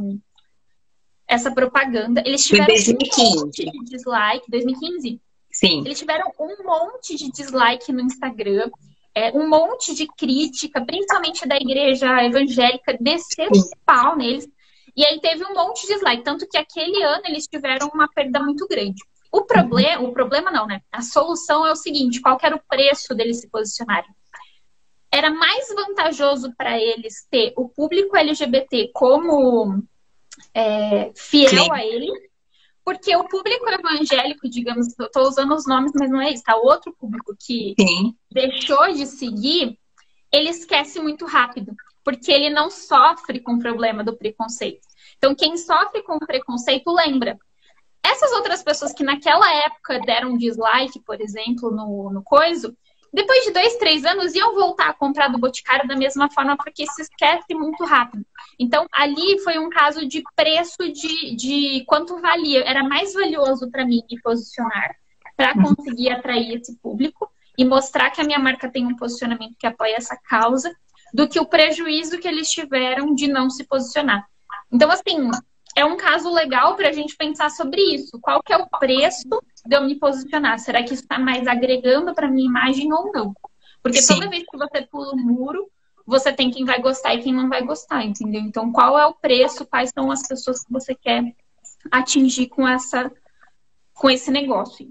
essa 1.28 1.52
propaganda. 1.52 2.22
Eles 2.26 2.44
tiveram 2.44 2.66
2015. 2.66 3.22
um 3.22 3.40
monte 3.44 3.70
de 3.70 3.84
dislike. 3.84 4.50
2015? 4.50 5.20
Sim. 5.52 5.82
Eles 5.84 5.98
tiveram 5.98 6.32
um 6.40 6.64
monte 6.64 7.14
de 7.14 7.30
dislike 7.30 7.92
no 7.92 8.00
Instagram 8.00 8.70
é, 9.14 9.30
um 9.32 9.48
monte 9.48 9.94
de 9.94 10.06
crítica, 10.06 10.84
principalmente 10.84 11.46
da 11.46 11.56
igreja 11.56 12.22
evangélica, 12.24 12.96
desceu 13.00 13.48
o 13.50 13.76
pau 13.84 14.16
neles. 14.16 14.48
E 14.96 15.04
aí 15.04 15.20
teve 15.20 15.44
um 15.44 15.54
monte 15.54 15.86
de 15.86 15.94
dislike, 15.94 16.22
tanto 16.22 16.46
que 16.48 16.58
aquele 16.58 17.02
ano 17.02 17.22
eles 17.26 17.46
tiveram 17.46 17.88
uma 17.94 18.08
perda 18.08 18.40
muito 18.40 18.66
grande. 18.66 19.02
O 19.30 19.42
problema, 19.42 20.02
o 20.02 20.12
problema 20.12 20.50
não, 20.50 20.66
né? 20.66 20.82
A 20.92 21.00
solução 21.00 21.66
é 21.66 21.72
o 21.72 21.76
seguinte: 21.76 22.20
qual 22.20 22.38
era 22.42 22.54
o 22.54 22.62
preço 22.68 23.14
deles 23.14 23.40
se 23.40 23.48
posicionarem? 23.48 24.10
Era 25.10 25.30
mais 25.30 25.68
vantajoso 25.68 26.52
para 26.56 26.78
eles 26.78 27.26
ter 27.30 27.52
o 27.56 27.68
público 27.68 28.16
LGBT 28.16 28.90
como 28.92 29.82
é, 30.54 31.12
fiel 31.14 31.48
Sim. 31.48 31.70
a 31.70 31.84
eles 31.84 32.31
porque 32.84 33.14
o 33.16 33.24
público 33.24 33.68
evangélico, 33.68 34.48
digamos, 34.48 34.98
eu 34.98 35.06
estou 35.06 35.28
usando 35.28 35.54
os 35.54 35.66
nomes, 35.66 35.92
mas 35.94 36.10
não 36.10 36.20
é 36.20 36.30
isso, 36.30 36.42
tá? 36.42 36.56
O 36.56 36.66
outro 36.66 36.92
público 36.98 37.36
que 37.38 37.74
Sim. 37.78 38.16
deixou 38.30 38.92
de 38.92 39.06
seguir, 39.06 39.78
ele 40.32 40.48
esquece 40.48 41.00
muito 41.00 41.24
rápido, 41.24 41.74
porque 42.04 42.32
ele 42.32 42.50
não 42.50 42.70
sofre 42.70 43.40
com 43.40 43.54
o 43.54 43.58
problema 43.58 44.02
do 44.02 44.16
preconceito. 44.16 44.86
Então, 45.16 45.34
quem 45.34 45.56
sofre 45.56 46.02
com 46.02 46.16
o 46.16 46.26
preconceito 46.26 46.92
lembra. 46.92 47.38
Essas 48.04 48.32
outras 48.32 48.62
pessoas 48.64 48.92
que 48.92 49.04
naquela 49.04 49.48
época 49.64 50.00
deram 50.00 50.36
dislike, 50.36 50.98
por 51.00 51.20
exemplo, 51.20 51.70
no, 51.70 52.10
no 52.10 52.22
coiso, 52.24 52.76
depois 53.12 53.44
de 53.44 53.52
dois, 53.52 53.76
três 53.76 54.04
anos, 54.04 54.34
iam 54.34 54.54
voltar 54.54 54.88
a 54.88 54.94
comprar 54.94 55.28
do 55.28 55.38
Boticário 55.38 55.86
da 55.86 55.94
mesma 55.94 56.30
forma, 56.30 56.56
porque 56.56 56.86
se 56.86 57.02
esquece 57.02 57.54
muito 57.54 57.84
rápido. 57.84 58.24
Então, 58.62 58.86
ali 58.92 59.40
foi 59.40 59.58
um 59.58 59.68
caso 59.68 60.06
de 60.06 60.22
preço 60.36 60.90
de, 60.92 61.34
de 61.34 61.84
quanto 61.86 62.20
valia. 62.20 62.62
Era 62.64 62.84
mais 62.84 63.12
valioso 63.12 63.68
para 63.70 63.84
mim 63.84 64.02
me 64.08 64.20
posicionar 64.20 64.96
para 65.36 65.54
uhum. 65.56 65.74
conseguir 65.74 66.10
atrair 66.10 66.60
esse 66.60 66.76
público 66.78 67.28
e 67.58 67.64
mostrar 67.64 68.10
que 68.10 68.20
a 68.20 68.24
minha 68.24 68.38
marca 68.38 68.70
tem 68.70 68.86
um 68.86 68.96
posicionamento 68.96 69.56
que 69.58 69.66
apoia 69.66 69.96
essa 69.96 70.16
causa, 70.16 70.72
do 71.12 71.28
que 71.28 71.40
o 71.40 71.46
prejuízo 71.46 72.18
que 72.18 72.28
eles 72.28 72.50
tiveram 72.50 73.14
de 73.14 73.26
não 73.26 73.50
se 73.50 73.64
posicionar. 73.64 74.24
Então, 74.70 74.90
assim, 74.90 75.30
é 75.76 75.84
um 75.84 75.96
caso 75.96 76.32
legal 76.32 76.76
para 76.76 76.88
a 76.88 76.92
gente 76.92 77.16
pensar 77.16 77.50
sobre 77.50 77.82
isso. 77.82 78.18
Qual 78.20 78.42
que 78.42 78.52
é 78.52 78.56
o 78.56 78.66
preço 78.78 79.28
de 79.66 79.76
eu 79.76 79.82
me 79.82 79.98
posicionar? 79.98 80.58
Será 80.58 80.82
que 80.82 80.94
isso 80.94 81.02
está 81.02 81.18
mais 81.18 81.46
agregando 81.46 82.14
para 82.14 82.30
minha 82.30 82.48
imagem 82.48 82.92
ou 82.92 83.12
não? 83.12 83.34
Porque 83.82 84.00
Sim. 84.00 84.14
toda 84.14 84.30
vez 84.30 84.44
que 84.48 84.56
você 84.56 84.82
pula 84.82 85.12
o 85.12 85.16
muro, 85.16 85.68
você 86.06 86.32
tem 86.32 86.50
quem 86.50 86.64
vai 86.64 86.80
gostar 86.80 87.14
e 87.14 87.22
quem 87.22 87.32
não 87.32 87.48
vai 87.48 87.62
gostar, 87.64 88.04
entendeu? 88.04 88.40
Então, 88.40 88.72
qual 88.72 88.98
é 88.98 89.06
o 89.06 89.14
preço? 89.14 89.66
Quais 89.66 89.90
são 89.94 90.10
as 90.10 90.26
pessoas 90.26 90.64
que 90.64 90.72
você 90.72 90.94
quer 90.94 91.34
atingir 91.90 92.48
com 92.48 92.66
essa, 92.66 93.10
com 93.94 94.10
esse 94.10 94.30
negócio? 94.30 94.90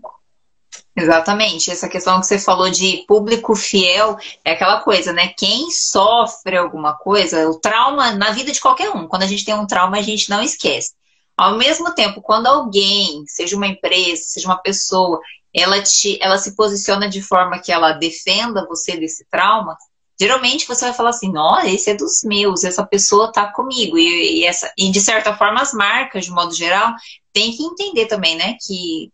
Exatamente. 0.95 1.71
Essa 1.71 1.89
questão 1.89 2.19
que 2.19 2.27
você 2.27 2.37
falou 2.37 2.69
de 2.69 3.05
público 3.07 3.55
fiel 3.55 4.17
é 4.43 4.51
aquela 4.51 4.81
coisa, 4.81 5.13
né? 5.13 5.29
Quem 5.29 5.71
sofre 5.71 6.57
alguma 6.57 6.93
coisa, 6.93 7.49
o 7.49 7.59
trauma 7.59 8.11
na 8.11 8.31
vida 8.31 8.51
de 8.51 8.59
qualquer 8.59 8.89
um, 8.89 9.07
quando 9.07 9.23
a 9.23 9.27
gente 9.27 9.45
tem 9.45 9.53
um 9.53 9.67
trauma, 9.67 9.97
a 9.97 10.01
gente 10.01 10.29
não 10.29 10.41
esquece. 10.41 10.93
Ao 11.37 11.57
mesmo 11.57 11.93
tempo, 11.95 12.21
quando 12.21 12.47
alguém, 12.47 13.23
seja 13.25 13.55
uma 13.55 13.67
empresa, 13.67 14.21
seja 14.23 14.47
uma 14.47 14.57
pessoa, 14.57 15.19
ela, 15.53 15.81
te, 15.81 16.17
ela 16.21 16.37
se 16.37 16.55
posiciona 16.55 17.09
de 17.09 17.21
forma 17.21 17.59
que 17.59 17.71
ela 17.71 17.93
defenda 17.93 18.67
você 18.67 18.97
desse 18.97 19.25
trauma, 19.25 19.77
geralmente 20.21 20.67
você 20.67 20.85
vai 20.85 20.93
falar 20.93 21.09
assim, 21.09 21.31
nossa, 21.31 21.67
esse 21.67 21.89
é 21.89 21.95
dos 21.95 22.23
meus, 22.23 22.63
essa 22.63 22.85
pessoa 22.85 23.31
tá 23.31 23.51
comigo. 23.51 23.97
E, 23.97 24.41
e, 24.41 24.45
essa, 24.45 24.71
e 24.77 24.91
de 24.91 25.01
certa 25.01 25.35
forma, 25.35 25.59
as 25.59 25.73
marcas, 25.73 26.25
de 26.25 26.31
modo 26.31 26.53
geral, 26.53 26.93
tem 27.33 27.51
que 27.51 27.63
entender 27.63 28.05
também, 28.05 28.35
né? 28.35 28.55
Que 28.63 29.11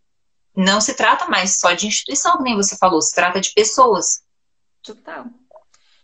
não 0.54 0.82
se 0.82 0.94
trata 0.96 1.30
mais 1.30 1.60
só 1.60 1.72
de 1.72 1.88
instituição, 1.88 2.34
como 2.34 2.54
você 2.58 2.76
falou, 2.76 3.02
se 3.02 3.16
trata 3.16 3.40
de 3.40 3.54
pessoas. 3.54 4.22
Total. 4.84 5.28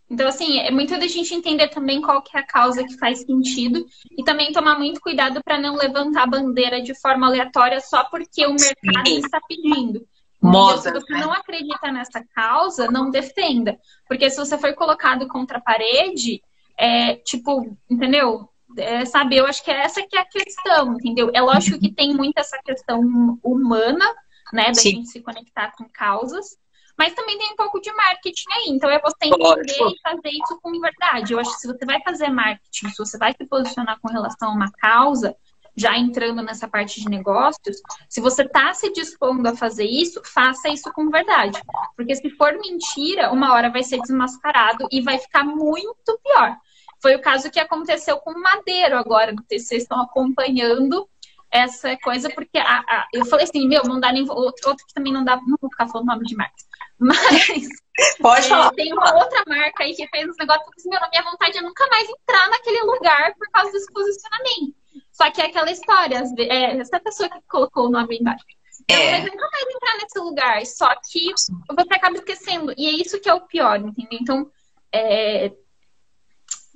Então, 0.10 0.26
assim, 0.26 0.60
é 0.60 0.72
muito 0.72 0.98
da 0.98 1.08
gente 1.08 1.34
entender 1.34 1.68
também 1.68 2.02
qual 2.02 2.22
que 2.22 2.38
é 2.38 2.40
a 2.40 2.48
causa 2.48 2.86
que 2.86 2.98
faz 2.98 3.20
sentido 3.26 3.86
e 4.18 4.24
também 4.24 4.54
tomar 4.54 4.80
muito 4.80 5.02
cuidado 5.02 5.42
para 5.44 5.60
não 5.60 5.76
levantar 5.76 6.24
a 6.24 6.28
bandeira 6.28 6.82
de 6.82 6.98
forma 6.98 7.28
aleatória 7.28 7.82
só 7.82 8.06
porque 8.06 8.46
o 8.46 8.54
mercado 8.54 9.08
Sim. 9.10 9.20
está 9.20 9.42
pedindo. 9.50 10.08
Moda, 10.44 10.82
se 10.82 10.92
você 10.92 11.14
né? 11.14 11.22
não 11.22 11.32
acredita 11.32 11.92
nessa 11.92 12.24
causa, 12.36 12.92
não 12.92 13.10
defenda. 13.10 13.78
Porque 14.08 14.30
se 14.30 14.38
você 14.38 14.58
for 14.58 14.74
colocado 14.74 15.28
contra 15.28 15.58
a 15.58 15.62
parede, 15.62 16.42
é, 16.78 17.16
tipo, 17.16 17.78
entendeu? 17.90 18.50
É, 18.78 19.06
sabe, 19.06 19.38
eu 19.38 19.46
acho 19.46 19.64
que 19.64 19.72
essa 19.72 20.02
que 20.02 20.18
é 20.18 20.22
a 20.22 20.26
questão, 20.26 20.96
entendeu? 20.96 21.30
É 21.34 21.42
lógico 21.42 21.80
que 21.80 21.92
tem 21.92 22.14
muito 22.14 22.38
essa 22.38 22.60
questão 22.64 23.02
humana 23.44 24.06
né? 24.54 24.68
Da 24.68 24.76
Sim. 24.76 24.92
gente 24.92 25.10
se 25.10 25.20
conectar 25.20 25.74
com 25.76 25.86
causas. 25.90 26.58
Mas 26.96 27.16
também 27.16 27.40
tem 27.40 27.52
um 27.52 27.56
pouco 27.56 27.82
de 27.82 27.92
marketing 27.92 28.52
aí. 28.52 28.70
Então 28.70 28.88
é 28.88 29.02
você 29.02 29.26
entender 29.26 29.44
Lógico. 29.44 29.90
e 29.90 30.00
fazer 30.00 30.30
isso 30.30 30.60
com 30.62 30.80
verdade. 30.80 31.34
Eu 31.34 31.40
acho 31.40 31.52
que 31.56 31.62
se 31.62 31.68
você 31.68 31.86
vai 31.86 32.00
fazer 32.04 32.30
marketing, 32.30 32.90
se 32.90 32.98
você 32.98 33.18
vai 33.18 33.34
se 33.34 33.44
posicionar 33.48 34.00
com 34.00 34.10
relação 34.10 34.50
a 34.50 34.54
uma 34.54 34.72
causa, 34.74 35.36
já 35.76 35.98
entrando 35.98 36.42
nessa 36.44 36.68
parte 36.68 37.02
de 37.02 37.10
negócios, 37.10 37.78
se 38.08 38.22
você 38.22 38.44
está 38.44 38.74
se 38.74 38.92
dispondo 38.94 39.46
a 39.48 39.56
fazer 39.56 39.86
isso, 39.86 40.22
faça 40.26 40.70
isso 40.70 40.92
com 40.94 41.10
verdade. 41.10 41.60
Porque 41.96 42.16
se 42.16 42.30
for 42.32 42.54
mentira, 42.60 43.32
uma 43.32 43.54
hora 43.54 43.70
vai 43.72 43.84
ser 43.84 44.00
desmascarado 44.02 44.88
e 44.92 45.02
vai 45.02 45.18
ficar 45.18 45.44
muito 45.44 46.20
pior. 46.24 46.56
Foi 47.02 47.16
o 47.16 47.22
caso 47.22 47.50
que 47.52 47.60
aconteceu 47.60 48.18
com 48.18 48.32
o 48.32 48.42
Madeiro 48.42 48.98
agora. 48.98 49.34
Vocês 49.50 49.84
estão 49.84 50.00
acompanhando 50.02 51.08
essa 51.52 51.96
coisa, 51.98 52.30
porque 52.30 52.58
a- 52.58 52.80
a- 52.88 53.08
eu 53.14 53.26
falei 53.26 53.44
assim, 53.46 53.68
meu, 53.68 53.84
não 53.84 54.00
dá 54.00 54.12
nem. 54.12 54.24
Outro, 54.30 54.70
outro 54.70 54.86
que 54.88 54.94
também 54.94 55.12
não 55.14 55.24
dá, 55.24 55.36
não 55.36 55.58
vou 55.60 55.70
ficar 55.70 55.88
falando 55.88 56.08
nome 56.08 56.26
de 56.26 56.36
marca. 56.36 56.54
Mas 57.00 57.18
Pode 58.22 58.46
é, 58.46 58.50
falar. 58.50 58.72
tem 58.72 58.94
uma 58.94 59.14
outra 59.16 59.44
marca 59.48 59.84
aí 59.84 59.94
que 59.96 60.08
fez 60.08 60.28
uns 60.30 60.38
negócios 60.38 60.68
assim, 60.78 60.90
meu, 60.90 61.00
na 61.00 61.10
minha 61.10 61.24
vontade 61.24 61.58
é 61.58 61.62
nunca 61.62 61.86
mais 61.90 62.08
entrar 62.10 62.50
naquele 62.50 62.82
lugar 62.84 63.34
por 63.36 63.48
causa 63.52 63.72
desse 63.72 63.92
posicionamento. 63.92 64.76
Só 65.14 65.30
que 65.32 65.42
é 65.42 65.46
aquela 65.46 65.72
história, 65.72 66.24
é, 66.40 66.78
essa 66.78 67.00
pessoa 67.00 67.30
que 67.30 67.40
colocou 67.48 67.86
o 67.86 67.92
nome 67.92 68.18
embaixo. 68.18 68.44
Eu 68.90 68.98
É. 68.98 69.12
mas 69.12 69.32
nunca 69.32 69.50
mais 69.50 69.76
entrar 69.76 69.98
nesse 70.02 70.20
lugar. 70.20 70.66
Só 70.66 70.90
que 71.10 71.32
você 71.76 71.94
acaba 71.94 72.18
esquecendo. 72.18 72.74
E 72.76 72.88
é 72.88 72.92
isso 72.92 73.20
que 73.20 73.30
é 73.30 73.34
o 73.34 73.42
pior, 73.42 73.80
entendeu? 73.80 74.20
Então, 74.20 74.52
é, 74.92 75.52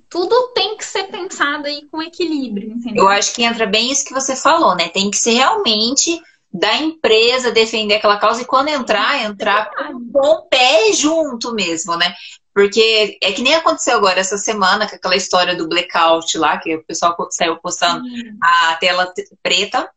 tudo 0.08 0.52
tem 0.54 0.76
que 0.76 0.84
ser 0.84 1.04
pensado 1.08 1.66
aí 1.66 1.84
com 1.90 2.00
equilíbrio, 2.00 2.70
entendeu? 2.70 3.04
Eu 3.04 3.08
acho 3.08 3.34
que 3.34 3.42
entra 3.42 3.66
bem 3.66 3.90
isso 3.90 4.06
que 4.06 4.14
você 4.14 4.34
falou, 4.34 4.74
né? 4.74 4.88
Tem 4.88 5.10
que 5.10 5.18
ser 5.18 5.32
realmente 5.32 6.20
da 6.50 6.76
empresa 6.76 7.52
defender 7.52 7.96
aquela 7.96 8.16
causa 8.16 8.40
e 8.40 8.46
quando 8.46 8.68
entrar, 8.68 9.22
entrar 9.22 9.70
com 9.70 10.18
o 10.18 10.42
pé 10.48 10.92
junto 10.94 11.52
mesmo, 11.52 11.94
né? 11.96 12.14
Porque 12.58 13.16
é 13.22 13.30
que 13.30 13.40
nem 13.40 13.54
aconteceu 13.54 13.96
agora 13.96 14.18
essa 14.18 14.36
semana 14.36 14.88
com 14.88 14.96
aquela 14.96 15.14
história 15.14 15.54
do 15.54 15.68
blackout 15.68 16.36
lá, 16.36 16.58
que 16.58 16.74
o 16.74 16.84
pessoal 16.84 17.16
saiu 17.30 17.56
postando 17.58 18.04
Sim. 18.04 18.36
a 18.42 18.74
tela 18.80 19.14
preta 19.40 19.88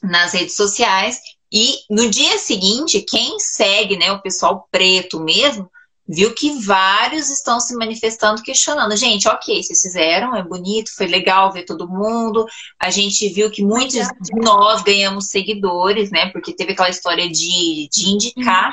nas 0.00 0.32
redes 0.32 0.54
sociais. 0.54 1.18
E 1.52 1.74
no 1.90 2.08
dia 2.08 2.38
seguinte, 2.38 3.00
quem 3.00 3.40
segue, 3.40 3.96
né, 3.96 4.12
o 4.12 4.22
pessoal 4.22 4.68
preto 4.70 5.18
mesmo, 5.18 5.68
viu 6.06 6.32
que 6.32 6.56
vários 6.60 7.30
estão 7.30 7.58
se 7.58 7.74
manifestando, 7.74 8.44
questionando. 8.44 8.96
Gente, 8.96 9.26
ok, 9.26 9.60
vocês 9.60 9.82
fizeram, 9.82 10.36
é 10.36 10.42
bonito, 10.44 10.94
foi 10.94 11.08
legal 11.08 11.52
ver 11.52 11.64
todo 11.64 11.88
mundo. 11.88 12.46
A 12.80 12.90
gente 12.90 13.28
viu 13.30 13.50
que 13.50 13.64
muitos 13.64 14.06
de 14.20 14.36
nós 14.36 14.84
ganhamos 14.84 15.26
seguidores, 15.26 16.12
né? 16.12 16.30
Porque 16.30 16.54
teve 16.54 16.74
aquela 16.74 16.90
história 16.90 17.28
de, 17.28 17.88
de 17.90 18.08
indicar. 18.08 18.70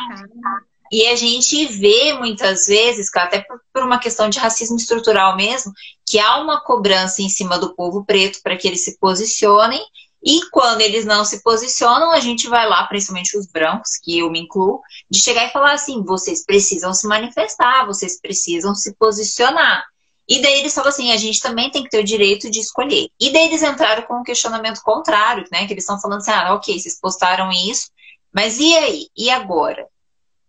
E 0.91 1.07
a 1.07 1.15
gente 1.15 1.65
vê 1.67 2.13
muitas 2.13 2.65
vezes, 2.65 3.09
até 3.15 3.45
por 3.73 3.83
uma 3.83 3.97
questão 3.97 4.29
de 4.29 4.37
racismo 4.37 4.75
estrutural 4.75 5.37
mesmo, 5.37 5.71
que 6.05 6.19
há 6.19 6.41
uma 6.41 6.61
cobrança 6.61 7.21
em 7.21 7.29
cima 7.29 7.57
do 7.57 7.73
povo 7.73 8.03
preto 8.03 8.41
para 8.43 8.57
que 8.57 8.67
eles 8.67 8.83
se 8.83 8.97
posicionem. 8.99 9.81
E 10.23 10.41
quando 10.51 10.81
eles 10.81 11.05
não 11.05 11.23
se 11.23 11.41
posicionam, 11.41 12.11
a 12.11 12.19
gente 12.19 12.47
vai 12.47 12.67
lá, 12.67 12.83
principalmente 12.83 13.37
os 13.37 13.47
brancos, 13.47 13.97
que 14.03 14.19
eu 14.19 14.29
me 14.29 14.41
incluo, 14.41 14.81
de 15.09 15.19
chegar 15.19 15.45
e 15.45 15.51
falar 15.51 15.73
assim: 15.73 16.03
vocês 16.03 16.45
precisam 16.45 16.93
se 16.93 17.07
manifestar, 17.07 17.85
vocês 17.85 18.19
precisam 18.19 18.75
se 18.75 18.93
posicionar. 18.95 19.85
E 20.27 20.41
daí 20.41 20.59
eles 20.59 20.73
falam 20.73 20.89
assim: 20.89 21.11
a 21.11 21.17
gente 21.17 21.39
também 21.39 21.71
tem 21.71 21.83
que 21.83 21.89
ter 21.89 21.99
o 21.99 22.03
direito 22.03 22.51
de 22.51 22.59
escolher. 22.59 23.07
E 23.19 23.31
daí 23.31 23.45
eles 23.45 23.63
entraram 23.63 24.03
com 24.03 24.19
um 24.19 24.23
questionamento 24.23 24.81
contrário, 24.81 25.45
né? 25.51 25.65
Que 25.65 25.73
eles 25.73 25.85
estão 25.85 25.99
falando 25.99 26.19
assim: 26.19 26.31
ah, 26.31 26.53
ok, 26.53 26.77
vocês 26.77 26.99
postaram 26.99 27.49
isso, 27.49 27.89
mas 28.33 28.59
e 28.59 28.75
aí? 28.75 29.07
E 29.15 29.29
agora? 29.29 29.87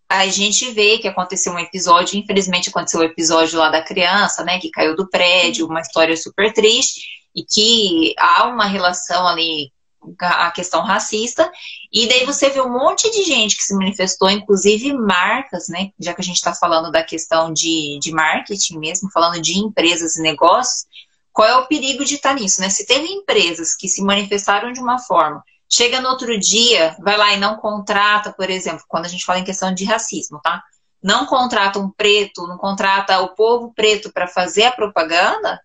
A 0.09 0.27
gente 0.27 0.71
vê 0.71 0.99
que 0.99 1.07
aconteceu 1.07 1.53
um 1.53 1.59
episódio, 1.59 2.19
infelizmente 2.19 2.69
aconteceu 2.69 2.99
o 2.99 3.03
episódio 3.03 3.57
lá 3.57 3.69
da 3.69 3.81
criança, 3.81 4.43
né, 4.43 4.59
que 4.59 4.69
caiu 4.69 4.95
do 4.95 5.09
prédio, 5.09 5.65
uma 5.65 5.81
história 5.81 6.15
super 6.15 6.53
triste, 6.53 7.01
e 7.35 7.43
que 7.43 8.13
há 8.17 8.47
uma 8.47 8.65
relação 8.65 9.27
ali 9.27 9.71
a 10.19 10.51
questão 10.51 10.81
racista, 10.81 11.49
e 11.91 12.07
daí 12.07 12.25
você 12.25 12.49
vê 12.49 12.61
um 12.61 12.73
monte 12.73 13.09
de 13.09 13.23
gente 13.23 13.55
que 13.55 13.63
se 13.63 13.73
manifestou, 13.73 14.29
inclusive 14.29 14.91
marcas, 14.91 15.69
né, 15.69 15.91
já 15.97 16.13
que 16.13 16.21
a 16.21 16.23
gente 16.23 16.35
está 16.35 16.53
falando 16.53 16.91
da 16.91 17.03
questão 17.03 17.53
de, 17.53 17.97
de 18.01 18.11
marketing 18.11 18.79
mesmo, 18.79 19.09
falando 19.11 19.41
de 19.41 19.57
empresas 19.57 20.17
e 20.17 20.21
negócios, 20.21 20.85
qual 21.31 21.47
é 21.47 21.55
o 21.57 21.67
perigo 21.67 22.05
de 22.05 22.15
estar 22.15 22.35
nisso, 22.35 22.61
né? 22.61 22.69
Se 22.69 22.85
teve 22.85 23.07
empresas 23.07 23.75
que 23.75 23.89
se 23.89 24.03
manifestaram 24.03 24.71
de 24.71 24.79
uma 24.79 24.99
forma, 24.99 25.43
chega 25.73 25.99
no 25.99 26.09
outro 26.09 26.39
dia, 26.39 26.95
vai 26.99 27.17
lá 27.17 27.33
e 27.33 27.39
não 27.39 27.57
contrata, 27.57 28.31
por 28.31 28.47
exemplo, 28.47 28.85
quando 28.87 29.05
a 29.05 29.09
gente 29.09 29.25
fala 29.25 29.39
em 29.39 29.43
questão 29.43 29.73
de 29.73 29.83
racismo, 29.83 30.39
tá? 30.39 30.63
Não 31.01 31.25
contrata 31.25 31.79
um 31.79 31.89
preto, 31.89 32.45
não 32.45 32.59
contrata 32.59 33.19
o 33.21 33.29
povo 33.29 33.73
preto 33.73 34.13
para 34.13 34.27
fazer 34.27 34.65
a 34.65 34.71
propaganda, 34.71 35.59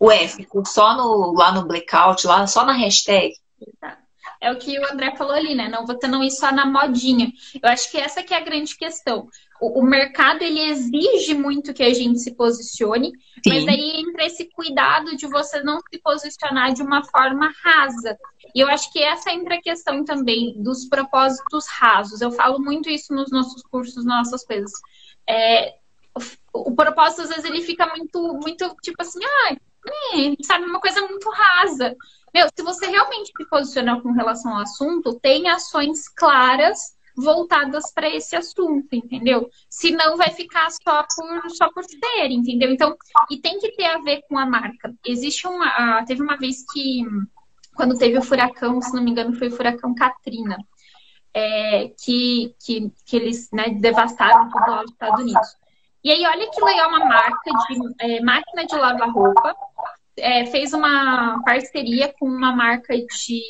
ué, 0.00 0.26
ficou 0.26 0.64
só 0.66 0.96
no, 0.96 1.32
lá 1.34 1.52
no 1.52 1.66
blackout, 1.66 2.26
lá 2.26 2.48
só 2.48 2.64
na 2.64 2.72
hashtag. 2.72 3.32
É 4.40 4.50
o 4.50 4.58
que 4.58 4.76
o 4.76 4.92
André 4.92 5.14
falou 5.16 5.34
ali, 5.34 5.54
né? 5.54 5.68
Não, 5.68 5.86
você 5.86 6.08
não 6.08 6.22
ir 6.22 6.32
só 6.32 6.50
na 6.50 6.66
modinha. 6.66 7.32
Eu 7.62 7.68
acho 7.70 7.90
que 7.90 7.96
essa 7.96 8.22
que 8.22 8.34
é 8.34 8.38
a 8.38 8.44
grande 8.44 8.76
questão. 8.76 9.28
O, 9.60 9.80
o 9.80 9.82
mercado, 9.82 10.42
ele 10.42 10.60
exige 10.60 11.34
muito 11.34 11.74
que 11.74 11.82
a 11.82 11.92
gente 11.92 12.18
se 12.20 12.34
posicione, 12.34 13.12
Sim. 13.42 13.54
mas 13.54 13.68
aí 13.68 14.00
entra 14.00 14.24
esse 14.26 14.44
cuidado 14.46 15.16
de 15.16 15.26
você 15.26 15.62
não 15.62 15.78
se 15.80 15.98
posicionar 16.00 16.72
de 16.72 16.82
uma 16.82 17.04
forma 17.04 17.52
rasa. 17.62 18.16
E 18.54 18.60
eu 18.60 18.68
acho 18.68 18.92
que 18.92 19.02
essa 19.02 19.32
entra 19.32 19.56
a 19.56 19.62
questão 19.62 20.04
também 20.04 20.54
dos 20.62 20.86
propósitos 20.86 21.66
rasos. 21.68 22.20
Eu 22.20 22.30
falo 22.30 22.58
muito 22.58 22.88
isso 22.88 23.12
nos 23.12 23.30
nossos 23.30 23.62
cursos, 23.62 24.04
nas 24.04 24.24
nossas 24.24 24.44
coisas. 24.44 24.72
É, 25.28 25.74
o, 26.52 26.70
o 26.70 26.74
propósito, 26.74 27.22
às 27.22 27.28
vezes, 27.28 27.44
ele 27.44 27.62
fica 27.62 27.86
muito, 27.86 28.34
muito 28.34 28.76
tipo 28.82 29.00
assim, 29.00 29.20
ah, 29.24 29.56
é, 30.14 30.42
sabe, 30.42 30.64
uma 30.64 30.80
coisa 30.80 31.00
muito 31.02 31.28
rasa. 31.30 31.96
Meu, 32.34 32.46
se 32.54 32.62
você 32.62 32.86
realmente 32.86 33.32
se 33.36 33.48
posicionar 33.48 34.00
com 34.02 34.12
relação 34.12 34.52
ao 34.54 34.62
assunto, 34.62 35.18
tem 35.18 35.48
ações 35.48 36.08
claras 36.08 36.96
voltadas 37.18 37.92
para 37.92 38.08
esse 38.08 38.36
assunto, 38.36 38.88
entendeu? 38.92 39.48
Senão 39.68 40.16
vai 40.16 40.30
ficar 40.30 40.68
só 40.70 41.02
por 41.02 41.50
só 41.50 41.70
por 41.72 41.84
ser, 41.84 42.30
entendeu? 42.30 42.70
Então, 42.70 42.96
e 43.30 43.38
tem 43.38 43.58
que 43.58 43.72
ter 43.72 43.86
a 43.86 43.98
ver 43.98 44.22
com 44.28 44.38
a 44.38 44.46
marca. 44.46 44.94
Existe 45.04 45.46
uma, 45.46 46.04
teve 46.04 46.22
uma 46.22 46.36
vez 46.36 46.64
que 46.72 47.04
quando 47.74 47.98
teve 47.98 48.18
o 48.18 48.22
furacão, 48.22 48.80
se 48.80 48.94
não 48.94 49.02
me 49.02 49.10
engano, 49.10 49.36
foi 49.36 49.48
o 49.48 49.52
furacão 49.52 49.94
Katrina, 49.94 50.58
é, 51.32 51.92
que, 52.04 52.54
que, 52.64 52.92
que 53.06 53.16
eles 53.16 53.48
né, 53.52 53.70
devastaram 53.70 54.48
tudo 54.50 54.70
lá 54.70 54.82
nos 54.82 54.90
Estados 54.90 55.20
Unidos. 55.20 55.48
E 56.02 56.10
aí, 56.10 56.26
olha 56.26 56.50
que 56.50 56.64
legal 56.64 56.88
uma 56.88 57.04
marca 57.04 57.50
de 57.68 57.94
é, 58.00 58.20
máquina 58.20 58.64
de 58.66 58.74
lavar 58.76 59.10
roupa 59.10 59.54
é, 60.16 60.46
fez 60.46 60.72
uma 60.72 61.42
parceria 61.44 62.12
com 62.18 62.26
uma 62.26 62.54
marca 62.54 62.96
de 62.96 63.42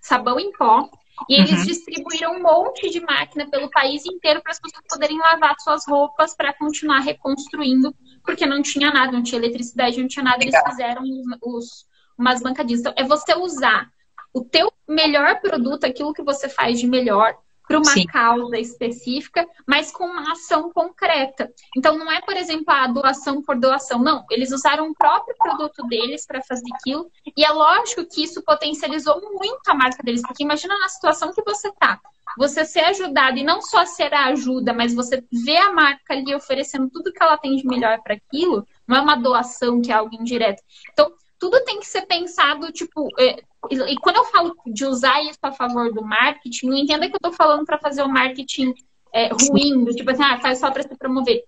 sabão 0.00 0.38
em 0.38 0.52
pó. 0.52 0.88
E 1.28 1.34
eles 1.34 1.60
Uhum. 1.60 1.66
distribuíram 1.66 2.32
um 2.36 2.42
monte 2.42 2.90
de 2.90 3.00
máquina 3.00 3.48
pelo 3.50 3.70
país 3.70 4.04
inteiro 4.06 4.42
para 4.42 4.52
as 4.52 4.60
pessoas 4.60 4.82
poderem 4.88 5.18
lavar 5.18 5.54
suas 5.60 5.86
roupas 5.86 6.34
para 6.34 6.52
continuar 6.52 7.00
reconstruindo, 7.00 7.94
porque 8.24 8.44
não 8.46 8.60
tinha 8.62 8.90
nada, 8.90 9.12
não 9.12 9.22
tinha 9.22 9.38
eletricidade, 9.40 10.00
não 10.00 10.08
tinha 10.08 10.24
nada. 10.24 10.42
Eles 10.42 10.54
Legal. 10.54 10.70
fizeram 10.70 11.02
os, 11.02 11.26
os- 11.42 11.86
umas 12.18 12.42
bancadinhas. 12.42 12.80
Então, 12.80 12.92
é 12.96 13.04
você 13.04 13.34
usar 13.34 13.90
o 14.32 14.44
teu 14.44 14.72
melhor 14.88 15.40
produto, 15.40 15.84
aquilo 15.84 16.12
que 16.12 16.22
você 16.22 16.48
faz 16.48 16.78
de 16.78 16.86
melhor, 16.86 17.34
para 17.68 17.76
uma 17.76 17.92
Sim. 17.92 18.06
causa 18.06 18.58
específica, 18.58 19.46
mas 19.66 19.92
com 19.92 20.04
uma 20.04 20.32
ação 20.32 20.72
concreta. 20.72 21.52
Então, 21.76 21.98
não 21.98 22.10
é, 22.10 22.20
por 22.22 22.34
exemplo, 22.34 22.64
a 22.68 22.86
doação 22.86 23.42
por 23.42 23.56
doação. 23.58 23.98
Não, 23.98 24.24
eles 24.30 24.50
usaram 24.50 24.88
o 24.88 24.94
próprio 24.94 25.36
produto 25.36 25.86
deles 25.86 26.26
para 26.26 26.42
fazer 26.42 26.64
aquilo. 26.74 27.10
E 27.36 27.44
é 27.44 27.50
lógico 27.50 28.06
que 28.06 28.24
isso 28.24 28.42
potencializou 28.42 29.20
muito 29.20 29.68
a 29.68 29.74
marca 29.74 30.02
deles, 30.02 30.22
porque 30.22 30.42
imagina 30.42 30.78
na 30.78 30.88
situação 30.88 31.32
que 31.32 31.42
você 31.42 31.70
tá. 31.72 32.00
Você 32.38 32.64
ser 32.64 32.80
ajudado 32.80 33.38
e 33.38 33.44
não 33.44 33.60
só 33.60 33.84
ser 33.84 34.14
a 34.14 34.26
ajuda, 34.26 34.72
mas 34.72 34.94
você 34.94 35.22
ver 35.30 35.58
a 35.58 35.72
marca 35.72 36.14
ali 36.14 36.34
oferecendo 36.34 36.88
tudo 36.88 37.12
que 37.12 37.22
ela 37.22 37.36
tem 37.36 37.56
de 37.56 37.66
melhor 37.66 38.00
para 38.02 38.14
aquilo, 38.14 38.66
não 38.86 38.96
é 38.96 39.00
uma 39.00 39.16
doação 39.16 39.82
que 39.82 39.92
é 39.92 39.94
algo 39.94 40.14
indireto. 40.14 40.62
Então, 40.92 41.12
tudo 41.38 41.62
tem 41.64 41.78
que 41.78 41.86
ser 41.86 42.02
pensado, 42.02 42.72
tipo, 42.72 43.08
é, 43.18 43.40
e, 43.70 43.96
quando 43.96 44.16
eu 44.16 44.24
falo 44.26 44.54
de 44.66 44.84
usar 44.84 45.22
isso 45.22 45.38
a 45.42 45.52
favor 45.52 45.92
do 45.92 46.04
marketing, 46.04 46.66
não 46.66 46.76
entenda 46.76 47.08
que 47.08 47.14
eu 47.14 47.20
tô 47.20 47.32
falando 47.32 47.64
para 47.64 47.78
fazer 47.78 48.02
o 48.02 48.08
marketing 48.08 48.74
é, 49.12 49.28
ruim, 49.28 49.84
do 49.84 49.94
tipo 49.94 50.10
assim, 50.10 50.22
ah, 50.22 50.40
faz 50.40 50.58
só 50.58 50.70
para 50.70 50.82
se 50.82 50.96
promover. 50.96 51.44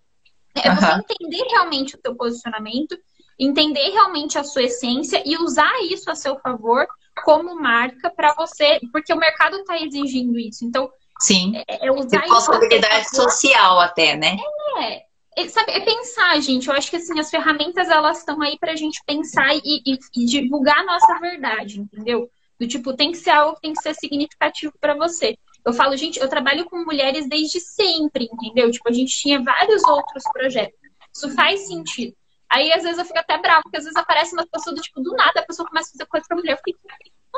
É 0.54 0.74
você 0.74 0.86
Aham. 0.86 1.02
entender 1.08 1.44
realmente 1.48 1.94
o 1.94 1.98
teu 1.98 2.14
posicionamento, 2.14 2.96
entender 3.38 3.90
realmente 3.90 4.38
a 4.38 4.44
sua 4.44 4.64
essência 4.64 5.22
e 5.24 5.36
usar 5.36 5.72
isso 5.84 6.10
a 6.10 6.14
seu 6.14 6.38
favor 6.38 6.86
como 7.24 7.54
marca 7.54 8.10
para 8.10 8.34
você, 8.34 8.80
porque 8.92 9.12
o 9.12 9.18
mercado 9.18 9.56
está 9.56 9.78
exigindo 9.80 10.38
isso. 10.38 10.64
Então, 10.64 10.90
Sim. 11.20 11.52
é, 11.68 11.86
é 11.86 11.92
usar 11.92 12.24
seu 12.24 12.34
Responsabilidade 12.34 13.14
social 13.14 13.80
até, 13.80 14.16
né? 14.16 14.36
É, 14.78 15.02
é, 15.36 15.48
sabe, 15.48 15.72
é 15.72 15.80
pensar, 15.80 16.40
gente. 16.40 16.68
Eu 16.68 16.74
acho 16.74 16.90
que 16.90 16.96
assim, 16.96 17.18
as 17.18 17.30
ferramentas 17.30 17.88
elas 17.88 18.18
estão 18.18 18.40
aí 18.42 18.58
pra 18.58 18.76
gente 18.76 19.00
pensar 19.06 19.54
e, 19.54 19.82
e- 19.86 19.98
e 20.16 20.24
divulgar 20.26 20.78
a 20.78 20.84
nossa 20.84 21.18
verdade, 21.20 21.80
entendeu? 21.80 22.30
Do 22.58 22.66
tipo, 22.68 22.94
tem 22.94 23.10
que 23.12 23.18
ser 23.18 23.30
algo 23.30 23.54
que 23.54 23.62
tem 23.62 23.72
que 23.72 23.82
ser 23.82 23.94
significativo 23.94 24.72
pra 24.80 24.94
você. 24.94 25.36
Eu 25.64 25.72
falo, 25.72 25.96
gente, 25.96 26.18
eu 26.20 26.28
trabalho 26.28 26.64
com 26.66 26.84
mulheres 26.84 27.28
desde 27.28 27.60
sempre, 27.60 28.28
entendeu? 28.32 28.70
Tipo, 28.70 28.88
a 28.88 28.92
gente 28.92 29.14
tinha 29.16 29.42
vários 29.42 29.82
outros 29.84 30.22
projetos. 30.32 30.78
Isso 31.14 31.30
faz 31.34 31.66
sentido. 31.66 32.14
Aí, 32.48 32.72
às 32.72 32.82
vezes, 32.82 32.98
eu 32.98 33.04
fico 33.04 33.18
até 33.18 33.38
brava, 33.38 33.62
porque 33.62 33.76
às 33.76 33.84
vezes 33.84 33.96
aparece 33.96 34.34
uma 34.34 34.46
pessoa 34.46 34.74
do 34.74 34.82
tipo, 34.82 35.00
do 35.00 35.12
nada, 35.12 35.40
a 35.40 35.46
pessoa 35.46 35.68
começa 35.68 35.90
a 35.90 35.92
fazer 35.92 36.06
coisa 36.06 36.26
pra 36.26 36.36
mulher. 36.36 36.52
Eu 36.54 36.58
fico, 36.64 36.78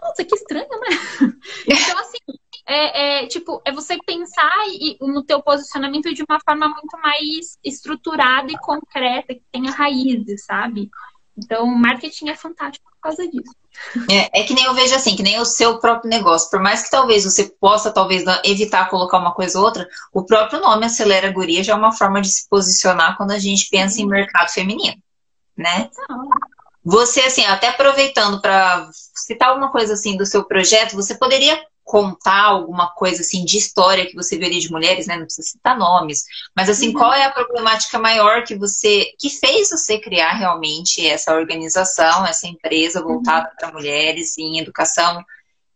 nossa, 0.02 0.24
que 0.24 0.35
estranho, 0.35 0.69
né? 0.69 0.89
então, 1.69 1.98
assim, 1.98 2.19
é, 2.66 3.24
é, 3.24 3.26
tipo, 3.26 3.60
é 3.64 3.72
você 3.72 3.98
pensar 4.06 4.52
no 5.01 5.24
teu 5.24 5.43
posicionamento 5.43 6.12
de 6.14 6.24
uma 6.28 6.39
forma 6.40 6.68
muito 6.68 6.98
mais 7.02 7.59
estruturada 7.64 8.51
e 8.51 8.59
concreta, 8.59 9.34
que 9.34 9.43
tenha 9.51 9.70
raízes, 9.70 10.44
sabe? 10.44 10.89
Então, 11.36 11.66
marketing 11.66 12.28
é 12.28 12.34
fantástico 12.34 12.84
por 12.90 13.01
causa 13.01 13.26
disso. 13.28 13.52
É, 14.10 14.40
é, 14.40 14.44
que 14.44 14.55
nem 14.55 14.64
eu 14.64 14.74
vejo 14.74 14.94
assim, 14.94 15.16
que 15.16 15.22
nem 15.22 15.40
o 15.40 15.44
seu 15.44 15.78
próprio 15.78 16.10
negócio. 16.10 16.51
Por 16.51 16.60
mais 16.60 16.82
que 16.82 16.90
talvez 16.90 17.24
você 17.24 17.44
possa, 17.59 17.90
talvez, 17.90 18.22
evitar 18.44 18.89
colocar 18.89 19.18
uma 19.18 19.32
coisa 19.32 19.59
ou 19.59 19.64
outra, 19.64 19.89
o 20.12 20.24
próprio 20.24 20.60
nome 20.60 20.86
Acelera 20.86 21.32
Guria 21.32 21.64
já 21.64 21.72
é 21.72 21.76
uma 21.76 21.93
forma 21.93 22.20
de 22.20 22.28
se 22.28 22.48
posicionar 22.48 23.16
quando 23.16 23.32
a 23.32 23.39
gente 23.39 23.68
pensa 23.70 24.01
em 24.01 24.06
mercado 24.06 24.51
feminino, 24.51 25.02
né? 25.56 25.90
Você, 26.84 27.20
assim, 27.20 27.44
até 27.44 27.68
aproveitando 27.68 28.40
para 28.40 28.89
citar 28.93 29.48
alguma 29.48 29.70
coisa 29.70 29.94
assim 29.94 30.16
do 30.16 30.26
seu 30.26 30.44
projeto, 30.44 30.94
você 30.94 31.14
poderia 31.14 31.59
contar 31.84 32.44
alguma 32.44 32.90
coisa 32.94 33.22
assim 33.22 33.44
de 33.44 33.59
história 33.59 34.06
que 34.06 34.14
você 34.14 34.38
veria 34.38 34.60
de 34.60 34.70
mulheres, 34.70 35.06
né? 35.06 35.16
Não 35.16 35.24
precisa 35.24 35.48
citar 35.48 35.76
nomes, 35.76 36.24
mas 36.56 36.68
assim, 36.68 36.88
uhum. 36.88 36.94
qual 36.94 37.12
é 37.12 37.24
a 37.24 37.30
problemática 37.30 37.98
maior 37.98 38.44
que 38.44 38.54
você 38.54 39.12
que 39.18 39.28
fez 39.28 39.70
você 39.70 39.98
criar 39.98 40.32
realmente 40.32 41.06
essa 41.06 41.34
organização, 41.34 42.24
essa 42.24 42.46
empresa 42.46 43.02
voltada 43.02 43.48
uhum. 43.48 43.56
para 43.59 43.72
mulheres 43.72 44.38
em 44.38 44.59
educação 44.59 45.24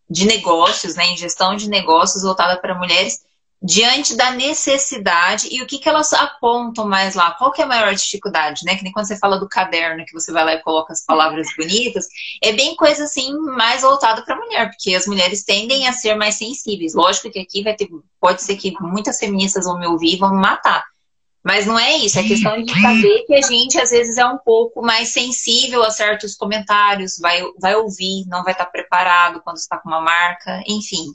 de 0.08 0.24
negócios, 0.24 0.94
né, 0.94 1.06
em 1.06 1.16
gestão 1.16 1.56
de 1.56 1.68
negócios 1.68 2.22
voltada 2.22 2.60
para 2.60 2.74
mulheres? 2.74 3.25
Diante 3.62 4.14
da 4.14 4.30
necessidade 4.30 5.48
e 5.50 5.62
o 5.62 5.66
que, 5.66 5.78
que 5.78 5.88
elas 5.88 6.12
apontam 6.12 6.86
mais 6.86 7.14
lá? 7.14 7.32
Qual 7.32 7.50
que 7.50 7.62
é 7.62 7.64
a 7.64 7.68
maior 7.68 7.94
dificuldade, 7.94 8.64
né? 8.64 8.76
Que 8.76 8.84
nem 8.84 8.92
quando 8.92 9.06
você 9.06 9.18
fala 9.18 9.38
do 9.38 9.48
caderno, 9.48 10.04
que 10.04 10.12
você 10.12 10.30
vai 10.30 10.44
lá 10.44 10.54
e 10.54 10.62
coloca 10.62 10.92
as 10.92 11.04
palavras 11.04 11.48
bonitas, 11.56 12.06
é 12.42 12.52
bem 12.52 12.76
coisa 12.76 13.04
assim 13.04 13.32
mais 13.34 13.82
voltada 13.82 14.22
para 14.22 14.34
a 14.34 14.38
mulher, 14.38 14.70
porque 14.70 14.94
as 14.94 15.06
mulheres 15.06 15.42
tendem 15.42 15.88
a 15.88 15.92
ser 15.92 16.14
mais 16.14 16.34
sensíveis. 16.34 16.94
Lógico 16.94 17.30
que 17.30 17.38
aqui 17.38 17.62
vai 17.62 17.74
ter, 17.74 17.88
pode 18.20 18.42
ser 18.42 18.56
que 18.56 18.74
muitas 18.80 19.18
feministas 19.18 19.64
vão 19.64 19.78
me 19.78 19.86
ouvir 19.86 20.14
e 20.14 20.18
vão 20.18 20.34
me 20.34 20.40
matar. 20.40 20.84
Mas 21.42 21.64
não 21.64 21.78
é 21.78 21.96
isso, 21.96 22.18
é 22.18 22.24
questão 22.24 22.60
de 22.60 22.72
saber 22.82 23.24
que 23.24 23.34
a 23.34 23.40
gente 23.40 23.78
às 23.78 23.90
vezes 23.90 24.18
é 24.18 24.26
um 24.26 24.36
pouco 24.36 24.82
mais 24.82 25.10
sensível 25.10 25.82
a 25.84 25.90
certos 25.90 26.34
comentários, 26.34 27.18
vai, 27.20 27.40
vai 27.60 27.76
ouvir, 27.76 28.26
não 28.26 28.42
vai 28.42 28.52
estar 28.52 28.66
preparado 28.66 29.40
quando 29.42 29.56
está 29.56 29.78
com 29.78 29.88
uma 29.88 30.00
marca, 30.00 30.60
enfim 30.66 31.14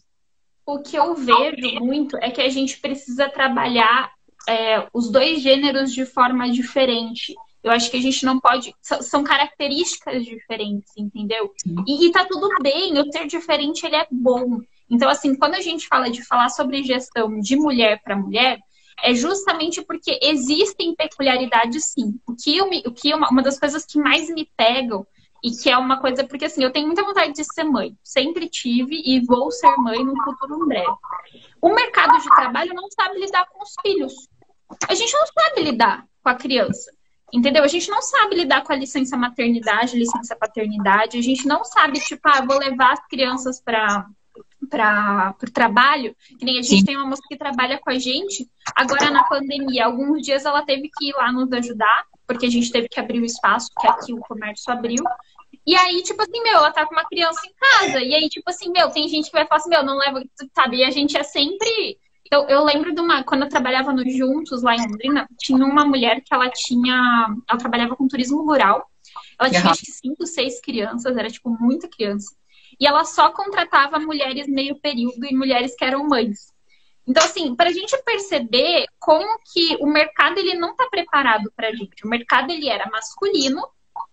o 0.66 0.80
que 0.80 0.96
eu 0.96 1.16
vejo 1.16 1.80
muito 1.80 2.18
é 2.18 2.30
que 2.30 2.42
a 2.42 2.50
gente 2.50 2.80
precisa 2.80 3.30
trabalhar 3.30 4.12
é, 4.48 4.88
os 4.94 5.12
dois 5.12 5.42
gêneros 5.42 5.94
de 5.94 6.06
forma 6.06 6.50
diferente. 6.50 7.34
Eu 7.64 7.72
acho 7.72 7.92
que 7.92 7.98
a 7.98 8.02
gente 8.02 8.26
não 8.26 8.40
pode. 8.40 8.74
São 8.82 9.24
características 9.24 10.26
diferentes, 10.26 10.92
entendeu? 10.98 11.52
E, 11.88 12.08
e 12.08 12.12
tá 12.12 12.26
tudo 12.26 12.50
bem, 12.62 12.98
o 13.00 13.12
ser 13.12 13.28
diferente 13.28 13.86
ele 13.86 13.96
é 13.96 14.08
bom. 14.12 14.60
Então, 14.90 15.10
assim, 15.10 15.36
quando 15.36 15.56
a 15.56 15.62
gente 15.62 15.88
fala 15.88 16.10
de 16.10 16.26
falar 16.26 16.50
sobre 16.50 16.84
gestão 16.84 17.40
de 17.40 17.56
mulher 17.56 18.02
para 18.04 18.18
mulher, 18.18 18.60
é 19.04 19.14
justamente 19.14 19.82
porque 19.82 20.20
existem 20.22 20.96
peculiaridades 20.96 21.86
sim. 21.86 22.20
O 22.28 22.36
que, 22.36 22.58
eu, 22.58 22.68
o 22.86 22.92
que 22.92 23.14
uma, 23.14 23.30
uma 23.30 23.42
das 23.42 23.60
coisas 23.60 23.86
que 23.86 24.00
mais 24.00 24.30
me 24.30 24.50
pegam 24.58 25.06
e 25.44 25.52
que 25.52 25.70
é 25.70 25.78
uma 25.78 26.00
coisa, 26.00 26.24
porque 26.24 26.46
assim, 26.46 26.64
eu 26.64 26.72
tenho 26.72 26.86
muita 26.86 27.04
vontade 27.04 27.34
de 27.34 27.44
ser 27.44 27.64
mãe. 27.64 27.98
Sempre 28.04 28.48
tive 28.48 29.02
e 29.04 29.26
vou 29.26 29.52
ser 29.52 29.76
mãe 29.78 30.04
no 30.04 30.16
futuro 30.24 30.68
breve. 30.68 30.94
O 31.62 31.74
mercado 31.74 32.20
de 32.22 32.30
trabalho 32.36 32.74
não 32.74 32.90
sabe 32.92 33.20
lidar 33.20 33.48
com 33.48 33.64
os 33.64 33.74
filhos. 33.82 34.14
A 34.88 34.94
gente 34.94 35.14
não 35.14 35.26
sabe 35.26 35.64
lidar 35.64 36.06
com 36.24 36.30
a 36.30 36.36
criança. 36.36 36.92
Entendeu? 37.34 37.64
A 37.64 37.68
gente 37.68 37.90
não 37.90 38.02
sabe 38.02 38.36
lidar 38.36 38.62
com 38.64 38.74
a 38.74 38.76
licença 38.76 39.16
maternidade, 39.16 39.98
licença 39.98 40.36
paternidade. 40.36 41.18
A 41.18 41.22
gente 41.22 41.48
não 41.48 41.64
sabe, 41.64 42.00
tipo, 42.02 42.22
ah, 42.26 42.46
vou 42.46 42.60
levar 42.60 42.94
as 42.94 43.08
crianças 43.08 43.62
para 43.62 44.06
para 44.70 45.36
o 45.44 45.52
trabalho, 45.52 46.16
que 46.40 46.46
nem 46.46 46.60
a 46.60 46.62
gente 46.62 46.80
Sim. 46.80 46.86
tem 46.86 46.98
uma 46.98 47.06
moça 47.06 47.22
que 47.28 47.36
trabalha 47.36 47.80
com 47.80 47.90
a 47.90 47.98
gente, 48.00 48.50
agora 48.76 49.10
na 49.10 49.24
pandemia, 49.24 49.86
alguns 49.86 50.22
dias 50.22 50.46
ela 50.46 50.64
teve 50.64 50.90
que 50.98 51.10
ir 51.10 51.14
lá 51.14 51.32
nos 51.32 51.52
ajudar, 51.52 52.06
porque 52.26 52.46
a 52.46 52.50
gente 52.50 52.72
teve 52.72 52.88
que 52.88 53.00
abrir 53.00 53.20
o 53.20 53.26
espaço, 53.26 53.70
que 53.78 53.88
aqui 53.88 54.14
o 54.14 54.20
comércio 54.20 54.72
abriu, 54.72 55.04
e 55.66 55.76
aí, 55.76 56.02
tipo 56.02 56.22
assim, 56.22 56.42
meu, 56.42 56.56
ela 56.56 56.72
tá 56.72 56.86
com 56.86 56.94
uma 56.94 57.06
criança 57.06 57.42
em 57.46 57.54
casa. 57.54 58.02
E 58.02 58.16
aí, 58.16 58.28
tipo 58.30 58.50
assim, 58.50 58.72
meu, 58.72 58.90
tem 58.90 59.08
gente 59.08 59.26
que 59.26 59.34
vai 59.34 59.46
falar 59.46 59.60
assim, 59.60 59.70
meu, 59.70 59.84
não 59.84 59.98
leva, 59.98 60.24
sabe? 60.56 60.78
E 60.78 60.84
a 60.84 60.90
gente 60.90 61.18
é 61.18 61.24
sempre. 61.24 62.00
Eu, 62.32 62.48
eu 62.48 62.64
lembro 62.64 62.94
de 62.94 63.00
uma. 63.00 63.24
Quando 63.24 63.44
eu 63.44 63.50
trabalhava 63.50 63.94
no 63.94 64.10
Juntos, 64.10 64.64
lá 64.64 64.76
em 64.76 64.88
Londrina, 64.88 65.28
tinha 65.38 65.64
uma 65.64 65.86
mulher 65.86 66.22
que 66.22 66.34
ela 66.34 66.50
tinha. 66.50 67.28
Ela 67.48 67.60
trabalhava 67.60 67.96
com 67.96 68.08
turismo 68.08 68.44
rural. 68.44 68.90
Ela 69.40 69.50
tinha, 69.50 69.64
uhum. 69.64 69.70
acho 69.70 69.82
que, 69.82 69.92
cinco, 69.92 70.26
seis 70.26 70.60
crianças, 70.60 71.16
era, 71.16 71.30
tipo, 71.30 71.50
muita 71.50 71.88
criança. 71.88 72.36
E 72.80 72.88
ela 72.88 73.06
só 73.06 73.30
contratava 73.30 74.00
mulheres 74.00 74.48
meio 74.48 74.80
período 74.80 75.24
e 75.26 75.36
mulheres 75.36 75.76
que 75.76 75.86
eram 75.86 76.08
mães. 76.08 76.52
Então, 77.08 77.24
assim, 77.24 77.56
para 77.56 77.70
a 77.70 77.74
gente 77.74 77.96
perceber 78.04 78.86
como 79.00 79.28
que 79.52 79.76
o 79.80 79.86
mercado 79.86 80.40
ele 80.40 80.56
não 80.56 80.72
está 80.72 80.88
preparado 80.90 81.52
para 81.56 81.68
a 81.68 81.76
gente. 81.76 82.06
O 82.06 82.08
mercado 82.08 82.52
ele 82.52 82.70
era 82.70 82.90
masculino 82.90 83.62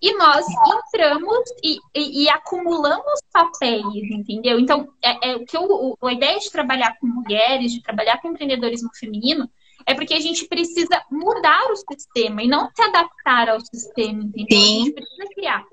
e 0.00 0.16
nós 0.16 0.46
entramos 0.48 1.50
e, 1.62 1.76
e, 1.94 2.24
e 2.24 2.28
acumulamos 2.28 3.20
papéis, 3.32 4.10
entendeu? 4.10 4.58
Então, 4.60 4.88
é, 5.02 5.30
é 5.30 5.36
o 5.36 5.44
que 5.44 5.56
eu, 5.56 5.98
a 6.02 6.12
ideia 6.12 6.38
de 6.38 6.50
trabalhar 6.50 6.96
com 7.00 7.06
mulheres, 7.06 7.72
de 7.72 7.82
trabalhar 7.82 8.20
com 8.20 8.28
empreendedorismo 8.28 8.90
feminino, 8.94 9.50
é 9.84 9.94
porque 9.94 10.14
a 10.14 10.20
gente 10.20 10.46
precisa 10.46 11.02
mudar 11.10 11.70
o 11.72 11.76
sistema 11.76 12.42
e 12.42 12.48
não 12.48 12.68
se 12.74 12.82
adaptar 12.82 13.48
ao 13.48 13.60
sistema, 13.60 14.22
entendeu? 14.22 14.58
Sim. 14.58 14.82
A 14.82 14.84
gente 14.84 14.94
precisa 14.94 15.28
criar. 15.34 15.64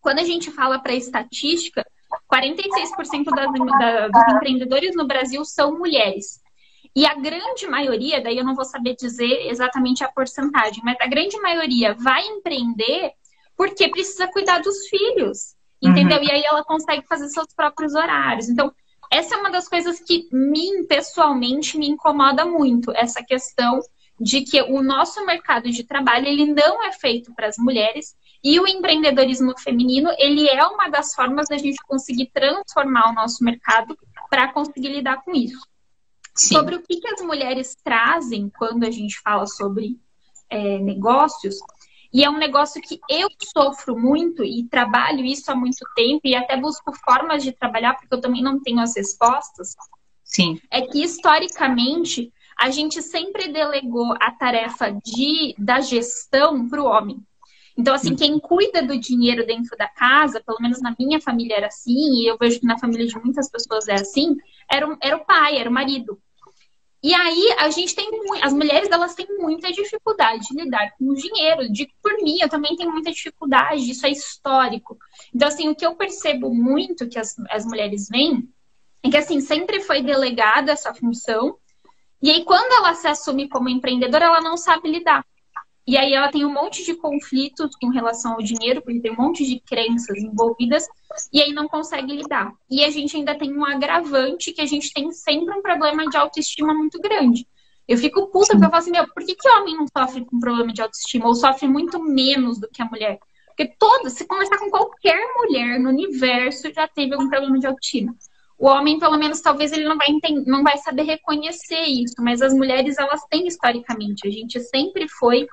Quando 0.00 0.20
a 0.20 0.24
gente 0.24 0.50
fala 0.50 0.78
para 0.78 0.94
estatística, 0.94 1.84
46% 2.32 3.24
das, 3.24 3.78
da, 3.78 4.08
dos 4.08 4.34
empreendedores 4.34 4.96
no 4.96 5.06
Brasil 5.06 5.44
são 5.44 5.76
mulheres. 5.76 6.40
E 6.96 7.04
a 7.04 7.14
grande 7.14 7.66
maioria, 7.66 8.22
daí 8.22 8.38
eu 8.38 8.44
não 8.44 8.54
vou 8.54 8.64
saber 8.64 8.96
dizer 8.96 9.48
exatamente 9.48 10.02
a 10.02 10.10
porcentagem, 10.10 10.82
mas 10.82 10.96
a 11.00 11.06
grande 11.06 11.38
maioria 11.38 11.94
vai 11.94 12.26
empreender 12.26 13.12
porque 13.58 13.88
precisa 13.88 14.28
cuidar 14.28 14.60
dos 14.60 14.86
filhos, 14.86 15.56
entendeu? 15.82 16.18
Uhum. 16.18 16.24
E 16.24 16.30
aí 16.30 16.44
ela 16.44 16.62
consegue 16.62 17.04
fazer 17.08 17.28
seus 17.28 17.52
próprios 17.54 17.92
horários. 17.92 18.48
Então, 18.48 18.72
essa 19.10 19.34
é 19.34 19.38
uma 19.38 19.50
das 19.50 19.68
coisas 19.68 19.98
que 19.98 20.28
mim, 20.32 20.86
pessoalmente, 20.86 21.76
me 21.76 21.88
incomoda 21.88 22.44
muito, 22.44 22.92
essa 22.94 23.20
questão 23.20 23.80
de 24.20 24.42
que 24.42 24.62
o 24.62 24.80
nosso 24.80 25.24
mercado 25.26 25.70
de 25.70 25.82
trabalho 25.82 26.26
ele 26.26 26.46
não 26.46 26.84
é 26.84 26.92
feito 26.92 27.34
para 27.34 27.48
as 27.48 27.56
mulheres 27.58 28.16
e 28.42 28.58
o 28.60 28.66
empreendedorismo 28.66 29.52
feminino 29.58 30.10
ele 30.18 30.48
é 30.48 30.64
uma 30.64 30.88
das 30.88 31.14
formas 31.14 31.48
da 31.48 31.56
gente 31.56 31.78
conseguir 31.86 32.30
transformar 32.32 33.10
o 33.10 33.14
nosso 33.14 33.44
mercado 33.44 33.96
para 34.30 34.52
conseguir 34.52 34.88
lidar 34.88 35.22
com 35.24 35.32
isso. 35.32 35.60
Sim. 36.34 36.54
Sobre 36.54 36.76
o 36.76 36.82
que, 36.82 37.00
que 37.00 37.08
as 37.08 37.20
mulheres 37.22 37.76
trazem 37.82 38.50
quando 38.56 38.84
a 38.84 38.90
gente 38.90 39.20
fala 39.20 39.46
sobre 39.46 39.98
é, 40.48 40.78
negócios, 40.78 41.56
e 42.12 42.24
é 42.24 42.30
um 42.30 42.38
negócio 42.38 42.80
que 42.80 42.98
eu 43.08 43.28
sofro 43.52 43.98
muito 43.98 44.42
e 44.42 44.66
trabalho 44.68 45.24
isso 45.24 45.50
há 45.50 45.54
muito 45.54 45.84
tempo 45.94 46.22
e 46.24 46.34
até 46.34 46.56
busco 46.56 46.92
formas 47.04 47.42
de 47.42 47.52
trabalhar, 47.52 47.94
porque 47.94 48.14
eu 48.14 48.20
também 48.20 48.42
não 48.42 48.60
tenho 48.60 48.80
as 48.80 48.96
respostas. 48.96 49.74
Sim. 50.24 50.58
É 50.70 50.82
que 50.82 51.02
historicamente 51.02 52.32
a 52.58 52.70
gente 52.70 53.02
sempre 53.02 53.48
delegou 53.48 54.14
a 54.20 54.30
tarefa 54.32 54.90
de, 54.90 55.54
da 55.58 55.80
gestão 55.80 56.68
para 56.68 56.82
o 56.82 56.86
homem. 56.86 57.18
Então, 57.76 57.94
assim, 57.94 58.16
quem 58.16 58.40
cuida 58.40 58.82
do 58.82 58.98
dinheiro 58.98 59.46
dentro 59.46 59.76
da 59.76 59.86
casa, 59.86 60.42
pelo 60.44 60.58
menos 60.60 60.82
na 60.82 60.92
minha 60.98 61.20
família 61.20 61.56
era 61.56 61.68
assim, 61.68 62.22
e 62.22 62.26
eu 62.26 62.36
vejo 62.36 62.58
que 62.58 62.66
na 62.66 62.76
família 62.76 63.06
de 63.06 63.16
muitas 63.16 63.48
pessoas 63.48 63.86
é 63.86 63.94
assim, 63.94 64.36
era, 64.68 64.98
era 65.00 65.16
o 65.16 65.24
pai, 65.24 65.58
era 65.58 65.70
o 65.70 65.72
marido. 65.72 66.20
E 67.02 67.14
aí 67.14 67.54
a 67.58 67.70
gente 67.70 67.94
tem 67.94 68.08
as 68.42 68.52
mulheres 68.52 68.90
elas 68.90 69.14
têm 69.14 69.26
muita 69.38 69.70
dificuldade 69.70 70.48
de 70.48 70.54
lidar 70.54 70.90
com 70.98 71.10
o 71.10 71.14
dinheiro. 71.14 71.70
De 71.72 71.88
por 72.02 72.12
mim, 72.16 72.38
eu 72.40 72.48
também 72.48 72.76
tenho 72.76 72.90
muita 72.90 73.12
dificuldade, 73.12 73.90
isso 73.90 74.04
é 74.04 74.10
histórico. 74.10 74.98
Então, 75.32 75.46
assim, 75.46 75.68
o 75.68 75.76
que 75.76 75.86
eu 75.86 75.94
percebo 75.94 76.52
muito 76.52 77.08
que 77.08 77.18
as, 77.18 77.36
as 77.50 77.64
mulheres 77.64 78.08
veem 78.08 78.48
é 79.02 79.10
que 79.10 79.16
assim, 79.16 79.40
sempre 79.40 79.80
foi 79.80 80.02
delegada 80.02 80.72
essa 80.72 80.92
função, 80.92 81.56
e 82.20 82.30
aí 82.30 82.44
quando 82.44 82.72
ela 82.72 82.94
se 82.94 83.06
assume 83.06 83.48
como 83.48 83.68
empreendedora, 83.68 84.26
ela 84.26 84.40
não 84.40 84.56
sabe 84.56 84.90
lidar. 84.90 85.24
E 85.88 85.96
aí 85.96 86.12
ela 86.12 86.30
tem 86.30 86.44
um 86.44 86.52
monte 86.52 86.84
de 86.84 86.94
conflitos 86.94 87.74
com 87.80 87.88
relação 87.88 88.34
ao 88.34 88.42
dinheiro, 88.42 88.82
porque 88.82 89.00
tem 89.00 89.10
um 89.10 89.16
monte 89.16 89.42
de 89.42 89.58
crenças 89.58 90.18
envolvidas, 90.18 90.86
e 91.32 91.40
aí 91.40 91.54
não 91.54 91.66
consegue 91.66 92.12
lidar. 92.12 92.52
E 92.70 92.84
a 92.84 92.90
gente 92.90 93.16
ainda 93.16 93.34
tem 93.34 93.56
um 93.56 93.64
agravante 93.64 94.52
que 94.52 94.60
a 94.60 94.66
gente 94.66 94.92
tem 94.92 95.10
sempre 95.12 95.58
um 95.58 95.62
problema 95.62 96.06
de 96.06 96.14
autoestima 96.14 96.74
muito 96.74 97.00
grande. 97.00 97.48
Eu 97.88 97.96
fico 97.96 98.26
puta 98.26 98.48
porque 98.52 98.66
eu 98.66 98.70
falo 98.70 98.76
assim, 98.76 98.90
meu, 98.90 99.08
por 99.08 99.24
que, 99.24 99.34
que 99.34 99.48
o 99.48 99.58
homem 99.58 99.76
não 99.78 99.86
sofre 99.88 100.26
com 100.26 100.38
problema 100.38 100.74
de 100.74 100.82
autoestima? 100.82 101.26
Ou 101.26 101.34
sofre 101.34 101.66
muito 101.66 101.98
menos 102.02 102.60
do 102.60 102.68
que 102.68 102.82
a 102.82 102.84
mulher? 102.84 103.18
Porque 103.46 103.74
todas, 103.78 104.12
se 104.12 104.26
conversar 104.26 104.58
com 104.58 104.68
qualquer 104.68 105.18
mulher 105.38 105.80
no 105.80 105.88
universo, 105.88 106.70
já 106.70 106.86
teve 106.86 107.14
algum 107.14 107.30
problema 107.30 107.58
de 107.58 107.66
autoestima. 107.66 108.14
o 108.58 108.66
homem, 108.66 108.98
pelo 108.98 109.16
menos, 109.16 109.40
talvez 109.40 109.72
ele 109.72 109.88
não 109.88 109.96
vai, 109.96 110.08
entender, 110.10 110.44
não 110.50 110.62
vai 110.62 110.76
saber 110.78 111.04
reconhecer 111.04 111.80
isso, 111.86 112.16
mas 112.18 112.42
as 112.42 112.52
mulheres, 112.52 112.98
elas 112.98 113.24
têm 113.30 113.46
historicamente. 113.46 114.28
A 114.28 114.30
gente 114.30 114.60
sempre 114.60 115.08
foi. 115.08 115.46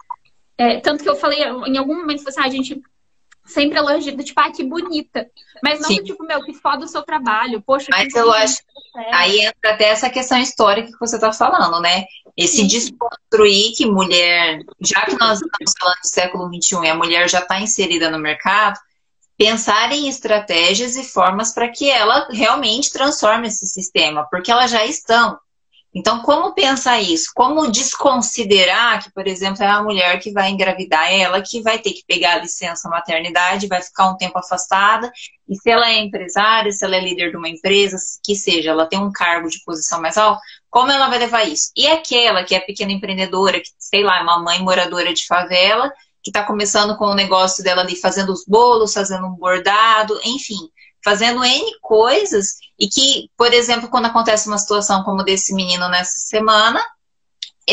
É, 0.58 0.80
tanto 0.80 1.04
que 1.04 1.10
eu 1.10 1.16
falei 1.16 1.40
em 1.44 1.78
algum 1.78 1.96
momento, 1.96 2.28
assim, 2.28 2.40
ah, 2.40 2.46
a 2.46 2.50
gente 2.50 2.82
sempre 3.46 3.78
elogia, 3.78 4.16
tipo, 4.18 4.40
ah, 4.40 4.52
que 4.52 4.64
bonita. 4.64 5.30
Mas 5.64 5.80
não 5.80 5.90
tipo, 5.90 6.24
meu, 6.24 6.44
que 6.44 6.54
foda 6.54 6.86
o 6.86 6.88
seu 6.88 7.04
trabalho. 7.04 7.62
Poxa, 7.62 7.88
Mas 7.92 8.14
eu 8.14 8.32
acho. 8.32 8.58
Aí 9.14 9.40
entra 9.40 9.74
até 9.74 9.86
essa 9.86 10.10
questão 10.10 10.38
histórica 10.40 10.92
que 10.92 11.00
você 11.00 11.16
está 11.16 11.32
falando, 11.32 11.80
né? 11.82 12.06
Esse 12.36 12.58
Sim. 12.58 12.68
desconstruir 12.68 13.74
que 13.76 13.86
mulher, 13.86 14.60
já 14.82 15.06
que 15.06 15.18
nós 15.18 15.40
estamos 15.42 15.74
falando 15.80 16.00
do 16.02 16.08
século 16.08 16.50
XXI 16.54 16.84
e 16.84 16.90
a 16.90 16.96
mulher 16.96 17.30
já 17.30 17.40
está 17.40 17.60
inserida 17.60 18.10
no 18.10 18.20
mercado, 18.20 18.78
pensar 19.38 19.92
em 19.92 20.08
estratégias 20.08 20.96
e 20.96 21.04
formas 21.04 21.54
para 21.54 21.70
que 21.70 21.90
ela 21.90 22.28
realmente 22.32 22.92
transforme 22.92 23.48
esse 23.48 23.66
sistema, 23.68 24.28
porque 24.30 24.52
elas 24.52 24.72
já 24.72 24.86
estão. 24.86 25.38
Então, 25.98 26.22
como 26.22 26.54
pensar 26.54 27.02
isso? 27.02 27.32
Como 27.34 27.72
desconsiderar 27.72 29.02
que, 29.02 29.10
por 29.14 29.26
exemplo, 29.26 29.64
é 29.64 29.68
a 29.68 29.82
mulher 29.82 30.20
que 30.20 30.30
vai 30.30 30.50
engravidar, 30.52 31.10
ela 31.10 31.42
que 31.42 31.62
vai 31.62 31.80
ter 31.80 31.92
que 31.92 32.04
pegar 32.06 32.34
a 32.34 32.42
licença 32.42 32.90
maternidade, 32.90 33.68
vai 33.68 33.82
ficar 33.82 34.10
um 34.10 34.18
tempo 34.18 34.38
afastada, 34.38 35.10
e 35.48 35.56
se 35.56 35.70
ela 35.70 35.90
é 35.90 36.00
empresária, 36.00 36.70
se 36.70 36.84
ela 36.84 36.98
é 36.98 37.00
líder 37.00 37.32
de 37.32 37.38
uma 37.38 37.48
empresa, 37.48 37.96
que 38.22 38.36
seja, 38.36 38.72
ela 38.72 38.86
tem 38.86 39.00
um 39.00 39.10
cargo 39.10 39.48
de 39.48 39.64
posição 39.64 40.02
mais 40.02 40.18
alto, 40.18 40.42
como 40.70 40.92
ela 40.92 41.08
vai 41.08 41.18
levar 41.18 41.48
isso? 41.48 41.72
E 41.74 41.88
aquela 41.88 42.44
que 42.44 42.54
é 42.54 42.60
pequena 42.60 42.92
empreendedora, 42.92 43.62
que, 43.62 43.70
sei 43.80 44.04
lá, 44.04 44.20
é 44.20 44.22
uma 44.22 44.44
mãe 44.44 44.62
moradora 44.62 45.14
de 45.14 45.26
favela, 45.26 45.90
que 46.22 46.30
está 46.30 46.44
começando 46.44 46.98
com 46.98 47.06
o 47.06 47.16
negócio 47.16 47.64
dela 47.64 47.84
ali, 47.84 47.96
fazendo 47.96 48.34
os 48.34 48.44
bolos, 48.46 48.94
fazendo 48.94 49.28
um 49.28 49.36
bordado, 49.36 50.20
enfim, 50.26 50.58
fazendo 51.02 51.46
N 51.46 51.72
coisas, 51.82 52.56
e 52.80 52.88
que, 52.88 53.30
por 53.38 53.54
exemplo, 53.54 53.90
quando 53.90 54.06
acontece 54.06 54.48
uma 54.48 54.58
situação 54.58 55.04
como 55.04 55.24
desse 55.24 55.54
menino 55.54 55.88
nessa 55.90 56.18
semana, 56.18 56.84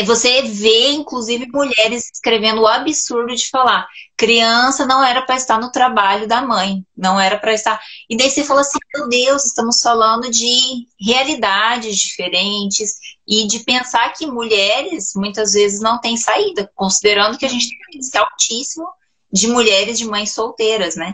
você 0.01 0.41
vê, 0.41 0.91
inclusive, 0.91 1.45
mulheres 1.53 2.09
escrevendo 2.11 2.61
o 2.61 2.67
absurdo 2.67 3.35
de 3.35 3.47
falar: 3.49 3.87
criança 4.17 4.87
não 4.87 5.03
era 5.03 5.21
para 5.21 5.35
estar 5.35 5.59
no 5.59 5.71
trabalho 5.71 6.27
da 6.27 6.41
mãe, 6.41 6.83
não 6.97 7.19
era 7.19 7.37
para 7.37 7.53
estar. 7.53 7.79
E 8.09 8.17
daí 8.17 8.31
você 8.31 8.43
fala 8.43 8.61
assim: 8.61 8.79
meu 8.95 9.07
Deus, 9.07 9.45
estamos 9.45 9.79
falando 9.81 10.31
de 10.31 10.87
realidades 10.99 11.97
diferentes 11.97 12.93
e 13.27 13.45
de 13.45 13.59
pensar 13.59 14.13
que 14.13 14.25
mulheres 14.25 15.11
muitas 15.15 15.53
vezes 15.53 15.79
não 15.79 16.01
têm 16.01 16.17
saída, 16.17 16.71
considerando 16.73 17.37
que 17.37 17.45
a 17.45 17.49
gente 17.49 17.69
tem 17.69 17.77
um 17.77 17.97
índice 17.97 18.17
altíssimo 18.17 18.87
de 19.31 19.47
mulheres 19.47 19.97
de 19.99 20.05
mães 20.05 20.31
solteiras, 20.31 20.95
né? 20.95 21.13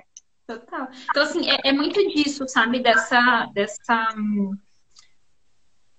Total. 0.49 0.87
Então, 1.11 1.21
assim, 1.21 1.47
é, 1.47 1.59
é 1.65 1.71
muito 1.71 1.99
disso, 2.09 2.47
sabe? 2.47 2.79
Dessa. 2.79 3.47
dessa 3.53 4.15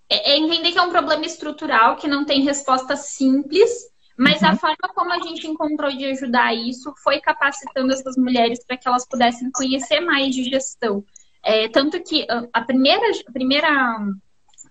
é, 0.09 0.33
é 0.33 0.39
entender 0.39 0.73
que 0.73 0.79
é 0.79 0.83
um 0.83 0.91
problema 0.91 1.25
estrutural, 1.25 1.95
que 1.95 2.09
não 2.09 2.25
tem 2.25 2.43
resposta 2.43 2.97
simples, 2.97 3.71
mas 4.19 4.43
uhum. 4.43 4.49
a 4.49 4.57
forma 4.57 4.89
como 4.93 5.13
a 5.13 5.21
gente 5.21 5.47
encontrou 5.47 5.93
de 5.93 6.05
ajudar 6.07 6.53
isso 6.53 6.93
foi 7.01 7.21
capacitando 7.21 7.93
essas 7.93 8.17
mulheres 8.17 8.65
para 8.67 8.77
que 8.77 8.89
elas 8.89 9.07
pudessem 9.07 9.53
conhecer 9.53 10.01
mais 10.01 10.35
de 10.35 10.43
gestão. 10.43 11.05
É, 11.45 11.69
tanto 11.69 12.03
que 12.03 12.27
ah, 12.29 12.49
a 12.53 12.61
primeira, 12.63 13.07
a 13.29 13.33
primeira 13.33 13.99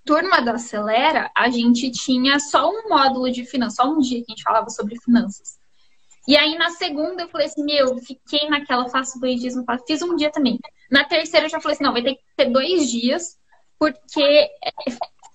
turma 0.05 0.41
da 0.41 0.55
Acelera, 0.55 1.31
a 1.33 1.49
gente 1.49 1.89
tinha 1.91 2.37
só 2.37 2.69
um 2.69 2.89
módulo 2.89 3.31
de 3.31 3.45
finanças, 3.45 3.77
só 3.77 3.89
um 3.89 3.99
dia 3.99 4.19
que 4.19 4.33
a 4.33 4.35
gente 4.35 4.43
falava 4.43 4.69
sobre 4.69 4.99
finanças. 4.99 5.58
E 6.29 6.37
aí 6.37 6.55
na 6.59 6.69
segunda 6.69 7.23
eu 7.23 7.27
falei 7.27 7.47
assim, 7.47 7.63
meu, 7.63 7.97
fiquei 7.97 8.47
naquela, 8.47 8.87
faço 8.87 9.19
dois 9.19 9.41
dias, 9.41 9.55
não 9.55 9.65
faço, 9.65 9.83
fiz 9.87 9.99
um 10.03 10.15
dia 10.15 10.31
também. 10.31 10.59
Na 10.91 11.03
terceira 11.03 11.47
eu 11.47 11.49
já 11.49 11.59
falei 11.59 11.73
assim, 11.73 11.83
não, 11.83 11.91
vai 11.91 12.03
ter 12.03 12.13
que 12.13 12.21
ter 12.37 12.45
dois 12.51 12.87
dias, 12.87 13.35
porque 13.79 14.21
é, 14.21 14.71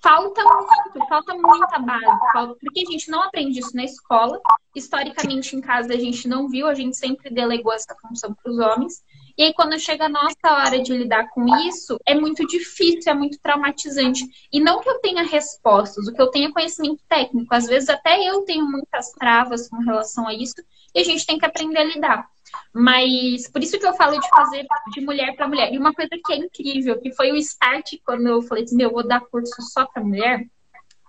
falta 0.01 0.41
muito, 0.45 1.09
falta 1.09 1.35
muita 1.35 1.81
base, 1.81 2.57
porque 2.61 2.85
a 2.87 2.93
gente 2.93 3.11
não 3.11 3.25
aprende 3.25 3.59
isso 3.59 3.75
na 3.75 3.83
escola, 3.83 4.41
historicamente 4.73 5.57
em 5.57 5.61
casa 5.61 5.93
a 5.93 5.99
gente 5.99 6.29
não 6.29 6.49
viu, 6.49 6.69
a 6.69 6.75
gente 6.75 6.97
sempre 6.97 7.29
delegou 7.29 7.73
essa 7.73 7.93
função 7.97 8.33
para 8.33 8.53
os 8.53 8.59
homens. 8.61 9.03
E 9.37 9.43
aí, 9.43 9.53
quando 9.53 9.79
chega 9.79 10.07
a 10.07 10.09
nossa 10.09 10.37
hora 10.45 10.81
de 10.81 10.97
lidar 10.97 11.29
com 11.31 11.45
isso, 11.67 11.99
é 12.07 12.15
muito 12.15 12.47
difícil, 12.47 13.11
é 13.11 13.15
muito 13.15 13.39
traumatizante. 13.41 14.25
E 14.53 14.61
não 14.61 14.81
que 14.81 14.89
eu 14.89 15.01
tenha 15.01 15.25
respostas, 15.25 16.07
o 16.07 16.13
que 16.13 16.23
eu 16.23 16.29
tenho 16.29 16.51
é 16.51 16.53
conhecimento 16.53 17.03
técnico. 17.09 17.53
Às 17.55 17.67
vezes, 17.67 17.89
até 17.89 18.23
eu 18.23 18.43
tenho 18.43 18.65
muitas 18.65 19.11
travas 19.13 19.69
com 19.69 19.79
relação 19.79 20.29
a 20.29 20.35
isso, 20.35 20.55
e 20.95 21.01
a 21.01 21.05
gente 21.05 21.27
tem 21.27 21.39
que 21.39 21.45
aprender 21.45 21.79
a 21.79 21.85
lidar. 21.85 22.29
Mas 22.73 23.49
por 23.51 23.63
isso 23.63 23.79
que 23.79 23.87
eu 23.87 23.95
falo 23.95 24.21
de 24.21 24.29
fazer 24.29 24.65
de 24.93 25.01
mulher 25.01 25.35
para 25.35 25.49
mulher. 25.49 25.73
E 25.73 25.79
uma 25.79 25.93
coisa 25.93 26.11
que 26.25 26.33
é 26.33 26.37
incrível, 26.37 27.01
que 27.01 27.13
foi 27.13 27.33
o 27.33 27.37
start 27.37 27.95
quando 28.05 28.29
eu 28.29 28.43
falei 28.43 28.65
assim, 28.65 28.77
meu, 28.77 28.91
eu 28.91 28.95
vou 28.95 29.07
dar 29.07 29.21
curso 29.21 29.61
só 29.63 29.85
para 29.87 30.05
mulher, 30.05 30.47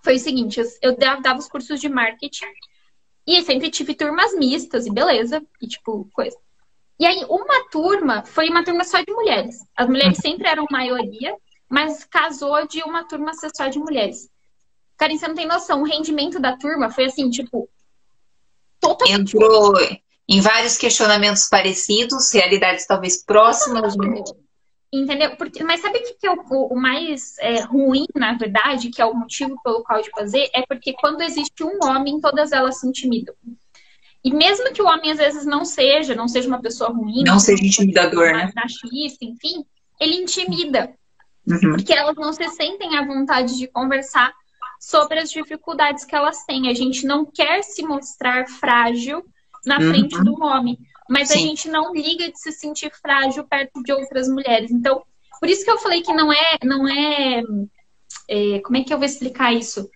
foi 0.03 0.15
o 0.15 0.19
seguinte, 0.19 0.61
eu 0.81 0.95
dava 0.95 1.39
os 1.39 1.47
cursos 1.47 1.79
de 1.79 1.89
marketing 1.89 2.45
e 3.25 3.41
sempre 3.41 3.71
tive 3.71 3.95
turmas 3.95 4.35
mistas 4.35 4.85
e 4.85 4.91
beleza, 4.91 5.43
e 5.59 5.67
tipo, 5.67 6.07
coisa. 6.13 6.37
E 6.99 7.05
aí, 7.05 7.25
uma 7.29 7.69
turma 7.69 8.23
foi 8.23 8.49
uma 8.49 8.63
turma 8.63 8.83
só 8.83 9.01
de 9.01 9.11
mulheres. 9.11 9.57
As 9.75 9.87
mulheres 9.87 10.17
sempre 10.17 10.47
eram 10.47 10.65
maioria, 10.71 11.35
mas 11.69 12.05
casou 12.05 12.65
de 12.67 12.81
uma 12.83 13.03
turma 13.05 13.33
ser 13.33 13.51
só 13.55 13.67
de 13.67 13.79
mulheres. 13.79 14.29
Karen, 14.97 15.17
você 15.17 15.27
não 15.27 15.35
tem 15.35 15.45
noção, 15.45 15.81
o 15.81 15.85
rendimento 15.85 16.39
da 16.39 16.55
turma 16.55 16.89
foi 16.89 17.05
assim, 17.05 17.29
tipo, 17.29 17.69
totalmente. 18.79 19.35
Entrou 19.35 19.73
em 20.27 20.39
vários 20.41 20.77
questionamentos 20.77 21.49
parecidos, 21.49 22.31
realidades 22.31 22.85
talvez 22.87 23.23
próximas. 23.23 23.95
Entendeu? 24.93 25.35
Porque, 25.35 25.61
mas 25.63 25.81
sabe 25.81 25.97
o 25.97 26.17
que 26.17 26.25
é 26.25 26.31
o, 26.31 26.67
o 26.67 26.75
mais 26.79 27.37
é, 27.39 27.59
ruim, 27.61 28.05
na 28.15 28.33
verdade, 28.37 28.89
que 28.89 29.01
é 29.01 29.05
o 29.05 29.13
motivo 29.13 29.59
pelo 29.61 29.83
qual 29.83 30.01
de 30.01 30.09
fazer? 30.11 30.49
É 30.53 30.61
porque 30.65 30.93
quando 30.93 31.21
existe 31.21 31.63
um 31.63 31.79
homem, 31.83 32.21
todas 32.21 32.53
elas 32.53 32.79
se 32.79 32.87
intimidam. 32.87 33.35
E 34.25 34.33
mesmo 34.33 34.73
que 34.73 34.81
o 34.81 34.87
homem 34.87 35.11
às 35.11 35.19
vezes 35.19 35.45
não 35.45 35.63
seja, 35.63 36.15
não 36.15 36.27
seja 36.27 36.47
uma 36.47 36.59
pessoa 36.59 36.89
ruim, 36.89 37.23
não, 37.23 37.33
não 37.33 37.39
seja 37.39 37.63
intimidador, 37.63 38.33
né? 38.33 38.51
Machista, 38.55 39.23
enfim, 39.23 39.63
ele 40.01 40.15
intimida. 40.15 40.91
Uhum. 41.47 41.73
Porque 41.75 41.93
elas 41.93 42.15
não 42.15 42.33
se 42.33 42.47
sentem 42.49 42.97
à 42.97 43.05
vontade 43.05 43.55
de 43.55 43.67
conversar 43.67 44.33
sobre 44.79 45.19
as 45.19 45.29
dificuldades 45.29 46.03
que 46.03 46.15
elas 46.15 46.43
têm. 46.43 46.67
A 46.69 46.73
gente 46.73 47.05
não 47.05 47.23
quer 47.23 47.63
se 47.63 47.83
mostrar 47.83 48.47
frágil 48.47 49.23
na 49.63 49.77
uhum. 49.77 49.89
frente 49.89 50.19
do 50.23 50.43
homem, 50.43 50.75
mas 51.07 51.27
Sim. 51.27 51.35
a 51.35 51.37
gente 51.41 51.69
não 51.69 51.93
liga 51.93 52.31
de 52.31 52.39
se 52.39 52.51
sentir 52.51 52.91
frágil 52.99 53.43
perto 53.43 53.83
de 53.83 53.93
outras 53.93 54.27
mulheres. 54.27 54.71
Então, 54.71 55.03
por 55.39 55.47
isso 55.47 55.63
que 55.63 55.69
eu 55.69 55.77
falei 55.77 56.01
que 56.01 56.13
não 56.13 56.33
é, 56.33 56.57
não 56.63 56.87
é, 56.87 57.43
é 58.27 58.59
como 58.61 58.77
é 58.77 58.83
que 58.83 58.91
eu 58.91 58.97
vou 58.97 59.05
explicar 59.05 59.53
isso? 59.53 59.87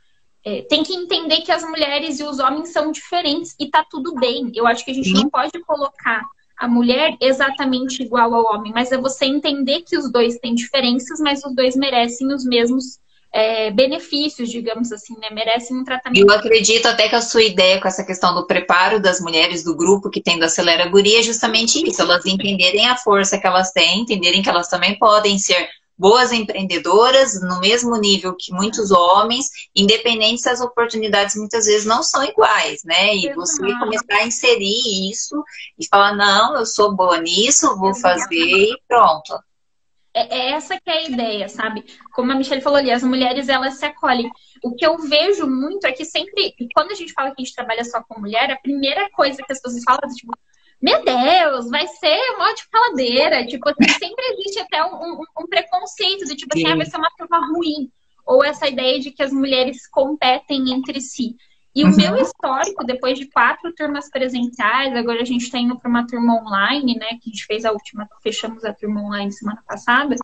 É, 0.46 0.62
tem 0.64 0.84
que 0.84 0.94
entender 0.94 1.42
que 1.42 1.52
as 1.52 1.64
mulheres 1.64 2.20
e 2.20 2.24
os 2.24 2.40
homens 2.40 2.72
são 2.72 2.92
diferentes 2.92 3.56
e 3.60 3.70
tá 3.70 3.86
tudo 3.90 4.16
bem. 4.16 4.52
Eu 4.56 4.66
acho 4.66 4.86
que 4.86 4.92
a 4.92 4.94
gente 4.94 5.12
não 5.12 5.30
pode 5.30 5.60
colocar 5.62 6.24
a 6.58 6.68
mulher 6.68 7.18
exatamente 7.22 8.04
igual 8.04 8.34
ao 8.34 8.56
homem, 8.56 8.72
mas 8.74 8.92
é 8.92 8.98
você 8.98 9.26
entender 9.26 9.82
que 9.82 9.98
os 9.98 10.12
dois 10.12 10.38
têm 10.40 10.54
diferenças, 10.56 11.20
mas 11.20 11.44
os 11.44 11.56
dois 11.56 11.76
merecem 11.76 12.28
os 12.34 12.44
mesmos 12.46 13.00
é, 13.32 13.70
benefícios, 13.72 14.50
digamos 14.50 14.92
assim, 14.92 15.16
né? 15.20 15.30
Merecem 15.32 15.78
um 15.78 15.84
tratamento. 15.84 16.20
Eu 16.20 16.32
acredito 16.32 16.88
até 16.88 17.08
que 17.08 17.16
a 17.16 17.22
sua 17.22 17.44
ideia 17.44 17.80
com 17.80 17.88
essa 17.88 18.04
questão 18.04 18.34
do 18.34 18.46
preparo 18.48 19.00
das 19.00 19.22
mulheres 19.22 19.64
do 19.64 19.76
grupo 19.76 20.10
que 20.10 20.22
tem 20.22 20.40
do 20.40 20.46
Acelera 20.46 20.90
Guria 20.90 21.20
é 21.20 21.24
justamente 21.24 21.88
isso, 21.88 22.02
elas 22.02 22.26
entenderem 22.26 22.88
a 22.88 22.98
força 22.98 23.38
que 23.38 23.46
elas 23.46 23.72
têm, 23.72 24.02
entenderem 24.02 24.42
que 24.42 24.50
elas 24.50 24.68
também 24.68 24.98
podem 24.98 25.38
ser 25.38 25.70
boas 26.00 26.32
empreendedoras 26.32 27.42
no 27.42 27.60
mesmo 27.60 27.98
nível 27.98 28.34
que 28.34 28.54
muitos 28.54 28.90
homens, 28.90 29.50
independente 29.76 30.42
se 30.42 30.50
as 30.50 30.62
oportunidades 30.62 31.36
muitas 31.36 31.66
vezes 31.66 31.86
não 31.86 32.02
são 32.02 32.24
iguais, 32.24 32.82
né? 32.86 33.14
E 33.18 33.34
você 33.34 33.62
começar 33.78 34.16
a 34.16 34.26
inserir 34.26 35.12
isso 35.12 35.44
e 35.78 35.86
falar, 35.86 36.16
não, 36.16 36.56
eu 36.56 36.66
sou 36.66 36.96
boa 36.96 37.20
nisso, 37.20 37.78
vou 37.78 37.94
fazer 37.94 38.34
e 38.34 38.74
pronto. 38.88 39.38
É, 40.14 40.38
é 40.38 40.52
essa 40.52 40.80
que 40.80 40.90
é 40.90 41.00
a 41.00 41.04
ideia, 41.04 41.50
sabe? 41.50 41.84
Como 42.14 42.32
a 42.32 42.36
Michelle 42.36 42.62
falou 42.62 42.80
ali, 42.80 42.92
as 42.92 43.04
mulheres 43.04 43.50
elas 43.50 43.76
se 43.76 43.86
acolhem. 43.86 44.30
O 44.64 44.74
que 44.76 44.86
eu 44.86 44.98
vejo 44.98 45.46
muito 45.46 45.86
é 45.86 45.92
que 45.92 46.06
sempre, 46.06 46.56
quando 46.74 46.92
a 46.92 46.96
gente 46.96 47.12
fala 47.12 47.36
que 47.36 47.42
a 47.42 47.46
gente 47.46 47.56
trabalha 47.56 47.84
só 47.84 48.02
com 48.02 48.22
mulher, 48.22 48.50
a 48.50 48.60
primeira 48.60 49.10
coisa 49.12 49.44
que 49.44 49.52
as 49.52 49.62
pessoas 49.62 49.84
falam 49.84 50.02
é 50.06 50.16
tipo, 50.16 50.32
meu 50.82 51.04
Deus, 51.04 51.70
vai 51.70 51.88
ser 51.88 52.20
um 52.36 52.40
monte 52.40 52.64
de 52.64 52.70
faladeira. 52.70 53.46
Tipo, 53.46 53.70
assim, 53.70 53.90
sempre 54.00 54.26
existe 54.34 54.60
até 54.60 54.84
um, 54.86 54.96
um, 54.96 55.24
um 55.42 55.48
preconceito 55.48 56.26
do 56.26 56.36
tipo 56.36 56.56
assim, 56.56 56.68
ah, 56.68 56.76
vai 56.76 56.86
ser 56.86 56.98
uma 56.98 57.12
turma 57.18 57.46
ruim. 57.48 57.92
Ou 58.26 58.44
essa 58.44 58.68
ideia 58.68 59.00
de 59.00 59.12
que 59.12 59.24
as 59.24 59.34
mulheres 59.34 59.88
competem 59.88 60.72
entre 60.72 61.02
si. 61.02 61.36
E 61.76 61.84
uhum. 61.84 61.92
o 61.92 61.96
meu 61.96 62.18
histórico, 62.18 62.84
depois 62.84 63.18
de 63.18 63.28
quatro 63.28 63.74
turmas 63.76 64.10
presenciais, 64.10 64.96
agora 64.96 65.22
a 65.22 65.26
gente 65.26 65.44
está 65.44 65.58
indo 65.58 65.78
para 65.78 65.90
uma 65.90 66.08
turma 66.08 66.42
online, 66.42 66.96
né? 66.96 67.10
Que 67.22 67.30
a 67.30 67.32
gente 67.32 67.46
fez 67.46 67.66
a 67.66 67.72
última, 67.72 68.08
fechamos 68.24 68.64
a 68.66 68.74
turma 68.74 69.02
online 69.02 69.32
semana 69.32 69.62
passada, 69.68 70.16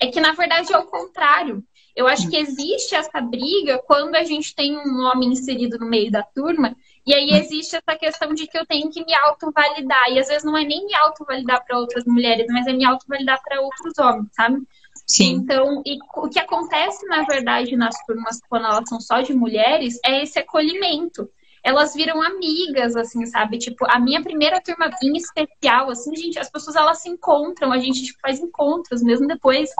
é 0.00 0.06
que 0.08 0.20
na 0.20 0.32
verdade 0.32 0.72
é 0.72 0.78
o 0.78 0.86
contrário. 0.86 1.62
Eu 1.94 2.06
acho 2.06 2.28
que 2.28 2.36
existe 2.36 2.94
essa 2.94 3.20
briga 3.20 3.82
quando 3.86 4.14
a 4.14 4.24
gente 4.24 4.54
tem 4.54 4.76
um 4.76 5.00
homem 5.00 5.30
inserido 5.30 5.78
no 5.78 5.86
meio 5.86 6.10
da 6.10 6.22
turma 6.22 6.76
e 7.06 7.14
aí 7.14 7.30
existe 7.30 7.76
essa 7.76 7.98
questão 7.98 8.34
de 8.34 8.46
que 8.46 8.58
eu 8.58 8.66
tenho 8.66 8.90
que 8.90 9.04
me 9.04 9.14
auto-validar. 9.14 10.10
E 10.10 10.18
às 10.18 10.28
vezes 10.28 10.44
não 10.44 10.56
é 10.56 10.64
nem 10.64 10.86
me 10.86 10.94
auto-validar 10.94 11.64
para 11.64 11.78
outras 11.78 12.04
mulheres, 12.04 12.46
mas 12.48 12.66
é 12.66 12.72
me 12.72 12.84
auto-validar 12.84 13.40
para 13.42 13.60
outros 13.60 13.98
homens, 13.98 14.28
sabe? 14.32 14.62
Sim. 15.06 15.32
Então, 15.32 15.82
e 15.86 15.98
o 16.16 16.28
que 16.28 16.38
acontece, 16.38 17.06
na 17.06 17.22
verdade, 17.22 17.76
nas 17.76 17.94
turmas, 18.04 18.40
quando 18.48 18.66
elas 18.66 18.88
são 18.88 19.00
só 19.00 19.20
de 19.20 19.32
mulheres, 19.32 19.98
é 20.04 20.22
esse 20.22 20.38
acolhimento. 20.38 21.30
Elas 21.62 21.94
viram 21.94 22.22
amigas, 22.22 22.94
assim, 22.94 23.26
sabe? 23.26 23.58
Tipo, 23.58 23.86
a 23.88 23.98
minha 23.98 24.22
primeira 24.22 24.60
turma 24.60 24.90
em 25.02 25.16
especial, 25.16 25.90
assim, 25.90 26.14
gente, 26.14 26.38
as 26.38 26.50
pessoas 26.50 26.76
elas 26.76 27.00
se 27.00 27.08
encontram, 27.08 27.72
a 27.72 27.78
gente 27.78 28.02
tipo, 28.02 28.18
faz 28.20 28.38
encontros 28.38 29.02
mesmo 29.02 29.26
depois 29.26 29.70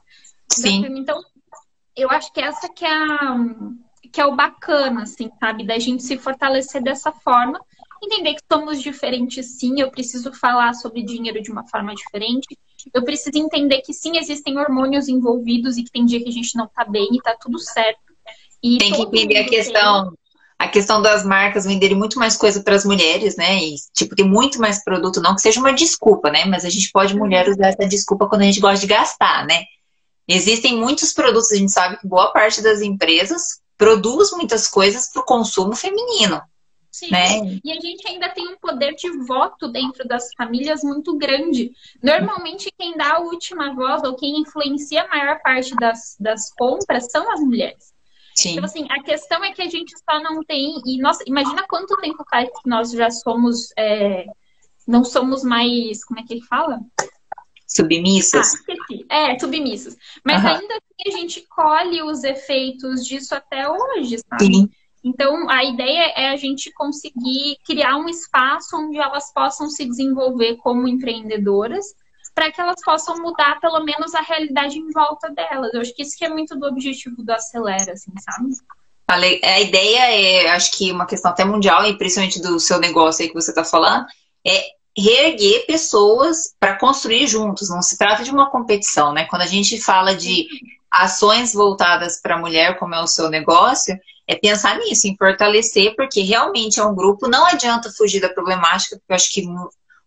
Sim. 0.50 0.86
Então, 0.98 1.20
eu 1.96 2.10
acho 2.10 2.32
que 2.32 2.40
essa 2.40 2.68
que 2.68 2.84
é 2.84 2.92
a, 2.92 3.36
que 4.12 4.20
é 4.20 4.26
o 4.26 4.34
bacana, 4.34 5.02
assim, 5.02 5.30
sabe? 5.38 5.66
Da 5.66 5.78
gente 5.78 6.02
se 6.02 6.18
fortalecer 6.18 6.82
dessa 6.82 7.12
forma. 7.12 7.60
Entender 8.02 8.34
que 8.34 8.42
somos 8.50 8.80
diferentes, 8.80 9.58
sim. 9.58 9.80
Eu 9.80 9.90
preciso 9.90 10.32
falar 10.32 10.72
sobre 10.74 11.02
dinheiro 11.02 11.42
de 11.42 11.50
uma 11.50 11.66
forma 11.66 11.94
diferente. 11.94 12.46
Eu 12.94 13.04
preciso 13.04 13.36
entender 13.36 13.80
que, 13.82 13.92
sim, 13.92 14.16
existem 14.16 14.56
hormônios 14.56 15.08
envolvidos 15.08 15.76
e 15.76 15.82
que 15.82 15.90
tem 15.90 16.06
dia 16.06 16.22
que 16.22 16.28
a 16.28 16.32
gente 16.32 16.56
não 16.56 16.68
tá 16.68 16.84
bem 16.84 17.08
e 17.12 17.20
tá 17.20 17.36
tudo 17.40 17.58
certo. 17.58 17.98
E 18.62 18.78
tem 18.78 18.92
que 18.92 19.02
entender 19.02 19.38
a 19.38 19.48
questão. 19.48 20.08
Tem... 20.08 20.18
A 20.60 20.66
questão 20.66 21.00
das 21.00 21.24
marcas 21.24 21.66
venderem 21.66 21.96
muito 21.96 22.18
mais 22.18 22.36
coisa 22.36 22.60
para 22.60 22.74
as 22.74 22.84
mulheres, 22.84 23.36
né? 23.36 23.58
E, 23.58 23.76
tipo, 23.94 24.16
tem 24.16 24.28
muito 24.28 24.60
mais 24.60 24.82
produto, 24.82 25.20
não 25.20 25.36
que 25.36 25.40
seja 25.40 25.60
uma 25.60 25.72
desculpa, 25.72 26.30
né? 26.30 26.46
Mas 26.46 26.64
a 26.64 26.68
gente 26.68 26.90
pode, 26.90 27.14
mulher, 27.14 27.46
uhum. 27.46 27.52
usar 27.52 27.68
essa 27.68 27.86
desculpa 27.86 28.28
quando 28.28 28.42
a 28.42 28.44
gente 28.44 28.58
gosta 28.58 28.80
de 28.80 28.88
gastar, 28.88 29.46
né? 29.46 29.62
Existem 30.26 30.76
muitos 30.76 31.12
produtos, 31.12 31.52
a 31.52 31.56
gente 31.56 31.70
sabe 31.70 31.96
que 31.96 32.08
boa 32.08 32.32
parte 32.32 32.60
das 32.60 32.82
empresas 32.82 33.60
produz 33.78 34.32
muitas 34.32 34.68
coisas 34.68 35.10
para 35.10 35.22
o 35.22 35.24
consumo 35.24 35.74
feminino. 35.74 36.42
Sim. 36.90 37.12
Né? 37.12 37.60
E 37.62 37.70
a 37.70 37.80
gente 37.80 38.06
ainda 38.08 38.28
tem 38.30 38.48
um 38.48 38.56
poder 38.56 38.94
de 38.96 39.08
voto 39.24 39.68
dentro 39.68 40.06
das 40.08 40.30
famílias 40.36 40.82
muito 40.82 41.16
grande. 41.16 41.70
Normalmente, 42.02 42.72
quem 42.76 42.96
dá 42.96 43.14
a 43.14 43.20
última 43.20 43.72
voz 43.72 44.02
ou 44.02 44.16
quem 44.16 44.40
influencia 44.40 45.04
a 45.04 45.08
maior 45.08 45.40
parte 45.40 45.76
das, 45.76 46.16
das 46.18 46.52
compras 46.54 47.08
são 47.10 47.30
as 47.30 47.40
mulheres. 47.40 47.94
Sim. 48.34 48.52
Então, 48.52 48.64
assim, 48.64 48.86
a 48.90 49.02
questão 49.02 49.44
é 49.44 49.52
que 49.52 49.62
a 49.62 49.68
gente 49.68 49.92
só 49.98 50.20
não 50.20 50.42
tem. 50.42 50.74
E, 50.84 50.98
nossa, 50.98 51.22
imagina 51.26 51.66
quanto 51.68 51.96
tempo 51.98 52.24
faz 52.28 52.48
que 52.48 52.68
nós 52.68 52.90
já 52.90 53.10
somos. 53.10 53.68
É, 53.78 54.26
não 54.86 55.04
somos 55.04 55.44
mais. 55.44 56.04
Como 56.04 56.18
é 56.18 56.24
que 56.24 56.34
ele 56.34 56.44
fala? 56.44 56.80
Submissas? 57.78 58.52
Ah, 59.08 59.30
é, 59.30 59.38
submissas. 59.38 59.96
Mas 60.24 60.42
uhum. 60.42 60.50
ainda 60.50 60.74
assim 60.74 61.14
a 61.14 61.18
gente 61.18 61.46
colhe 61.48 62.02
os 62.02 62.24
efeitos 62.24 63.06
disso 63.06 63.34
até 63.34 63.68
hoje, 63.68 64.18
sabe? 64.28 64.44
Sim. 64.44 64.70
Então, 65.04 65.48
a 65.48 65.64
ideia 65.64 66.12
é 66.16 66.30
a 66.30 66.36
gente 66.36 66.72
conseguir 66.72 67.56
criar 67.64 67.96
um 67.96 68.08
espaço 68.08 68.76
onde 68.76 68.98
elas 68.98 69.32
possam 69.32 69.70
se 69.70 69.84
desenvolver 69.84 70.56
como 70.56 70.88
empreendedoras, 70.88 71.86
para 72.34 72.50
que 72.50 72.60
elas 72.60 72.80
possam 72.84 73.16
mudar 73.18 73.60
pelo 73.60 73.84
menos 73.84 74.14
a 74.14 74.20
realidade 74.20 74.78
em 74.78 74.90
volta 74.90 75.30
delas. 75.30 75.72
Eu 75.72 75.80
acho 75.80 75.94
que 75.94 76.02
isso 76.02 76.16
que 76.16 76.24
é 76.24 76.28
muito 76.28 76.56
do 76.56 76.66
objetivo 76.66 77.22
do 77.22 77.30
Acelera, 77.30 77.92
assim, 77.92 78.12
sabe? 78.20 78.50
A 79.08 79.60
ideia 79.60 80.12
é, 80.12 80.50
acho 80.50 80.76
que 80.76 80.92
uma 80.92 81.06
questão 81.06 81.30
até 81.30 81.44
mundial, 81.44 81.84
e 81.86 81.96
principalmente 81.96 82.42
do 82.42 82.60
seu 82.60 82.78
negócio 82.78 83.22
aí 83.22 83.28
que 83.28 83.34
você 83.34 83.50
está 83.50 83.64
falando, 83.64 84.04
é 84.46 84.77
reerguer 85.00 85.66
pessoas 85.66 86.54
para 86.58 86.76
construir 86.76 87.26
juntos. 87.26 87.70
Não 87.70 87.80
se 87.82 87.96
trata 87.96 88.24
de 88.24 88.30
uma 88.30 88.50
competição, 88.50 89.12
né? 89.12 89.24
Quando 89.26 89.42
a 89.42 89.46
gente 89.46 89.80
fala 89.80 90.14
de 90.14 90.46
ações 90.90 91.52
voltadas 91.52 92.20
para 92.20 92.34
a 92.34 92.38
mulher, 92.38 92.78
como 92.78 92.94
é 92.94 93.00
o 93.00 93.06
seu 93.06 93.28
negócio, 93.28 93.98
é 94.26 94.34
pensar 94.34 94.76
nisso, 94.78 95.06
em 95.06 95.16
fortalecer, 95.16 95.94
porque 95.96 96.22
realmente 96.22 96.80
é 96.80 96.84
um 96.84 96.94
grupo. 96.94 97.28
Não 97.28 97.46
adianta 97.46 97.92
fugir 97.96 98.20
da 98.20 98.28
problemática, 98.28 98.96
porque 98.96 99.12
eu 99.12 99.16
acho 99.16 99.32
que 99.32 99.46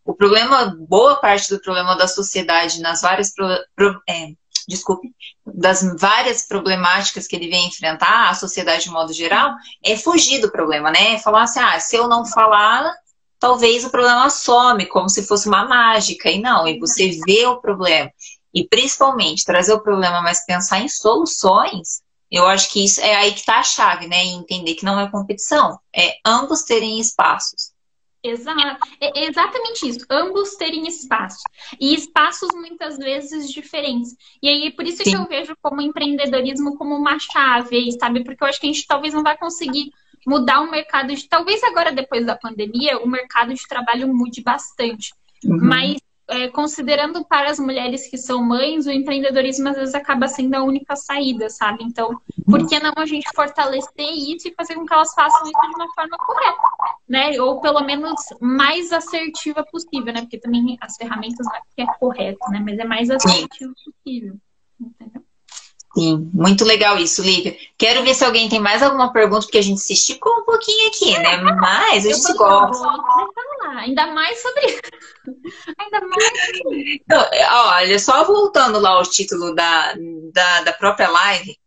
o 0.04 0.14
problema, 0.14 0.76
boa 0.88 1.16
parte 1.16 1.50
do 1.50 1.62
problema 1.62 1.96
da 1.96 2.08
sociedade 2.08 2.82
nas 2.82 3.02
várias 3.02 3.34
pro, 3.34 3.48
pro, 3.76 4.02
é, 4.10 4.30
desculpe, 4.68 5.10
das 5.46 5.84
várias 6.00 6.48
problemáticas 6.48 7.28
que 7.28 7.36
ele 7.36 7.50
vem 7.50 7.68
enfrentar, 7.68 8.30
a 8.30 8.34
sociedade 8.34 8.84
de 8.84 8.90
modo 8.90 9.14
geral, 9.14 9.54
é 9.84 9.96
fugir 9.96 10.40
do 10.40 10.52
problema, 10.52 10.92
né? 10.92 11.14
É 11.14 11.20
falar 11.20 11.44
assim, 11.44 11.60
ah, 11.60 11.80
se 11.80 11.96
eu 11.96 12.08
não 12.08 12.26
falar, 12.26 12.94
talvez 13.42 13.84
o 13.84 13.90
problema 13.90 14.30
some, 14.30 14.86
como 14.86 15.10
se 15.10 15.24
fosse 15.24 15.48
uma 15.48 15.66
mágica. 15.68 16.30
E 16.30 16.40
não, 16.40 16.68
e 16.68 16.80
você 16.80 17.20
vê 17.26 17.48
o 17.48 17.60
problema. 17.60 18.10
E 18.54 18.68
principalmente 18.68 19.44
trazer 19.44 19.74
o 19.74 19.82
problema, 19.82 20.22
mas 20.22 20.46
pensar 20.46 20.80
em 20.80 20.88
soluções, 20.88 22.04
eu 22.30 22.46
acho 22.48 22.72
que 22.72 22.86
isso 22.86 23.02
é 23.02 23.16
aí 23.16 23.32
que 23.32 23.40
está 23.40 23.58
a 23.58 23.64
chave, 23.64 24.08
né? 24.08 24.24
E 24.24 24.30
entender 24.30 24.76
que 24.76 24.86
não 24.86 25.00
é 25.00 25.10
competição, 25.10 25.80
é 25.94 26.18
ambos 26.24 26.62
terem 26.62 27.00
espaços. 27.00 27.72
Exato, 28.24 28.78
é 29.02 29.26
exatamente 29.26 29.90
isso, 29.90 30.06
ambos 30.08 30.56
terem 30.56 30.88
espaço. 30.88 31.42
E 31.80 31.96
espaços 31.96 32.50
muitas 32.54 33.00
vezes 33.00 33.52
diferentes. 33.52 34.16
E 34.44 34.48
aí, 34.48 34.72
por 34.72 34.86
isso 34.86 35.04
Sim. 35.04 35.10
que 35.10 35.18
eu 35.18 35.28
vejo 35.28 35.56
como 35.60 35.82
empreendedorismo 35.82 36.78
como 36.78 36.96
uma 36.96 37.18
chave, 37.18 37.92
sabe? 38.00 38.24
Porque 38.24 38.44
eu 38.44 38.48
acho 38.48 38.60
que 38.60 38.68
a 38.68 38.72
gente 38.72 38.86
talvez 38.86 39.16
não 39.16 39.24
vai 39.24 39.36
conseguir 39.36 39.92
mudar 40.26 40.62
o 40.62 40.72
mercado 40.72 41.14
de. 41.14 41.28
Talvez 41.28 41.64
agora, 41.64 41.92
depois 41.92 42.26
da 42.26 42.36
pandemia, 42.36 43.00
o 43.00 43.08
mercado 43.08 43.54
de 43.54 43.68
trabalho 43.68 44.14
mude 44.14 44.42
bastante. 44.42 45.14
Uhum. 45.44 45.58
Mas 45.62 45.98
é, 46.32 46.48
considerando 46.48 47.26
para 47.26 47.52
as 47.52 47.60
mulheres 47.60 48.08
que 48.08 48.18
são 48.18 48.42
mães, 48.42 48.86
o 48.86 48.92
empreendedorismo 48.92 49.68
às 49.68 49.76
vezes 49.76 49.94
acaba 49.94 50.30
sendo 50.30 50.56
a 50.56 50.64
única 50.64 50.96
saída, 50.96 51.50
sabe? 51.50 51.84
Então, 51.84 52.22
por 52.46 52.66
que 52.68 52.80
não 52.80 52.94
a 52.96 53.06
gente 53.06 53.28
fortalecer 53.36 54.10
isso 54.14 54.48
e 54.48 54.54
fazer 54.54 54.76
com 54.76 54.86
que 54.86 54.94
elas 54.94 55.14
façam 55.14 55.44
isso 55.44 55.62
de 55.62 55.76
uma 55.76 55.94
forma 55.94 56.18
correta, 56.18 56.70
né? 57.08 57.42
Ou 57.42 57.60
pelo 57.60 57.82
menos 57.82 58.22
mais 58.40 58.94
assertiva 58.94 59.66
possível, 59.70 60.14
né? 60.14 60.22
Porque 60.22 60.40
também 60.40 60.78
as 60.80 60.96
ferramentas 60.96 61.46
não 61.46 61.56
é 61.56 61.62
que 61.76 61.82
é 61.82 61.86
correto, 62.00 62.50
né? 62.50 62.62
Mas 62.64 62.80
é 62.80 62.86
mais 62.86 63.10
assertivo 63.10 63.74
possível. 63.84 64.36
Entendeu? 64.80 65.21
Sim, 65.94 66.30
muito 66.34 66.64
legal 66.64 66.98
isso, 66.98 67.22
Lívia. 67.22 67.58
Quero 67.78 68.04
ver 68.04 68.14
se 68.14 68.24
alguém 68.24 68.48
tem 68.48 68.60
mais 68.60 68.82
alguma 68.82 69.12
pergunta, 69.12 69.42
porque 69.46 69.58
a 69.58 69.64
gente 69.64 69.82
se 69.82 69.92
esticou 69.92 70.32
um 70.40 70.46
pouquinho 70.46 70.88
aqui, 70.88 71.18
né? 71.20 71.38
Mas 71.60 72.06
a 72.06 72.14
gente 72.14 72.34
gosta. 72.34 72.88
Ainda 73.78 74.08
mais 74.08 74.42
sobre. 74.42 74.80
Ainda 75.80 76.08
mais. 76.08 76.32
Então, 76.72 77.26
olha, 77.74 78.00
só 78.00 78.24
voltando 78.24 78.80
lá 78.80 78.92
ao 78.92 79.04
título 79.04 79.54
da, 79.54 79.94
da, 80.34 80.62
da 80.62 80.74
própria 80.74 81.10
live, 81.10 81.58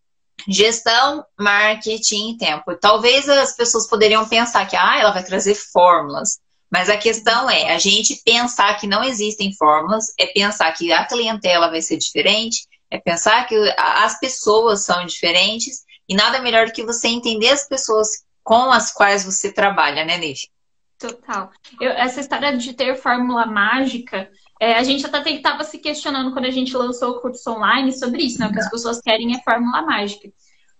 gestão, 0.49 1.25
marketing 1.39 2.31
e 2.31 2.39
tempo. 2.39 2.77
Talvez 2.81 3.29
as 3.29 3.55
pessoas 3.55 3.87
poderiam 3.87 4.27
pensar 4.27 4.67
que 4.67 4.77
ah, 4.77 4.99
ela 4.99 5.13
vai 5.13 5.23
trazer 5.23 5.55
fórmulas. 5.55 6.39
Mas 6.71 6.89
a 6.89 6.97
questão 6.97 7.49
é, 7.49 7.73
a 7.73 7.79
gente 7.79 8.21
pensar 8.25 8.75
que 8.81 8.87
não 8.87 9.05
existem 9.05 9.55
fórmulas, 9.55 10.07
é 10.19 10.27
pensar 10.27 10.73
que 10.73 10.91
a 10.93 11.05
clientela 11.07 11.71
vai 11.71 11.81
ser 11.81 11.97
diferente, 11.97 12.67
é 12.95 13.01
pensar 13.01 13.47
que 13.47 13.57
as 13.77 14.19
pessoas 14.21 14.85
são 14.85 15.05
diferentes 15.05 15.85
e 16.09 16.15
nada 16.15 16.41
melhor 16.41 16.67
do 16.67 16.73
que 16.73 16.85
você 16.85 17.09
entender 17.09 17.49
as 17.49 17.67
pessoas 17.67 18.25
com 18.43 18.71
as 18.71 18.93
quais 18.93 19.25
você 19.25 19.53
trabalha, 19.53 20.05
né, 20.05 20.17
Nive? 20.17 20.49
Total. 20.97 21.51
Eu, 21.81 21.91
essa 21.91 22.21
história 22.21 22.57
de 22.57 22.73
ter 22.73 22.95
fórmula 22.95 23.47
mágica, 23.47 24.31
é, 24.61 24.75
a 24.75 24.83
gente 24.85 25.05
até 25.05 25.29
estava 25.31 25.65
se 25.65 25.79
questionando 25.79 26.33
quando 26.33 26.45
a 26.45 26.51
gente 26.51 26.77
lançou 26.77 27.11
o 27.11 27.21
curso 27.21 27.51
online 27.51 27.93
sobre 27.93 28.23
isso, 28.23 28.39
né? 28.39 28.47
O 28.47 28.53
que 28.53 28.61
as 28.61 28.71
pessoas 28.71 29.01
querem 29.01 29.35
é 29.35 29.43
fórmula 29.43 29.83
mágica. 29.83 30.29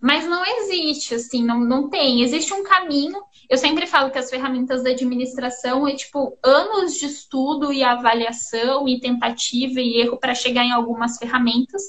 Mas 0.01 0.25
não 0.25 0.43
existe, 0.45 1.15
assim, 1.15 1.43
não, 1.43 1.59
não 1.59 1.89
tem. 1.89 2.21
Existe 2.21 2.53
um 2.53 2.63
caminho. 2.63 3.21
Eu 3.49 3.57
sempre 3.57 3.87
falo 3.87 4.11
que 4.11 4.17
as 4.17 4.29
ferramentas 4.29 4.83
da 4.83 4.91
administração 4.91 5.87
é 5.87 5.95
tipo 5.95 6.37
anos 6.43 6.95
de 6.95 7.07
estudo 7.07 7.73
e 7.73 7.83
avaliação 7.83 8.87
e 8.87 8.99
tentativa 8.99 9.81
e 9.81 10.01
erro 10.01 10.17
para 10.17 10.35
chegar 10.35 10.63
em 10.63 10.71
algumas 10.71 11.17
ferramentas 11.17 11.83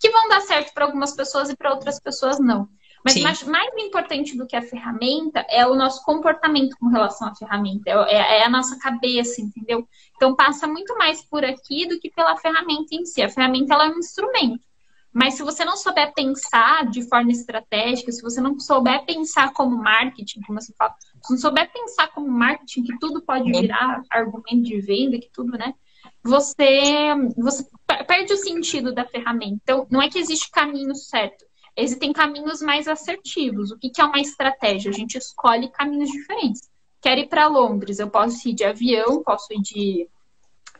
que 0.00 0.10
vão 0.10 0.28
dar 0.28 0.40
certo 0.40 0.72
para 0.72 0.84
algumas 0.84 1.14
pessoas 1.14 1.50
e 1.50 1.56
para 1.56 1.72
outras 1.72 2.00
pessoas 2.00 2.38
não. 2.38 2.68
Mas 3.04 3.16
mais, 3.22 3.42
mais, 3.44 3.70
importante 3.78 4.36
do 4.36 4.46
que 4.46 4.56
a 4.56 4.62
ferramenta 4.62 5.46
é 5.48 5.66
o 5.66 5.74
nosso 5.74 6.04
comportamento 6.04 6.76
com 6.78 6.88
relação 6.88 7.28
à 7.28 7.34
ferramenta, 7.34 7.88
é, 7.88 8.40
é, 8.40 8.44
a 8.44 8.50
nossa 8.50 8.78
cabeça, 8.78 9.40
entendeu? 9.40 9.88
Então 10.16 10.34
passa 10.34 10.66
muito 10.66 10.96
mais 10.96 11.24
por 11.24 11.44
aqui 11.44 11.86
do 11.86 11.98
que 12.00 12.10
pela 12.10 12.36
ferramenta 12.36 12.94
em 12.94 13.04
si. 13.04 13.22
A 13.22 13.28
ferramenta 13.28 13.74
ela 13.74 13.86
é 13.86 13.90
um 13.90 13.98
instrumento. 13.98 14.60
Mas 15.12 15.34
se 15.34 15.42
você 15.42 15.64
não 15.64 15.76
souber 15.76 16.12
pensar 16.12 16.86
de 16.86 17.08
forma 17.08 17.30
estratégica, 17.30 18.12
se 18.12 18.22
você 18.22 18.40
não 18.40 18.58
souber 18.60 19.04
pensar 19.06 19.52
como 19.52 19.76
marketing, 19.76 20.40
como 20.42 20.60
você 20.60 20.72
fala, 20.76 20.94
se 21.22 21.32
não 21.32 21.38
souber 21.38 21.72
pensar 21.72 22.08
como 22.08 22.28
marketing, 22.28 22.82
que 22.82 22.98
tudo 22.98 23.22
pode 23.22 23.50
virar 23.50 24.02
argumento 24.10 24.62
de 24.62 24.80
venda, 24.80 25.18
que 25.18 25.30
tudo, 25.32 25.52
né? 25.52 25.74
Você, 26.22 27.14
você 27.36 27.66
perde 28.06 28.32
o 28.32 28.36
sentido 28.36 28.92
da 28.92 29.04
ferramenta. 29.04 29.58
Então, 29.62 29.86
não 29.90 30.02
é 30.02 30.08
que 30.08 30.18
existe 30.18 30.50
caminho 30.50 30.94
certo. 30.94 31.44
Existem 31.76 32.12
caminhos 32.12 32.60
mais 32.60 32.88
assertivos. 32.88 33.70
O 33.70 33.78
que, 33.78 33.90
que 33.90 34.00
é 34.00 34.04
uma 34.04 34.20
estratégia? 34.20 34.90
A 34.90 34.94
gente 34.94 35.16
escolhe 35.16 35.70
caminhos 35.70 36.10
diferentes. 36.10 36.68
Quero 37.00 37.20
ir 37.20 37.28
para 37.28 37.46
Londres, 37.46 38.00
eu 38.00 38.10
posso 38.10 38.48
ir 38.48 38.54
de 38.54 38.64
avião, 38.64 39.22
posso 39.22 39.52
ir 39.52 39.62
de, 39.62 40.08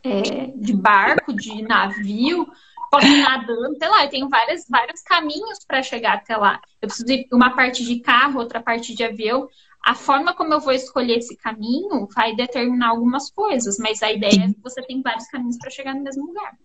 é, 0.03 0.47
de 0.47 0.73
barco, 0.73 1.31
de 1.33 1.61
navio, 1.61 2.45
posso 2.91 3.07
ir 3.07 3.21
nadando, 3.23 3.77
sei 3.77 3.87
lá, 3.87 4.03
eu 4.03 4.09
tenho 4.09 4.27
várias, 4.27 4.65
vários 4.67 5.01
caminhos 5.01 5.59
para 5.65 5.81
chegar 5.81 6.15
até 6.15 6.35
lá. 6.35 6.59
Eu 6.81 6.89
preciso 6.89 7.09
ir 7.09 7.27
uma 7.31 7.55
parte 7.55 7.85
de 7.85 8.01
carro, 8.01 8.39
outra 8.39 8.61
parte 8.61 8.93
de 8.93 9.03
avião 9.03 9.47
a 9.89 9.95
forma 9.95 10.35
como 10.35 10.53
eu 10.53 10.59
vou 10.59 10.71
escolher 10.71 11.17
esse 11.17 11.35
caminho 11.35 12.07
vai 12.13 12.35
determinar 12.35 12.89
algumas 12.89 13.31
coisas, 13.31 13.79
mas 13.79 14.03
a 14.03 14.11
ideia 14.11 14.43
é 14.43 14.53
que 14.53 14.61
você 14.61 14.83
tem 14.83 15.01
vários 15.01 15.25
caminhos 15.25 15.57
para 15.57 15.71
chegar 15.71 15.95
no 15.95 16.03
mesmo 16.03 16.27
lugar. 16.27 16.55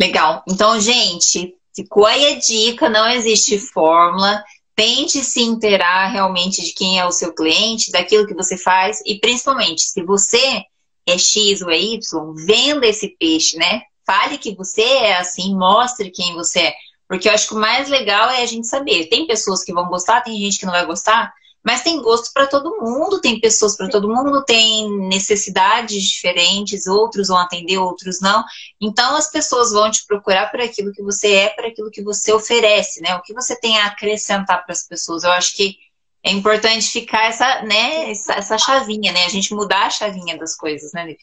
Legal. 0.00 0.42
Então, 0.48 0.80
gente, 0.80 1.54
ficou 1.76 2.06
aí 2.06 2.32
a 2.32 2.38
dica, 2.38 2.88
não 2.88 3.06
existe 3.10 3.58
fórmula. 3.58 4.42
Tente 4.74 5.22
se 5.22 5.42
inteirar 5.42 6.06
realmente 6.06 6.64
de 6.64 6.72
quem 6.72 6.98
é 6.98 7.04
o 7.04 7.12
seu 7.12 7.34
cliente, 7.34 7.92
daquilo 7.92 8.26
que 8.26 8.32
você 8.32 8.56
faz 8.56 9.02
e 9.04 9.20
principalmente, 9.20 9.82
se 9.82 10.02
você 10.02 10.62
é 11.06 11.18
X 11.18 11.60
ou 11.60 11.70
é 11.70 11.78
Y, 11.78 12.34
venda 12.36 12.86
esse 12.86 13.08
peixe, 13.18 13.58
né? 13.58 13.82
Fale 14.06 14.38
que 14.38 14.54
você 14.54 14.80
é 14.80 15.18
assim, 15.18 15.54
mostre 15.54 16.10
quem 16.10 16.32
você 16.32 16.60
é. 16.60 16.74
Porque 17.06 17.28
eu 17.28 17.34
acho 17.34 17.48
que 17.48 17.54
o 17.54 17.60
mais 17.60 17.90
legal 17.90 18.30
é 18.30 18.40
a 18.40 18.46
gente 18.46 18.66
saber. 18.66 19.10
Tem 19.10 19.26
pessoas 19.26 19.62
que 19.62 19.74
vão 19.74 19.90
gostar, 19.90 20.22
tem 20.22 20.38
gente 20.38 20.58
que 20.58 20.64
não 20.64 20.72
vai 20.72 20.86
gostar, 20.86 21.34
mas 21.68 21.82
tem 21.82 22.00
gosto 22.00 22.32
para 22.32 22.46
todo 22.46 22.80
mundo, 22.80 23.20
tem 23.20 23.38
pessoas 23.38 23.76
para 23.76 23.90
todo 23.90 24.08
mundo, 24.08 24.42
tem 24.42 24.90
necessidades 25.06 26.02
diferentes, 26.02 26.86
outros 26.86 27.28
vão 27.28 27.36
atender, 27.36 27.76
outros 27.76 28.22
não. 28.22 28.42
Então 28.80 29.14
as 29.14 29.30
pessoas 29.30 29.70
vão 29.70 29.90
te 29.90 30.06
procurar 30.06 30.50
por 30.50 30.62
aquilo 30.62 30.94
que 30.94 31.02
você 31.02 31.30
é, 31.30 31.48
por 31.50 31.66
aquilo 31.66 31.90
que 31.90 32.02
você 32.02 32.32
oferece, 32.32 33.02
né? 33.02 33.14
O 33.16 33.20
que 33.20 33.34
você 33.34 33.54
tem 33.54 33.76
a 33.76 33.84
acrescentar 33.84 34.64
para 34.64 34.72
as 34.72 34.88
pessoas. 34.88 35.24
Eu 35.24 35.32
acho 35.32 35.54
que 35.54 35.76
é 36.24 36.32
importante 36.32 36.88
ficar 36.88 37.26
essa, 37.26 37.60
né, 37.60 38.12
essa, 38.12 38.32
essa 38.32 38.56
chavinha, 38.56 39.12
né? 39.12 39.26
A 39.26 39.28
gente 39.28 39.52
mudar 39.52 39.88
a 39.88 39.90
chavinha 39.90 40.38
das 40.38 40.56
coisas, 40.56 40.94
né, 40.94 41.04
Liv? 41.04 41.18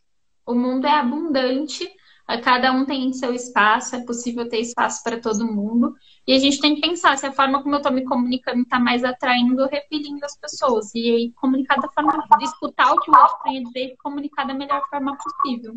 O 0.46 0.54
mundo 0.54 0.86
é 0.86 0.92
abundante 0.92 1.92
cada 2.42 2.72
um 2.72 2.86
tem 2.86 3.14
seu 3.14 3.34
espaço, 3.34 3.96
é 3.96 4.04
possível 4.04 4.50
ter 4.50 4.60
espaço 4.60 5.04
para 5.04 5.20
todo 5.20 5.46
mundo. 5.46 5.94
E 6.28 6.34
a 6.34 6.40
gente 6.40 6.60
tem 6.60 6.76
que 6.76 6.82
pensar 6.82 7.18
se 7.18 7.26
a 7.26 7.32
forma 7.32 7.62
como 7.62 7.76
eu 7.76 7.78
estou 7.78 7.92
me 7.92 8.04
comunicando 8.04 8.62
está 8.62 8.80
mais 8.80 9.04
atraindo 9.04 9.62
ou 9.62 9.70
repelindo 9.70 10.26
as 10.26 10.36
pessoas. 10.36 10.90
E 10.96 11.10
aí, 11.10 11.32
comunicar 11.36 11.80
da 11.80 11.88
forma 11.90 12.12
escutar 12.42 12.94
o 12.94 13.00
que 13.00 13.12
o 13.12 13.16
outro 13.16 13.38
tem 13.44 13.60
a 13.60 13.64
dizer 13.64 13.94
e 13.94 13.98
comunicar 13.98 14.46
da 14.46 14.54
melhor 14.54 14.82
forma 14.90 15.16
possível. 15.18 15.74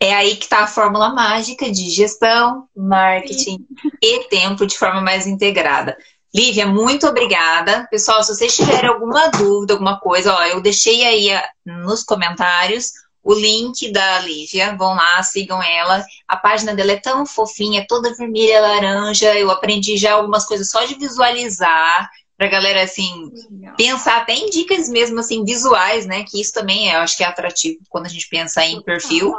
É 0.00 0.12
aí 0.12 0.34
que 0.34 0.42
está 0.42 0.64
a 0.64 0.66
fórmula 0.66 1.14
mágica 1.14 1.70
de 1.70 1.88
gestão, 1.88 2.66
marketing 2.76 3.58
Sim. 3.58 3.66
e 4.02 4.28
tempo 4.28 4.66
de 4.66 4.76
forma 4.76 5.00
mais 5.00 5.28
integrada. 5.28 5.96
Lívia, 6.34 6.66
muito 6.66 7.06
obrigada. 7.06 7.86
Pessoal, 7.88 8.24
se 8.24 8.34
vocês 8.34 8.56
tiverem 8.56 8.90
alguma 8.90 9.28
dúvida, 9.28 9.74
alguma 9.74 10.00
coisa, 10.00 10.34
ó, 10.34 10.42
eu 10.44 10.60
deixei 10.60 11.04
aí 11.04 11.28
nos 11.64 12.02
comentários 12.02 12.90
o 13.22 13.34
link 13.34 13.90
da 13.92 14.18
Lívia. 14.20 14.76
Vão 14.76 14.94
lá, 14.94 15.22
sigam 15.22 15.62
ela. 15.62 16.04
A 16.26 16.36
página 16.36 16.74
dela 16.74 16.92
é 16.92 17.00
tão 17.00 17.24
fofinha, 17.24 17.80
é 17.80 17.86
toda 17.86 18.14
vermelha, 18.14 18.60
laranja. 18.60 19.34
Eu 19.34 19.50
aprendi 19.50 19.96
já 19.96 20.14
algumas 20.14 20.44
coisas 20.44 20.70
só 20.70 20.84
de 20.84 20.94
visualizar. 20.94 22.10
Pra 22.36 22.48
galera, 22.48 22.82
assim, 22.82 23.30
Legal. 23.50 23.76
pensar 23.76 24.16
até 24.16 24.34
em 24.34 24.50
dicas 24.50 24.88
mesmo, 24.88 25.20
assim, 25.20 25.44
visuais, 25.44 26.06
né? 26.06 26.24
Que 26.24 26.40
isso 26.40 26.52
também 26.52 26.90
é, 26.90 26.96
eu 26.96 27.00
acho 27.00 27.16
que 27.16 27.22
é 27.22 27.26
atrativo 27.26 27.78
quando 27.88 28.06
a 28.06 28.08
gente 28.08 28.28
pensa 28.28 28.64
em 28.64 28.82
perfil. 28.82 29.32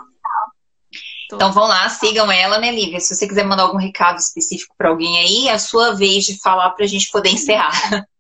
Então 1.26 1.52
vão 1.52 1.68
lá, 1.68 1.90
sigam 1.90 2.32
ela, 2.32 2.60
né, 2.60 2.72
Lívia? 2.72 3.00
Se 3.00 3.16
você 3.16 3.28
quiser 3.28 3.44
mandar 3.44 3.64
algum 3.64 3.78
recado 3.78 4.20
específico 4.20 4.76
para 4.78 4.90
alguém 4.90 5.18
aí, 5.18 5.48
é 5.48 5.54
a 5.54 5.60
sua 5.60 5.94
vez 5.94 6.26
de 6.26 6.40
falar 6.40 6.70
para 6.72 6.86
a 6.86 6.88
gente 6.88 7.10
poder 7.12 7.30
encerrar. 7.30 7.72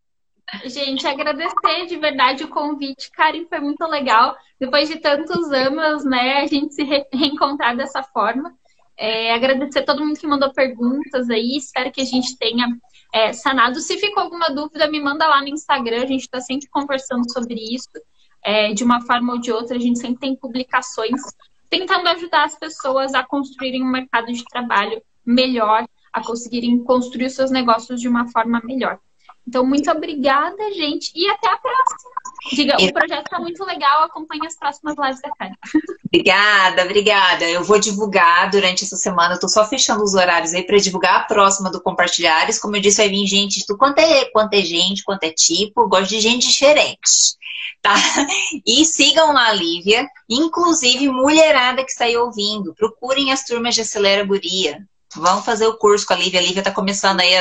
Gente, 0.65 1.07
agradecer 1.07 1.85
de 1.87 1.97
verdade 1.97 2.43
o 2.43 2.49
convite, 2.49 3.09
Karen, 3.11 3.45
foi 3.47 3.59
muito 3.59 3.83
legal. 3.85 4.35
Depois 4.59 4.87
de 4.87 4.97
tantos 4.97 5.51
anos, 5.51 6.05
né, 6.05 6.41
a 6.41 6.47
gente 6.47 6.73
se 6.73 6.83
re 6.83 7.05
reencontrar 7.11 7.75
dessa 7.75 8.03
forma. 8.03 8.53
É, 8.95 9.33
agradecer 9.33 9.79
a 9.79 9.85
todo 9.85 10.05
mundo 10.05 10.19
que 10.19 10.27
mandou 10.27 10.53
perguntas 10.53 11.29
aí, 11.29 11.57
espero 11.57 11.91
que 11.91 12.01
a 12.01 12.05
gente 12.05 12.37
tenha 12.37 12.67
é, 13.13 13.33
sanado. 13.33 13.79
Se 13.79 13.97
ficou 13.97 14.23
alguma 14.23 14.49
dúvida, 14.49 14.87
me 14.87 15.01
manda 15.01 15.27
lá 15.27 15.41
no 15.41 15.47
Instagram, 15.47 16.03
a 16.03 16.07
gente 16.07 16.21
está 16.21 16.39
sempre 16.39 16.67
conversando 16.69 17.31
sobre 17.31 17.55
isso. 17.55 17.89
É, 18.45 18.73
de 18.73 18.83
uma 18.83 19.01
forma 19.01 19.33
ou 19.33 19.39
de 19.39 19.51
outra, 19.51 19.77
a 19.77 19.79
gente 19.79 19.99
sempre 19.99 20.19
tem 20.19 20.35
publicações 20.35 21.21
tentando 21.69 22.07
ajudar 22.09 22.43
as 22.43 22.59
pessoas 22.59 23.15
a 23.15 23.23
construírem 23.23 23.81
um 23.81 23.89
mercado 23.89 24.31
de 24.31 24.43
trabalho 24.45 25.01
melhor, 25.25 25.87
a 26.11 26.23
conseguirem 26.23 26.83
construir 26.83 27.25
os 27.25 27.33
seus 27.33 27.49
negócios 27.49 27.99
de 27.99 28.07
uma 28.07 28.27
forma 28.27 28.61
melhor. 28.63 28.99
Então, 29.47 29.65
muito 29.65 29.91
obrigada, 29.91 30.71
gente, 30.73 31.11
e 31.13 31.29
até 31.29 31.49
a 31.49 31.57
próxima. 31.57 32.13
Diga, 32.51 32.75
o 32.77 32.93
projeto 32.93 33.25
está 33.25 33.39
muito 33.39 33.63
legal, 33.63 34.03
acompanhe 34.03 34.45
as 34.45 34.55
próximas 34.55 34.95
lives 34.97 35.21
da 35.21 35.29
Karen. 35.31 35.53
Obrigada, 36.07 36.83
obrigada. 36.83 37.45
Eu 37.45 37.63
vou 37.63 37.79
divulgar 37.79 38.49
durante 38.49 38.83
essa 38.83 38.95
semana, 38.95 39.35
eu 39.35 39.39
tô 39.39 39.47
só 39.47 39.65
fechando 39.65 40.03
os 40.03 40.13
horários 40.13 40.53
aí 40.53 40.63
para 40.63 40.77
divulgar 40.77 41.15
a 41.15 41.23
próxima 41.23 41.71
do 41.71 41.81
Compartilhares. 41.81 42.59
Como 42.59 42.75
eu 42.75 42.81
disse, 42.81 42.97
vai 42.97 43.09
vir 43.09 43.25
gente 43.25 43.65
de 43.65 43.77
quanto 43.77 43.99
é, 43.99 44.25
quanto 44.25 44.53
é 44.53 44.61
gente, 44.61 45.03
quanto 45.03 45.23
é 45.23 45.31
tipo, 45.31 45.81
eu 45.81 45.89
gosto 45.89 46.09
de 46.09 46.19
gente 46.19 46.47
diferente. 46.47 47.37
Tá? 47.81 47.95
E 48.65 48.85
sigam 48.85 49.33
lá 49.33 49.47
a 49.47 49.53
Lívia, 49.53 50.07
inclusive 50.29 51.09
mulherada 51.09 51.83
que 51.83 51.91
está 51.91 52.05
aí 52.05 52.15
ouvindo, 52.15 52.73
procurem 52.73 53.31
as 53.31 53.43
turmas 53.43 53.75
de 53.75 53.81
Acelera 53.81 54.23
Guria. 54.23 54.85
Vamos 55.15 55.45
fazer 55.45 55.67
o 55.67 55.77
curso 55.77 56.05
com 56.05 56.13
a 56.13 56.17
Lívia. 56.17 56.39
A 56.39 56.43
Lívia 56.43 56.61
está 56.61 56.71
começando 56.71 57.19
aí 57.19 57.31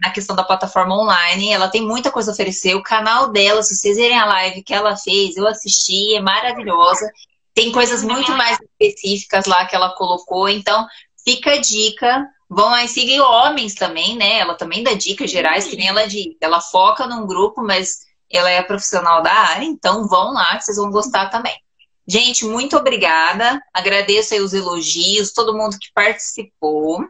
na 0.00 0.10
questão 0.10 0.34
da 0.34 0.44
plataforma 0.44 0.96
online. 0.96 1.50
Ela 1.50 1.68
tem 1.68 1.82
muita 1.82 2.10
coisa 2.10 2.30
a 2.30 2.34
oferecer. 2.34 2.74
O 2.74 2.82
canal 2.82 3.30
dela, 3.30 3.62
se 3.62 3.74
vocês 3.74 3.96
verem 3.96 4.18
a 4.18 4.24
live 4.26 4.62
que 4.62 4.74
ela 4.74 4.96
fez, 4.96 5.36
eu 5.36 5.46
assisti, 5.46 6.14
é 6.14 6.20
maravilhosa. 6.20 7.10
Tem 7.54 7.70
coisas 7.72 8.02
muito 8.02 8.32
mais 8.32 8.58
específicas 8.60 9.46
lá 9.46 9.64
que 9.66 9.76
ela 9.76 9.94
colocou. 9.94 10.48
Então, 10.48 10.86
fica 11.24 11.52
a 11.52 11.60
dica. 11.60 12.28
Vão 12.48 12.72
aí 12.72 12.88
seguir 12.88 13.20
homens 13.20 13.74
também, 13.74 14.16
né? 14.16 14.38
Ela 14.38 14.54
também 14.54 14.82
dá 14.82 14.92
dicas 14.92 15.30
gerais, 15.30 15.66
que 15.66 15.76
nem 15.76 15.88
ela 15.88 16.06
diz. 16.06 16.36
Ela 16.40 16.60
foca 16.60 17.06
num 17.06 17.26
grupo, 17.26 17.62
mas 17.62 18.00
ela 18.30 18.50
é 18.50 18.62
profissional 18.62 19.22
da 19.22 19.32
área. 19.32 19.64
Então, 19.64 20.06
vão 20.06 20.32
lá 20.32 20.56
que 20.56 20.64
vocês 20.64 20.76
vão 20.76 20.90
gostar 20.90 21.30
também. 21.30 21.63
Gente, 22.06 22.44
muito 22.44 22.76
obrigada. 22.76 23.60
Agradeço 23.72 24.34
aí 24.34 24.40
os 24.40 24.52
elogios, 24.52 25.32
todo 25.32 25.56
mundo 25.56 25.78
que 25.78 25.88
participou. 25.94 27.04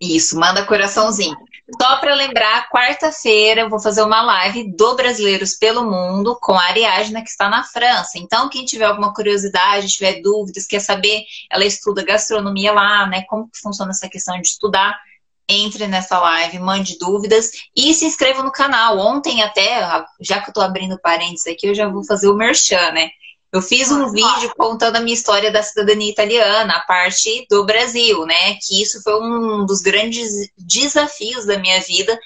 Isso, 0.00 0.38
manda 0.38 0.66
coraçãozinho. 0.66 1.36
Só 1.80 1.96
para 1.96 2.14
lembrar, 2.14 2.68
quarta-feira 2.68 3.62
eu 3.62 3.70
vou 3.70 3.80
fazer 3.80 4.02
uma 4.02 4.20
live 4.20 4.70
do 4.76 4.94
Brasileiros 4.94 5.54
pelo 5.54 5.90
Mundo 5.90 6.38
com 6.40 6.52
a 6.52 6.64
Ariadna, 6.64 7.22
que 7.22 7.30
está 7.30 7.48
na 7.48 7.64
França. 7.64 8.18
Então, 8.18 8.50
quem 8.50 8.64
tiver 8.66 8.84
alguma 8.84 9.14
curiosidade, 9.14 9.88
tiver 9.88 10.20
dúvidas, 10.20 10.66
quer 10.66 10.80
saber, 10.80 11.24
ela 11.50 11.64
estuda 11.64 12.04
gastronomia 12.04 12.72
lá, 12.72 13.06
né? 13.06 13.22
Como 13.22 13.48
que 13.50 13.58
funciona 13.58 13.92
essa 13.92 14.08
questão 14.08 14.38
de 14.38 14.46
estudar, 14.46 15.00
entre 15.48 15.86
nessa 15.86 16.18
live, 16.18 16.58
mande 16.58 16.98
dúvidas 16.98 17.50
e 17.76 17.92
se 17.94 18.06
inscreva 18.06 18.42
no 18.42 18.52
canal. 18.52 18.98
Ontem 18.98 19.42
até, 19.42 20.04
já 20.20 20.40
que 20.40 20.48
eu 20.48 20.50
estou 20.50 20.62
abrindo 20.62 20.98
parênteses 21.00 21.46
aqui, 21.46 21.68
eu 21.68 21.74
já 21.74 21.88
vou 21.88 22.04
fazer 22.04 22.28
o 22.28 22.36
merchan, 22.36 22.92
né? 22.92 23.10
Eu 23.54 23.62
fiz 23.62 23.88
um 23.92 24.10
vídeo 24.10 24.52
contando 24.58 24.96
a 24.96 25.00
minha 25.00 25.14
história 25.14 25.48
da 25.48 25.62
cidadania 25.62 26.10
italiana, 26.10 26.74
a 26.74 26.80
parte 26.80 27.46
do 27.48 27.64
Brasil, 27.64 28.26
né? 28.26 28.54
Que 28.60 28.82
isso 28.82 29.00
foi 29.00 29.14
um 29.22 29.64
dos 29.64 29.80
grandes 29.80 30.50
desafios 30.58 31.46
da 31.46 31.56
minha 31.56 31.80
vida. 31.80 32.18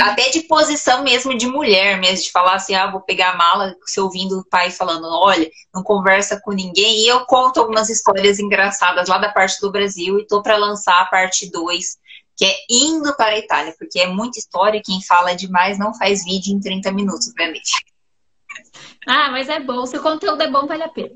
Até 0.00 0.30
de 0.30 0.42
posição 0.42 1.02
mesmo 1.02 1.36
de 1.36 1.48
mulher, 1.48 1.98
mesmo, 1.98 2.26
de 2.26 2.30
falar 2.30 2.54
assim, 2.54 2.76
ah, 2.76 2.88
vou 2.88 3.00
pegar 3.00 3.32
a 3.32 3.36
mala, 3.36 3.74
se 3.86 3.98
ouvindo 3.98 4.38
o 4.38 4.44
pai 4.48 4.70
falando, 4.70 5.08
olha, 5.08 5.50
não 5.74 5.82
conversa 5.82 6.40
com 6.40 6.52
ninguém. 6.52 7.00
E 7.00 7.08
eu 7.08 7.26
conto 7.26 7.58
algumas 7.58 7.90
histórias 7.90 8.38
engraçadas 8.38 9.08
lá 9.08 9.18
da 9.18 9.32
parte 9.32 9.60
do 9.60 9.72
Brasil 9.72 10.20
e 10.20 10.28
tô 10.28 10.44
para 10.44 10.56
lançar 10.56 11.00
a 11.00 11.06
parte 11.06 11.50
2, 11.50 11.96
que 12.36 12.44
é 12.44 12.54
indo 12.70 13.16
para 13.16 13.32
a 13.32 13.38
Itália, 13.38 13.74
porque 13.76 13.98
é 13.98 14.06
muita 14.06 14.38
história, 14.38 14.80
quem 14.80 15.02
fala 15.02 15.34
demais 15.34 15.76
não 15.76 15.92
faz 15.92 16.22
vídeo 16.22 16.54
em 16.54 16.60
30 16.60 16.92
minutos, 16.92 17.30
obviamente. 17.30 17.95
Ah, 19.06 19.30
mas 19.30 19.48
é 19.48 19.60
bom. 19.60 19.86
Se 19.86 19.96
o 19.96 20.02
conteúdo 20.02 20.42
é 20.42 20.50
bom, 20.50 20.66
vale 20.66 20.82
a 20.82 20.88
pena. 20.88 21.14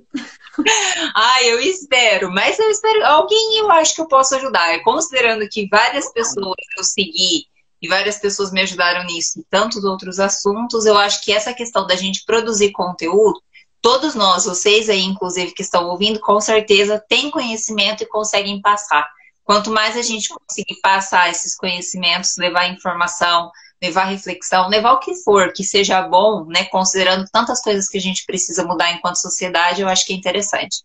ah, 1.14 1.42
eu 1.44 1.60
espero. 1.60 2.30
Mas 2.30 2.58
eu 2.58 2.70
espero. 2.70 3.04
Alguém 3.04 3.58
eu 3.58 3.70
acho 3.70 3.94
que 3.94 4.00
eu 4.00 4.08
posso 4.08 4.34
ajudar. 4.36 4.80
Considerando 4.82 5.48
que 5.48 5.68
várias 5.68 6.12
pessoas 6.12 6.54
eu 6.78 6.84
segui 6.84 7.46
e 7.82 7.88
várias 7.88 8.18
pessoas 8.18 8.52
me 8.52 8.60
ajudaram 8.60 9.04
nisso 9.04 9.40
e 9.40 9.44
tantos 9.48 9.84
outros 9.84 10.20
assuntos, 10.20 10.84
eu 10.84 10.96
acho 10.98 11.22
que 11.24 11.32
essa 11.32 11.54
questão 11.54 11.86
da 11.86 11.96
gente 11.96 12.24
produzir 12.26 12.72
conteúdo, 12.72 13.40
todos 13.80 14.14
nós, 14.14 14.44
vocês 14.44 14.90
aí, 14.90 15.02
inclusive, 15.02 15.52
que 15.52 15.62
estão 15.62 15.86
ouvindo, 15.88 16.20
com 16.20 16.38
certeza 16.40 17.02
têm 17.08 17.30
conhecimento 17.30 18.02
e 18.02 18.06
conseguem 18.06 18.60
passar. 18.60 19.08
Quanto 19.42 19.70
mais 19.70 19.96
a 19.96 20.02
gente 20.02 20.28
conseguir 20.28 20.78
passar 20.82 21.30
esses 21.30 21.56
conhecimentos, 21.56 22.36
levar 22.36 22.68
informação, 22.68 23.50
levar 23.82 24.04
reflexão, 24.04 24.68
levar 24.68 24.92
o 24.92 25.00
que 25.00 25.14
for, 25.22 25.52
que 25.52 25.64
seja 25.64 26.02
bom, 26.02 26.44
né? 26.44 26.64
Considerando 26.64 27.24
tantas 27.32 27.62
coisas 27.62 27.88
que 27.88 27.98
a 27.98 28.00
gente 28.00 28.24
precisa 28.26 28.64
mudar 28.64 28.92
enquanto 28.92 29.16
sociedade, 29.16 29.80
eu 29.80 29.88
acho 29.88 30.06
que 30.06 30.12
é 30.12 30.16
interessante. 30.16 30.84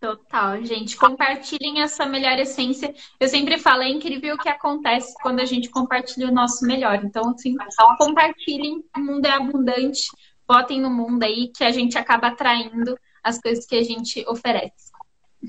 Total, 0.00 0.62
gente. 0.64 0.96
Compartilhem 0.96 1.82
a 1.82 1.88
sua 1.88 2.06
melhor 2.06 2.38
essência. 2.38 2.94
Eu 3.18 3.28
sempre 3.28 3.58
falo, 3.58 3.82
é 3.82 3.88
incrível 3.88 4.34
o 4.34 4.38
que 4.38 4.48
acontece 4.48 5.12
quando 5.22 5.40
a 5.40 5.44
gente 5.44 5.68
compartilha 5.68 6.28
o 6.28 6.32
nosso 6.32 6.64
melhor. 6.66 7.02
Então, 7.04 7.30
assim, 7.30 7.54
compartilhem, 7.98 8.82
o 8.96 9.00
mundo 9.00 9.26
é 9.26 9.32
abundante, 9.32 10.08
botem 10.48 10.80
no 10.80 10.90
mundo 10.90 11.22
aí 11.22 11.50
que 11.54 11.64
a 11.64 11.70
gente 11.70 11.98
acaba 11.98 12.28
atraindo 12.28 12.98
as 13.22 13.38
coisas 13.38 13.66
que 13.66 13.76
a 13.76 13.82
gente 13.82 14.24
oferece. 14.26 14.89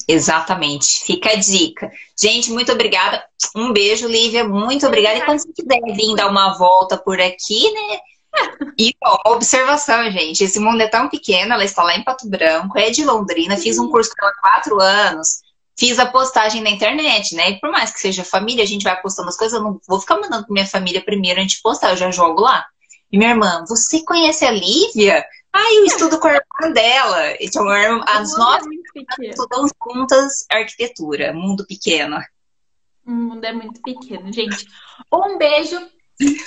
Exatamente. 0.08 1.04
Fica 1.04 1.32
a 1.32 1.36
dica. 1.36 1.92
Gente, 2.20 2.52
muito 2.52 2.72
obrigada. 2.72 3.24
Um 3.56 3.74
beijo, 3.74 4.08
Lívia. 4.08 4.48
Muito 4.48 4.86
obrigada. 4.88 5.18
E 5.18 5.26
quando 5.26 5.40
você 5.40 5.52
quiser 5.54 5.82
vir 5.96 6.16
dar 6.16 6.30
uma 6.30 6.58
volta 6.58 6.98
por 6.98 7.20
aqui, 7.20 7.72
né? 7.72 8.00
E 8.78 8.94
ó, 9.04 9.34
observação, 9.34 10.10
gente. 10.12 10.44
Esse 10.44 10.60
mundo 10.60 10.82
é 10.82 10.88
tão 10.88 11.10
pequeno. 11.10 11.54
Ela 11.54 11.66
está 11.66 11.84
lá 11.84 11.96
em 11.98 12.04
Pato 12.04 12.30
Branco, 12.30 12.78
é 12.80 12.90
de 12.90 13.04
Londrina. 13.04 13.58
Fiz 13.58 13.78
um 13.78 13.90
curso 13.90 14.12
com 14.18 14.26
ela 14.26 14.34
há 14.38 14.42
quatro 14.42 14.80
anos. 14.80 15.42
fiz 15.78 15.98
a 16.00 16.06
postagem 16.06 16.62
na 16.62 16.70
internet, 16.70 17.36
né? 17.36 17.52
E 17.52 17.60
por 17.60 17.72
mais 17.72 17.92
que 17.92 18.00
seja 18.00 18.24
família, 18.24 18.64
a 18.64 18.68
gente 18.68 18.84
vai 18.84 19.02
postando 19.02 19.30
as 19.30 19.38
coisas, 19.38 19.58
eu 19.58 19.64
não 19.64 19.82
vou 19.88 20.00
ficar 20.00 20.16
mandando 20.16 20.46
pra 20.46 20.54
minha 20.54 20.68
família 20.68 21.04
primeiro 21.04 21.42
antes 21.42 21.56
de 21.58 21.62
postar, 21.62 21.92
eu 21.92 21.98
já 21.98 22.12
jogo 22.12 22.40
lá. 22.42 22.66
E 23.12 23.18
minha 23.18 23.32
irmã, 23.32 23.66
você 23.68 24.04
conhece 24.06 24.46
a 24.46 24.52
Lívia? 24.52 25.26
Ah, 25.54 25.74
eu 25.74 25.86
estudo 25.86 26.20
com 26.20 26.28
a 26.28 26.34
irmã 26.34 26.74
dela. 26.74 27.36
Então, 27.40 27.68
as 28.08 28.38
nossas 28.38 28.68
é 28.96 29.26
estudam 29.26 29.68
juntas 29.86 30.46
arquitetura, 30.50 31.34
mundo 31.34 31.66
pequeno. 31.68 32.18
O 33.06 33.12
mundo 33.12 33.44
é 33.44 33.52
muito 33.52 33.82
pequeno, 33.82 34.32
gente. 34.32 34.66
Um 35.12 35.38
beijo 35.38 35.78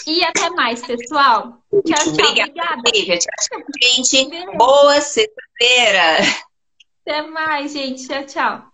e 0.06 0.24
até 0.24 0.50
mais, 0.50 0.86
pessoal. 0.86 1.58
Tchau, 1.70 1.82
tchau. 1.82 2.08
Obrigada. 2.08 2.78
Obrigada. 2.78 3.20
Tchau, 3.20 3.60
tchau, 3.60 3.64
gente. 3.82 4.56
Boa 4.56 5.00
sexta-feira. 5.00 6.18
Até 7.02 7.22
mais, 7.22 7.72
gente. 7.72 8.06
Tchau, 8.06 8.24
tchau. 8.24 8.73